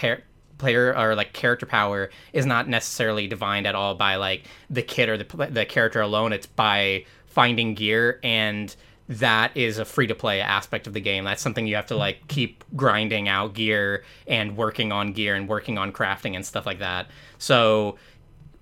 player 0.58 0.96
or 0.98 1.16
like 1.16 1.34
character 1.34 1.66
power 1.66 2.10
is 2.34 2.46
not 2.46 2.68
necessarily 2.68 3.28
defined 3.28 3.66
at 3.68 3.76
all 3.76 3.96
by 3.96 4.16
like 4.16 4.46
the 4.70 4.82
kit 4.82 5.10
or 5.10 5.18
the 5.18 5.48
the 5.50 5.66
character 5.66 6.02
alone. 6.02 6.34
It's 6.34 6.48
by 6.48 7.06
finding 7.28 7.76
gear 7.76 8.20
and 8.24 8.76
that 9.10 9.58
is 9.58 9.80
a 9.80 9.86
free 9.86 10.06
to 10.06 10.14
play 10.14 10.40
aspect 10.40 10.86
of 10.86 10.94
the 10.94 11.02
game. 11.02 11.24
That's 11.24 11.42
something 11.42 11.66
you 11.66 11.76
have 11.76 11.88
to 11.88 11.96
like 11.96 12.28
keep 12.28 12.64
grinding 12.76 13.28
out 13.28 13.56
gear 13.56 14.04
and 14.28 14.56
working 14.56 14.92
on 14.92 15.14
gear 15.14 15.34
and 15.34 15.50
working 15.50 15.80
on 15.80 15.92
crafting 15.92 16.36
and 16.36 16.46
stuff 16.46 16.68
like 16.68 16.78
that. 16.80 17.08
So 17.40 17.98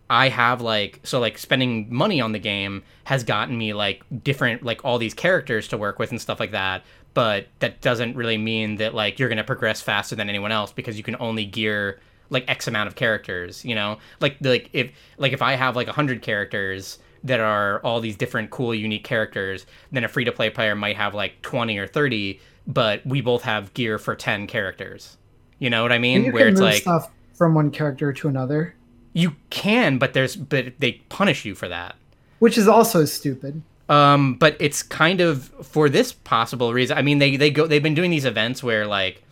I 0.09 0.29
have 0.29 0.61
like 0.61 1.01
so 1.03 1.19
like 1.19 1.37
spending 1.37 1.93
money 1.93 2.21
on 2.21 2.31
the 2.31 2.39
game 2.39 2.83
has 3.03 3.25
gotten 3.25 3.57
me 3.57 3.73
like 3.73 4.03
different 4.23 4.63
like 4.63 4.85
all 4.85 4.97
these 4.97 5.13
characters 5.13 5.67
to 5.67 5.77
work 5.77 5.99
with 5.99 6.11
and 6.11 6.21
stuff 6.21 6.39
like 6.39 6.51
that. 6.51 6.83
But 7.13 7.47
that 7.59 7.81
doesn't 7.81 8.15
really 8.15 8.37
mean 8.37 8.77
that 8.77 8.95
like 8.95 9.19
you're 9.19 9.27
gonna 9.27 9.43
progress 9.43 9.81
faster 9.81 10.15
than 10.15 10.29
anyone 10.29 10.53
else 10.53 10.71
because 10.71 10.97
you 10.97 11.03
can 11.03 11.17
only 11.19 11.43
gear 11.43 11.99
like 12.29 12.45
X 12.47 12.69
amount 12.69 12.87
of 12.87 12.95
characters. 12.95 13.65
You 13.65 13.75
know, 13.75 13.97
like 14.21 14.37
like 14.39 14.69
if 14.71 14.91
like 15.17 15.33
if 15.33 15.41
I 15.41 15.55
have 15.55 15.75
like 15.75 15.89
hundred 15.89 16.21
characters 16.21 16.99
that 17.27 17.39
are 17.39 17.79
all 17.83 17.99
these 17.99 18.15
different 18.17 18.49
cool 18.49 18.73
unique 18.73 19.03
characters 19.03 19.65
then 19.91 20.03
a 20.03 20.07
free 20.07 20.25
to 20.25 20.31
play 20.31 20.49
player 20.49 20.75
might 20.75 20.95
have 20.97 21.13
like 21.13 21.41
20 21.41 21.77
or 21.77 21.87
30 21.87 22.39
but 22.67 23.05
we 23.05 23.21
both 23.21 23.43
have 23.43 23.73
gear 23.73 23.97
for 23.97 24.13
10 24.13 24.45
characters. 24.47 25.15
You 25.59 25.69
know 25.69 25.83
what 25.83 25.91
i 25.93 25.97
mean? 25.97 26.25
You 26.25 26.33
where 26.33 26.43
can 26.45 26.53
it's 26.53 26.59
move 26.59 26.69
like 26.69 26.81
stuff 26.81 27.11
from 27.33 27.53
one 27.55 27.71
character 27.71 28.11
to 28.11 28.27
another, 28.27 28.75
you 29.13 29.35
can 29.49 29.97
but 29.97 30.13
there's 30.13 30.35
but 30.35 30.73
they 30.79 30.93
punish 31.09 31.45
you 31.45 31.55
for 31.55 31.67
that. 31.69 31.95
Which 32.39 32.57
is 32.57 32.67
also 32.67 33.05
stupid. 33.05 33.61
um 33.89 34.35
but 34.35 34.57
it's 34.59 34.83
kind 34.83 35.21
of 35.21 35.45
for 35.65 35.87
this 35.89 36.11
possible 36.11 36.73
reason 36.73 36.97
i 36.97 37.01
mean 37.01 37.19
they 37.19 37.37
they 37.37 37.49
go 37.49 37.65
they've 37.67 37.81
been 37.81 37.95
doing 37.95 38.11
these 38.11 38.25
events 38.25 38.61
where 38.61 38.85
like 38.85 39.23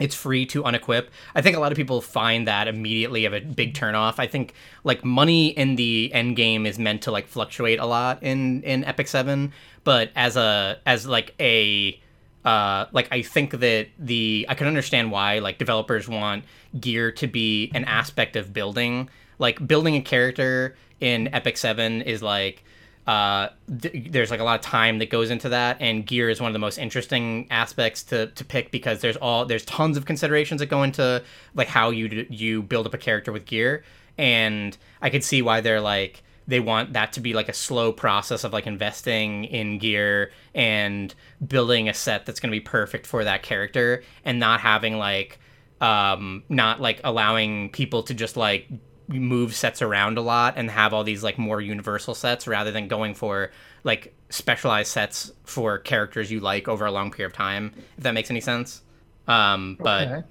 it's 0.00 0.14
free 0.14 0.44
to 0.46 0.62
unequip. 0.64 1.06
I 1.34 1.42
think 1.42 1.56
a 1.56 1.60
lot 1.60 1.70
of 1.70 1.76
people 1.76 2.00
find 2.00 2.48
that 2.48 2.66
immediately 2.66 3.26
of 3.26 3.32
a 3.32 3.40
big 3.40 3.74
turnoff. 3.74 4.14
I 4.18 4.26
think 4.26 4.54
like 4.82 5.04
money 5.04 5.48
in 5.48 5.76
the 5.76 6.12
end 6.12 6.36
game 6.36 6.66
is 6.66 6.78
meant 6.78 7.02
to 7.02 7.12
like 7.12 7.28
fluctuate 7.28 7.78
a 7.78 7.86
lot 7.86 8.22
in 8.22 8.62
in 8.62 8.84
Epic 8.84 9.06
7, 9.06 9.52
but 9.84 10.10
as 10.16 10.36
a 10.36 10.80
as 10.84 11.06
like 11.06 11.34
a 11.38 12.00
uh 12.44 12.86
like 12.92 13.08
I 13.12 13.22
think 13.22 13.52
that 13.52 13.88
the 13.98 14.46
I 14.48 14.54
can 14.54 14.66
understand 14.66 15.12
why 15.12 15.38
like 15.38 15.58
developers 15.58 16.08
want 16.08 16.44
gear 16.80 17.12
to 17.12 17.26
be 17.28 17.70
an 17.74 17.84
aspect 17.84 18.34
of 18.34 18.52
building. 18.52 19.08
Like 19.38 19.64
building 19.66 19.94
a 19.94 20.02
character 20.02 20.76
in 21.00 21.32
Epic 21.32 21.56
7 21.56 22.02
is 22.02 22.22
like 22.22 22.64
uh, 23.06 23.48
th- 23.82 24.10
there's 24.10 24.30
like 24.30 24.40
a 24.40 24.44
lot 24.44 24.58
of 24.58 24.64
time 24.64 24.98
that 24.98 25.10
goes 25.10 25.30
into 25.30 25.50
that, 25.50 25.76
and 25.80 26.06
gear 26.06 26.30
is 26.30 26.40
one 26.40 26.48
of 26.48 26.54
the 26.54 26.58
most 26.58 26.78
interesting 26.78 27.46
aspects 27.50 28.02
to, 28.04 28.28
to 28.28 28.44
pick 28.44 28.70
because 28.70 29.00
there's 29.00 29.16
all 29.16 29.44
there's 29.44 29.64
tons 29.66 29.96
of 29.96 30.06
considerations 30.06 30.60
that 30.60 30.66
go 30.66 30.82
into 30.82 31.22
like 31.54 31.68
how 31.68 31.90
you 31.90 32.26
you 32.30 32.62
build 32.62 32.86
up 32.86 32.94
a 32.94 32.98
character 32.98 33.30
with 33.30 33.44
gear, 33.44 33.84
and 34.16 34.76
I 35.02 35.10
could 35.10 35.22
see 35.22 35.42
why 35.42 35.60
they're 35.60 35.82
like 35.82 36.22
they 36.46 36.60
want 36.60 36.92
that 36.92 37.12
to 37.14 37.20
be 37.20 37.32
like 37.32 37.48
a 37.48 37.54
slow 37.54 37.92
process 37.92 38.44
of 38.44 38.52
like 38.52 38.66
investing 38.66 39.44
in 39.44 39.78
gear 39.78 40.30
and 40.54 41.14
building 41.46 41.88
a 41.88 41.94
set 41.94 42.26
that's 42.26 42.38
going 42.38 42.50
to 42.50 42.56
be 42.56 42.60
perfect 42.60 43.06
for 43.06 43.24
that 43.24 43.42
character, 43.42 44.02
and 44.24 44.40
not 44.40 44.60
having 44.60 44.96
like 44.96 45.38
um 45.82 46.42
not 46.48 46.80
like 46.80 47.02
allowing 47.04 47.68
people 47.68 48.02
to 48.02 48.14
just 48.14 48.36
like 48.36 48.66
move 49.08 49.54
sets 49.54 49.82
around 49.82 50.16
a 50.18 50.22
lot 50.22 50.54
and 50.56 50.70
have 50.70 50.94
all 50.94 51.04
these 51.04 51.22
like 51.22 51.38
more 51.38 51.60
universal 51.60 52.14
sets 52.14 52.46
rather 52.46 52.70
than 52.72 52.88
going 52.88 53.14
for 53.14 53.50
like 53.84 54.14
specialized 54.30 54.90
sets 54.90 55.30
for 55.44 55.78
characters 55.78 56.30
you 56.30 56.40
like 56.40 56.68
over 56.68 56.86
a 56.86 56.90
long 56.92 57.10
period 57.10 57.26
of 57.26 57.36
time 57.36 57.72
if 57.98 58.04
that 58.04 58.14
makes 58.14 58.30
any 58.30 58.40
sense. 58.40 58.82
Um 59.28 59.78
but 59.82 60.08
Okay. 60.08 60.22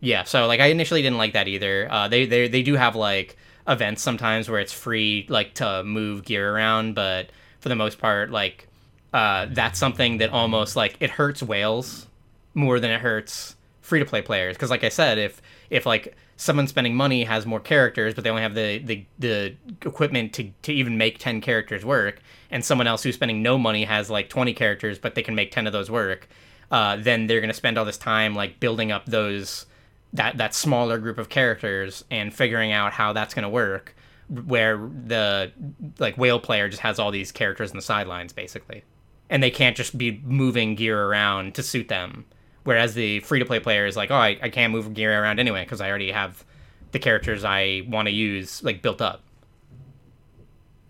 yeah 0.00 0.24
so 0.24 0.46
like 0.46 0.60
i 0.60 0.66
initially 0.66 1.02
didn't 1.02 1.18
like 1.18 1.34
that 1.34 1.48
either. 1.48 1.88
Uh 1.90 2.08
they 2.08 2.26
they, 2.26 2.48
they 2.48 2.62
do 2.62 2.74
have 2.74 2.96
like 2.96 3.36
events 3.68 4.02
sometimes 4.02 4.48
where 4.48 4.60
it's 4.60 4.72
free 4.72 5.26
like 5.28 5.54
to 5.54 5.84
move 5.84 6.24
gear 6.24 6.54
around 6.54 6.94
but 6.94 7.30
for 7.60 7.68
the 7.68 7.76
most 7.76 7.98
part 7.98 8.30
like 8.30 8.68
uh 9.12 9.46
that's 9.50 9.78
something 9.78 10.18
that 10.18 10.30
almost 10.30 10.74
like 10.76 10.96
it 11.00 11.10
hurts 11.10 11.42
whales 11.42 12.08
more 12.54 12.80
than 12.80 12.90
it 12.90 13.00
hurts 13.00 13.56
free 13.80 13.98
to 13.98 14.04
play 14.04 14.22
players. 14.22 14.56
Because 14.56 14.70
like 14.70 14.84
i 14.84 14.88
said 14.88 15.18
if 15.18 15.40
if 15.70 15.86
like 15.86 16.16
someone 16.42 16.66
spending 16.66 16.96
money 16.96 17.22
has 17.22 17.46
more 17.46 17.60
characters 17.60 18.14
but 18.14 18.24
they 18.24 18.30
only 18.30 18.42
have 18.42 18.54
the 18.54 18.78
the, 18.78 19.06
the 19.20 19.56
equipment 19.82 20.32
to, 20.32 20.50
to 20.62 20.72
even 20.72 20.98
make 20.98 21.18
10 21.18 21.40
characters 21.40 21.84
work. 21.84 22.20
And 22.50 22.64
someone 22.64 22.86
else 22.86 23.02
who's 23.02 23.14
spending 23.14 23.42
no 23.42 23.56
money 23.56 23.84
has 23.84 24.10
like 24.10 24.28
20 24.28 24.52
characters 24.52 24.98
but 24.98 25.14
they 25.14 25.22
can 25.22 25.36
make 25.36 25.52
10 25.52 25.68
of 25.68 25.72
those 25.72 25.90
work. 25.90 26.28
Uh, 26.70 26.96
then 26.96 27.26
they're 27.28 27.40
to 27.48 27.54
spend 27.54 27.78
all 27.78 27.84
this 27.84 27.98
time 27.98 28.34
like 28.34 28.58
building 28.58 28.90
up 28.90 29.06
those 29.06 29.66
that 30.12 30.36
that 30.38 30.52
smaller 30.52 30.98
group 30.98 31.18
of 31.18 31.28
characters 31.28 32.04
and 32.10 32.34
figuring 32.34 32.72
out 32.72 32.92
how 32.92 33.12
that's 33.12 33.34
to 33.44 33.48
work 33.48 33.94
where 34.28 34.78
the 34.78 35.52
like 35.98 36.16
whale 36.18 36.40
player 36.40 36.68
just 36.68 36.82
has 36.82 36.98
all 36.98 37.12
these 37.12 37.30
characters 37.30 37.70
in 37.70 37.76
the 37.76 37.82
sidelines 37.82 38.32
basically. 38.32 38.82
And 39.30 39.42
they 39.42 39.50
can't 39.50 39.76
just 39.76 39.96
be 39.96 40.20
moving 40.24 40.74
gear 40.74 41.06
around 41.06 41.54
to 41.54 41.62
suit 41.62 41.88
them 41.88 42.24
whereas 42.64 42.94
the 42.94 43.20
free 43.20 43.38
to 43.38 43.44
play 43.44 43.58
player 43.60 43.86
is 43.86 43.96
like 43.96 44.10
oh 44.10 44.16
I, 44.16 44.38
I 44.42 44.48
can't 44.48 44.72
move 44.72 44.92
gear 44.94 45.20
around 45.22 45.38
anyway 45.40 45.64
because 45.64 45.80
i 45.80 45.88
already 45.88 46.10
have 46.12 46.44
the 46.92 46.98
characters 46.98 47.44
i 47.44 47.82
want 47.88 48.06
to 48.08 48.12
use 48.12 48.62
like 48.62 48.82
built 48.82 49.00
up 49.00 49.22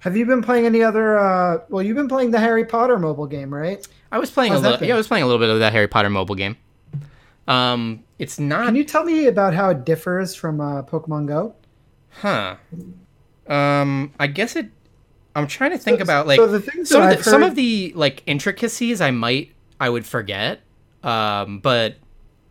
Have 0.01 0.17
you 0.17 0.27
been 0.27 0.43
playing 0.43 0.67
any 0.67 0.83
other? 0.83 1.17
Uh, 1.17 1.59
well, 1.69 1.81
you've 1.83 1.97
been 1.97 2.09
playing 2.09 2.33
the 2.33 2.41
Harry 2.41 2.65
Potter 2.65 2.99
mobile 2.99 3.27
game, 3.27 3.53
right? 3.55 3.87
i 4.11 4.19
was 4.19 4.31
playing 4.31 4.53
a 4.53 4.55
How's 4.57 4.63
that 4.63 4.71
little 4.73 4.87
yeah 4.89 4.95
i 4.95 4.97
was 4.97 5.07
playing 5.09 5.23
a 5.23 5.27
little 5.27 5.39
bit 5.41 5.49
of 5.49 5.61
that 5.61 5.73
harry 5.73 5.89
potter 5.89 6.11
mobile 6.11 6.35
game 6.35 6.57
um 7.49 8.03
it's 8.19 8.39
not 8.39 8.67
Can 8.67 8.77
you 8.77 8.85
tell 8.85 9.05
me 9.05 9.27
about 9.27 9.55
how 9.55 9.71
it 9.71 9.85
differs 9.85 10.35
from 10.35 10.61
uh, 10.61 10.83
Pokemon 10.83 11.27
Go? 11.27 11.55
Huh. 12.11 12.57
Um, 13.49 14.13
I 14.21 14.27
guess 14.29 14.55
it. 14.55 14.71
I'm 15.35 15.47
trying 15.49 15.71
to 15.73 15.79
think 15.79 15.99
So- 15.99 16.03
about 16.05 16.27
like 16.29 16.37
so 16.37 16.47
the 16.47 16.61
things 16.61 16.89
some 16.91 17.03
of 17.03 17.09
the, 17.11 17.17
I've 17.19 17.25
some 17.25 17.43
of 17.43 17.55
the 17.57 17.93
like 17.97 18.23
intricacies 18.27 19.01
I 19.01 19.11
might 19.11 19.53
I 19.81 19.89
would 19.89 20.07
forget. 20.07 20.61
Um, 21.03 21.59
but 21.61 21.97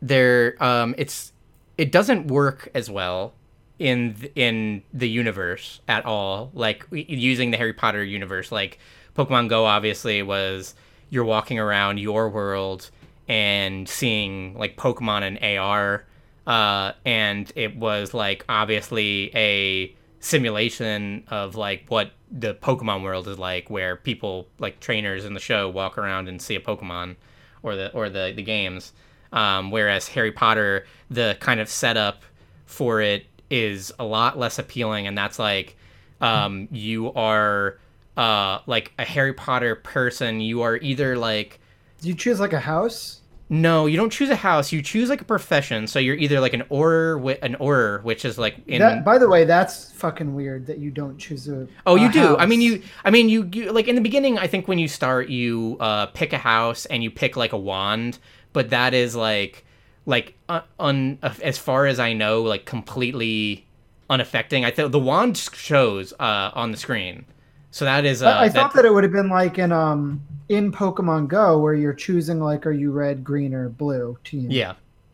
there 0.01 0.61
um 0.63 0.95
it's 0.97 1.31
it 1.77 1.91
doesn't 1.91 2.27
work 2.27 2.69
as 2.73 2.89
well 2.89 3.33
in 3.79 4.13
th- 4.13 4.31
in 4.35 4.83
the 4.93 5.09
universe 5.09 5.81
at 5.87 6.05
all. 6.05 6.51
Like 6.53 6.85
using 6.91 7.51
the 7.51 7.57
Harry 7.57 7.73
Potter 7.73 8.03
universe, 8.03 8.51
like 8.51 8.79
Pokemon 9.15 9.49
Go 9.49 9.65
obviously 9.65 10.21
was 10.21 10.75
you're 11.09 11.25
walking 11.25 11.59
around 11.59 11.99
your 11.99 12.29
world 12.29 12.89
and 13.27 13.87
seeing 13.87 14.57
like 14.57 14.77
Pokemon 14.77 15.23
and 15.23 15.57
AR, 15.59 16.05
uh, 16.47 16.93
and 17.05 17.51
it 17.55 17.75
was 17.75 18.13
like 18.13 18.45
obviously 18.49 19.31
a 19.35 19.95
simulation 20.19 21.23
of 21.29 21.55
like 21.55 21.85
what 21.87 22.11
the 22.31 22.53
Pokemon 22.53 23.01
world 23.03 23.27
is 23.27 23.39
like, 23.39 23.69
where 23.69 23.95
people 23.95 24.47
like 24.59 24.79
trainers 24.79 25.25
in 25.25 25.33
the 25.33 25.39
show 25.39 25.69
walk 25.69 25.97
around 25.97 26.27
and 26.29 26.41
see 26.41 26.55
a 26.55 26.59
Pokemon, 26.59 27.15
or 27.63 27.75
the 27.75 27.91
or 27.93 28.09
the 28.09 28.33
the 28.35 28.43
games. 28.43 28.93
Um, 29.33 29.71
whereas 29.71 30.09
Harry 30.09 30.31
Potter, 30.31 30.85
the 31.09 31.37
kind 31.39 31.59
of 31.59 31.69
setup 31.69 32.23
for 32.65 33.01
it 33.01 33.25
is 33.49 33.93
a 33.97 34.03
lot 34.03 34.37
less 34.37 34.59
appealing, 34.59 35.07
and 35.07 35.17
that's 35.17 35.39
like 35.39 35.77
um, 36.19 36.67
you 36.71 37.13
are 37.13 37.77
uh, 38.17 38.59
like 38.65 38.93
a 38.99 39.05
Harry 39.05 39.33
Potter 39.33 39.75
person. 39.75 40.41
You 40.41 40.61
are 40.61 40.77
either 40.77 41.17
like 41.17 41.59
you 42.01 42.13
choose 42.13 42.39
like 42.39 42.53
a 42.53 42.59
house? 42.59 43.20
No, 43.53 43.85
you 43.85 43.97
don't 43.97 44.09
choose 44.09 44.29
a 44.29 44.35
house. 44.37 44.71
You 44.71 44.81
choose 44.81 45.09
like 45.09 45.19
a 45.19 45.25
profession. 45.25 45.85
So 45.85 45.99
you're 45.99 46.15
either 46.15 46.39
like 46.39 46.53
an 46.53 46.61
Auror, 46.71 47.37
an 47.41 47.55
Auror, 47.55 48.01
which 48.01 48.23
is 48.23 48.37
like 48.37 48.55
in. 48.65 48.79
that, 48.79 49.03
by 49.03 49.17
the 49.17 49.27
way, 49.27 49.43
that's 49.43 49.91
fucking 49.91 50.33
weird 50.33 50.65
that 50.67 50.77
you 50.77 50.89
don't 50.89 51.17
choose 51.17 51.49
a. 51.49 51.67
oh, 51.85 51.95
you 51.95 52.07
a 52.07 52.11
do. 52.13 52.37
I 52.37 52.45
mean, 52.45 52.61
you. 52.61 52.81
I 53.03 53.11
mean, 53.11 53.27
you, 53.27 53.49
you. 53.51 53.73
Like 53.73 53.89
in 53.89 53.95
the 53.95 54.01
beginning, 54.01 54.39
I 54.39 54.47
think 54.47 54.69
when 54.69 54.79
you 54.79 54.87
start, 54.87 55.27
you 55.27 55.75
uh, 55.81 56.05
pick 56.05 56.31
a 56.31 56.37
house 56.37 56.85
and 56.85 57.03
you 57.03 57.11
pick 57.11 57.35
like 57.35 57.51
a 57.51 57.57
wand, 57.57 58.19
but 58.53 58.69
that 58.69 58.93
is 58.93 59.17
like, 59.17 59.65
like 60.05 60.33
uh, 60.47 60.61
un, 60.79 61.19
as 61.21 61.57
far 61.57 61.87
as 61.87 61.99
I 61.99 62.13
know, 62.13 62.43
like 62.43 62.65
completely 62.65 63.67
unaffecting. 64.09 64.63
I 64.63 64.71
thought 64.71 64.93
the 64.93 64.99
wand 64.99 65.37
shows 65.37 66.13
uh, 66.21 66.51
on 66.53 66.71
the 66.71 66.77
screen. 66.77 67.25
So 67.71 67.83
that 67.83 68.05
is. 68.05 68.23
Uh, 68.23 68.29
I, 68.29 68.43
I 68.45 68.49
thought 68.49 68.71
that, 68.75 68.83
that 68.83 68.87
it 68.87 68.93
would 68.93 69.03
have 69.03 69.11
been 69.11 69.27
like 69.27 69.59
in 69.59 69.73
um 69.73 70.21
in 70.51 70.69
Pokemon 70.69 71.29
Go 71.29 71.57
where 71.57 71.73
you're 71.73 71.93
choosing 71.93 72.41
like 72.41 72.65
are 72.65 72.73
you 72.73 72.91
red, 72.91 73.23
green, 73.23 73.53
or 73.53 73.69
blue 73.69 74.17
team. 74.25 74.51
Yeah. 74.51 74.73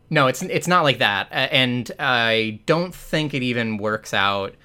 No, 0.09 0.27
it's 0.27 0.41
it's 0.41 0.67
not 0.67 0.83
like 0.83 0.99
that, 0.99 1.27
and 1.31 1.91
I 1.99 2.61
don't 2.65 2.95
think 2.95 3.33
it 3.33 3.43
even 3.43 3.77
works 3.77 4.13
out 4.13 4.55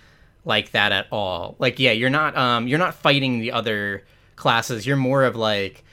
like 0.45 0.71
that 0.71 0.93
at 0.93 1.09
all. 1.11 1.57
Like, 1.59 1.79
yeah, 1.79 1.91
you're 1.93 2.11
not 2.11 2.37
um 2.37 2.69
you're 2.69 2.79
not 2.79 2.95
fighting 2.95 3.41
the 3.41 3.53
other 3.53 4.05
classes. 4.37 4.87
You're 4.87 4.97
more 4.97 5.25
of 5.25 5.37
like 5.37 5.85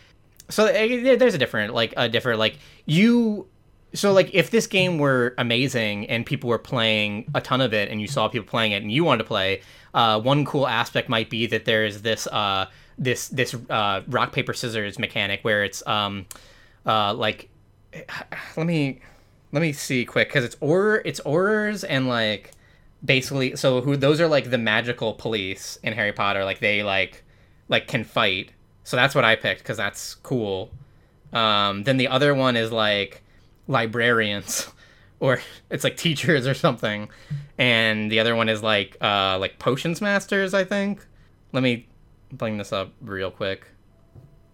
so 0.49 0.65
eh, 0.65 1.17
there's 1.17 1.33
a 1.33 1.37
different 1.37 1.73
like 1.73 1.93
a 1.97 2.07
different 2.07 2.39
like 2.39 2.57
you 2.85 3.47
so 3.93 4.13
like 4.13 4.33
if 4.33 4.51
this 4.51 4.67
game 4.67 4.97
were 4.99 5.33
amazing 5.37 6.07
and 6.09 6.25
people 6.25 6.49
were 6.49 6.59
playing 6.59 7.29
a 7.33 7.41
ton 7.41 7.59
of 7.59 7.73
it 7.73 7.89
and 7.89 7.99
you 7.99 8.07
saw 8.07 8.27
people 8.27 8.47
playing 8.47 8.71
it 8.71 8.83
and 8.83 8.91
you 8.91 9.03
wanted 9.03 9.23
to 9.23 9.27
play 9.27 9.61
uh, 9.95 10.19
one 10.21 10.45
cool 10.45 10.67
aspect 10.67 11.09
might 11.09 11.29
be 11.29 11.47
that 11.47 11.65
there's 11.65 12.03
this 12.03 12.27
uh, 12.27 12.67
this 12.99 13.29
this 13.29 13.55
uh, 13.69 14.01
rock 14.07 14.31
paper 14.31 14.53
scissors 14.53 14.99
mechanic 14.99 15.39
where 15.41 15.63
it's 15.63 15.85
um, 15.87 16.27
uh, 16.85 17.13
like 17.13 17.49
let 18.57 18.67
me 18.67 18.99
let 19.51 19.61
me 19.61 19.73
see 19.73 20.05
quick 20.05 20.27
because 20.27 20.43
it's 20.43 20.57
or 20.59 21.01
it's 21.05 21.19
Aurors 21.21 21.83
and 21.87 22.07
like 22.07 22.51
basically 23.03 23.55
so 23.55 23.81
who 23.81 23.95
those 23.97 24.21
are 24.21 24.27
like 24.27 24.51
the 24.51 24.57
magical 24.57 25.13
police 25.13 25.79
in 25.81 25.93
Harry 25.93 26.13
Potter 26.13 26.45
like 26.45 26.59
they 26.59 26.83
like 26.83 27.23
like 27.69 27.87
can 27.87 28.03
fight 28.03 28.51
so 28.89 28.97
that's 28.97 29.13
what 29.13 29.23
I 29.23 29.35
picked 29.35 29.61
because 29.61 29.77
that's 29.77 30.15
cool. 30.15 30.71
Um, 31.31 31.83
then 31.83 31.97
the 31.97 32.07
other 32.07 32.33
one 32.33 32.57
is 32.57 32.71
like 32.71 33.21
librarians, 33.67 34.67
or 35.19 35.41
it's 35.69 35.83
like 35.83 35.95
teachers 35.95 36.47
or 36.47 36.55
something, 36.55 37.07
and 37.59 38.11
the 38.11 38.19
other 38.19 38.35
one 38.35 38.49
is 38.49 38.63
like 38.63 38.97
uh, 38.99 39.37
like 39.37 39.59
potions 39.59 40.01
masters. 40.01 40.55
I 40.55 40.63
think. 40.63 41.05
Let 41.51 41.61
me 41.61 41.85
bring 42.31 42.57
this 42.57 42.71
up 42.71 42.93
real 43.01 43.31
quick. 43.31 43.67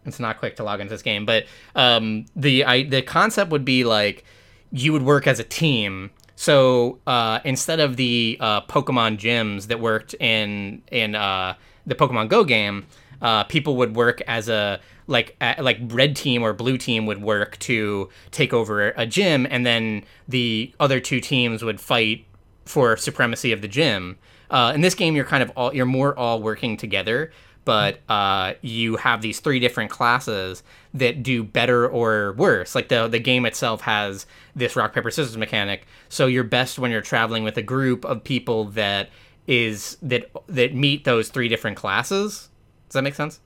It's 0.05 0.19
not 0.19 0.37
quick 0.37 0.55
to 0.57 0.63
log 0.63 0.81
into 0.81 0.93
this 0.93 1.01
game, 1.01 1.25
but 1.25 1.45
um, 1.75 2.25
the 2.35 2.63
I, 2.63 2.83
the 2.83 3.01
concept 3.01 3.51
would 3.51 3.65
be 3.65 3.83
like 3.83 4.23
you 4.71 4.93
would 4.93 5.03
work 5.03 5.25
as 5.27 5.39
a 5.39 5.43
team. 5.43 6.11
So 6.35 6.99
uh, 7.07 7.39
instead 7.43 7.79
of 7.79 7.95
the 7.95 8.37
uh, 8.39 8.61
Pokemon 8.61 9.17
gyms 9.17 9.67
that 9.67 9.79
worked 9.79 10.13
in 10.15 10.83
in 10.91 11.15
uh, 11.15 11.55
the 11.85 11.95
Pokemon 11.95 12.29
Go 12.29 12.43
game, 12.43 12.85
uh, 13.21 13.45
people 13.45 13.77
would 13.77 13.95
work 13.95 14.21
as 14.27 14.49
a 14.49 14.79
like 15.07 15.35
a, 15.41 15.61
like 15.61 15.79
red 15.81 16.15
team 16.15 16.43
or 16.43 16.53
blue 16.53 16.77
team 16.77 17.05
would 17.05 17.21
work 17.21 17.57
to 17.59 18.09
take 18.31 18.53
over 18.53 18.89
a 18.89 19.05
gym, 19.05 19.47
and 19.49 19.65
then 19.65 20.03
the 20.27 20.73
other 20.79 20.99
two 20.99 21.19
teams 21.19 21.63
would 21.63 21.79
fight 21.79 22.25
for 22.65 22.97
supremacy 22.97 23.51
of 23.51 23.61
the 23.61 23.67
gym. 23.67 24.17
Uh, 24.49 24.71
in 24.75 24.81
this 24.81 24.95
game, 24.95 25.15
you're 25.15 25.25
kind 25.25 25.41
of 25.41 25.51
all 25.55 25.73
you're 25.73 25.85
more 25.85 26.17
all 26.17 26.41
working 26.41 26.77
together, 26.77 27.31
but 27.65 27.99
uh, 28.07 28.53
you 28.61 28.95
have 28.95 29.21
these 29.21 29.39
three 29.39 29.59
different 29.59 29.91
classes 29.91 30.63
that 30.93 31.23
do 31.23 31.43
better 31.43 31.87
or 31.87 32.33
worse. 32.33 32.75
Like 32.75 32.87
the 32.87 33.07
the 33.07 33.19
game 33.19 33.45
itself 33.45 33.81
has 33.81 34.25
this 34.55 34.75
rock 34.75 34.93
paper 34.93 35.11
scissors 35.11 35.37
mechanic, 35.37 35.85
so 36.07 36.27
you're 36.27 36.43
best 36.43 36.79
when 36.79 36.91
you're 36.91 37.01
traveling 37.01 37.43
with 37.43 37.57
a 37.57 37.63
group 37.63 38.05
of 38.05 38.23
people 38.23 38.65
that 38.65 39.09
is 39.47 39.97
that 40.01 40.31
that 40.47 40.73
meet 40.73 41.03
those 41.03 41.29
three 41.29 41.47
different 41.47 41.77
classes 41.77 42.49
does 42.95 42.99
that 42.99 43.03
make 43.03 43.15
sense? 43.15 43.39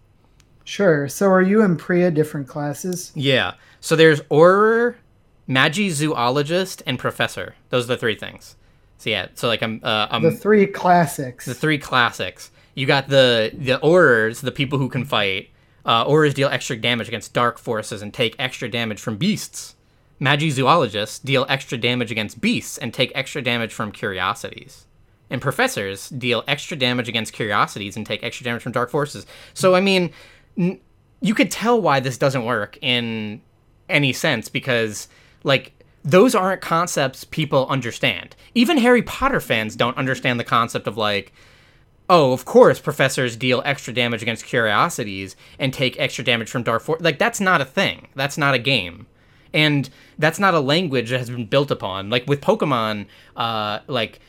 Sure. 0.63 1.07
So 1.07 1.31
are 1.31 1.41
you 1.41 1.63
and 1.63 1.79
Priya 1.79 2.11
different 2.11 2.47
classes? 2.47 3.11
Yeah. 3.15 3.53
So 3.79 3.95
there's 3.95 4.21
Auror, 4.23 4.95
Magizoologist, 5.49 6.83
and 6.85 6.99
Professor. 6.99 7.55
Those 7.69 7.85
are 7.85 7.95
the 7.95 7.97
three 7.97 8.15
things. 8.15 8.55
So 8.97 9.09
yeah. 9.09 9.29
So 9.33 9.47
like 9.47 9.63
I'm, 9.63 9.79
uh, 9.81 10.07
I'm 10.11 10.21
the 10.21 10.31
three 10.31 10.67
classics. 10.67 11.45
The 11.45 11.55
three 11.55 11.79
classics. 11.79 12.51
You 12.79 12.85
got 12.85 13.09
the 13.09 13.51
the 13.53 13.77
Aurors, 13.79 14.39
the 14.39 14.51
people 14.51 14.79
who 14.79 14.87
can 14.87 15.03
fight. 15.03 15.49
Uh, 15.85 16.05
Aurors 16.05 16.33
deal 16.33 16.47
extra 16.47 16.77
damage 16.77 17.09
against 17.09 17.33
dark 17.33 17.57
forces 17.57 18.01
and 18.01 18.13
take 18.13 18.35
extra 18.39 18.69
damage 18.69 19.01
from 19.01 19.17
beasts. 19.17 19.75
Magi 20.19 20.49
zoologists 20.49 21.19
deal 21.19 21.45
extra 21.49 21.77
damage 21.77 22.09
against 22.09 22.39
beasts 22.39 22.77
and 22.77 22.93
take 22.93 23.11
extra 23.15 23.41
damage 23.41 23.73
from 23.73 23.91
curiosities 23.91 24.85
and 25.29 25.41
professors 25.41 26.09
deal 26.09 26.43
extra 26.47 26.77
damage 26.77 27.07
against 27.07 27.33
curiosities 27.33 27.95
and 27.95 28.05
take 28.05 28.23
extra 28.23 28.43
damage 28.43 28.61
from 28.61 28.71
dark 28.71 28.89
forces. 28.89 29.25
So 29.53 29.75
I 29.75 29.81
mean, 29.81 30.11
n- 30.57 30.79
you 31.21 31.33
could 31.33 31.51
tell 31.51 31.81
why 31.81 31.99
this 31.99 32.17
doesn't 32.17 32.45
work 32.45 32.77
in 32.81 33.41
any 33.89 34.13
sense 34.13 34.49
because 34.49 35.07
like 35.43 35.73
those 36.03 36.33
aren't 36.33 36.61
concepts 36.61 37.25
people 37.25 37.67
understand. 37.67 38.37
Even 38.55 38.77
Harry 38.77 39.01
Potter 39.01 39.41
fans 39.41 39.75
don't 39.75 39.97
understand 39.97 40.39
the 40.39 40.45
concept 40.45 40.87
of 40.87 40.95
like 40.95 41.33
oh, 42.09 42.33
of 42.33 42.43
course, 42.43 42.79
professors 42.79 43.37
deal 43.37 43.61
extra 43.63 43.93
damage 43.93 44.21
against 44.21 44.45
curiosities 44.45 45.35
and 45.59 45.73
take 45.73 45.99
extra 45.99 46.23
damage 46.23 46.49
from 46.49 46.63
dark 46.63 46.81
force. 46.81 47.01
Like 47.01 47.19
that's 47.19 47.39
not 47.39 47.61
a 47.61 47.65
thing. 47.65 48.07
That's 48.15 48.37
not 48.37 48.55
a 48.55 48.59
game. 48.59 49.07
And 49.53 49.89
that's 50.17 50.39
not 50.39 50.53
a 50.53 50.59
language 50.59 51.11
that 51.11 51.19
has 51.19 51.29
been 51.29 51.45
built 51.45 51.71
upon. 51.71 52.09
Like 52.09 52.27
with 52.27 52.41
Pokemon, 52.41 53.07
uh, 53.35 53.79
like 53.87 54.19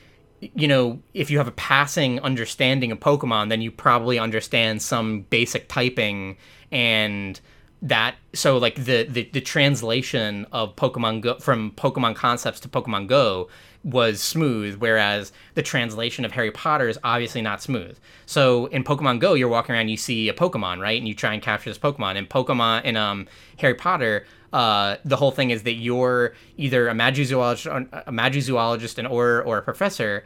you 0.41 0.69
know, 0.69 1.03
if 1.13 1.31
you 1.31 1.39
have 1.39 1.49
a 1.49 1.53
passing 1.53 2.19
understanding 2.21 2.93
of 2.93 3.01
Pokemon, 3.01 3.51
then 3.51 3.61
you 3.61 3.71
probably 3.71 4.19
understand 4.19 4.81
some 4.81 5.23
basic 5.23 5.69
typing 5.69 6.37
and 6.73 7.41
that 7.83 8.17
so 8.35 8.59
like 8.59 8.75
the, 8.77 9.05
the 9.05 9.29
the 9.33 9.41
translation 9.41 10.47
of 10.53 10.77
Pokemon 10.77 11.23
Go 11.23 11.39
from 11.39 11.73
Pokemon 11.73 12.15
concepts 12.15 12.61
to 12.61 12.69
Pokemon 12.69 13.07
Go 13.07 13.49
was 13.83 14.21
smooth, 14.21 14.77
whereas 14.77 15.33
the 15.55 15.63
translation 15.63 16.25
of 16.25 16.33
Harry 16.33 16.51
Potter 16.51 16.89
is 16.89 16.99
obviously 17.03 17.41
not 17.41 17.63
smooth. 17.63 17.99
So 18.27 18.67
in 18.67 18.85
Pokemon 18.85 19.21
Go, 19.21 19.35
you're 19.35 19.49
walking 19.49 19.75
around, 19.75 19.89
you 19.89 19.97
see 19.97 20.29
a 20.29 20.35
Pokemon, 20.35 20.81
right, 20.81 20.99
and 20.99 21.09
you 21.09 21.15
try 21.15 21.33
and 21.33 21.43
capture 21.43 21.71
this 21.71 21.79
Pokemon. 21.79 22.17
In 22.17 22.27
Pokemon, 22.27 22.85
in 22.85 22.97
um 22.97 23.27
Harry 23.59 23.75
Potter, 23.75 24.27
uh, 24.53 24.97
the 25.05 25.17
whole 25.17 25.31
thing 25.31 25.51
is 25.51 25.63
that 25.63 25.75
you're 25.75 26.35
either 26.57 26.89
a 26.89 26.93
magizoologist, 26.93 27.89
a 28.07 28.13
magizoologist, 28.13 28.99
an 28.99 29.07
or 29.07 29.43
or 29.43 29.59
a 29.59 29.63
professor 29.63 30.25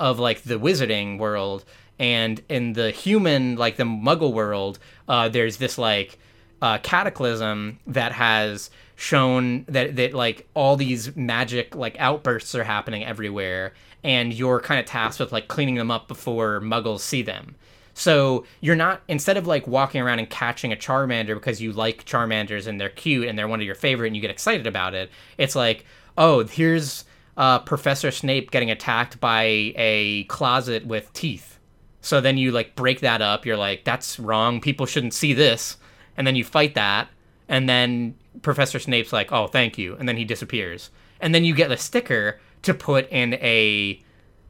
of 0.00 0.18
like 0.18 0.42
the 0.42 0.58
wizarding 0.58 1.18
world, 1.18 1.64
and 1.98 2.42
in 2.48 2.72
the 2.72 2.90
human, 2.90 3.56
like 3.56 3.76
the 3.76 3.84
Muggle 3.84 4.32
world, 4.32 4.78
uh, 5.08 5.28
there's 5.28 5.58
this 5.58 5.78
like 5.78 6.18
uh, 6.60 6.78
cataclysm 6.78 7.78
that 7.86 8.12
has 8.12 8.70
shown 8.96 9.64
that 9.68 9.96
that 9.96 10.14
like 10.14 10.48
all 10.54 10.76
these 10.76 11.14
magic 11.14 11.74
like 11.74 11.96
outbursts 11.98 12.54
are 12.54 12.64
happening 12.64 13.04
everywhere, 13.04 13.74
and 14.02 14.32
you're 14.34 14.60
kind 14.60 14.80
of 14.80 14.86
tasked 14.86 15.20
with 15.20 15.32
like 15.32 15.48
cleaning 15.48 15.76
them 15.76 15.90
up 15.90 16.08
before 16.08 16.60
Muggles 16.60 17.00
see 17.00 17.22
them. 17.22 17.54
So 17.94 18.44
you're 18.60 18.76
not 18.76 19.00
instead 19.08 19.36
of 19.36 19.46
like 19.46 19.66
walking 19.66 20.02
around 20.02 20.18
and 20.18 20.28
catching 20.28 20.72
a 20.72 20.76
Charmander 20.76 21.34
because 21.34 21.62
you 21.62 21.72
like 21.72 22.04
Charmanders 22.04 22.66
and 22.66 22.78
they're 22.80 22.90
cute 22.90 23.26
and 23.26 23.38
they're 23.38 23.48
one 23.48 23.60
of 23.60 23.66
your 23.66 23.74
favorite 23.74 24.08
and 24.08 24.16
you 24.16 24.20
get 24.20 24.30
excited 24.30 24.66
about 24.66 24.94
it. 24.94 25.10
It's 25.38 25.56
like, 25.56 25.86
oh, 26.18 26.44
here's 26.44 27.04
uh, 27.38 27.60
Professor 27.60 28.10
Snape 28.10 28.50
getting 28.50 28.70
attacked 28.70 29.18
by 29.20 29.72
a 29.76 30.24
closet 30.24 30.86
with 30.86 31.12
teeth. 31.12 31.58
So 32.02 32.20
then 32.20 32.36
you 32.38 32.52
like 32.52 32.76
break 32.76 33.00
that 33.00 33.22
up. 33.22 33.46
You're 33.46 33.56
like, 33.56 33.84
that's 33.84 34.18
wrong. 34.18 34.60
People 34.60 34.86
shouldn't 34.86 35.14
see 35.14 35.32
this. 35.32 35.76
And 36.16 36.26
then 36.26 36.36
you 36.36 36.44
fight 36.44 36.74
that. 36.74 37.08
And 37.48 37.68
then 37.68 38.14
Professor 38.42 38.78
Snape's 38.78 39.12
like, 39.12 39.32
oh, 39.32 39.46
thank 39.46 39.78
you. 39.78 39.96
And 39.96 40.08
then 40.08 40.16
he 40.16 40.24
disappears. 40.24 40.90
And 41.20 41.34
then 41.34 41.44
you 41.44 41.54
get 41.54 41.70
a 41.70 41.76
sticker 41.76 42.40
to 42.62 42.74
put 42.74 43.08
in 43.10 43.34
a 43.34 44.00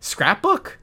scrapbook. 0.00 0.78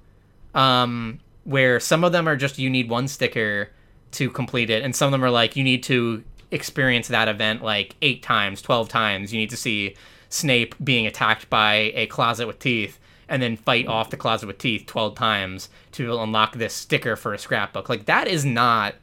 Um, 0.54 1.20
where 1.44 1.80
some 1.80 2.04
of 2.04 2.12
them 2.12 2.28
are 2.28 2.36
just 2.36 2.58
you 2.58 2.70
need 2.70 2.90
one 2.90 3.08
sticker 3.08 3.70
to 4.12 4.30
complete 4.30 4.70
it, 4.70 4.84
and 4.84 4.96
some 4.96 5.08
of 5.08 5.12
them 5.12 5.24
are 5.24 5.32
like 5.32 5.56
you 5.56 5.64
need 5.64 5.84
to 5.84 6.24
experience 6.52 7.08
that 7.08 7.28
event 7.28 7.64
like 7.64 7.96
eight 8.02 8.24
times, 8.24 8.62
twelve 8.62 8.90
times. 8.90 9.34
You 9.34 9.40
need 9.40 9.50
to 9.50 9.58
see 9.58 9.96
Snape 10.30 10.76
being 10.84 11.06
attacked 11.06 11.50
by 11.50 11.92
a 11.96 12.08
closet 12.08 12.48
with 12.48 12.60
teeth, 12.60 13.00
and 13.28 13.42
then 13.42 13.58
fight 13.58 13.88
off 13.88 14.10
the 14.10 14.18
closet 14.18 14.48
with 14.48 14.58
teeth 14.58 14.86
twelve 14.86 15.16
times 15.16 15.70
to 15.94 16.18
unlock 16.20 16.56
this 16.56 16.74
sticker 16.74 17.16
for 17.16 17.34
a 17.34 17.40
scrapbook. 17.40 17.90
Like 17.90 18.06
that 18.06 18.28
is 18.28 18.46
not 18.46 18.96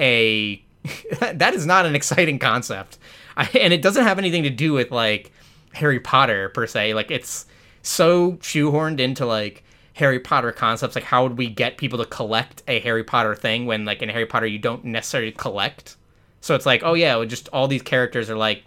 a 0.00 0.62
that 1.20 1.54
is 1.54 1.66
not 1.66 1.86
an 1.86 1.94
exciting 1.94 2.38
concept, 2.38 2.98
I, 3.42 3.48
and 3.60 3.72
it 3.72 3.82
doesn't 3.82 4.04
have 4.04 4.18
anything 4.18 4.42
to 4.44 4.50
do 4.50 4.72
with 4.72 4.90
like 4.90 5.32
Harry 5.72 6.00
Potter 6.00 6.48
per 6.50 6.66
se. 6.66 6.94
Like 6.94 7.10
it's 7.10 7.46
so 7.82 8.32
shoehorned 8.34 9.00
into 9.00 9.26
like 9.26 9.62
Harry 9.96 10.20
Potter 10.20 10.52
concepts. 10.52 10.94
Like, 10.94 11.04
how 11.04 11.22
would 11.22 11.38
we 11.38 11.48
get 11.48 11.78
people 11.78 11.98
to 11.98 12.04
collect 12.04 12.62
a 12.68 12.80
Harry 12.80 13.02
Potter 13.02 13.34
thing 13.34 13.64
when, 13.64 13.86
like, 13.86 14.02
in 14.02 14.10
Harry 14.10 14.26
Potter, 14.26 14.46
you 14.46 14.58
don't 14.58 14.84
necessarily 14.84 15.32
collect? 15.32 15.96
So 16.42 16.54
it's 16.54 16.66
like, 16.66 16.82
oh 16.84 16.94
yeah, 16.94 17.24
just 17.24 17.48
all 17.48 17.66
these 17.66 17.82
characters 17.82 18.30
are 18.30 18.36
like 18.36 18.62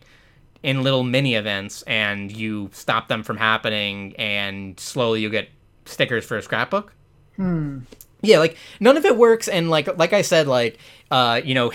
in 0.63 0.83
little 0.83 1.03
mini 1.03 1.35
events, 1.35 1.83
and 1.83 2.31
you 2.31 2.69
stop 2.73 3.07
them 3.07 3.23
from 3.23 3.37
happening, 3.37 4.15
and 4.17 4.77
slowly 4.79 5.21
you 5.21 5.29
get 5.29 5.49
stickers 5.85 6.25
for 6.25 6.35
a 6.35 6.41
scrapbook. 6.41 6.93
Hmm. 7.35 7.79
Yeah, 8.21 8.39
like 8.39 8.57
none 8.81 8.97
of 8.97 9.05
it 9.05 9.15
works, 9.15 9.47
and 9.47 9.69
like 9.69 9.97
like 9.97 10.11
I 10.11 10.23
said, 10.23 10.47
like 10.47 10.77
uh, 11.09 11.39
you 11.41 11.53
know, 11.53 11.69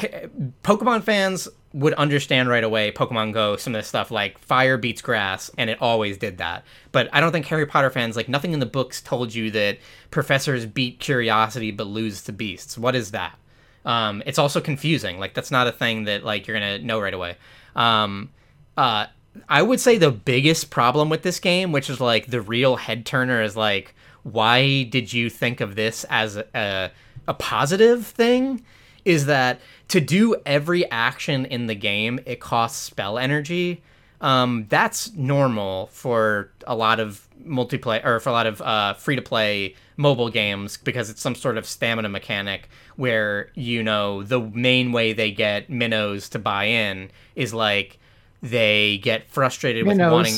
Pokemon 0.63 1.05
fans 1.05 1.49
would 1.75 1.93
understand 1.95 2.49
right 2.49 2.65
away 2.65 2.91
Pokemon 2.91 3.35
Go, 3.35 3.57
some 3.57 3.75
of 3.75 3.81
this 3.81 3.89
stuff 3.89 4.11
like 4.11 4.39
fire 4.39 4.79
beats 4.79 5.03
grass, 5.03 5.51
and 5.59 5.69
it 5.69 5.77
always 5.83 6.17
did 6.17 6.39
that. 6.39 6.65
But 6.93 7.11
I 7.13 7.21
don't 7.21 7.33
think 7.33 7.45
Harry 7.47 7.67
Potter 7.67 7.91
fans, 7.91 8.17
like, 8.17 8.29
nothing 8.29 8.53
in 8.53 8.61
the 8.61 8.67
books 8.67 9.03
told 9.03 9.35
you 9.35 9.51
that 9.51 9.79
professors 10.11 10.65
beat 10.65 11.01
curiosity 11.01 11.71
but 11.73 11.87
lose 11.87 12.23
to 12.23 12.33
beasts. 12.33 12.79
What 12.79 12.95
is 12.95 13.11
that? 13.11 13.37
Um, 13.85 14.23
it's 14.25 14.39
also 14.39 14.61
confusing. 14.61 15.19
Like 15.19 15.35
that's 15.35 15.51
not 15.51 15.67
a 15.67 15.73
thing 15.73 16.05
that 16.05 16.25
like 16.25 16.47
you're 16.47 16.59
gonna 16.59 16.79
know 16.79 17.01
right 17.01 17.15
away. 17.15 17.37
Um, 17.77 18.31
uh, 18.77 19.07
I 19.49 19.63
would 19.63 19.81
say 19.81 19.99
the 19.99 20.11
biggest 20.11 20.71
problem 20.71 21.09
with 21.09 21.23
this 21.23 21.41
game, 21.41 21.73
which 21.73 21.91
is 21.91 22.01
like 22.01 22.29
the 22.29 22.41
real 22.41 22.77
head 22.77 23.05
turner, 23.05 23.43
is 23.43 23.57
like, 23.57 23.95
why 24.23 24.85
did 24.85 25.13
you 25.13 25.29
think 25.29 25.61
of 25.61 25.75
this 25.75 26.05
as 26.09 26.37
a, 26.37 26.91
a 27.27 27.35
positive 27.35 28.07
thing? 28.07 28.65
Is 29.05 29.27
that 29.27 29.61
to 29.89 30.01
do 30.01 30.37
every 30.47 30.91
action 30.91 31.45
in 31.47 31.67
the 31.67 31.75
game, 31.75 32.21
it 32.27 32.41
costs 32.41 32.81
spell 32.81 33.19
energy. 33.19 33.83
Um, 34.21 34.67
that's 34.69 35.13
normal 35.13 35.89
for 35.89 36.51
a 36.67 36.75
lot 36.75 37.01
of 37.01 37.29
multiplayer 37.45 38.05
or 38.05 38.21
for 38.21 38.31
a 38.31 38.33
lot 38.33 38.47
of 38.47 38.63
uh, 38.63 38.95
free 38.95 39.17
to 39.17 39.23
play 39.23 39.75
mobile 39.97 40.31
games 40.31 40.77
because 40.77 41.11
it's 41.11 41.21
some 41.21 41.35
sort 41.35 41.59
of 41.59 41.67
stamina 41.67 42.09
mechanic 42.09 42.69
where 42.97 43.51
you 43.55 43.83
know 43.83 44.23
the 44.23 44.41
main 44.41 44.93
way 44.93 45.13
they 45.13 45.31
get 45.31 45.71
minnows 45.71 46.29
to 46.31 46.39
buy 46.39 46.65
in 46.65 47.11
is 47.37 47.55
like 47.55 47.99
they 48.43 48.99
get 48.99 49.31
frustrated 49.31 49.87
Minnows. 49.87 50.05
with 50.05 50.13
wanting 50.13 50.35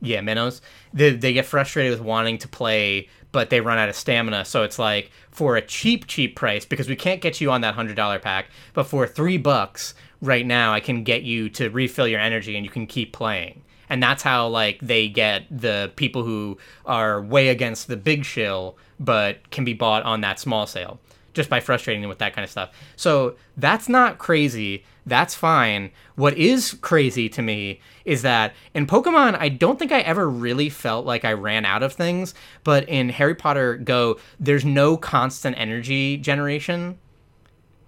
yeah 0.00 0.20
minnows 0.20 0.60
they, 0.92 1.10
they 1.10 1.32
get 1.32 1.46
frustrated 1.46 1.92
with 1.92 2.00
wanting 2.00 2.38
to 2.38 2.48
play 2.48 3.08
but 3.36 3.50
they 3.50 3.60
run 3.60 3.76
out 3.76 3.90
of 3.90 3.94
stamina. 3.94 4.46
So 4.46 4.62
it's 4.62 4.78
like 4.78 5.10
for 5.30 5.56
a 5.56 5.60
cheap 5.60 6.06
cheap 6.06 6.36
price 6.36 6.64
because 6.64 6.88
we 6.88 6.96
can't 6.96 7.20
get 7.20 7.38
you 7.38 7.50
on 7.50 7.60
that 7.60 7.74
hundred 7.74 7.94
dollar 7.94 8.18
pack 8.18 8.46
but 8.72 8.84
for 8.84 9.06
three 9.06 9.36
bucks 9.36 9.92
right 10.22 10.46
now 10.46 10.72
i 10.72 10.80
can 10.80 11.04
get 11.04 11.22
you 11.22 11.50
to 11.50 11.68
refill 11.68 12.08
your 12.08 12.18
energy 12.18 12.56
and 12.56 12.64
you 12.64 12.70
can 12.70 12.86
keep 12.86 13.12
playing. 13.12 13.62
And 13.90 14.02
that's 14.02 14.22
how 14.22 14.48
like 14.48 14.78
they 14.80 15.06
get 15.10 15.44
the 15.50 15.92
people 15.96 16.22
who 16.22 16.56
are 16.86 17.20
way 17.20 17.48
against 17.48 17.88
the 17.88 17.96
big 17.98 18.24
shill 18.24 18.78
but 18.98 19.50
can 19.50 19.66
be 19.66 19.74
bought 19.74 20.02
on 20.04 20.22
that 20.22 20.40
small 20.40 20.66
sale 20.66 20.98
just 21.36 21.50
by 21.50 21.60
frustrating 21.60 22.00
them 22.00 22.08
with 22.08 22.18
that 22.18 22.34
kind 22.34 22.42
of 22.42 22.50
stuff. 22.50 22.70
So 22.96 23.36
that's 23.56 23.88
not 23.88 24.18
crazy. 24.18 24.84
That's 25.04 25.34
fine. 25.34 25.92
What 26.16 26.36
is 26.36 26.76
crazy 26.80 27.28
to 27.28 27.42
me 27.42 27.80
is 28.04 28.22
that 28.22 28.54
in 28.72 28.86
pokemon 28.86 29.36
i 29.38 29.48
don't 29.48 29.78
think 29.78 29.90
i 29.90 30.00
ever 30.00 30.30
really 30.30 30.68
felt 30.68 31.04
like 31.04 31.24
i 31.24 31.32
ran 31.32 31.64
out 31.64 31.82
of 31.82 31.92
things 31.92 32.34
but 32.62 32.88
in 32.88 33.08
harry 33.08 33.34
potter 33.34 33.76
go 33.76 34.16
there's 34.38 34.64
no 34.64 34.96
constant 34.96 35.58
energy 35.58 36.16
generation. 36.16 36.98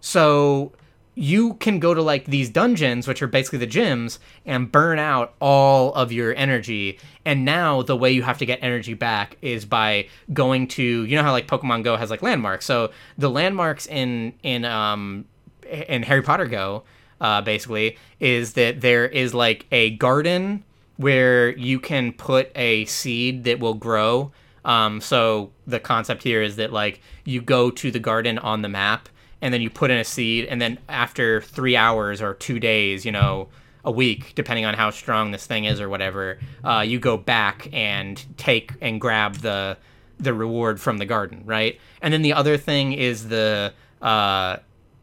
So 0.00 0.72
you 1.18 1.54
can 1.54 1.80
go 1.80 1.94
to 1.94 2.00
like 2.00 2.26
these 2.26 2.48
dungeons, 2.48 3.08
which 3.08 3.20
are 3.22 3.26
basically 3.26 3.58
the 3.58 3.66
gyms, 3.66 4.20
and 4.46 4.70
burn 4.70 5.00
out 5.00 5.34
all 5.40 5.92
of 5.94 6.12
your 6.12 6.32
energy. 6.36 6.96
And 7.24 7.44
now 7.44 7.82
the 7.82 7.96
way 7.96 8.12
you 8.12 8.22
have 8.22 8.38
to 8.38 8.46
get 8.46 8.60
energy 8.62 8.94
back 8.94 9.36
is 9.42 9.64
by 9.64 10.06
going 10.32 10.68
to 10.68 10.82
you 10.82 11.16
know 11.16 11.24
how 11.24 11.32
like 11.32 11.48
Pokemon 11.48 11.82
Go 11.82 11.96
has 11.96 12.08
like 12.08 12.22
landmarks. 12.22 12.66
So 12.66 12.92
the 13.16 13.28
landmarks 13.28 13.86
in 13.86 14.32
in 14.44 14.64
um 14.64 15.24
in 15.68 16.04
Harry 16.04 16.22
Potter 16.22 16.46
Go 16.46 16.84
uh, 17.20 17.42
basically 17.42 17.98
is 18.20 18.52
that 18.52 18.80
there 18.80 19.06
is 19.06 19.34
like 19.34 19.66
a 19.72 19.90
garden 19.90 20.62
where 20.98 21.50
you 21.56 21.80
can 21.80 22.12
put 22.12 22.52
a 22.54 22.84
seed 22.84 23.42
that 23.44 23.58
will 23.58 23.74
grow. 23.74 24.30
Um, 24.64 25.00
so 25.00 25.50
the 25.66 25.80
concept 25.80 26.22
here 26.22 26.42
is 26.42 26.56
that 26.56 26.72
like 26.72 27.00
you 27.24 27.40
go 27.40 27.70
to 27.72 27.90
the 27.90 27.98
garden 27.98 28.38
on 28.38 28.62
the 28.62 28.68
map 28.68 29.08
and 29.40 29.54
then 29.54 29.60
you 29.60 29.70
put 29.70 29.90
in 29.90 29.98
a 29.98 30.04
seed 30.04 30.44
and 30.46 30.60
then 30.60 30.78
after 30.88 31.40
three 31.40 31.76
hours 31.76 32.20
or 32.20 32.34
two 32.34 32.58
days 32.58 33.04
you 33.04 33.12
know 33.12 33.48
a 33.84 33.90
week 33.90 34.32
depending 34.34 34.64
on 34.64 34.74
how 34.74 34.90
strong 34.90 35.30
this 35.30 35.46
thing 35.46 35.64
is 35.64 35.80
or 35.80 35.88
whatever 35.88 36.38
uh, 36.64 36.84
you 36.86 36.98
go 36.98 37.16
back 37.16 37.68
and 37.72 38.24
take 38.36 38.72
and 38.80 39.00
grab 39.00 39.36
the 39.36 39.76
the 40.18 40.34
reward 40.34 40.80
from 40.80 40.98
the 40.98 41.06
garden 41.06 41.42
right? 41.44 41.80
And 42.02 42.12
then 42.12 42.22
the 42.22 42.32
other 42.32 42.56
thing 42.56 42.92
is 42.92 43.28
the 43.28 43.72
uh, 44.02 44.56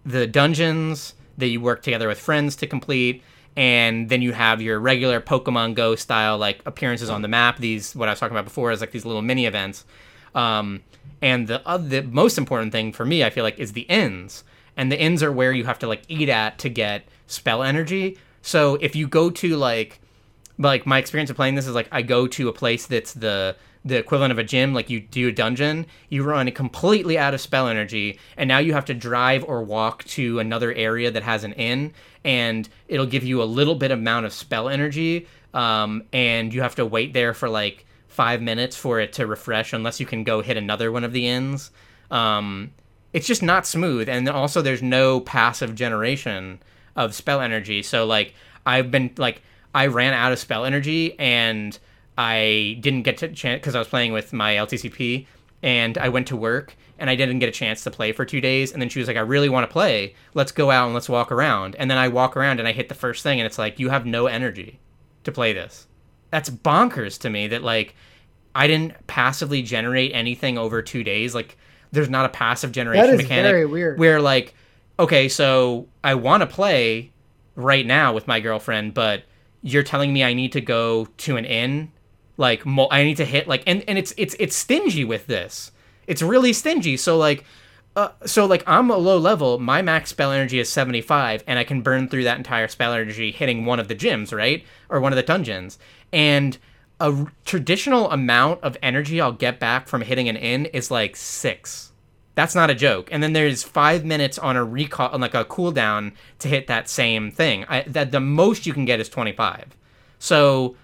the 0.05 0.27
dungeons 0.27 1.13
that 1.37 1.47
you 1.47 1.59
work 1.59 1.81
together 1.81 2.07
with 2.07 2.19
friends 2.19 2.55
to 2.57 2.67
complete 2.67 3.23
and 3.57 4.09
then 4.09 4.21
you 4.21 4.33
have 4.33 4.61
your 4.61 4.79
regular 4.79 5.21
pokemon 5.21 5.73
go 5.73 5.95
style 5.95 6.37
like 6.37 6.61
appearances 6.65 7.09
on 7.09 7.21
the 7.21 7.27
map 7.27 7.57
these 7.57 7.95
what 7.95 8.09
i 8.09 8.11
was 8.11 8.19
talking 8.19 8.35
about 8.35 8.43
before 8.43 8.71
is 8.71 8.81
like 8.81 8.91
these 8.91 9.05
little 9.05 9.21
mini 9.21 9.45
events. 9.45 9.85
Um, 10.33 10.81
and 11.21 11.47
the 11.47 11.61
the 11.79 12.01
most 12.03 12.37
important 12.37 12.71
thing 12.71 12.91
for 12.91 13.05
me, 13.05 13.23
I 13.23 13.29
feel 13.29 13.43
like, 13.43 13.59
is 13.59 13.73
the 13.73 13.89
ends. 13.89 14.43
And 14.77 14.91
the 14.91 14.99
ends 14.99 15.23
are 15.23 15.31
where 15.31 15.53
you 15.53 15.63
have 15.65 15.79
to 15.79 15.87
like 15.87 16.03
eat 16.07 16.29
at 16.29 16.59
to 16.59 16.69
get 16.69 17.07
spell 17.27 17.63
energy. 17.63 18.17
So 18.41 18.75
if 18.75 18.95
you 18.95 19.07
go 19.07 19.29
to 19.29 19.57
like 19.57 19.99
like 20.57 20.85
my 20.85 20.99
experience 20.99 21.29
of 21.29 21.35
playing 21.35 21.55
this 21.55 21.67
is 21.67 21.75
like 21.75 21.89
I 21.91 22.01
go 22.01 22.27
to 22.27 22.49
a 22.49 22.53
place 22.53 22.85
that's 22.85 23.13
the 23.13 23.55
the 23.83 23.97
equivalent 23.97 24.31
of 24.31 24.39
a 24.39 24.43
gym, 24.43 24.73
like 24.73 24.89
you 24.89 24.99
do 24.99 25.27
a 25.27 25.31
dungeon, 25.31 25.85
you 26.09 26.23
run 26.23 26.49
completely 26.51 27.19
out 27.19 27.35
of 27.35 27.41
spell 27.41 27.67
energy, 27.67 28.19
and 28.35 28.47
now 28.47 28.57
you 28.57 28.73
have 28.73 28.85
to 28.85 28.95
drive 28.95 29.43
or 29.43 29.61
walk 29.61 30.03
to 30.05 30.39
another 30.39 30.73
area 30.73 31.11
that 31.11 31.21
has 31.21 31.43
an 31.43 31.53
inn, 31.53 31.93
and 32.23 32.67
it'll 32.87 33.05
give 33.05 33.23
you 33.23 33.43
a 33.43 33.45
little 33.45 33.75
bit 33.75 33.91
amount 33.91 34.25
of 34.25 34.33
spell 34.33 34.69
energy, 34.69 35.27
um, 35.53 36.03
and 36.11 36.51
you 36.51 36.61
have 36.63 36.73
to 36.75 36.85
wait 36.85 37.13
there 37.13 37.35
for 37.35 37.47
like 37.47 37.85
five 38.15 38.41
minutes 38.41 38.77
for 38.77 38.99
it 38.99 39.13
to 39.13 39.27
refresh 39.27 39.73
unless 39.73 39.99
you 39.99 40.05
can 40.05 40.23
go 40.23 40.41
hit 40.41 40.55
another 40.55 40.91
one 40.91 41.03
of 41.03 41.11
the 41.11 41.27
ends. 41.27 41.69
Um, 42.09 42.71
it's 43.11 43.27
just 43.27 43.43
not 43.43 43.67
smooth, 43.67 44.09
and 44.09 44.27
also 44.29 44.61
there's 44.61 44.81
no 44.81 45.19
passive 45.19 45.75
generation 45.75 46.61
of 46.95 47.13
spell 47.13 47.41
energy. 47.41 47.83
So 47.83 48.05
like 48.05 48.33
I've 48.65 48.89
been 48.89 49.11
like 49.17 49.41
I 49.73 49.87
ran 49.87 50.13
out 50.13 50.31
of 50.31 50.39
spell 50.39 50.65
energy 50.65 51.19
and 51.19 51.77
I 52.17 52.77
didn't 52.79 53.03
get 53.03 53.17
to 53.17 53.27
chance 53.27 53.59
because 53.59 53.75
I 53.75 53.79
was 53.79 53.89
playing 53.89 54.13
with 54.13 54.31
my 54.31 54.55
LTCP 54.55 55.27
and 55.61 55.97
I 55.97 56.09
went 56.09 56.27
to 56.27 56.37
work 56.37 56.77
and 56.97 57.09
I 57.09 57.15
didn't 57.15 57.39
get 57.39 57.49
a 57.49 57.51
chance 57.51 57.83
to 57.83 57.91
play 57.91 58.13
for 58.13 58.23
two 58.23 58.39
days. 58.39 58.71
And 58.71 58.81
then 58.81 58.87
she 58.87 58.99
was 58.99 59.07
like, 59.09 59.17
I 59.17 59.21
really 59.21 59.49
want 59.49 59.67
to 59.69 59.73
play. 59.73 60.15
Let's 60.33 60.53
go 60.53 60.71
out 60.71 60.85
and 60.85 60.93
let's 60.93 61.09
walk 61.09 61.31
around. 61.31 61.75
And 61.75 61.91
then 61.91 61.97
I 61.97 62.07
walk 62.07 62.37
around 62.37 62.59
and 62.59 62.67
I 62.67 62.71
hit 62.71 62.87
the 62.87 62.95
first 62.95 63.21
thing 63.21 63.41
and 63.41 63.45
it's 63.45 63.57
like, 63.57 63.79
you 63.79 63.89
have 63.89 64.05
no 64.05 64.27
energy 64.27 64.79
to 65.25 65.31
play 65.33 65.51
this 65.51 65.87
that's 66.31 66.49
bonkers 66.49 67.19
to 67.21 67.29
me 67.29 67.47
that 67.47 67.63
like 67.63 67.95
I 68.53 68.67
didn't 68.67 69.07
passively 69.07 69.61
generate 69.61 70.11
anything 70.13 70.57
over 70.57 70.81
two 70.81 71.03
days. 71.03 71.35
Like 71.35 71.57
there's 71.91 72.09
not 72.09 72.25
a 72.25 72.29
passive 72.29 72.71
generation 72.71 73.05
That 73.05 73.13
is 73.13 73.21
mechanic 73.21 73.51
very 73.51 73.65
weird. 73.65 73.99
where 73.99 74.21
like 74.21 74.53
okay, 74.97 75.27
so 75.27 75.87
I 76.03 76.15
want 76.15 76.41
to 76.41 76.47
play 76.47 77.11
right 77.55 77.85
now 77.85 78.13
with 78.13 78.27
my 78.27 78.39
girlfriend, 78.39 78.93
but 78.93 79.23
you're 79.61 79.83
telling 79.83 80.13
me 80.13 80.23
I 80.23 80.33
need 80.33 80.51
to 80.53 80.61
go 80.61 81.05
to 81.17 81.37
an 81.37 81.45
inn, 81.45 81.91
like 82.37 82.63
I 82.65 83.03
need 83.03 83.17
to 83.17 83.25
hit 83.25 83.47
like 83.47 83.63
and 83.67 83.83
and 83.87 83.97
it's 83.97 84.13
it's 84.17 84.35
it's 84.39 84.55
stingy 84.55 85.03
with 85.03 85.27
this. 85.27 85.71
It's 86.07 86.21
really 86.21 86.53
stingy. 86.53 86.97
So 86.97 87.17
like 87.17 87.43
uh, 87.95 88.09
so 88.25 88.45
like 88.45 88.63
I'm 88.67 88.89
a 88.89 88.97
low 88.97 89.17
level, 89.17 89.57
my 89.59 89.81
max 89.81 90.09
spell 90.09 90.31
energy 90.31 90.59
is 90.59 90.69
75 90.69 91.43
and 91.47 91.57
I 91.57 91.63
can 91.63 91.81
burn 91.81 92.09
through 92.09 92.25
that 92.25 92.37
entire 92.37 92.67
spell 92.67 92.93
energy 92.93 93.31
hitting 93.31 93.65
one 93.65 93.79
of 93.79 93.87
the 93.87 93.95
gyms, 93.95 94.35
right? 94.35 94.63
Or 94.89 94.99
one 94.99 95.13
of 95.13 95.17
the 95.17 95.23
dungeons. 95.23 95.79
And 96.11 96.57
a 96.99 97.11
r- 97.11 97.33
traditional 97.45 98.11
amount 98.11 98.63
of 98.63 98.77
energy 98.81 99.21
I'll 99.21 99.31
get 99.31 99.59
back 99.59 99.87
from 99.87 100.01
hitting 100.01 100.27
an 100.27 100.35
inn 100.35 100.65
is 100.67 100.91
like 100.91 101.15
6. 101.15 101.91
That's 102.35 102.55
not 102.55 102.69
a 102.69 102.75
joke. 102.75 103.07
And 103.11 103.23
then 103.23 103.31
there's 103.31 103.63
5 103.63 104.03
minutes 104.03 104.37
on 104.37 104.57
a 104.57 104.63
recall 104.63 105.09
on 105.09 105.21
like 105.21 105.33
a 105.33 105.45
cooldown 105.45 106.11
to 106.39 106.49
hit 106.49 106.67
that 106.67 106.89
same 106.89 107.31
thing. 107.31 107.65
I, 107.69 107.83
that 107.83 108.11
the 108.11 108.19
most 108.19 108.65
you 108.65 108.73
can 108.73 108.83
get 108.83 108.99
is 108.99 109.07
25. 109.07 109.77
So 110.19 110.75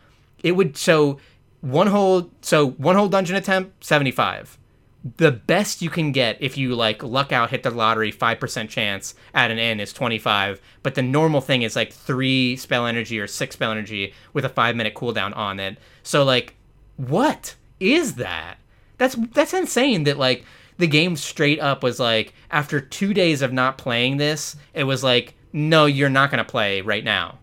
it 0.44 0.54
would 0.54 0.78
so 0.78 1.20
one 1.60 1.88
whole 1.88 2.30
so 2.42 2.72
one 2.72 2.96
whole 2.96 3.08
dungeon 3.08 3.36
attempt 3.36 3.84
75 3.84 4.58
the 5.04 5.32
best 5.32 5.82
you 5.82 5.90
can 5.90 6.12
get 6.12 6.38
if 6.40 6.58
you 6.58 6.76
like 6.76 7.02
luck 7.02 7.32
out 7.32 7.50
hit 7.50 7.64
the 7.64 7.72
lottery 7.72 8.12
5% 8.12 8.70
chance 8.70 9.16
at 9.34 9.50
an 9.50 9.58
inn 9.58 9.80
is 9.80 9.94
25 9.94 10.62
but 10.84 10.94
the 10.94 11.02
normal 11.02 11.42
thing 11.42 11.64
is 11.64 11.76
like 11.76 11.92
3 11.92 12.56
spell 12.56 12.86
energy 12.86 13.20
or 13.20 13.26
6 13.26 13.54
spell 13.54 13.72
energy 13.72 14.14
with 14.34 14.46
a 14.46 14.50
5 14.50 14.76
minute 14.76 14.94
cooldown 14.94 15.36
on 15.36 15.60
it. 15.60 15.78
So 16.04 16.24
like 16.24 16.56
what 16.98 17.56
is 17.80 18.16
that? 18.16 18.58
That's 18.98 19.16
that's 19.34 19.54
insane 19.54 20.04
that 20.04 20.20
like 20.20 20.46
the 20.78 20.88
game 20.88 21.16
straight 21.16 21.60
up 21.60 21.82
was 21.82 22.00
like 22.00 22.34
after 22.52 22.80
2 22.80 23.14
days 23.14 23.42
of 23.42 23.52
not 23.52 23.80
playing 23.80 24.18
this 24.18 24.56
it 24.76 24.84
was 24.84 25.04
like 25.04 25.34
no 25.52 25.88
you're 25.88 26.10
not 26.10 26.30
going 26.30 26.44
to 26.44 26.50
play 26.50 26.82
right 26.82 27.04
now. 27.04 27.40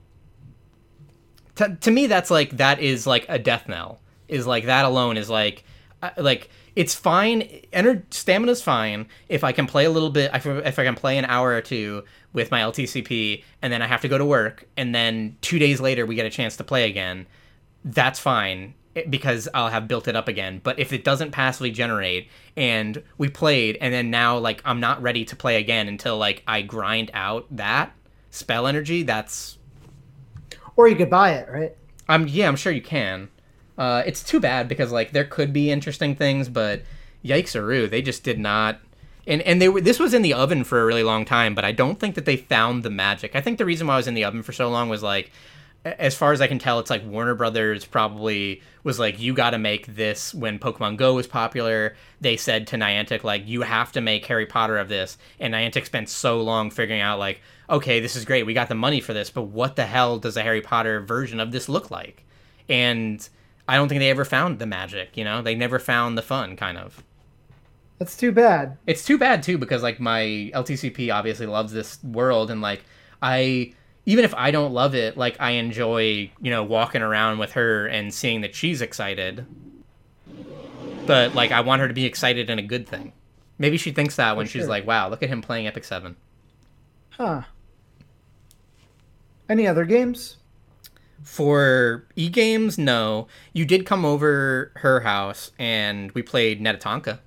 To, 1.57 1.77
to 1.81 1.91
me 1.91 2.07
that's 2.07 2.31
like 2.31 2.51
that 2.59 2.79
is 2.81 3.05
like 3.05 3.27
a 3.29 3.39
death 3.39 3.69
knell. 3.69 4.01
Is 4.29 4.47
like 4.47 4.67
that 4.67 4.85
alone 4.85 5.17
is 5.17 5.29
like 5.29 5.65
uh, 6.03 6.11
like 6.17 6.51
it's 6.79 6.95
fine 6.95 7.43
Ener- 7.73 8.05
stamina's 8.11 8.63
fine 8.63 9.09
if 9.29 9.43
i 9.45 9.53
can 9.53 9.67
play 9.67 9.85
a 9.85 9.91
little 9.91 10.11
bit 10.11 10.31
if, 10.33 10.47
if 10.47 10.79
i 10.79 10.85
can 10.85 10.95
play 10.95 11.19
an 11.19 11.25
hour 11.25 11.51
or 11.51 11.61
two 11.61 12.05
with 12.33 12.53
my 12.53 12.61
ltcp 12.61 13.43
and 13.63 13.73
then 13.73 13.83
i 13.83 13.87
have 13.87 14.01
to 14.03 14.09
go 14.09 14.17
to 14.17 14.25
work 14.25 14.65
and 14.77 14.95
then 14.95 15.37
two 15.43 15.59
days 15.59 15.81
later 15.81 16.07
we 16.07 16.15
get 16.15 16.27
a 16.27 16.31
chance 16.31 16.57
to 16.57 16.65
play 16.65 16.89
again 16.89 17.27
that's 17.85 18.21
fine 18.21 18.75
eh, 18.97 19.05
because 19.11 19.49
i'll 19.55 19.69
have 19.71 19.89
built 19.89 20.07
it 20.09 20.15
up 20.17 20.29
again 20.29 20.61
but 20.63 20.79
if 20.79 20.93
it 20.93 21.05
doesn't 21.05 21.33
passively 21.33 21.73
generate 21.73 22.29
and 22.57 23.03
we 23.19 23.29
played 23.29 23.77
and 23.81 23.93
then 23.93 24.11
now 24.11 24.39
like 24.39 24.63
i'm 24.65 24.81
not 24.81 25.03
ready 25.03 25.25
to 25.25 25.35
play 25.37 25.57
again 25.57 25.89
until 25.89 26.17
like 26.17 26.45
i 26.47 26.63
grind 26.63 27.11
out 27.13 27.47
that 27.51 27.93
spell 28.31 28.69
energy 28.69 29.03
that's 29.03 29.59
Or 30.77 30.89
you 30.89 30.97
could 30.97 31.11
buy 31.11 31.33
it, 31.35 31.49
right? 31.51 31.77
I'm 32.09 32.27
yeah, 32.29 32.49
I'm 32.49 32.57
sure 32.57 32.73
you 32.73 32.83
can. 32.83 33.31
Uh, 33.79 34.03
it's 34.05 34.23
too 34.23 34.41
bad 34.41 34.69
because 34.69 34.93
like 34.93 35.13
there 35.13 35.25
could 35.25 35.53
be 35.53 35.71
interesting 35.71 36.15
things, 36.15 36.49
but 36.49 36.83
yikes 37.25 37.91
they 37.91 38.03
just 38.03 38.25
did 38.25 38.39
not. 38.39 38.81
and 39.27 39.41
and 39.43 39.63
they 39.63 39.69
were 39.69 39.81
this 39.81 40.01
was 40.01 40.13
in 40.13 40.23
the 40.23 40.35
oven 40.35 40.65
for 40.65 40.83
a 40.83 40.85
really 40.85 41.05
long 41.05 41.25
time, 41.25 41.55
but 41.55 41.65
I 41.65 41.73
don't 41.73 41.99
think 41.99 42.17
that 42.17 42.25
they 42.25 42.37
found 42.37 42.83
the 42.83 42.91
magic. 42.91 43.37
I 43.37 43.41
think 43.41 43.59
the 43.59 43.65
reason 43.65 43.87
why 43.87 43.95
I 43.95 43.99
was 43.99 44.09
in 44.09 44.15
the 44.15 44.25
oven 44.25 44.43
for 44.43 44.53
so 44.53 44.69
long 44.69 44.89
was 44.89 45.03
like 45.03 45.31
as 45.85 46.15
far 46.15 46.33
as 46.33 46.41
I 46.41 46.47
can 46.47 46.59
tell, 46.59 46.79
it's 46.81 46.91
like 46.91 47.07
Warner 47.07 47.35
Brothers 47.35 47.85
probably 47.85 48.63
was 48.83 48.99
like, 48.99 49.21
you 49.21 49.33
got 49.33 49.51
to 49.51 49.59
make 49.59 49.87
this 49.87 50.35
when 50.35 50.59
Pokemon 50.59 50.97
Go 50.97 51.15
was 51.15 51.27
popular. 51.27 51.95
They 52.21 52.37
said 52.37 52.67
to 52.69 52.77
Niantic, 52.77 53.23
like, 53.23 53.47
you 53.47 53.63
have 53.63 53.93
to 53.93 54.01
make 54.01 54.27
Harry 54.27 54.47
Potter 54.47 54.77
of 54.77 54.89
this. 54.89 55.19
And 55.39 55.55
Niantic 55.55 55.87
spent 55.87 56.09
so 56.09 56.43
long 56.43 56.71
figuring 56.71 57.01
out, 57.01 57.19
like, 57.19 57.41
okay, 57.71 58.01
this 58.01 58.17
is 58.17 58.25
great. 58.25 58.45
We 58.45 58.55
got 58.55 58.69
the 58.69 58.75
money 58.75 59.01
for 59.01 59.13
this, 59.13 59.31
but 59.31 59.43
what 59.43 59.77
the 59.77 59.87
hell 59.87 60.19
does 60.19 60.37
a 60.37 60.43
Harry 60.43 60.61
Potter 60.61 61.01
version 61.01 61.39
of 61.39 61.53
this 61.53 61.69
look 61.69 61.91
like? 61.91 62.25
And 62.69 63.27
I 63.69 63.77
don't 63.77 63.89
think 63.89 64.01
they 64.01 64.11
ever 64.11 64.25
found 64.25 64.59
the 64.59 64.67
magic, 64.67 65.17
you 65.17 65.25
know? 65.25 65.43
They 65.43 65.55
never 65.55 65.79
found 65.79 66.19
the 66.19 66.23
fun, 66.23 66.57
kind 66.57 66.79
of. 66.79 67.05
That's 67.99 68.17
too 68.17 68.33
bad. 68.33 68.79
It's 68.87 69.05
too 69.05 69.19
bad, 69.19 69.43
too, 69.43 69.59
because, 69.59 69.83
like, 69.83 70.01
my 70.01 70.51
LTCP 70.55 71.13
obviously 71.13 71.47
loves 71.47 71.73
this 71.73 72.03
world, 72.03 72.51
and, 72.51 72.61
like, 72.63 72.83
I 73.21 73.75
even 74.09 74.25
if 74.25 74.35
I 74.35 74.51
don't 74.53 74.73
love 74.73 74.95
it, 74.95 75.19
like 75.19 75.37
I 75.39 75.51
enjoy, 75.51 76.31
you 76.41 76.51
know, 76.51 76.65
walking 76.65 77.03
around 77.03 77.37
with 77.37 77.53
her 77.53 77.87
and 77.87 78.13
seeing 78.13 78.41
that 78.41 78.55
she's 78.55 78.81
excited. 78.81 79.45
But 81.07 81.35
like 81.35 81.53
I 81.53 81.61
want 81.61 81.83
her 81.83 81.89
to 81.89 81.93
be 81.93 82.07
excited 82.07 82.49
in 82.49 82.59
a 82.59 82.63
good 82.63 82.89
thing. 82.89 83.13
Maybe 83.59 83.77
she 83.77 83.91
thinks 83.91 84.17
that 84.17 84.35
when 84.35 84.47
she's 84.47 84.67
like, 84.67 84.87
"Wow, 84.87 85.11
look 85.11 85.23
at 85.23 85.29
him 85.29 85.43
playing 85.43 85.67
Epic 85.67 85.85
7." 85.85 86.17
Huh. 87.11 87.43
Any 89.47 89.67
other 89.67 89.85
games? 89.85 90.38
For 91.23 92.07
e 92.17 92.29
games, 92.29 92.79
no. 92.79 93.29
You 93.53 93.65
did 93.65 93.87
come 93.87 94.05
over 94.05 94.73
her 94.77 95.01
house 95.01 95.51
and 95.59 96.13
we 96.13 96.23
played 96.23 96.61
Netatonka. 96.61 97.19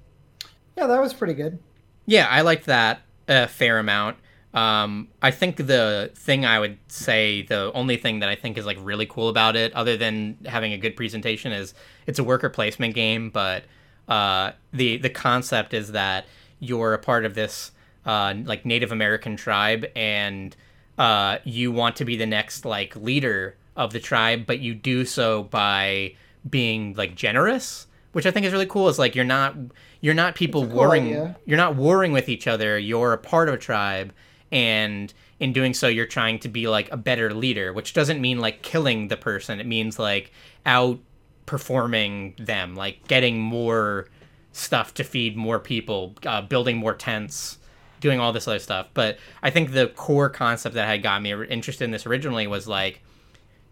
Yeah, 0.76 0.88
that 0.88 1.02
was 1.02 1.14
pretty 1.14 1.34
good. 1.34 1.60
Yeah, 2.06 2.28
I 2.30 2.42
liked 2.42 2.66
that 2.66 3.02
a 3.28 3.48
fair 3.48 3.80
amount. 3.80 4.18
Um, 4.54 5.08
I 5.22 5.32
think 5.32 5.56
the 5.56 6.12
thing 6.14 6.46
I 6.46 6.60
would 6.60 6.78
say, 6.88 7.44
the 7.44 7.72
only 7.74 7.96
thing 7.96 8.20
that 8.20 8.30
I 8.30 8.36
think 8.36 8.58
is 8.58 8.66
like 8.66 8.78
really 8.82 9.06
cool 9.06 9.30
about 9.30 9.56
it, 9.56 9.74
other 9.74 9.96
than 9.96 10.38
having 10.46 10.74
a 10.74 10.78
good 10.78 10.96
presentation, 10.96 11.52
is 11.52 11.74
it's 12.06 12.20
a 12.20 12.24
worker 12.24 12.50
placement 12.50 12.94
game. 12.94 13.30
But 13.30 13.64
uh, 14.10 14.52
the 14.74 14.98
the 14.98 15.10
concept 15.10 15.74
is 15.74 15.94
that 15.94 16.26
you're 16.60 16.94
a 16.94 17.00
part 17.00 17.24
of 17.24 17.34
this 17.34 17.72
uh, 18.06 18.34
like 18.44 18.66
Native 18.66 18.92
American 18.92 19.38
tribe, 19.38 19.86
and 19.96 20.56
uh, 20.98 21.38
you 21.46 21.72
want 21.72 21.96
to 21.98 22.06
be 22.06 22.18
the 22.18 22.26
next 22.26 22.66
like 22.66 22.96
leader 22.96 23.56
of 23.76 23.94
the 23.94 24.00
tribe, 24.00 24.46
but 24.46 24.60
you 24.60 24.74
do 24.74 25.06
so 25.06 25.44
by 25.44 26.16
being 26.50 26.94
like 26.96 27.16
generous, 27.16 27.88
which 28.12 28.26
I 28.26 28.32
think 28.32 28.46
is 28.46 28.52
really 28.52 28.66
cool. 28.66 28.90
Is 28.90 29.00
like 29.00 29.16
you're 29.16 29.26
not 29.26 29.56
you're 30.02 30.14
not 30.14 30.36
people 30.36 30.66
cool 30.66 30.76
warring 30.76 31.06
idea. 31.06 31.38
you're 31.46 31.58
not 31.58 31.76
warring 31.76 32.12
with 32.12 32.30
each 32.30 32.48
other. 32.48 32.78
You're 32.78 33.14
a 33.14 33.18
part 33.18 33.48
of 33.48 33.56
a 33.56 33.58
tribe 33.58 34.14
and 34.52 35.14
in 35.40 35.54
doing 35.54 35.74
so 35.74 35.88
you're 35.88 36.06
trying 36.06 36.38
to 36.40 36.50
be 36.50 36.68
like 36.68 36.92
a 36.92 36.98
better 36.98 37.34
leader 37.34 37.74
which 37.74 37.94
doesn't 37.94 38.22
mean 38.22 38.40
like 38.40 38.62
killing 38.62 39.08
the 39.08 39.18
person 39.18 39.60
it 39.60 39.66
means 39.66 39.98
like 39.98 40.32
outperforming 40.66 42.46
them 42.46 42.76
like 42.76 43.08
getting 43.08 43.40
more 43.40 44.08
stuff 44.52 44.94
to 44.94 45.04
feed 45.04 45.36
more 45.38 45.60
people 45.60 46.14
uh, 46.26 46.42
building 46.42 46.78
more 46.78 46.94
tents 46.94 47.58
doing 48.02 48.20
all 48.20 48.34
this 48.34 48.48
other 48.48 48.60
stuff 48.60 48.88
but 48.94 49.18
i 49.42 49.50
think 49.50 49.72
the 49.72 49.88
core 49.88 50.30
concept 50.30 50.76
that 50.76 50.86
had 50.86 51.02
got 51.02 51.22
me 51.22 51.32
interested 51.46 51.86
in 51.86 51.92
this 51.92 52.06
originally 52.06 52.46
was 52.46 52.68
like 52.68 53.02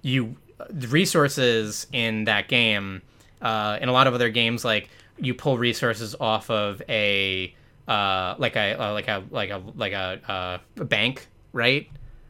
you 0.02 0.36
the 0.70 0.88
resources 0.88 1.88
in 1.92 2.26
that 2.26 2.48
game 2.48 3.02
uh, 3.42 3.78
in 3.82 3.90
a 3.90 3.92
lot 3.92 4.08
of 4.08 4.14
other 4.14 4.30
games 4.30 4.66
like 4.66 4.90
you 5.18 5.34
pull 5.34 5.58
resources 5.58 6.16
off 6.20 6.50
of 6.50 6.82
a 6.90 7.54
uh, 7.88 8.36
like 8.38 8.56
a 8.56 8.80
uh, 8.82 8.94
like 8.94 9.08
a 9.08 9.24
like 9.32 9.50
a 9.50 9.62
like 9.76 9.94
a, 9.94 10.22
uh, 10.32 10.58
a 10.78 10.86
bank, 10.86 11.28
right? 11.54 11.90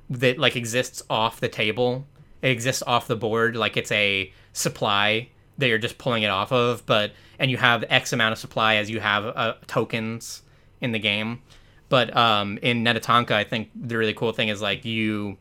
That 0.10 0.40
like 0.40 0.56
exists 0.56 1.04
off 1.10 1.40
the 1.40 1.50
table. 1.50 2.08
It 2.42 2.50
exists 2.50 2.82
off 2.88 3.08
the 3.08 3.18
board, 3.18 3.56
like 3.56 3.76
it's 3.76 3.92
a 3.92 4.32
supply 4.54 5.28
that 5.58 5.68
you're 5.68 5.78
just 5.78 5.98
pulling 5.98 6.24
it 6.24 6.30
off 6.30 6.54
of. 6.54 6.86
But 6.86 7.12
and 7.38 7.52
you 7.52 7.58
have 7.58 7.84
X 7.90 8.14
amount 8.14 8.32
of 8.32 8.40
supply 8.40 8.76
as 8.76 8.90
you 8.90 9.02
have 9.02 9.26
uh, 9.26 9.56
tokens 9.68 10.42
in 10.82 10.94
the 10.94 11.00
game. 11.00 11.42
But 11.90 12.16
um, 12.16 12.58
in 12.62 12.84
Netatonka, 12.84 13.32
I 13.32 13.44
think 13.44 13.70
the 13.76 13.98
really 13.98 14.14
cool 14.14 14.32
thing 14.32 14.48
is 14.48 14.62
like 14.62 14.86
you 14.86 15.38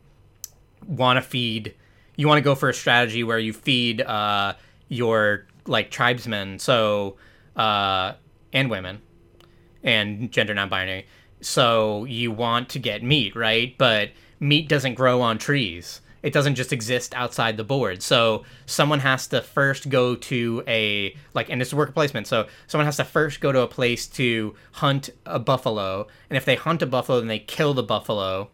want 0.86 1.18
to 1.18 1.22
feed, 1.22 1.74
you 2.18 2.26
want 2.26 2.38
to 2.38 2.42
go 2.42 2.56
for 2.56 2.68
a 2.68 2.74
strategy 2.74 3.22
where 3.22 3.38
you 3.38 3.52
feed 3.52 4.02
uh, 4.02 4.54
your 4.88 5.46
like 5.66 5.90
tribesmen, 5.90 6.58
so 6.58 7.16
uh, 7.56 8.14
and 8.52 8.68
women 8.68 9.00
and 9.84 10.30
gender 10.32 10.52
non-binary. 10.52 11.06
So 11.40 12.04
you 12.06 12.32
want 12.32 12.70
to 12.70 12.80
get 12.80 13.04
meat, 13.04 13.36
right? 13.36 13.72
But 13.78 14.10
meat 14.40 14.68
doesn't 14.68 14.94
grow 14.94 15.20
on 15.20 15.38
trees. 15.38 16.00
It 16.20 16.32
doesn't 16.32 16.56
just 16.56 16.72
exist 16.72 17.14
outside 17.14 17.56
the 17.56 17.62
board. 17.62 18.02
So 18.02 18.44
someone 18.66 18.98
has 18.98 19.28
to 19.28 19.40
first 19.40 19.88
go 19.88 20.16
to 20.16 20.64
a 20.66 21.14
like, 21.34 21.48
and 21.48 21.62
it's 21.62 21.72
worker 21.72 21.92
placement. 21.92 22.26
So 22.26 22.48
someone 22.66 22.86
has 22.86 22.96
to 22.96 23.04
first 23.04 23.40
go 23.40 23.52
to 23.52 23.60
a 23.60 23.68
place 23.68 24.08
to 24.08 24.56
hunt 24.72 25.10
a 25.24 25.38
buffalo, 25.38 26.08
and 26.28 26.36
if 26.36 26.44
they 26.44 26.56
hunt 26.56 26.82
a 26.82 26.86
buffalo 26.86 27.20
and 27.20 27.30
they 27.30 27.38
kill 27.38 27.74
the 27.74 27.84
buffalo, 27.84 28.50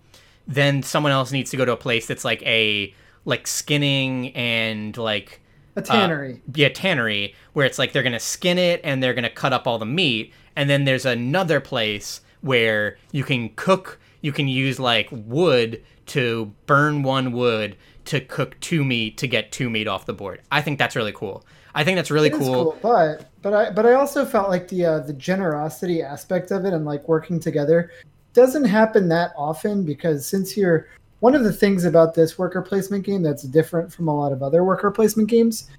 then 0.47 0.82
someone 0.82 1.12
else 1.12 1.32
needs 1.32 1.51
to 1.53 1.57
go 1.57 1.65
to 1.65 1.73
a 1.73 1.78
place 1.78 2.07
that's 2.07 2.27
like 2.27 2.43
a 2.43 2.95
like 3.25 3.47
skinning 3.47 4.35
and 4.35 4.97
like 4.97 5.41
a 5.77 5.83
tannery. 5.83 6.35
Uh, 6.35 6.53
yeah, 6.55 6.69
tannery 6.69 7.35
where 7.53 7.67
it's 7.67 7.79
like 7.79 7.93
they're 7.93 8.03
gonna 8.03 8.21
skin 8.21 8.59
it 8.59 8.81
and 8.85 9.03
they're 9.03 9.15
gonna 9.15 9.31
cut 9.31 9.53
up 9.53 9.67
all 9.67 9.79
the 9.79 9.87
meat, 9.87 10.33
and 10.57 10.69
then 10.69 10.85
there's 10.85 11.07
another 11.07 11.61
place 11.61 12.21
where 12.45 12.99
you 13.13 13.25
can 13.25 13.49
cook 13.57 13.99
you 14.21 14.33
can 14.33 14.49
use 14.49 14.79
like 14.79 15.09
wood 15.11 15.83
to 16.07 16.53
burn 16.67 17.03
one 17.03 17.33
wood 17.33 17.77
to 18.05 18.21
cook 18.21 18.59
two 18.61 18.85
meat 18.85 19.17
to 19.19 19.27
get 19.27 19.51
two 19.51 19.71
meat 19.71 19.89
off 19.89 20.05
the 20.05 20.13
board 20.13 20.43
i 20.53 20.61
think 20.61 20.79
that's 20.79 20.95
really 20.95 21.13
cool 21.13 21.45
i 21.75 21.83
think 21.83 21.97
that's 21.97 22.11
really 22.11 22.29
cool. 22.29 22.73
cool. 22.73 22.79
but 22.83 23.31
but 23.41 23.55
i 23.55 23.71
but 23.71 23.87
i 23.87 23.95
also 23.95 24.27
felt 24.27 24.51
like 24.51 24.69
the 24.69 24.85
uh, 24.85 24.99
the 25.01 25.13
generosity 25.15 26.03
aspect 26.03 26.51
of 26.51 26.67
it 26.67 26.75
and 26.75 26.85
like 26.85 27.07
working 27.09 27.41
together 27.41 27.91
doesn't 28.35 28.65
happen 28.65 29.09
that 29.09 29.33
often 29.37 29.85
because 29.85 30.27
since 30.27 30.57
you're 30.57 30.89
one 31.25 31.35
of 31.35 31.43
the 31.43 31.53
things 31.55 31.87
about 31.87 32.13
this 32.13 32.37
worker 32.37 32.61
placement 32.61 33.03
game 33.03 33.23
that's 33.23 33.45
different 33.45 33.91
from 33.91 34.09
a 34.09 34.15
lot 34.15 34.31
of 34.31 34.43
other 34.43 34.63
worker 34.63 34.91
placement 34.91 35.27
games 35.27 35.71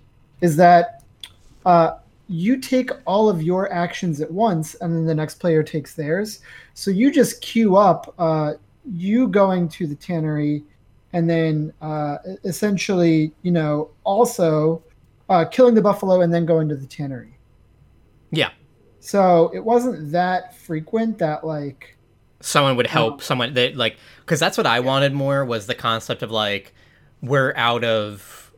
is 0.41 0.55
that 0.57 1.03
uh, 1.67 1.99
you 2.27 2.59
take 2.59 2.89
all 3.05 3.29
of 3.29 3.43
your 3.43 3.71
actions 3.71 4.21
at 4.21 4.31
once 4.31 4.73
and 4.81 4.91
then 4.91 5.05
the 5.05 5.13
next 5.13 5.35
player 5.35 5.61
takes 5.61 5.93
theirs. 5.93 6.39
So 6.73 6.89
you 6.89 7.11
just 7.11 7.41
queue 7.41 7.75
up 7.75 8.11
uh, 8.17 8.53
you 8.91 9.27
going 9.27 9.69
to 9.69 9.85
the 9.85 9.93
tannery 9.93 10.63
and 11.13 11.29
then 11.29 11.71
uh, 11.79 12.17
essentially 12.43 13.31
you 13.43 13.51
know 13.51 13.91
also 14.03 14.81
uh, 15.29 15.45
killing 15.45 15.75
the 15.75 15.81
buffalo 15.83 16.21
and 16.21 16.33
then 16.33 16.47
going 16.47 16.67
to 16.69 16.75
the 16.75 16.87
tannery. 16.87 17.37
Yeah. 18.31 18.49
So 18.99 19.51
it 19.53 19.63
wasn't 19.63 20.11
that 20.11 20.55
frequent 20.55 21.19
that 21.19 21.45
like 21.45 21.94
someone 22.45 22.75
would 22.75 22.87
help 22.87 23.13
um, 23.15 23.19
someone 23.19 23.53
that 23.53 23.75
like 23.75 23.97
because 24.19 24.39
that's 24.39 24.57
what 24.57 24.67
i 24.67 24.79
wanted 24.79 25.13
more 25.13 25.43
was 25.43 25.67
the 25.67 25.75
concept 25.75 26.21
of 26.21 26.31
like 26.31 26.73
we're 27.21 27.53
out 27.55 27.83
of 27.83 28.51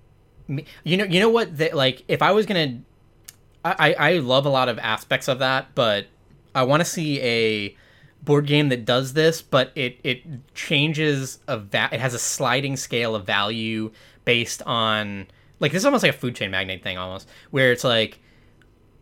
you 0.83 0.97
know 0.97 1.05
you 1.05 1.19
know 1.19 1.29
what 1.29 1.57
that 1.57 1.73
like 1.73 2.03
if 2.07 2.21
i 2.21 2.31
was 2.31 2.45
gonna 2.45 2.79
I, 3.65 3.95
I 3.99 4.13
love 4.19 4.45
a 4.45 4.49
lot 4.49 4.69
of 4.69 4.79
aspects 4.79 5.27
of 5.27 5.39
that, 5.39 5.75
but 5.75 6.07
I 6.55 6.63
want 6.63 6.81
to 6.81 6.85
see 6.85 7.21
a 7.21 7.75
board 8.23 8.45
game 8.47 8.69
that 8.69 8.85
does 8.85 9.13
this, 9.13 9.41
but 9.41 9.71
it 9.75 9.99
it 10.03 10.53
changes 10.53 11.39
a 11.47 11.57
va- 11.57 11.89
it 11.91 11.99
has 11.99 12.13
a 12.13 12.19
sliding 12.19 12.77
scale 12.77 13.15
of 13.15 13.25
value 13.25 13.91
based 14.25 14.61
on 14.63 15.27
like 15.59 15.71
this 15.71 15.81
is 15.81 15.85
almost 15.85 16.03
like 16.03 16.15
a 16.15 16.17
food 16.17 16.35
chain 16.35 16.51
magnate 16.51 16.83
thing 16.83 16.97
almost, 16.97 17.27
where 17.51 17.71
it's 17.71 17.83
like 17.83 18.19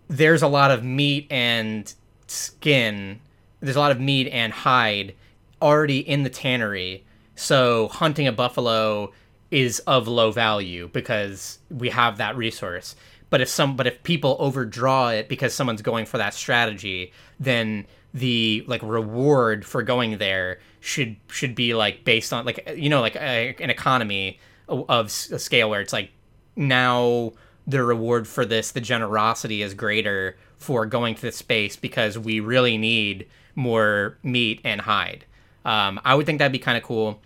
there's 0.08 0.42
a 0.42 0.48
lot 0.48 0.72
of 0.72 0.84
meat 0.84 1.28
and 1.30 1.94
skin, 2.28 3.20
there's 3.66 3.76
a 3.76 3.80
lot 3.80 3.92
of 3.92 4.00
meat 4.00 4.28
and 4.28 4.54
hide 4.54 5.16
already 5.62 6.00
in 6.00 6.24
the 6.24 6.30
tannery. 6.30 7.06
So 7.36 7.88
hunting 7.90 8.28
a 8.28 8.32
buffalo 8.32 9.12
is 9.52 9.80
of 9.80 10.08
low 10.08 10.32
value 10.32 10.90
because 10.92 11.60
we 11.70 11.90
have 11.90 12.18
that 12.18 12.36
resource 12.36 12.96
but 13.30 13.42
if 13.42 13.50
some 13.50 13.76
but 13.76 13.88
if 13.88 14.02
people 14.04 14.38
overdraw 14.40 15.10
it 15.10 15.28
because 15.28 15.54
someone's 15.54 15.82
going 15.82 16.06
for 16.06 16.18
that 16.18 16.34
strategy 16.34 17.12
then 17.40 17.86
the 18.14 18.64
like 18.68 18.82
reward 18.84 19.66
for 19.66 19.84
going 19.84 20.18
there 20.18 20.60
should 20.80 21.16
should 21.28 21.56
be 21.56 21.74
like 21.74 22.04
based 22.06 22.32
on 22.32 22.46
like 22.46 22.74
you 22.76 22.90
know 22.90 23.02
like 23.02 23.16
a, 23.16 23.56
an 23.60 23.70
economy 23.70 24.40
of, 24.68 25.08
a 25.32 25.40
scale 25.40 25.70
where 25.70 25.82
it's 25.82 25.94
like 25.94 26.12
now 26.56 27.32
the 27.68 27.84
reward 27.84 28.28
for 28.28 28.46
this 28.46 28.72
the 28.72 28.82
generosity 28.82 29.62
is 29.62 29.74
greater 29.74 30.38
for 30.58 30.86
going 30.86 31.14
to 31.14 31.22
the 31.22 31.32
space 31.32 31.76
because 31.76 32.18
we 32.18 32.40
really 32.40 32.78
need 32.78 33.28
more 33.56 34.18
meat 34.24 34.62
and 34.64 34.82
hide 34.82 35.26
um, 35.66 36.00
i 36.06 36.14
would 36.14 36.26
think 36.26 36.40
that'd 36.40 36.52
be 36.52 36.60
kind 36.60 36.78
of 36.78 36.84
cool 36.84 37.20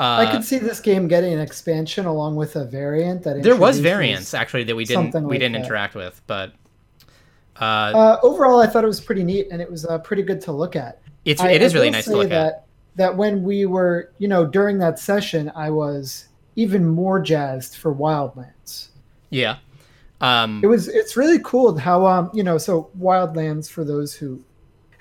uh, 0.00 0.26
I 0.26 0.32
could 0.32 0.42
see 0.42 0.58
this 0.58 0.80
game 0.80 1.06
getting 1.06 1.32
an 1.32 1.38
expansion 1.38 2.06
along 2.06 2.34
with 2.34 2.56
a 2.56 2.64
variant 2.64 3.22
that 3.22 3.40
there 3.42 3.54
was 3.54 3.78
variants 3.78 4.34
actually 4.34 4.64
that 4.64 4.74
we 4.74 4.84
didn't 4.84 5.12
we 5.22 5.38
didn't 5.38 5.52
that. 5.52 5.64
interact 5.64 5.94
with, 5.94 6.20
but 6.26 6.54
Uh, 7.60 7.64
Uh, 7.64 8.18
overall, 8.22 8.60
I 8.60 8.66
thought 8.66 8.82
it 8.82 8.88
was 8.88 9.00
pretty 9.00 9.22
neat, 9.22 9.48
and 9.52 9.60
it 9.60 9.70
was 9.70 9.84
uh, 9.86 9.98
pretty 9.98 10.22
good 10.22 10.40
to 10.42 10.52
look 10.52 10.74
at. 10.74 11.00
it's 11.24 11.40
I- 11.40 11.50
it 11.52 11.62
is 11.62 11.74
I 11.74 11.78
really 11.78 11.90
nice 11.90 12.06
to 12.06 12.16
look 12.16 12.30
that, 12.30 12.46
at. 12.46 12.52
That 12.52 12.66
that 12.96 13.16
when 13.16 13.42
we 13.44 13.66
were, 13.66 14.10
you 14.18 14.26
know, 14.28 14.44
during 14.44 14.78
that 14.78 14.98
session, 14.98 15.52
I 15.54 15.70
was 15.70 16.28
even 16.56 16.88
more 16.88 17.20
jazzed 17.20 17.76
for 17.76 17.94
Wildlands. 17.94 18.88
Yeah. 19.30 19.56
Um, 20.20 20.60
It 20.64 20.66
was. 20.66 20.88
It's 20.88 21.16
really 21.16 21.38
cool 21.44 21.76
how, 21.78 22.06
um, 22.06 22.30
you 22.34 22.42
know, 22.42 22.58
so 22.58 22.90
Wildlands 22.98 23.70
for 23.70 23.84
those 23.84 24.14
who 24.14 24.42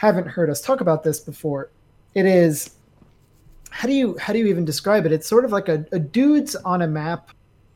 haven't 0.08 0.28
heard 0.28 0.50
us 0.50 0.62
talk 0.62 0.82
about 0.82 1.04
this 1.04 1.20
before, 1.20 1.70
it 2.16 2.26
is. 2.26 2.72
How 3.70 3.88
do 3.88 3.94
you 3.94 4.18
how 4.18 4.34
do 4.34 4.40
you 4.40 4.48
even 4.48 4.66
describe 4.66 5.06
it? 5.06 5.12
It's 5.12 5.28
sort 5.28 5.46
of 5.46 5.52
like 5.52 5.70
a, 5.70 5.86
a 5.92 6.00
dudes 6.00 6.56
on 6.56 6.82
a 6.82 6.88
map, 6.88 7.30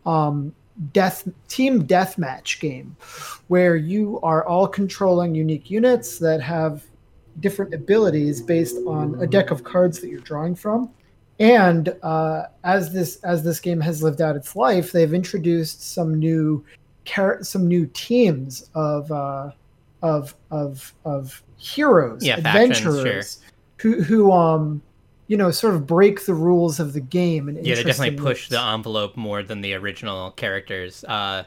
um, 0.06 0.54
death 0.92 1.28
team 1.48 1.88
deathmatch 1.88 2.60
game, 2.60 2.98
where 3.48 3.76
you 3.76 4.20
are 4.24 4.46
all 4.46 4.68
controlling 4.68 5.36
unique 5.36 5.70
units 5.70 6.20
that 6.20 6.42
have 6.42 6.84
different 7.40 7.74
abilities 7.74 8.42
based 8.42 8.78
on 8.88 9.22
a 9.22 9.28
deck 9.28 9.52
of 9.52 9.64
cards 9.64 10.00
that 10.00 10.10
you're 10.10 10.20
drawing 10.22 10.56
from. 10.56 10.90
And 11.40 11.96
uh, 12.02 12.44
as 12.64 12.92
this 12.92 13.18
as 13.24 13.44
this 13.44 13.60
game 13.60 13.80
has 13.82 14.02
lived 14.02 14.22
out 14.22 14.36
its 14.36 14.56
life, 14.56 14.92
they've 14.92 15.14
introduced 15.14 15.94
some 15.94 16.18
new 16.18 16.66
some 17.42 17.68
new 17.68 17.86
teams 17.94 18.70
of 18.74 19.12
uh, 19.12 19.52
of 20.02 20.36
of 20.52 20.94
of 21.04 21.44
heroes, 21.66 22.24
Yeah, 22.24 22.38
adventurers, 22.38 23.40
who 23.78 24.02
who 24.02 24.32
um 24.32 24.82
you 25.28 25.38
know 25.38 25.52
sort 25.52 25.74
of 25.76 25.88
break 25.88 26.26
the 26.26 26.34
rules 26.34 26.80
of 26.80 26.94
the 26.94 27.02
game 27.02 27.50
and 27.50 27.66
yeah, 27.66 27.76
they 27.76 27.84
definitely 27.84 28.18
push 28.18 28.48
the 28.50 28.62
envelope 28.62 29.18
more 29.18 29.42
than 29.44 29.62
the 29.62 29.74
original 29.74 30.32
characters. 30.32 31.04
Uh, 31.04 31.44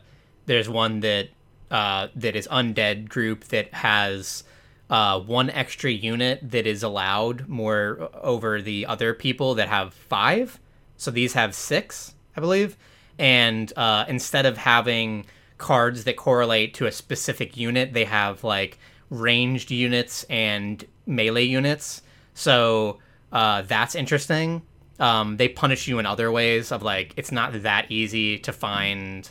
there's 0.46 0.68
one 0.68 1.00
that 1.00 1.28
uh, 1.70 2.08
that 2.16 2.34
is 2.34 2.48
undead 2.48 3.08
group 3.08 3.44
that 3.44 3.72
has 3.74 4.44
uh, 4.90 5.20
one 5.20 5.50
extra 5.50 5.90
unit 5.90 6.40
that 6.50 6.66
is 6.66 6.82
allowed 6.82 7.46
more 7.48 8.08
over 8.22 8.62
the 8.62 8.86
other 8.86 9.14
people 9.14 9.54
that 9.54 9.68
have 9.68 9.92
five. 9.92 10.58
So 10.96 11.10
these 11.10 11.34
have 11.34 11.54
six, 11.54 12.14
I 12.36 12.40
believe. 12.40 12.76
And 13.18 13.72
uh, 13.76 14.06
instead 14.08 14.46
of 14.46 14.56
having 14.56 15.26
cards 15.58 16.04
that 16.04 16.16
correlate 16.16 16.72
to 16.74 16.86
a 16.86 16.92
specific 16.92 17.56
unit, 17.56 17.92
they 17.92 18.04
have 18.04 18.44
like 18.44 18.78
ranged 19.10 19.70
units 19.70 20.24
and 20.24 20.84
melee 21.06 21.44
units. 21.44 22.02
So 22.34 22.98
uh, 23.32 23.62
that's 23.62 23.94
interesting. 23.94 24.62
Um, 24.98 25.36
they 25.36 25.48
punish 25.48 25.86
you 25.86 25.98
in 25.98 26.06
other 26.06 26.30
ways 26.32 26.72
of 26.72 26.82
like 26.82 27.14
it's 27.16 27.32
not 27.32 27.62
that 27.62 27.90
easy 27.90 28.38
to 28.40 28.52
find 28.52 29.28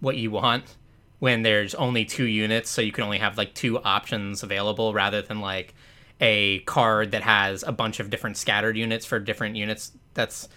what 0.00 0.16
you 0.16 0.30
want 0.30 0.76
when 1.18 1.42
there's 1.42 1.74
only 1.74 2.04
two 2.06 2.24
units, 2.24 2.70
so 2.70 2.80
you 2.80 2.92
can 2.92 3.04
only 3.04 3.18
have 3.18 3.36
like 3.36 3.54
two 3.54 3.78
options 3.82 4.42
available 4.42 4.94
rather 4.94 5.20
than 5.20 5.40
like 5.40 5.74
a 6.20 6.60
card 6.60 7.12
that 7.12 7.22
has 7.22 7.62
a 7.62 7.72
bunch 7.72 8.00
of 8.00 8.10
different 8.10 8.36
scattered 8.36 8.76
units 8.76 9.04
for 9.04 9.18
different 9.18 9.56
units. 9.56 9.92
That's 10.14 10.48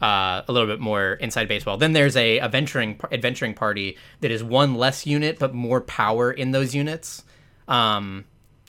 uh, 0.00 0.42
a 0.46 0.52
little 0.52 0.68
bit 0.68 0.80
more 0.80 1.14
inside 1.14 1.48
baseball. 1.48 1.76
Then 1.76 1.92
there's 1.92 2.16
a 2.16 2.40
adventuring 2.40 2.98
adventuring 3.12 3.54
party 3.54 3.96
that 4.20 4.30
is 4.30 4.42
one 4.42 4.74
less 4.74 5.06
unit 5.06 5.38
but 5.38 5.54
more 5.54 5.80
power 5.82 6.30
in 6.30 6.50
those 6.52 6.74
units. 6.74 7.22
Um, 7.68 8.24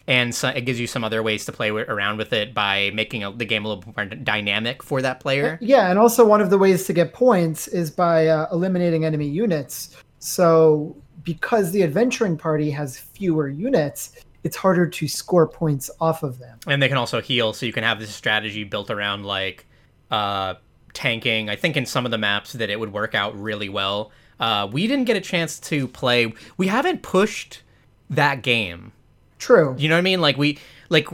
and 0.07 0.33
so 0.33 0.47
it 0.47 0.61
gives 0.61 0.79
you 0.79 0.87
some 0.87 1.03
other 1.03 1.21
ways 1.21 1.45
to 1.45 1.51
play 1.51 1.69
around 1.69 2.17
with 2.17 2.31
it 2.31 2.53
by 2.53 2.91
making 2.93 3.23
a, 3.25 3.31
the 3.31 3.43
game 3.45 3.65
a 3.65 3.67
little 3.67 3.93
more 3.95 4.05
dynamic 4.05 4.81
for 4.81 5.01
that 5.01 5.19
player. 5.19 5.57
Yeah, 5.61 5.89
and 5.89 5.99
also 5.99 6.25
one 6.25 6.39
of 6.39 6.49
the 6.49 6.57
ways 6.57 6.85
to 6.85 6.93
get 6.93 7.13
points 7.13 7.67
is 7.67 7.91
by 7.91 8.27
uh, 8.27 8.47
eliminating 8.51 9.03
enemy 9.03 9.27
units. 9.27 9.97
So 10.19 10.95
because 11.23 11.71
the 11.71 11.83
adventuring 11.83 12.37
party 12.37 12.71
has 12.71 12.97
fewer 12.97 13.49
units, 13.49 14.13
it's 14.43 14.55
harder 14.55 14.87
to 14.87 15.07
score 15.09 15.45
points 15.45 15.91
off 15.99 16.23
of 16.23 16.39
them. 16.39 16.57
and 16.67 16.81
they 16.81 16.87
can 16.87 16.95
also 16.95 17.21
heal 17.21 17.51
so 17.51 17.65
you 17.65 17.73
can 17.73 17.83
have 17.83 17.99
this 17.99 18.15
strategy 18.15 18.63
built 18.63 18.89
around 18.89 19.25
like 19.25 19.65
uh 20.09 20.53
tanking 20.93 21.49
i 21.49 21.55
think 21.55 21.75
in 21.75 21.85
some 21.85 22.05
of 22.05 22.11
the 22.11 22.17
maps 22.17 22.53
that 22.53 22.69
it 22.69 22.79
would 22.79 22.93
work 22.93 23.13
out 23.13 23.37
really 23.37 23.67
well 23.67 24.09
uh 24.39 24.65
we 24.71 24.87
didn't 24.87 25.03
get 25.03 25.17
a 25.17 25.21
chance 25.21 25.59
to 25.59 25.85
play 25.89 26.31
we 26.55 26.67
haven't 26.67 27.01
pushed 27.01 27.61
that 28.09 28.41
game 28.41 28.91
True. 29.39 29.75
you 29.77 29.89
know 29.89 29.95
what 29.95 29.99
i 29.99 30.01
mean 30.01 30.21
like 30.21 30.37
we 30.37 30.59
like 30.89 31.07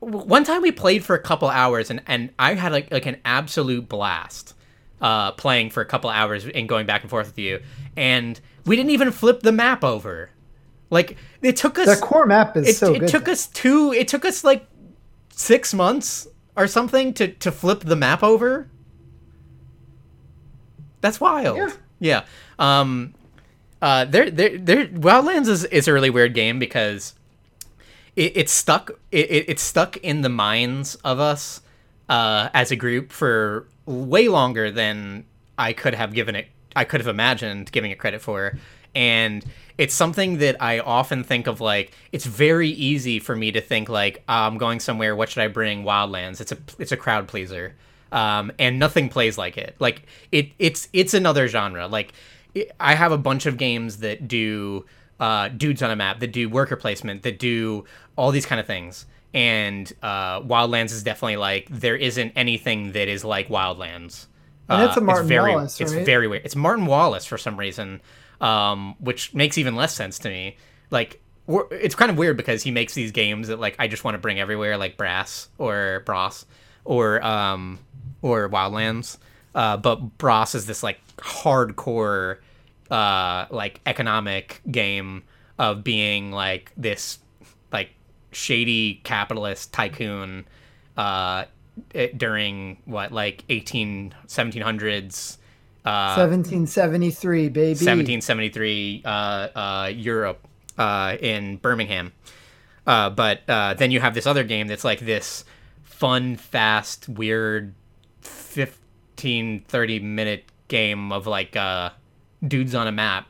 one 0.00 0.44
time 0.44 0.62
we 0.62 0.70
played 0.72 1.04
for 1.04 1.14
a 1.16 1.18
couple 1.22 1.48
hours 1.48 1.90
and 1.90 2.02
and 2.06 2.30
i 2.38 2.54
had 2.54 2.72
like 2.72 2.90
like 2.92 3.06
an 3.06 3.16
absolute 3.24 3.88
blast 3.88 4.54
uh 5.00 5.32
playing 5.32 5.70
for 5.70 5.80
a 5.80 5.86
couple 5.86 6.08
hours 6.10 6.46
and 6.46 6.68
going 6.68 6.86
back 6.86 7.02
and 7.02 7.10
forth 7.10 7.26
with 7.28 7.38
you 7.38 7.60
and 7.96 8.40
we 8.66 8.76
didn't 8.76 8.90
even 8.90 9.10
flip 9.10 9.40
the 9.40 9.52
map 9.52 9.82
over 9.82 10.30
like 10.90 11.16
it 11.42 11.56
took 11.56 11.78
us 11.78 11.98
The 11.98 12.04
core 12.06 12.26
map 12.26 12.56
is 12.56 12.68
it, 12.68 12.76
so 12.76 12.94
it 12.94 13.00
good. 13.00 13.08
took 13.08 13.24
though. 13.24 13.32
us 13.32 13.46
two 13.48 13.92
it 13.92 14.08
took 14.08 14.24
us 14.24 14.44
like 14.44 14.66
six 15.30 15.74
months 15.74 16.28
or 16.56 16.66
something 16.68 17.12
to 17.14 17.28
to 17.28 17.50
flip 17.50 17.80
the 17.80 17.96
map 17.96 18.22
over 18.22 18.70
that's 21.00 21.20
wild 21.20 21.56
Yeah. 21.56 21.70
yeah 21.98 22.24
um 22.58 23.14
uh 23.84 24.06
there 24.06 24.30
there 24.30 24.56
there 24.56 24.86
wildlands 24.86 25.46
is, 25.46 25.64
is 25.64 25.86
a 25.86 25.92
really 25.92 26.08
weird 26.08 26.32
game 26.32 26.58
because 26.58 27.12
it, 28.16 28.32
it's 28.34 28.52
stuck 28.52 28.90
it, 29.12 29.30
it, 29.30 29.44
it's 29.50 29.62
stuck 29.62 29.98
in 29.98 30.22
the 30.22 30.30
minds 30.30 30.94
of 31.04 31.20
us 31.20 31.60
uh 32.08 32.48
as 32.54 32.70
a 32.70 32.76
group 32.76 33.12
for 33.12 33.66
way 33.84 34.26
longer 34.26 34.70
than 34.70 35.24
i 35.58 35.74
could 35.74 35.92
have 35.94 36.14
given 36.14 36.34
it 36.34 36.48
i 36.74 36.82
could 36.82 37.00
have 37.00 37.08
imagined 37.08 37.70
giving 37.72 37.90
it 37.90 37.98
credit 37.98 38.22
for 38.22 38.56
and 38.94 39.44
it's 39.76 39.92
something 39.92 40.38
that 40.38 40.56
i 40.62 40.78
often 40.78 41.22
think 41.22 41.46
of 41.46 41.60
like 41.60 41.92
it's 42.10 42.24
very 42.24 42.70
easy 42.70 43.18
for 43.18 43.36
me 43.36 43.52
to 43.52 43.60
think 43.60 43.90
like 43.90 44.22
"Ah, 44.30 44.46
i'm 44.46 44.56
going 44.56 44.80
somewhere 44.80 45.14
what 45.14 45.28
should 45.28 45.42
i 45.42 45.48
bring 45.48 45.84
wildlands 45.84 46.40
it's 46.40 46.52
a 46.52 46.58
it's 46.78 46.92
a 46.92 46.96
crowd 46.96 47.28
pleaser 47.28 47.74
um, 48.14 48.52
and 48.60 48.78
nothing 48.78 49.08
plays 49.08 49.36
like 49.36 49.58
it. 49.58 49.74
Like 49.80 50.02
it, 50.30 50.52
it's 50.60 50.88
it's 50.92 51.14
another 51.14 51.48
genre. 51.48 51.88
Like 51.88 52.14
I 52.78 52.94
have 52.94 53.12
a 53.12 53.18
bunch 53.18 53.46
of 53.46 53.56
games 53.56 53.98
that 53.98 54.28
do 54.28 54.84
uh, 55.20 55.48
dudes 55.48 55.82
on 55.82 55.90
a 55.90 55.96
map, 55.96 56.20
that 56.20 56.32
do 56.32 56.48
worker 56.48 56.76
placement, 56.76 57.22
that 57.22 57.38
do 57.38 57.84
all 58.16 58.30
these 58.30 58.46
kind 58.46 58.60
of 58.60 58.66
things. 58.66 59.06
And 59.32 59.92
uh, 60.02 60.40
Wildlands 60.42 60.92
is 60.92 61.02
definitely 61.02 61.36
like 61.36 61.66
there 61.70 61.96
isn't 61.96 62.32
anything 62.36 62.92
that 62.92 63.08
is 63.08 63.24
like 63.24 63.48
Wildlands. 63.48 64.26
And 64.68 64.82
it's 64.82 64.96
a 64.96 65.00
Uh, 65.00 65.04
Martin 65.04 65.28
very, 65.28 65.52
Wallace, 65.54 65.80
It's 65.80 65.92
very 65.92 66.28
weird. 66.28 66.44
It's 66.44 66.56
Martin 66.56 66.86
Wallace 66.86 67.24
for 67.26 67.36
some 67.36 67.56
reason, 67.56 68.00
um, 68.40 68.94
which 68.98 69.34
makes 69.34 69.58
even 69.58 69.74
less 69.74 69.94
sense 69.94 70.18
to 70.20 70.28
me. 70.28 70.56
Like 70.90 71.20
it's 71.72 71.94
kind 71.94 72.10
of 72.10 72.16
weird 72.16 72.36
because 72.36 72.62
he 72.62 72.70
makes 72.70 72.94
these 72.94 73.10
games 73.12 73.48
that 73.48 73.60
like 73.60 73.76
I 73.78 73.88
just 73.88 74.04
want 74.04 74.14
to 74.14 74.18
bring 74.18 74.40
everywhere, 74.40 74.78
like 74.78 74.96
Brass 74.96 75.48
or 75.58 76.02
Bros 76.06 76.46
or 76.84 77.22
um 77.22 77.80
or 78.22 78.48
Wildlands. 78.48 79.18
Uh, 79.54 79.76
but 79.76 79.96
Brass 80.18 80.54
is 80.54 80.66
this 80.66 80.82
like 80.82 81.00
hardcore 81.18 82.38
uh 82.90 83.46
like 83.50 83.80
economic 83.86 84.60
game 84.70 85.22
of 85.58 85.82
being 85.84 86.30
like 86.32 86.72
this 86.76 87.18
like 87.72 87.90
shady 88.32 89.00
capitalist 89.04 89.72
tycoon 89.72 90.44
uh 90.96 91.44
it, 91.92 92.16
during 92.16 92.76
what 92.84 93.12
like 93.12 93.44
18 93.48 94.14
1700s 94.26 95.38
uh 95.84 96.16
1773, 96.16 97.48
baby. 97.50 97.68
1773 97.72 99.02
uh, 99.04 99.08
uh, 99.08 99.92
Europe 99.94 100.46
uh, 100.78 101.16
in 101.20 101.56
Birmingham. 101.58 102.12
Uh, 102.86 103.10
but 103.10 103.40
uh, 103.48 103.74
then 103.74 103.90
you 103.90 104.00
have 104.00 104.14
this 104.14 104.26
other 104.26 104.44
game 104.44 104.66
that's 104.66 104.84
like 104.84 105.00
this 105.00 105.44
fun, 105.82 106.36
fast, 106.36 107.08
weird 107.08 107.74
15, 108.22 109.64
30 109.68 110.00
minute 110.00 110.44
game 110.68 111.12
of 111.12 111.26
like 111.26 111.56
uh, 111.56 111.90
dudes 112.46 112.74
on 112.74 112.86
a 112.86 112.92
map 112.92 113.26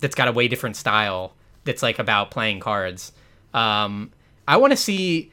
that's 0.00 0.14
got 0.14 0.28
a 0.28 0.32
way 0.32 0.48
different 0.48 0.76
style 0.76 1.34
that's 1.64 1.82
like 1.82 1.98
about 1.98 2.30
playing 2.30 2.60
cards. 2.60 3.12
Um, 3.54 4.12
I 4.46 4.56
want 4.56 4.72
to 4.72 4.76
see 4.76 5.32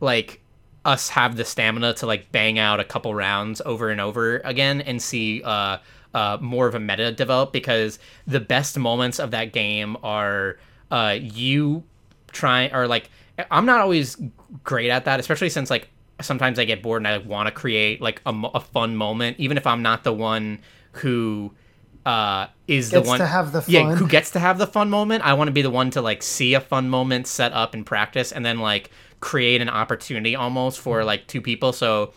like 0.00 0.40
us 0.84 1.08
have 1.10 1.36
the 1.36 1.44
stamina 1.44 1.94
to 1.94 2.06
like 2.06 2.30
bang 2.32 2.58
out 2.58 2.80
a 2.80 2.84
couple 2.84 3.14
rounds 3.14 3.62
over 3.64 3.90
and 3.90 4.00
over 4.00 4.38
again 4.38 4.80
and 4.80 5.00
see 5.00 5.42
uh, 5.42 5.78
uh, 6.12 6.38
more 6.40 6.66
of 6.66 6.74
a 6.74 6.80
meta 6.80 7.12
develop 7.12 7.52
because 7.52 7.98
the 8.26 8.40
best 8.40 8.78
moments 8.78 9.18
of 9.18 9.30
that 9.30 9.52
game 9.52 9.96
are 10.02 10.58
uh, 10.90 11.16
you 11.20 11.82
trying 12.32 12.72
or 12.74 12.86
like 12.86 13.10
I'm 13.50 13.66
not 13.66 13.80
always 13.80 14.16
great 14.62 14.90
at 14.90 15.06
that, 15.06 15.18
especially 15.18 15.50
since 15.50 15.70
like 15.70 15.88
sometimes 16.24 16.58
I 16.58 16.64
get 16.64 16.82
bored 16.82 17.00
and 17.00 17.08
I 17.08 17.16
like, 17.18 17.26
want 17.26 17.46
to 17.46 17.52
create 17.52 18.00
like 18.00 18.20
a, 18.26 18.34
a 18.54 18.60
fun 18.60 18.96
moment, 18.96 19.38
even 19.38 19.56
if 19.56 19.66
I'm 19.66 19.82
not 19.82 20.04
the 20.04 20.12
one 20.12 20.60
who 20.92 21.52
uh, 22.06 22.48
is 22.68 22.90
the 22.90 23.02
one 23.02 23.18
to 23.18 23.26
have 23.26 23.52
the 23.52 23.64
yeah 23.66 23.94
who 23.94 24.06
gets 24.06 24.30
to 24.32 24.38
have 24.38 24.58
the 24.58 24.66
fun 24.66 24.90
moment. 24.90 25.24
I 25.24 25.34
want 25.34 25.48
to 25.48 25.52
be 25.52 25.62
the 25.62 25.70
one 25.70 25.90
to 25.90 26.02
like 26.02 26.22
see 26.22 26.54
a 26.54 26.60
fun 26.60 26.88
moment 26.90 27.26
set 27.26 27.52
up 27.52 27.74
and 27.74 27.84
practice, 27.84 28.32
and 28.32 28.44
then 28.44 28.58
like 28.58 28.90
create 29.20 29.60
an 29.60 29.68
opportunity 29.68 30.36
almost 30.36 30.80
for 30.80 31.04
like 31.04 31.26
two 31.26 31.40
people. 31.40 31.72
So 31.72 32.12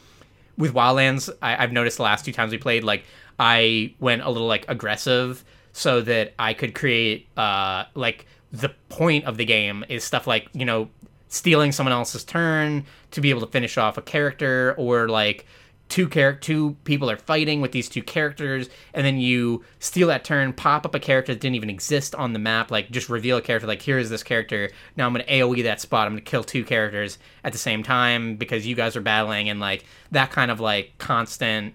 with 0.57 0.73
Wildlands, 0.73 1.29
I, 1.41 1.63
I've 1.63 1.71
noticed 1.71 1.97
the 1.97 2.03
last 2.03 2.25
two 2.25 2.33
times 2.33 2.51
we 2.51 2.57
played, 2.57 2.83
like 2.83 3.05
I 3.39 3.93
went 3.99 4.23
a 4.23 4.29
little 4.29 4.47
like 4.47 4.65
aggressive 4.67 5.45
so 5.71 6.01
that 6.01 6.33
I 6.37 6.53
could 6.53 6.75
create 6.75 7.27
uh 7.37 7.85
like 7.93 8.25
the 8.51 8.69
point 8.89 9.25
of 9.25 9.37
the 9.37 9.45
game 9.45 9.85
is 9.89 10.03
stuff 10.03 10.27
like 10.27 10.49
you 10.53 10.65
know 10.65 10.89
stealing 11.29 11.71
someone 11.71 11.93
else's 11.93 12.23
turn 12.23 12.85
to 13.11 13.21
be 13.21 13.29
able 13.29 13.41
to 13.41 13.47
finish 13.47 13.77
off 13.77 13.97
a 13.97 14.01
character 14.01 14.73
or 14.77 15.09
like 15.09 15.45
two 15.89 16.09
char- 16.09 16.33
two 16.33 16.75
people 16.83 17.09
are 17.09 17.17
fighting 17.17 17.61
with 17.61 17.71
these 17.71 17.87
two 17.87 18.03
characters 18.03 18.69
and 18.93 19.05
then 19.05 19.17
you 19.19 19.63
steal 19.79 20.07
that 20.07 20.23
turn 20.23 20.51
pop 20.51 20.85
up 20.85 20.93
a 20.93 20.99
character 20.99 21.33
that 21.33 21.39
didn't 21.39 21.55
even 21.55 21.69
exist 21.69 22.13
on 22.15 22.33
the 22.33 22.39
map 22.39 22.71
like 22.71 22.91
just 22.91 23.09
reveal 23.09 23.37
a 23.37 23.41
character 23.41 23.67
like 23.67 23.81
here 23.81 23.97
is 23.97 24.09
this 24.09 24.23
character 24.23 24.69
now 24.97 25.05
i'm 25.05 25.13
going 25.13 25.25
to 25.25 25.31
aoe 25.31 25.63
that 25.63 25.79
spot 25.79 26.05
i'm 26.05 26.13
going 26.13 26.23
to 26.23 26.29
kill 26.29 26.43
two 26.43 26.63
characters 26.63 27.17
at 27.43 27.53
the 27.53 27.57
same 27.57 27.83
time 27.83 28.35
because 28.35 28.67
you 28.67 28.75
guys 28.75 28.95
are 28.95 29.01
battling 29.01 29.47
and 29.49 29.59
like 29.59 29.85
that 30.11 30.29
kind 30.29 30.51
of 30.51 30.59
like 30.59 30.93
constant 30.97 31.73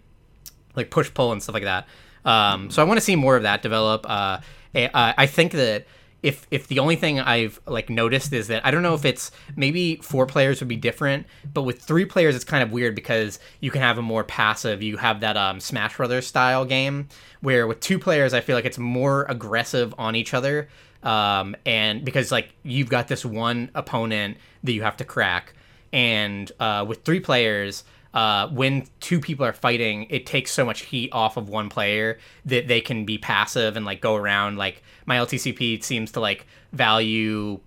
like 0.76 0.90
push 0.90 1.12
pull 1.12 1.32
and 1.32 1.42
stuff 1.42 1.54
like 1.54 1.64
that. 1.64 1.86
Um, 2.24 2.70
so 2.70 2.82
i 2.82 2.84
want 2.84 2.98
to 2.98 3.04
see 3.04 3.16
more 3.16 3.36
of 3.36 3.42
that 3.42 3.62
develop 3.62 4.08
uh, 4.08 4.38
I 4.74 5.26
think 5.26 5.52
that 5.52 5.86
if 6.22 6.46
if 6.50 6.68
the 6.68 6.78
only 6.78 6.96
thing 6.96 7.18
I've 7.18 7.60
like 7.66 7.90
noticed 7.90 8.32
is 8.32 8.46
that 8.48 8.64
I 8.64 8.70
don't 8.70 8.82
know 8.82 8.94
if 8.94 9.04
it's 9.04 9.32
maybe 9.56 9.96
four 9.96 10.26
players 10.26 10.60
would 10.60 10.68
be 10.68 10.76
different, 10.76 11.26
but 11.52 11.62
with 11.62 11.82
three 11.82 12.04
players 12.04 12.36
it's 12.36 12.44
kind 12.44 12.62
of 12.62 12.70
weird 12.70 12.94
because 12.94 13.38
you 13.60 13.70
can 13.70 13.82
have 13.82 13.98
a 13.98 14.02
more 14.02 14.22
passive. 14.22 14.82
You 14.82 14.96
have 14.98 15.20
that 15.20 15.36
um, 15.36 15.58
Smash 15.58 15.96
Brothers 15.96 16.26
style 16.26 16.64
game 16.64 17.08
where 17.40 17.66
with 17.66 17.80
two 17.80 17.98
players 17.98 18.34
I 18.34 18.40
feel 18.40 18.56
like 18.56 18.64
it's 18.64 18.78
more 18.78 19.26
aggressive 19.28 19.94
on 19.98 20.14
each 20.14 20.32
other, 20.32 20.68
um, 21.02 21.56
and 21.66 22.04
because 22.04 22.30
like 22.30 22.50
you've 22.62 22.88
got 22.88 23.08
this 23.08 23.24
one 23.24 23.70
opponent 23.74 24.36
that 24.62 24.72
you 24.72 24.82
have 24.82 24.96
to 24.98 25.04
crack, 25.04 25.54
and 25.92 26.50
uh, 26.60 26.84
with 26.86 27.02
three 27.04 27.20
players 27.20 27.82
uh, 28.14 28.48
when 28.48 28.86
two 29.00 29.20
people 29.20 29.44
are 29.44 29.52
fighting, 29.52 30.06
it 30.10 30.26
takes 30.26 30.52
so 30.52 30.64
much 30.64 30.82
heat 30.82 31.10
off 31.12 31.36
of 31.36 31.48
one 31.48 31.68
player 31.68 32.18
that 32.44 32.68
they 32.68 32.80
can 32.80 33.04
be 33.04 33.16
passive 33.16 33.76
and 33.76 33.86
like 33.86 34.00
go 34.00 34.14
around. 34.14 34.56
Like 34.56 34.82
my 35.06 35.16
LTCP 35.16 35.82
seems 35.82 36.12
to 36.12 36.20
like 36.20 36.46
value 36.72 37.58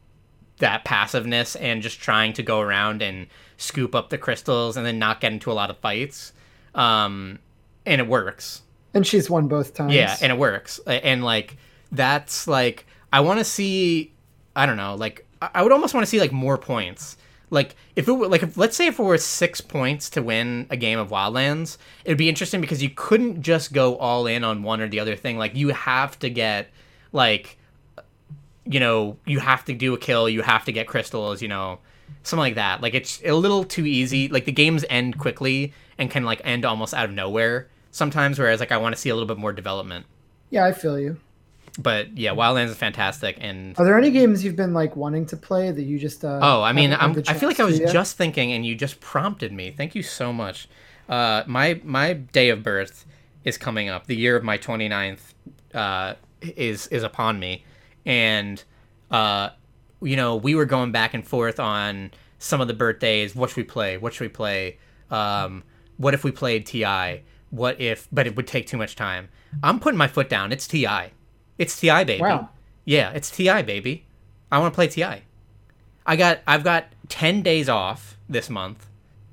that 0.59 0.85
passiveness 0.85 1.55
and 1.55 1.81
just 1.81 1.99
trying 1.99 2.34
to 2.34 2.43
go 2.43 2.61
around 2.61 3.01
and 3.01 3.27
scoop 3.57 3.95
up 3.95 4.09
the 4.09 4.17
crystals 4.17 4.77
and 4.77 4.85
then 4.85 4.99
not 4.99 5.19
get 5.19 5.31
into 5.31 5.51
a 5.51 5.53
lot 5.53 5.69
of 5.69 5.77
fights. 5.80 6.31
Um, 6.76 7.39
and 7.85 7.99
it 7.99 8.07
works. 8.07 8.61
And 8.93 9.05
she's 9.05 9.30
won 9.30 9.47
both 9.47 9.73
times. 9.73 9.93
Yeah, 9.93 10.15
and 10.22 10.31
it 10.31 10.38
works. 10.38 10.80
And 10.88 11.23
like 11.23 11.57
that's 11.91 12.47
like 12.47 12.85
I 13.11 13.22
want 13.22 13.39
to 13.39 13.45
see. 13.45 14.13
I 14.55 14.65
don't 14.65 14.77
know. 14.77 14.95
Like 14.95 15.26
I 15.41 15.63
would 15.63 15.72
almost 15.72 15.93
want 15.93 16.05
to 16.05 16.09
see 16.09 16.19
like 16.19 16.31
more 16.31 16.57
points 16.57 17.17
like 17.49 17.76
if 17.95 18.07
it 18.07 18.11
were 18.11 18.27
like 18.27 18.43
if, 18.43 18.57
let's 18.57 18.76
say 18.76 18.88
if 18.88 18.99
it 18.99 19.03
were 19.03 19.17
six 19.17 19.61
points 19.61 20.09
to 20.11 20.22
win 20.22 20.67
a 20.69 20.77
game 20.77 20.99
of 20.99 21.09
Wildlands, 21.09 21.77
it'd 22.03 22.17
be 22.17 22.30
interesting 22.30 22.61
because 22.61 22.81
you 22.81 22.89
couldn't 22.89 23.41
just 23.41 23.73
go 23.73 23.97
all 23.97 24.27
in 24.27 24.43
on 24.43 24.63
one 24.63 24.81
or 24.81 24.88
the 24.88 24.99
other 24.99 25.15
thing. 25.15 25.38
Like 25.38 25.55
you 25.55 25.69
have 25.69 26.17
to 26.19 26.30
get 26.30 26.69
like 27.11 27.57
you 28.65 28.80
know 28.80 29.17
you 29.26 29.39
have 29.39 29.65
to 29.65 29.73
do 29.73 29.93
a 29.93 29.97
kill, 29.97 30.27
you 30.27 30.41
have 30.41 30.65
to 30.65 30.72
get 30.72 30.88
crystals, 30.88 31.41
you 31.41 31.47
know 31.47 31.80
something 32.23 32.41
like 32.41 32.55
that. 32.55 32.81
Like 32.81 32.93
it's 32.93 33.22
a 33.23 33.34
little 33.34 33.63
too 33.63 33.85
easy. 33.85 34.27
Like 34.27 34.45
the 34.45 34.51
games 34.51 34.84
end 34.89 35.17
quickly 35.17 35.73
and 35.97 36.09
can 36.09 36.23
like 36.23 36.41
end 36.43 36.65
almost 36.65 36.93
out 36.93 37.05
of 37.05 37.11
nowhere 37.11 37.67
sometimes. 37.91 38.39
Whereas 38.39 38.59
like 38.59 38.72
I 38.72 38.77
want 38.77 38.95
to 38.95 39.01
see 39.01 39.09
a 39.09 39.15
little 39.15 39.27
bit 39.27 39.38
more 39.38 39.53
development. 39.53 40.05
Yeah, 40.49 40.65
I 40.65 40.72
feel 40.72 40.99
you 40.99 41.17
but 41.77 42.18
yeah, 42.18 42.31
Wildlands 42.31 42.69
is 42.69 42.77
fantastic. 42.77 43.38
And 43.41 43.77
are 43.77 43.85
there 43.85 43.97
any 43.97 44.11
games 44.11 44.43
you've 44.43 44.56
been 44.56 44.73
like 44.73 44.95
wanting 44.95 45.26
to 45.27 45.38
play 45.38 45.72
that 45.72 45.84
you 45.84 45.99
just? 45.99 46.23
Uh, 46.23 46.39
oh, 46.41 46.61
I 46.61 46.73
mean, 46.73 46.93
I'm, 46.93 47.23
I 47.27 47.34
feel 47.34 47.49
like 47.49 47.60
I 47.60 47.65
was 47.65 47.80
just 47.80 48.18
thinking, 48.18 48.52
and 48.52 48.65
you 48.65 48.76
just 48.76 48.99
prompted 48.99 49.52
me. 49.52 49.72
Thank 49.72 49.95
you 49.95 50.03
so 50.03 50.31
much. 50.31 50.69
Uh, 51.10 51.43
my 51.47 51.80
my 51.84 52.14
day 52.14 52.49
of 52.49 52.64
birth 52.64 53.06
is 53.43 53.57
coming 53.57 53.89
up. 53.89 54.07
The 54.07 54.15
year 54.15 54.35
of 54.35 54.43
my 54.43 54.57
29th 54.57 55.19
uh, 55.73 56.15
is 56.41 56.88
is 56.88 57.03
upon 57.03 57.39
me, 57.39 57.65
and 58.06 58.64
uh, 59.11 59.49
you 60.02 60.15
know, 60.15 60.35
we 60.35 60.56
were 60.56 60.65
going 60.65 60.91
back 60.91 61.14
and 61.14 61.26
forth 61.27 61.60
on 61.60 62.11
some 62.39 62.61
of 62.61 62.68
the 62.68 62.73
birthdays. 62.73 63.35
What 63.35 63.49
should 63.49 63.57
we 63.57 63.64
play? 63.64 63.97
What 63.97 64.14
should 64.14 64.26
we 64.26 64.30
play? 64.30 64.77
Um, 65.11 65.64
what 65.97 66.14
if 66.14 66.23
we 66.23 66.31
played 66.31 66.65
Ti? 66.65 67.22
What 67.49 67.80
if? 67.80 68.07
But 68.11 68.27
it 68.27 68.35
would 68.35 68.47
take 68.47 68.68
too 68.68 68.77
much 68.77 68.95
time. 68.95 69.30
I'm 69.64 69.80
putting 69.80 69.97
my 69.97 70.07
foot 70.07 70.30
down. 70.30 70.52
It's 70.52 70.68
Ti. 70.68 70.88
It's 71.57 71.80
Ti, 71.80 72.03
baby. 72.03 72.22
Wow. 72.22 72.49
Yeah, 72.84 73.11
it's 73.11 73.32
Ti, 73.32 73.61
baby. 73.64 74.06
I 74.52 74.60
want 74.60 74.73
to 74.73 74.76
play 74.76 74.88
Ti. 74.88 75.23
I 76.06 76.15
got 76.15 76.40
I've 76.45 76.64
got 76.64 76.86
10 77.10 77.41
days 77.41 77.69
off 77.69 78.18
this 78.30 78.49
month. 78.49 78.86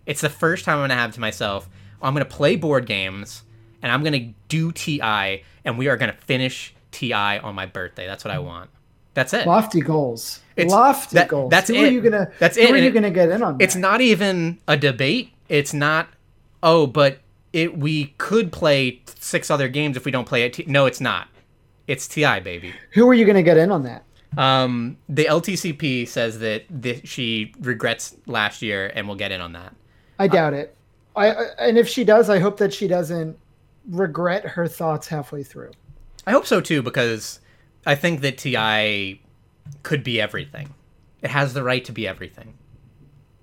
It's 0.07 0.21
the 0.21 0.31
first 0.31 0.65
time 0.65 0.75
I'm 0.75 0.81
going 0.81 0.91
to 0.91 0.97
have 0.97 1.13
to 1.13 1.21
myself. 1.21 1.69
I'm 2.01 2.15
going 2.15 2.25
to 2.25 2.31
play 2.31 2.57
board 2.57 2.87
games 2.87 3.43
and 3.83 3.93
I'm 3.93 4.03
going 4.03 4.13
to 4.13 4.35
do 4.49 4.73
TI 4.73 5.45
and 5.65 5.79
we 5.79 5.89
are 5.89 5.97
going 5.97 6.11
to 6.11 6.17
finish 6.17 6.75
TI 6.91 7.13
on 7.13 7.55
my 7.55 7.67
birthday. 7.67 8.07
That's 8.07 8.25
what 8.25 8.33
I 8.33 8.39
want. 8.39 8.71
That's 9.15 9.35
it. 9.35 9.47
Lofty 9.47 9.81
goals. 9.81 10.41
It's, 10.57 10.73
Lofty 10.73 11.15
that, 11.15 11.29
goals. 11.29 11.51
That's 11.51 11.69
who 11.69 11.75
it. 11.75 11.85
Are 11.85 11.91
you 11.91 12.01
gonna, 12.01 12.31
that's 12.39 12.57
who 12.57 12.63
it. 12.63 12.69
Who 12.71 12.75
are 12.75 12.79
you 12.79 12.91
going 12.91 13.03
to 13.03 13.11
get 13.11 13.29
in 13.29 13.43
on 13.43 13.59
that? 13.59 13.65
It's 13.65 13.77
not 13.77 14.01
even 14.01 14.59
a 14.67 14.77
debate. 14.77 15.33
It's 15.49 15.75
not, 15.75 16.09
oh, 16.63 16.87
but 16.87 17.19
it 17.53 17.77
we 17.77 18.15
could 18.17 18.53
play 18.53 19.03
six 19.21 19.51
other 19.51 19.69
games 19.69 19.97
if 19.97 20.05
we 20.05 20.11
don't 20.11 20.27
play 20.27 20.45
it. 20.45 20.67
No, 20.67 20.87
it's 20.87 21.01
not. 21.01 21.29
It's 21.87 22.07
Ti, 22.09 22.41
baby. 22.41 22.73
Who 22.93 23.09
are 23.09 23.15
you 23.15 23.25
going 23.25 23.37
to 23.37 23.43
get 23.43 23.57
in 23.57 23.71
on 23.71 23.83
that? 23.83 24.05
Um, 24.37 24.97
the 25.09 25.27
LTCP 25.27 26.09
says 26.09 26.39
that 26.39 26.83
th- 26.83 27.07
she 27.07 27.53
regrets 27.61 28.17
last 28.27 28.63
year 28.63 28.91
and 28.95 29.07
will 29.07 29.15
get 29.15 29.33
in 29.33 29.41
on 29.41 29.53
that. 29.53 29.75
I 30.19 30.29
doubt 30.29 30.55
uh, 30.55 30.59
it. 30.59 30.77
I, 31.15 31.31
I 31.31 31.45
and 31.59 31.79
if 31.79 31.89
she 31.89 32.05
does, 32.05 32.31
I 32.31 32.39
hope 32.39 32.57
that 32.59 32.73
she 32.73 32.89
doesn't 32.89 33.37
regret 33.91 34.45
her 34.45 34.67
thoughts 34.67 35.09
halfway 35.09 35.43
through. 35.43 35.73
I 36.27 36.31
hope 36.31 36.47
so 36.47 36.61
too 36.61 36.83
because 36.83 37.41
I 37.85 37.95
think 37.95 38.21
that 38.21 38.39
Ti 38.39 39.21
could 39.83 40.05
be 40.05 40.21
everything. 40.21 40.75
It 41.21 41.31
has 41.31 41.55
the 41.55 41.63
right 41.63 41.85
to 41.85 41.93
be 41.93 42.09
everything. 42.09 42.55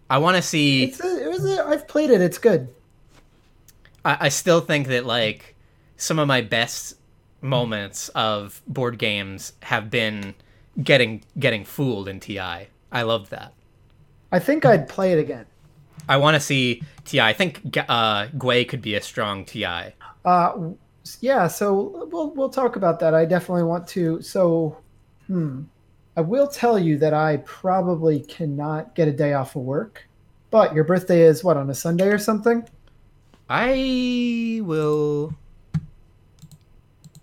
I 0.10 0.18
want 0.18 0.38
to 0.38 0.42
see. 0.42 0.84
It's 0.84 1.04
a, 1.04 1.24
it 1.24 1.30
was 1.30 1.46
a, 1.46 1.66
I've 1.66 1.88
played 1.88 2.10
it. 2.10 2.22
It's 2.22 2.38
good. 2.38 2.70
I, 4.04 4.18
I 4.22 4.30
still 4.30 4.62
think 4.62 4.88
that 4.88 5.06
like 5.06 5.56
some 5.98 6.18
of 6.18 6.28
my 6.28 6.42
best 6.42 6.96
moments 7.42 8.10
of 8.10 8.62
board 8.68 8.98
games 8.98 9.54
have 9.62 9.90
been 9.90 10.36
getting 10.82 11.24
getting 11.38 11.66
fooled 11.66 12.08
in 12.08 12.20
TI. 12.20 12.68
I 12.92 13.02
loved 13.04 13.32
that. 13.32 13.54
I 14.32 14.40
think 14.40 14.66
I'd 14.66 14.88
play 14.88 15.14
it 15.14 15.20
again. 15.20 15.46
I 16.08 16.18
want 16.18 16.36
to 16.36 16.40
see 16.40 16.84
TI. 17.06 17.22
I 17.22 17.34
think 17.34 17.62
uh, 17.88 18.28
Gwei 18.28 18.68
could 18.68 18.82
be 18.82 18.96
a 18.96 19.02
strong 19.02 19.46
TI. 19.46 19.94
Uh, 20.26 20.72
yeah. 21.22 21.48
So 21.48 22.08
we'll 22.12 22.32
we'll 22.32 22.50
talk 22.50 22.76
about 22.76 23.00
that. 23.00 23.14
I 23.14 23.26
definitely 23.26 23.64
want 23.64 23.88
to. 23.90 24.22
So, 24.22 24.78
hmm. 25.28 25.64
I 26.18 26.22
will 26.22 26.48
tell 26.48 26.78
you 26.78 26.98
that 26.98 27.14
I 27.14 27.38
probably 27.46 28.22
cannot 28.22 28.96
get 28.96 29.08
a 29.08 29.12
day 29.12 29.34
off 29.34 29.56
of 29.56 29.62
work. 29.62 30.06
But 30.52 30.74
your 30.74 30.84
birthday 30.84 31.22
is 31.22 31.44
what 31.44 31.58
on 31.58 31.70
a 31.70 31.76
Sunday 31.76 32.08
or 32.08 32.18
something? 32.18 32.68
I 33.50 34.62
will 34.64 35.34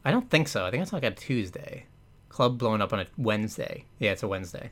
I 0.07 0.13
don't 0.13 0.31
think 0.31 0.47
so. 0.47 0.65
I 0.65 0.71
think 0.71 0.85
it's 0.85 0.93
like 0.93 1.03
a 1.03 1.11
Tuesday. 1.11 1.87
Club 2.29 2.59
blowing 2.59 2.81
up 2.81 2.93
on 2.93 3.01
a 3.01 3.07
Wednesday. 3.19 3.87
Yeah, 3.99 4.13
it's 4.13 4.23
a 4.23 4.29
Wednesday. 4.29 4.71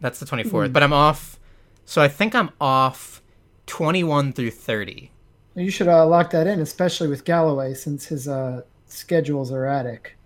That's 0.00 0.18
the 0.18 0.26
24th. 0.26 0.50
Mm. 0.50 0.72
But 0.72 0.82
I'm 0.82 0.92
off. 0.92 1.38
So 1.84 2.02
I 2.02 2.08
think 2.08 2.34
I'm 2.34 2.50
off 2.60 3.22
21 3.66 4.32
through 4.32 4.50
30. 4.50 5.12
You 5.54 5.70
should 5.70 5.86
uh, 5.86 6.04
lock 6.04 6.30
that 6.30 6.48
in, 6.48 6.58
especially 6.58 7.06
with 7.06 7.24
Galloway, 7.24 7.74
since 7.74 8.06
his 8.06 8.26
uh, 8.26 8.62
schedule's 8.86 9.52
erratic. 9.52 10.16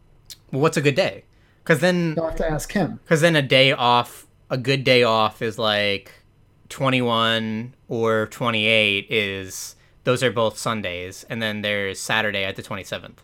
Well, 0.50 0.62
what's 0.62 0.78
a 0.78 0.82
good 0.82 0.94
day? 0.94 1.24
Because 1.62 1.80
then 1.80 2.14
you'll 2.16 2.28
have 2.28 2.36
to 2.36 2.50
ask 2.50 2.72
him. 2.72 2.98
Because 3.04 3.20
then 3.20 3.36
a 3.36 3.42
day 3.42 3.72
off, 3.72 4.26
a 4.48 4.56
good 4.56 4.84
day 4.84 5.02
off 5.02 5.42
is 5.42 5.58
like 5.58 6.12
21 6.70 7.74
or 7.88 8.26
28 8.28 9.06
is 9.10 9.76
those 10.04 10.22
are 10.22 10.30
both 10.30 10.58
Sundays, 10.58 11.24
and 11.28 11.40
then 11.40 11.62
there's 11.62 12.00
Saturday 12.00 12.44
at 12.44 12.56
the 12.56 12.62
27th. 12.62 13.18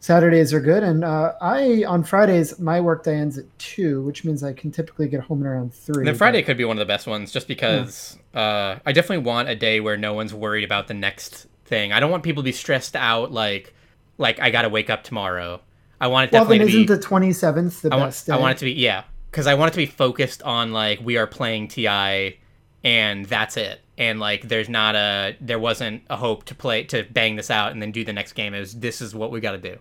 Saturdays 0.00 0.52
are 0.52 0.60
good, 0.60 0.82
and 0.82 1.04
uh, 1.04 1.32
I 1.40 1.84
on 1.86 2.02
Fridays 2.02 2.58
my 2.58 2.80
workday 2.80 3.16
ends 3.16 3.38
at 3.38 3.44
two, 3.60 4.02
which 4.02 4.24
means 4.24 4.42
I 4.42 4.52
can 4.52 4.72
typically 4.72 5.06
get 5.06 5.20
home 5.20 5.44
around 5.44 5.72
three. 5.72 6.04
The 6.04 6.14
Friday 6.14 6.40
but... 6.40 6.46
could 6.46 6.56
be 6.56 6.64
one 6.64 6.76
of 6.76 6.80
the 6.80 6.92
best 6.92 7.06
ones, 7.06 7.30
just 7.30 7.46
because 7.46 8.18
yeah. 8.34 8.40
uh, 8.40 8.78
I 8.84 8.90
definitely 8.90 9.24
want 9.24 9.48
a 9.48 9.54
day 9.54 9.78
where 9.78 9.96
no 9.96 10.12
one's 10.12 10.34
worried 10.34 10.64
about 10.64 10.88
the 10.88 10.94
next 10.94 11.46
thing. 11.66 11.92
I 11.92 12.00
don't 12.00 12.10
want 12.10 12.24
people 12.24 12.42
to 12.42 12.44
be 12.44 12.52
stressed 12.52 12.96
out, 12.96 13.30
like 13.30 13.74
like 14.18 14.40
I 14.40 14.50
got 14.50 14.62
to 14.62 14.68
wake 14.68 14.90
up 14.90 15.04
tomorrow. 15.04 15.60
I 16.00 16.08
want 16.08 16.24
it 16.24 16.32
definitely 16.32 16.58
well, 16.58 16.66
then 16.66 16.74
isn't 16.74 16.86
be, 16.88 16.94
the 16.96 17.00
twenty 17.00 17.32
seventh 17.32 17.82
the 17.82 17.94
I 17.94 17.98
best 17.98 18.26
day? 18.26 18.32
I 18.32 18.38
want 18.38 18.56
it 18.56 18.58
to 18.58 18.64
be 18.64 18.72
yeah, 18.72 19.04
because 19.30 19.46
I 19.46 19.54
want 19.54 19.68
it 19.68 19.74
to 19.74 19.78
be 19.78 19.86
focused 19.86 20.42
on 20.42 20.72
like 20.72 20.98
we 21.00 21.16
are 21.16 21.28
playing 21.28 21.68
Ti, 21.68 22.40
and 22.82 23.24
that's 23.26 23.56
it 23.56 23.81
and 23.98 24.20
like 24.20 24.48
there's 24.48 24.68
not 24.68 24.94
a 24.94 25.36
there 25.40 25.58
wasn't 25.58 26.02
a 26.08 26.16
hope 26.16 26.44
to 26.44 26.54
play 26.54 26.84
to 26.84 27.04
bang 27.10 27.36
this 27.36 27.50
out 27.50 27.72
and 27.72 27.82
then 27.82 27.92
do 27.92 28.04
the 28.04 28.12
next 28.12 28.32
game. 28.32 28.54
Is 28.54 28.74
this 28.74 29.00
is 29.00 29.14
what 29.14 29.30
we 29.30 29.40
got 29.40 29.52
to 29.52 29.58
do. 29.58 29.78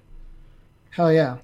Hell 0.92 1.12
yeah. 1.12 1.38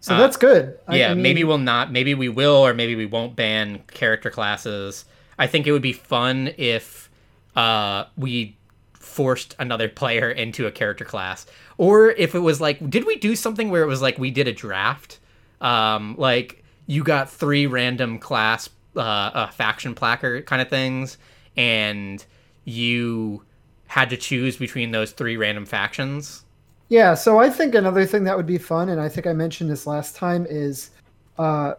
So 0.00 0.14
uh, 0.14 0.18
that's 0.18 0.36
good. 0.36 0.78
Yeah 0.90 1.10
I 1.10 1.14
mean... 1.14 1.22
maybe 1.22 1.44
we'll 1.44 1.58
not 1.58 1.92
maybe 1.92 2.14
we 2.14 2.28
will 2.28 2.56
or 2.56 2.74
maybe 2.74 2.96
we 2.96 3.06
won't 3.06 3.36
ban 3.36 3.82
character 3.88 4.30
classes. 4.30 5.04
I 5.38 5.46
think 5.46 5.66
it 5.66 5.72
would 5.72 5.82
be 5.82 5.92
fun 5.92 6.52
if 6.56 7.10
uh 7.56 8.04
we 8.16 8.56
forced 8.94 9.56
another 9.58 9.88
player 9.88 10.30
into 10.30 10.66
a 10.66 10.70
character 10.70 11.04
class. 11.04 11.46
Or 11.78 12.10
if 12.10 12.34
it 12.34 12.40
was 12.40 12.60
like 12.60 12.90
did 12.90 13.06
we 13.06 13.16
do 13.16 13.36
something 13.36 13.70
where 13.70 13.82
it 13.82 13.86
was 13.86 14.02
like 14.02 14.18
we 14.18 14.30
did 14.30 14.48
a 14.48 14.52
draft? 14.52 15.18
Um, 15.60 16.14
like 16.18 16.64
you 16.86 17.04
got 17.04 17.30
three 17.30 17.66
random 17.66 18.18
class 18.18 18.68
uh, 18.96 19.00
uh, 19.00 19.46
faction 19.50 19.94
placard 19.94 20.46
kind 20.46 20.60
of 20.60 20.68
things, 20.68 21.18
and 21.56 22.24
you 22.64 23.44
had 23.86 24.10
to 24.10 24.16
choose 24.16 24.56
between 24.56 24.92
those 24.92 25.12
three 25.12 25.36
random 25.36 25.66
factions. 25.66 26.44
Yeah, 26.88 27.14
so 27.14 27.38
I 27.38 27.50
think 27.50 27.74
another 27.74 28.04
thing 28.04 28.24
that 28.24 28.36
would 28.36 28.46
be 28.46 28.58
fun, 28.58 28.88
and 28.88 29.00
I 29.00 29.08
think 29.08 29.26
I 29.26 29.32
mentioned 29.32 29.70
this 29.70 29.86
last 29.86 30.16
time, 30.16 30.46
is 30.48 30.90
uh, 31.38 31.74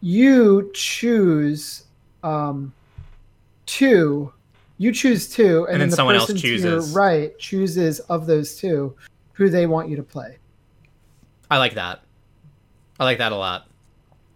you 0.00 0.70
choose 0.74 1.84
um, 2.22 2.72
two. 3.66 4.32
You 4.78 4.92
choose 4.92 5.28
two, 5.28 5.64
and, 5.64 5.74
And 5.74 5.82
then 5.82 5.90
the 5.90 5.96
someone 5.96 6.16
else 6.16 6.26
person 6.26 6.36
your 6.36 6.58
chooses. 6.58 6.94
right 6.94 7.38
chooses 7.38 8.00
of 8.00 8.26
those 8.26 8.56
two 8.56 8.94
who 9.32 9.48
they 9.48 9.66
want 9.66 9.88
you 9.88 9.96
to 9.96 10.02
play. 10.02 10.38
I 11.50 11.58
like 11.58 11.74
that. 11.74 12.02
I 12.98 13.04
like 13.04 13.18
that 13.18 13.32
a 13.32 13.36
lot. 13.36 13.68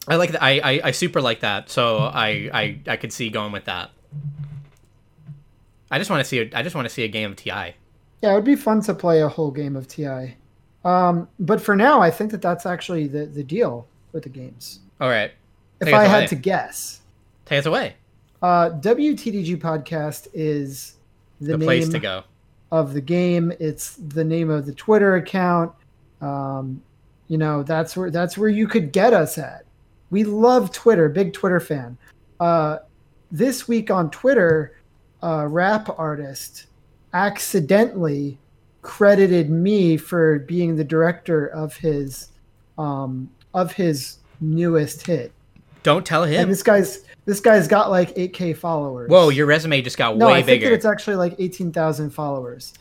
I 0.08 0.16
like 0.16 0.32
that. 0.32 0.42
I, 0.42 0.58
I, 0.60 0.80
I 0.84 0.90
super 0.92 1.20
like 1.20 1.40
that. 1.40 1.70
So 1.70 1.98
I, 1.98 2.50
I 2.52 2.78
I 2.86 2.96
could 2.96 3.12
see 3.12 3.30
going 3.30 3.52
with 3.52 3.64
that. 3.66 3.90
I 5.90 5.98
just 5.98 6.10
want 6.10 6.20
to 6.22 6.28
see. 6.28 6.38
A, 6.40 6.50
I 6.54 6.62
just 6.62 6.74
want 6.74 6.86
to 6.86 6.94
see 6.94 7.02
a 7.04 7.08
game 7.08 7.30
of 7.30 7.36
TI. 7.36 7.50
Yeah, 8.22 8.32
it 8.32 8.34
would 8.34 8.44
be 8.44 8.56
fun 8.56 8.80
to 8.82 8.94
play 8.94 9.22
a 9.22 9.28
whole 9.28 9.50
game 9.50 9.76
of 9.76 9.88
TI. 9.88 10.36
Um, 10.84 11.28
but 11.38 11.60
for 11.60 11.74
now, 11.76 12.00
I 12.00 12.10
think 12.10 12.30
that 12.30 12.42
that's 12.42 12.64
actually 12.66 13.06
the, 13.06 13.26
the 13.26 13.42
deal 13.42 13.86
with 14.12 14.22
the 14.24 14.28
games. 14.28 14.80
All 15.00 15.08
right, 15.08 15.30
If 15.80 15.86
Take 15.86 15.94
us 15.94 16.00
I 16.00 16.04
away. 16.04 16.20
had 16.20 16.28
to 16.30 16.34
guess, 16.36 17.00
take 17.46 17.58
us 17.60 17.66
away. 17.66 17.94
uh, 18.42 18.70
WTDG 18.80 19.56
podcast 19.58 20.28
is 20.34 20.94
the, 21.40 21.52
The, 21.52 21.58
name 21.58 21.66
place 21.66 21.88
to 21.90 21.98
go. 21.98 22.22
of 22.72 22.92
the 22.94 23.00
game. 23.00 23.52
It's 23.60 23.96
the 23.96 24.24
name 24.24 24.48
of 24.50 24.66
the 24.66 24.74
Twitter 24.74 25.16
account. 25.16 25.72
Um, 26.20 26.82
you 27.28 27.38
know, 27.38 27.62
that's 27.62 27.96
where 27.96 28.10
that's 28.10 28.36
where 28.36 28.48
you 28.50 28.66
could 28.68 28.92
get 28.92 29.12
us 29.12 29.38
at. 29.38 29.64
We 30.10 30.24
love 30.24 30.72
Twitter, 30.72 31.08
big 31.08 31.32
Twitter 31.32 31.60
fan. 31.60 31.96
Uh, 32.40 32.78
this 33.30 33.68
week 33.68 33.90
on 33.90 34.10
Twitter, 34.10 34.76
a 35.22 35.46
rap 35.48 35.88
artist 35.98 36.66
accidentally 37.12 38.38
credited 38.82 39.50
me 39.50 39.96
for 39.96 40.38
being 40.40 40.76
the 40.76 40.84
director 40.84 41.46
of 41.48 41.76
his 41.76 42.28
um, 42.78 43.30
of 43.54 43.72
his 43.72 44.16
newest 44.40 45.06
hit. 45.06 45.32
Don't 45.82 46.04
tell 46.04 46.24
And 46.24 46.32
him. 46.32 46.48
this 46.48 46.62
guy's 46.62 47.04
this 47.26 47.40
guy's 47.40 47.68
got 47.68 47.90
like 47.90 48.14
8k 48.14 48.56
followers. 48.56 49.10
Whoa, 49.10 49.28
your 49.28 49.46
resume 49.46 49.82
just 49.82 49.98
got 49.98 50.16
No, 50.16 50.26
way 50.26 50.32
I 50.32 50.36
think 50.36 50.60
that 50.62 50.66
bigger. 50.66 50.74
it's 50.74 50.84
actually 50.86 51.16
like 51.16 51.34
18,000 51.38 52.10
followers. 52.10 52.72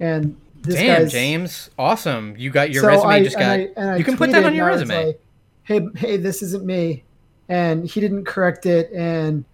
And 0.00 0.36
this 0.62 0.74
Damn, 0.76 1.02
guy's, 1.04 1.12
James, 1.12 1.70
awesome! 1.78 2.34
You 2.36 2.50
got 2.50 2.70
your 2.70 2.82
so 2.82 2.88
resume 2.88 3.08
I- 3.10 3.22
just 3.22 3.36
and 3.36 3.42
got. 3.42 3.50
I- 3.52 3.80
and 3.82 3.90
I 3.92 3.96
you 3.96 4.04
can 4.04 4.16
put 4.16 4.30
that 4.32 4.44
on 4.44 4.54
your 4.54 4.66
resume. 4.66 5.06
like, 5.06 5.20
hey, 5.62 5.80
hey, 5.96 6.16
this 6.18 6.42
isn't 6.42 6.64
me. 6.64 7.04
And 7.48 7.88
he 7.88 8.00
didn't 8.00 8.24
correct 8.24 8.66
it. 8.66 8.90
And 8.92 9.44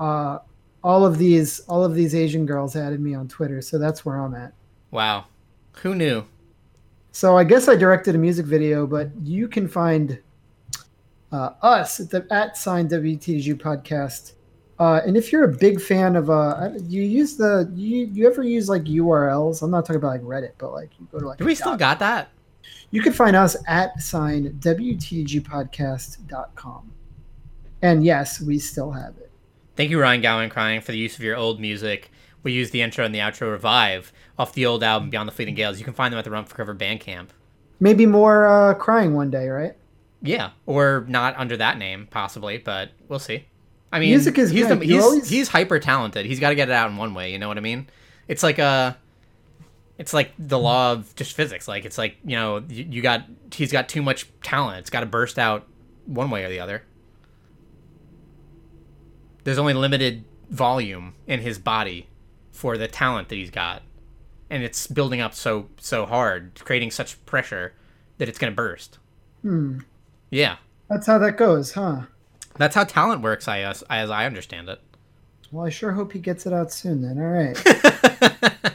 uh, 0.00 0.38
all 0.82 1.04
of 1.04 1.18
these, 1.18 1.60
all 1.60 1.84
of 1.84 1.94
these 1.94 2.14
Asian 2.14 2.46
girls 2.46 2.76
added 2.76 3.00
me 3.00 3.14
on 3.14 3.28
Twitter. 3.28 3.60
So 3.62 3.78
that's 3.78 4.04
where 4.04 4.16
I'm 4.16 4.34
at. 4.34 4.52
wow, 4.90 5.24
who 5.82 5.94
knew? 5.94 6.24
So 7.12 7.36
I 7.36 7.44
guess 7.44 7.68
I 7.68 7.76
directed 7.76 8.14
a 8.14 8.18
music 8.18 8.46
video, 8.46 8.86
but 8.86 9.10
you 9.22 9.48
can 9.48 9.68
find 9.68 10.18
uh, 11.30 11.50
us 11.62 12.00
at 12.00 12.10
the 12.10 12.26
at 12.30 12.56
sign 12.56 12.88
WTG 12.88 13.54
podcast. 13.54 14.32
Uh, 14.78 15.00
and 15.06 15.16
if 15.16 15.30
you're 15.30 15.44
a 15.44 15.54
big 15.54 15.80
fan 15.80 16.16
of 16.16 16.30
uh, 16.30 16.70
you 16.86 17.02
use 17.02 17.36
the 17.36 17.70
you 17.74 18.06
you 18.06 18.26
ever 18.26 18.42
use 18.42 18.68
like 18.68 18.82
URLs? 18.84 19.62
I'm 19.62 19.70
not 19.70 19.84
talking 19.84 19.96
about 19.96 20.08
like 20.08 20.22
Reddit, 20.22 20.52
but 20.58 20.72
like 20.72 20.90
you 20.98 21.06
go 21.12 21.20
to 21.20 21.26
like 21.26 21.38
Do 21.38 21.44
we 21.44 21.54
still 21.54 21.76
got 21.76 21.98
that? 22.00 22.30
you 22.92 23.02
can 23.02 23.12
find 23.12 23.34
us 23.34 23.56
at 23.66 24.00
sign 24.00 24.52
WTGpodcast.com. 24.60 26.92
And 27.82 28.04
yes, 28.04 28.40
we 28.40 28.60
still 28.60 28.92
have 28.92 29.16
it. 29.16 29.31
Thank 29.76 29.90
you, 29.90 30.00
Ryan 30.00 30.20
Gowan 30.20 30.50
Crying, 30.50 30.80
for 30.80 30.92
the 30.92 30.98
use 30.98 31.16
of 31.16 31.22
your 31.22 31.36
old 31.36 31.60
music. 31.60 32.10
We 32.42 32.52
use 32.52 32.70
the 32.70 32.82
intro 32.82 33.04
and 33.04 33.14
the 33.14 33.20
outro 33.20 33.50
Revive 33.50 34.12
off 34.38 34.52
the 34.52 34.66
old 34.66 34.82
album 34.82 35.10
Beyond 35.10 35.28
the 35.28 35.32
Fleeting 35.32 35.54
Gales. 35.54 35.78
You 35.78 35.84
can 35.84 35.94
find 35.94 36.12
them 36.12 36.18
at 36.18 36.24
the 36.24 36.30
for 36.30 36.56
Cover 36.56 36.74
Bandcamp. 36.74 37.28
Maybe 37.80 38.06
more 38.06 38.46
uh, 38.46 38.74
crying 38.74 39.14
one 39.14 39.30
day, 39.30 39.48
right? 39.48 39.74
Yeah, 40.20 40.50
or 40.66 41.04
not 41.08 41.34
under 41.36 41.56
that 41.56 41.78
name, 41.78 42.06
possibly, 42.10 42.58
but 42.58 42.90
we'll 43.08 43.18
see. 43.18 43.46
I 43.92 43.98
mean, 43.98 44.10
Music 44.10 44.38
is 44.38 44.50
he's, 44.50 44.68
the, 44.68 44.76
he's, 44.76 45.02
always- 45.02 45.28
he's 45.28 45.48
hyper 45.48 45.78
talented. 45.78 46.26
He's 46.26 46.40
got 46.40 46.50
to 46.50 46.54
get 46.54 46.68
it 46.68 46.72
out 46.72 46.90
in 46.90 46.96
one 46.96 47.12
way. 47.14 47.32
You 47.32 47.38
know 47.38 47.48
what 47.48 47.58
I 47.58 47.60
mean? 47.60 47.88
It's 48.28 48.42
like 48.42 48.58
a, 48.58 48.96
it's 49.98 50.14
like 50.14 50.32
the 50.38 50.58
law 50.58 50.92
of 50.92 51.14
just 51.16 51.34
physics. 51.34 51.68
Like 51.68 51.84
it's 51.84 51.98
like 51.98 52.16
you 52.24 52.36
know 52.36 52.62
you, 52.68 52.86
you 52.88 53.02
got 53.02 53.24
he's 53.52 53.72
got 53.72 53.88
too 53.88 54.00
much 54.00 54.26
talent. 54.42 54.78
It's 54.78 54.90
got 54.90 55.00
to 55.00 55.06
burst 55.06 55.38
out 55.38 55.66
one 56.06 56.30
way 56.30 56.44
or 56.44 56.48
the 56.48 56.60
other. 56.60 56.82
There's 59.44 59.58
only 59.58 59.74
limited 59.74 60.24
volume 60.50 61.14
in 61.26 61.40
his 61.40 61.58
body 61.58 62.08
for 62.50 62.76
the 62.76 62.88
talent 62.88 63.28
that 63.28 63.36
he's 63.36 63.50
got, 63.50 63.82
and 64.50 64.62
it's 64.62 64.86
building 64.86 65.20
up 65.20 65.34
so 65.34 65.68
so 65.78 66.06
hard, 66.06 66.60
creating 66.64 66.90
such 66.90 67.24
pressure 67.26 67.74
that 68.18 68.28
it's 68.28 68.38
gonna 68.38 68.52
burst. 68.52 68.98
Hmm. 69.42 69.80
Yeah. 70.30 70.56
That's 70.88 71.06
how 71.06 71.18
that 71.18 71.36
goes, 71.36 71.72
huh? 71.72 72.02
That's 72.56 72.74
how 72.74 72.84
talent 72.84 73.22
works, 73.22 73.48
I 73.48 73.60
as, 73.60 73.82
as 73.88 74.10
I 74.10 74.26
understand 74.26 74.68
it. 74.68 74.80
Well, 75.50 75.66
I 75.66 75.70
sure 75.70 75.92
hope 75.92 76.12
he 76.12 76.18
gets 76.18 76.46
it 76.46 76.52
out 76.52 76.70
soon 76.72 77.02
then. 77.02 77.18
All 77.18 77.28
right. 77.28 78.72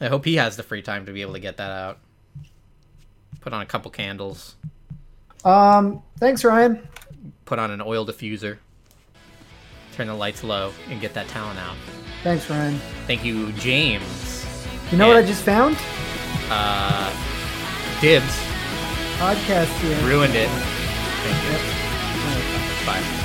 I 0.00 0.06
hope 0.06 0.24
he 0.24 0.36
has 0.36 0.56
the 0.56 0.62
free 0.62 0.82
time 0.82 1.06
to 1.06 1.12
be 1.12 1.22
able 1.22 1.32
to 1.34 1.40
get 1.40 1.56
that 1.56 1.70
out. 1.70 1.98
Put 3.40 3.52
on 3.52 3.62
a 3.62 3.66
couple 3.66 3.90
candles, 3.90 4.56
um, 5.44 6.02
thanks, 6.18 6.44
Ryan. 6.44 6.86
put 7.44 7.58
on 7.58 7.70
an 7.70 7.80
oil 7.80 8.04
diffuser, 8.04 8.58
turn 9.98 10.06
the 10.06 10.14
lights 10.14 10.44
low, 10.44 10.72
and 10.88 11.00
get 11.00 11.12
that 11.14 11.26
talent 11.26 11.58
out. 11.58 11.74
Thanks, 12.22 12.48
Ryan. 12.48 12.78
Thank 13.08 13.24
you, 13.24 13.50
James. 13.54 14.46
You 14.92 14.96
know 14.96 15.08
what 15.08 15.16
I 15.16 15.22
just 15.22 15.42
found? 15.42 15.76
Uh, 16.48 17.10
Dibs 18.00 18.24
Podcast 19.18 19.76
here. 19.80 19.98
ruined 20.08 20.36
it. 20.36 20.48
Thank 20.48 21.44
you. 21.44 21.50
Yep. 22.78 22.86
Bye. 22.86 23.24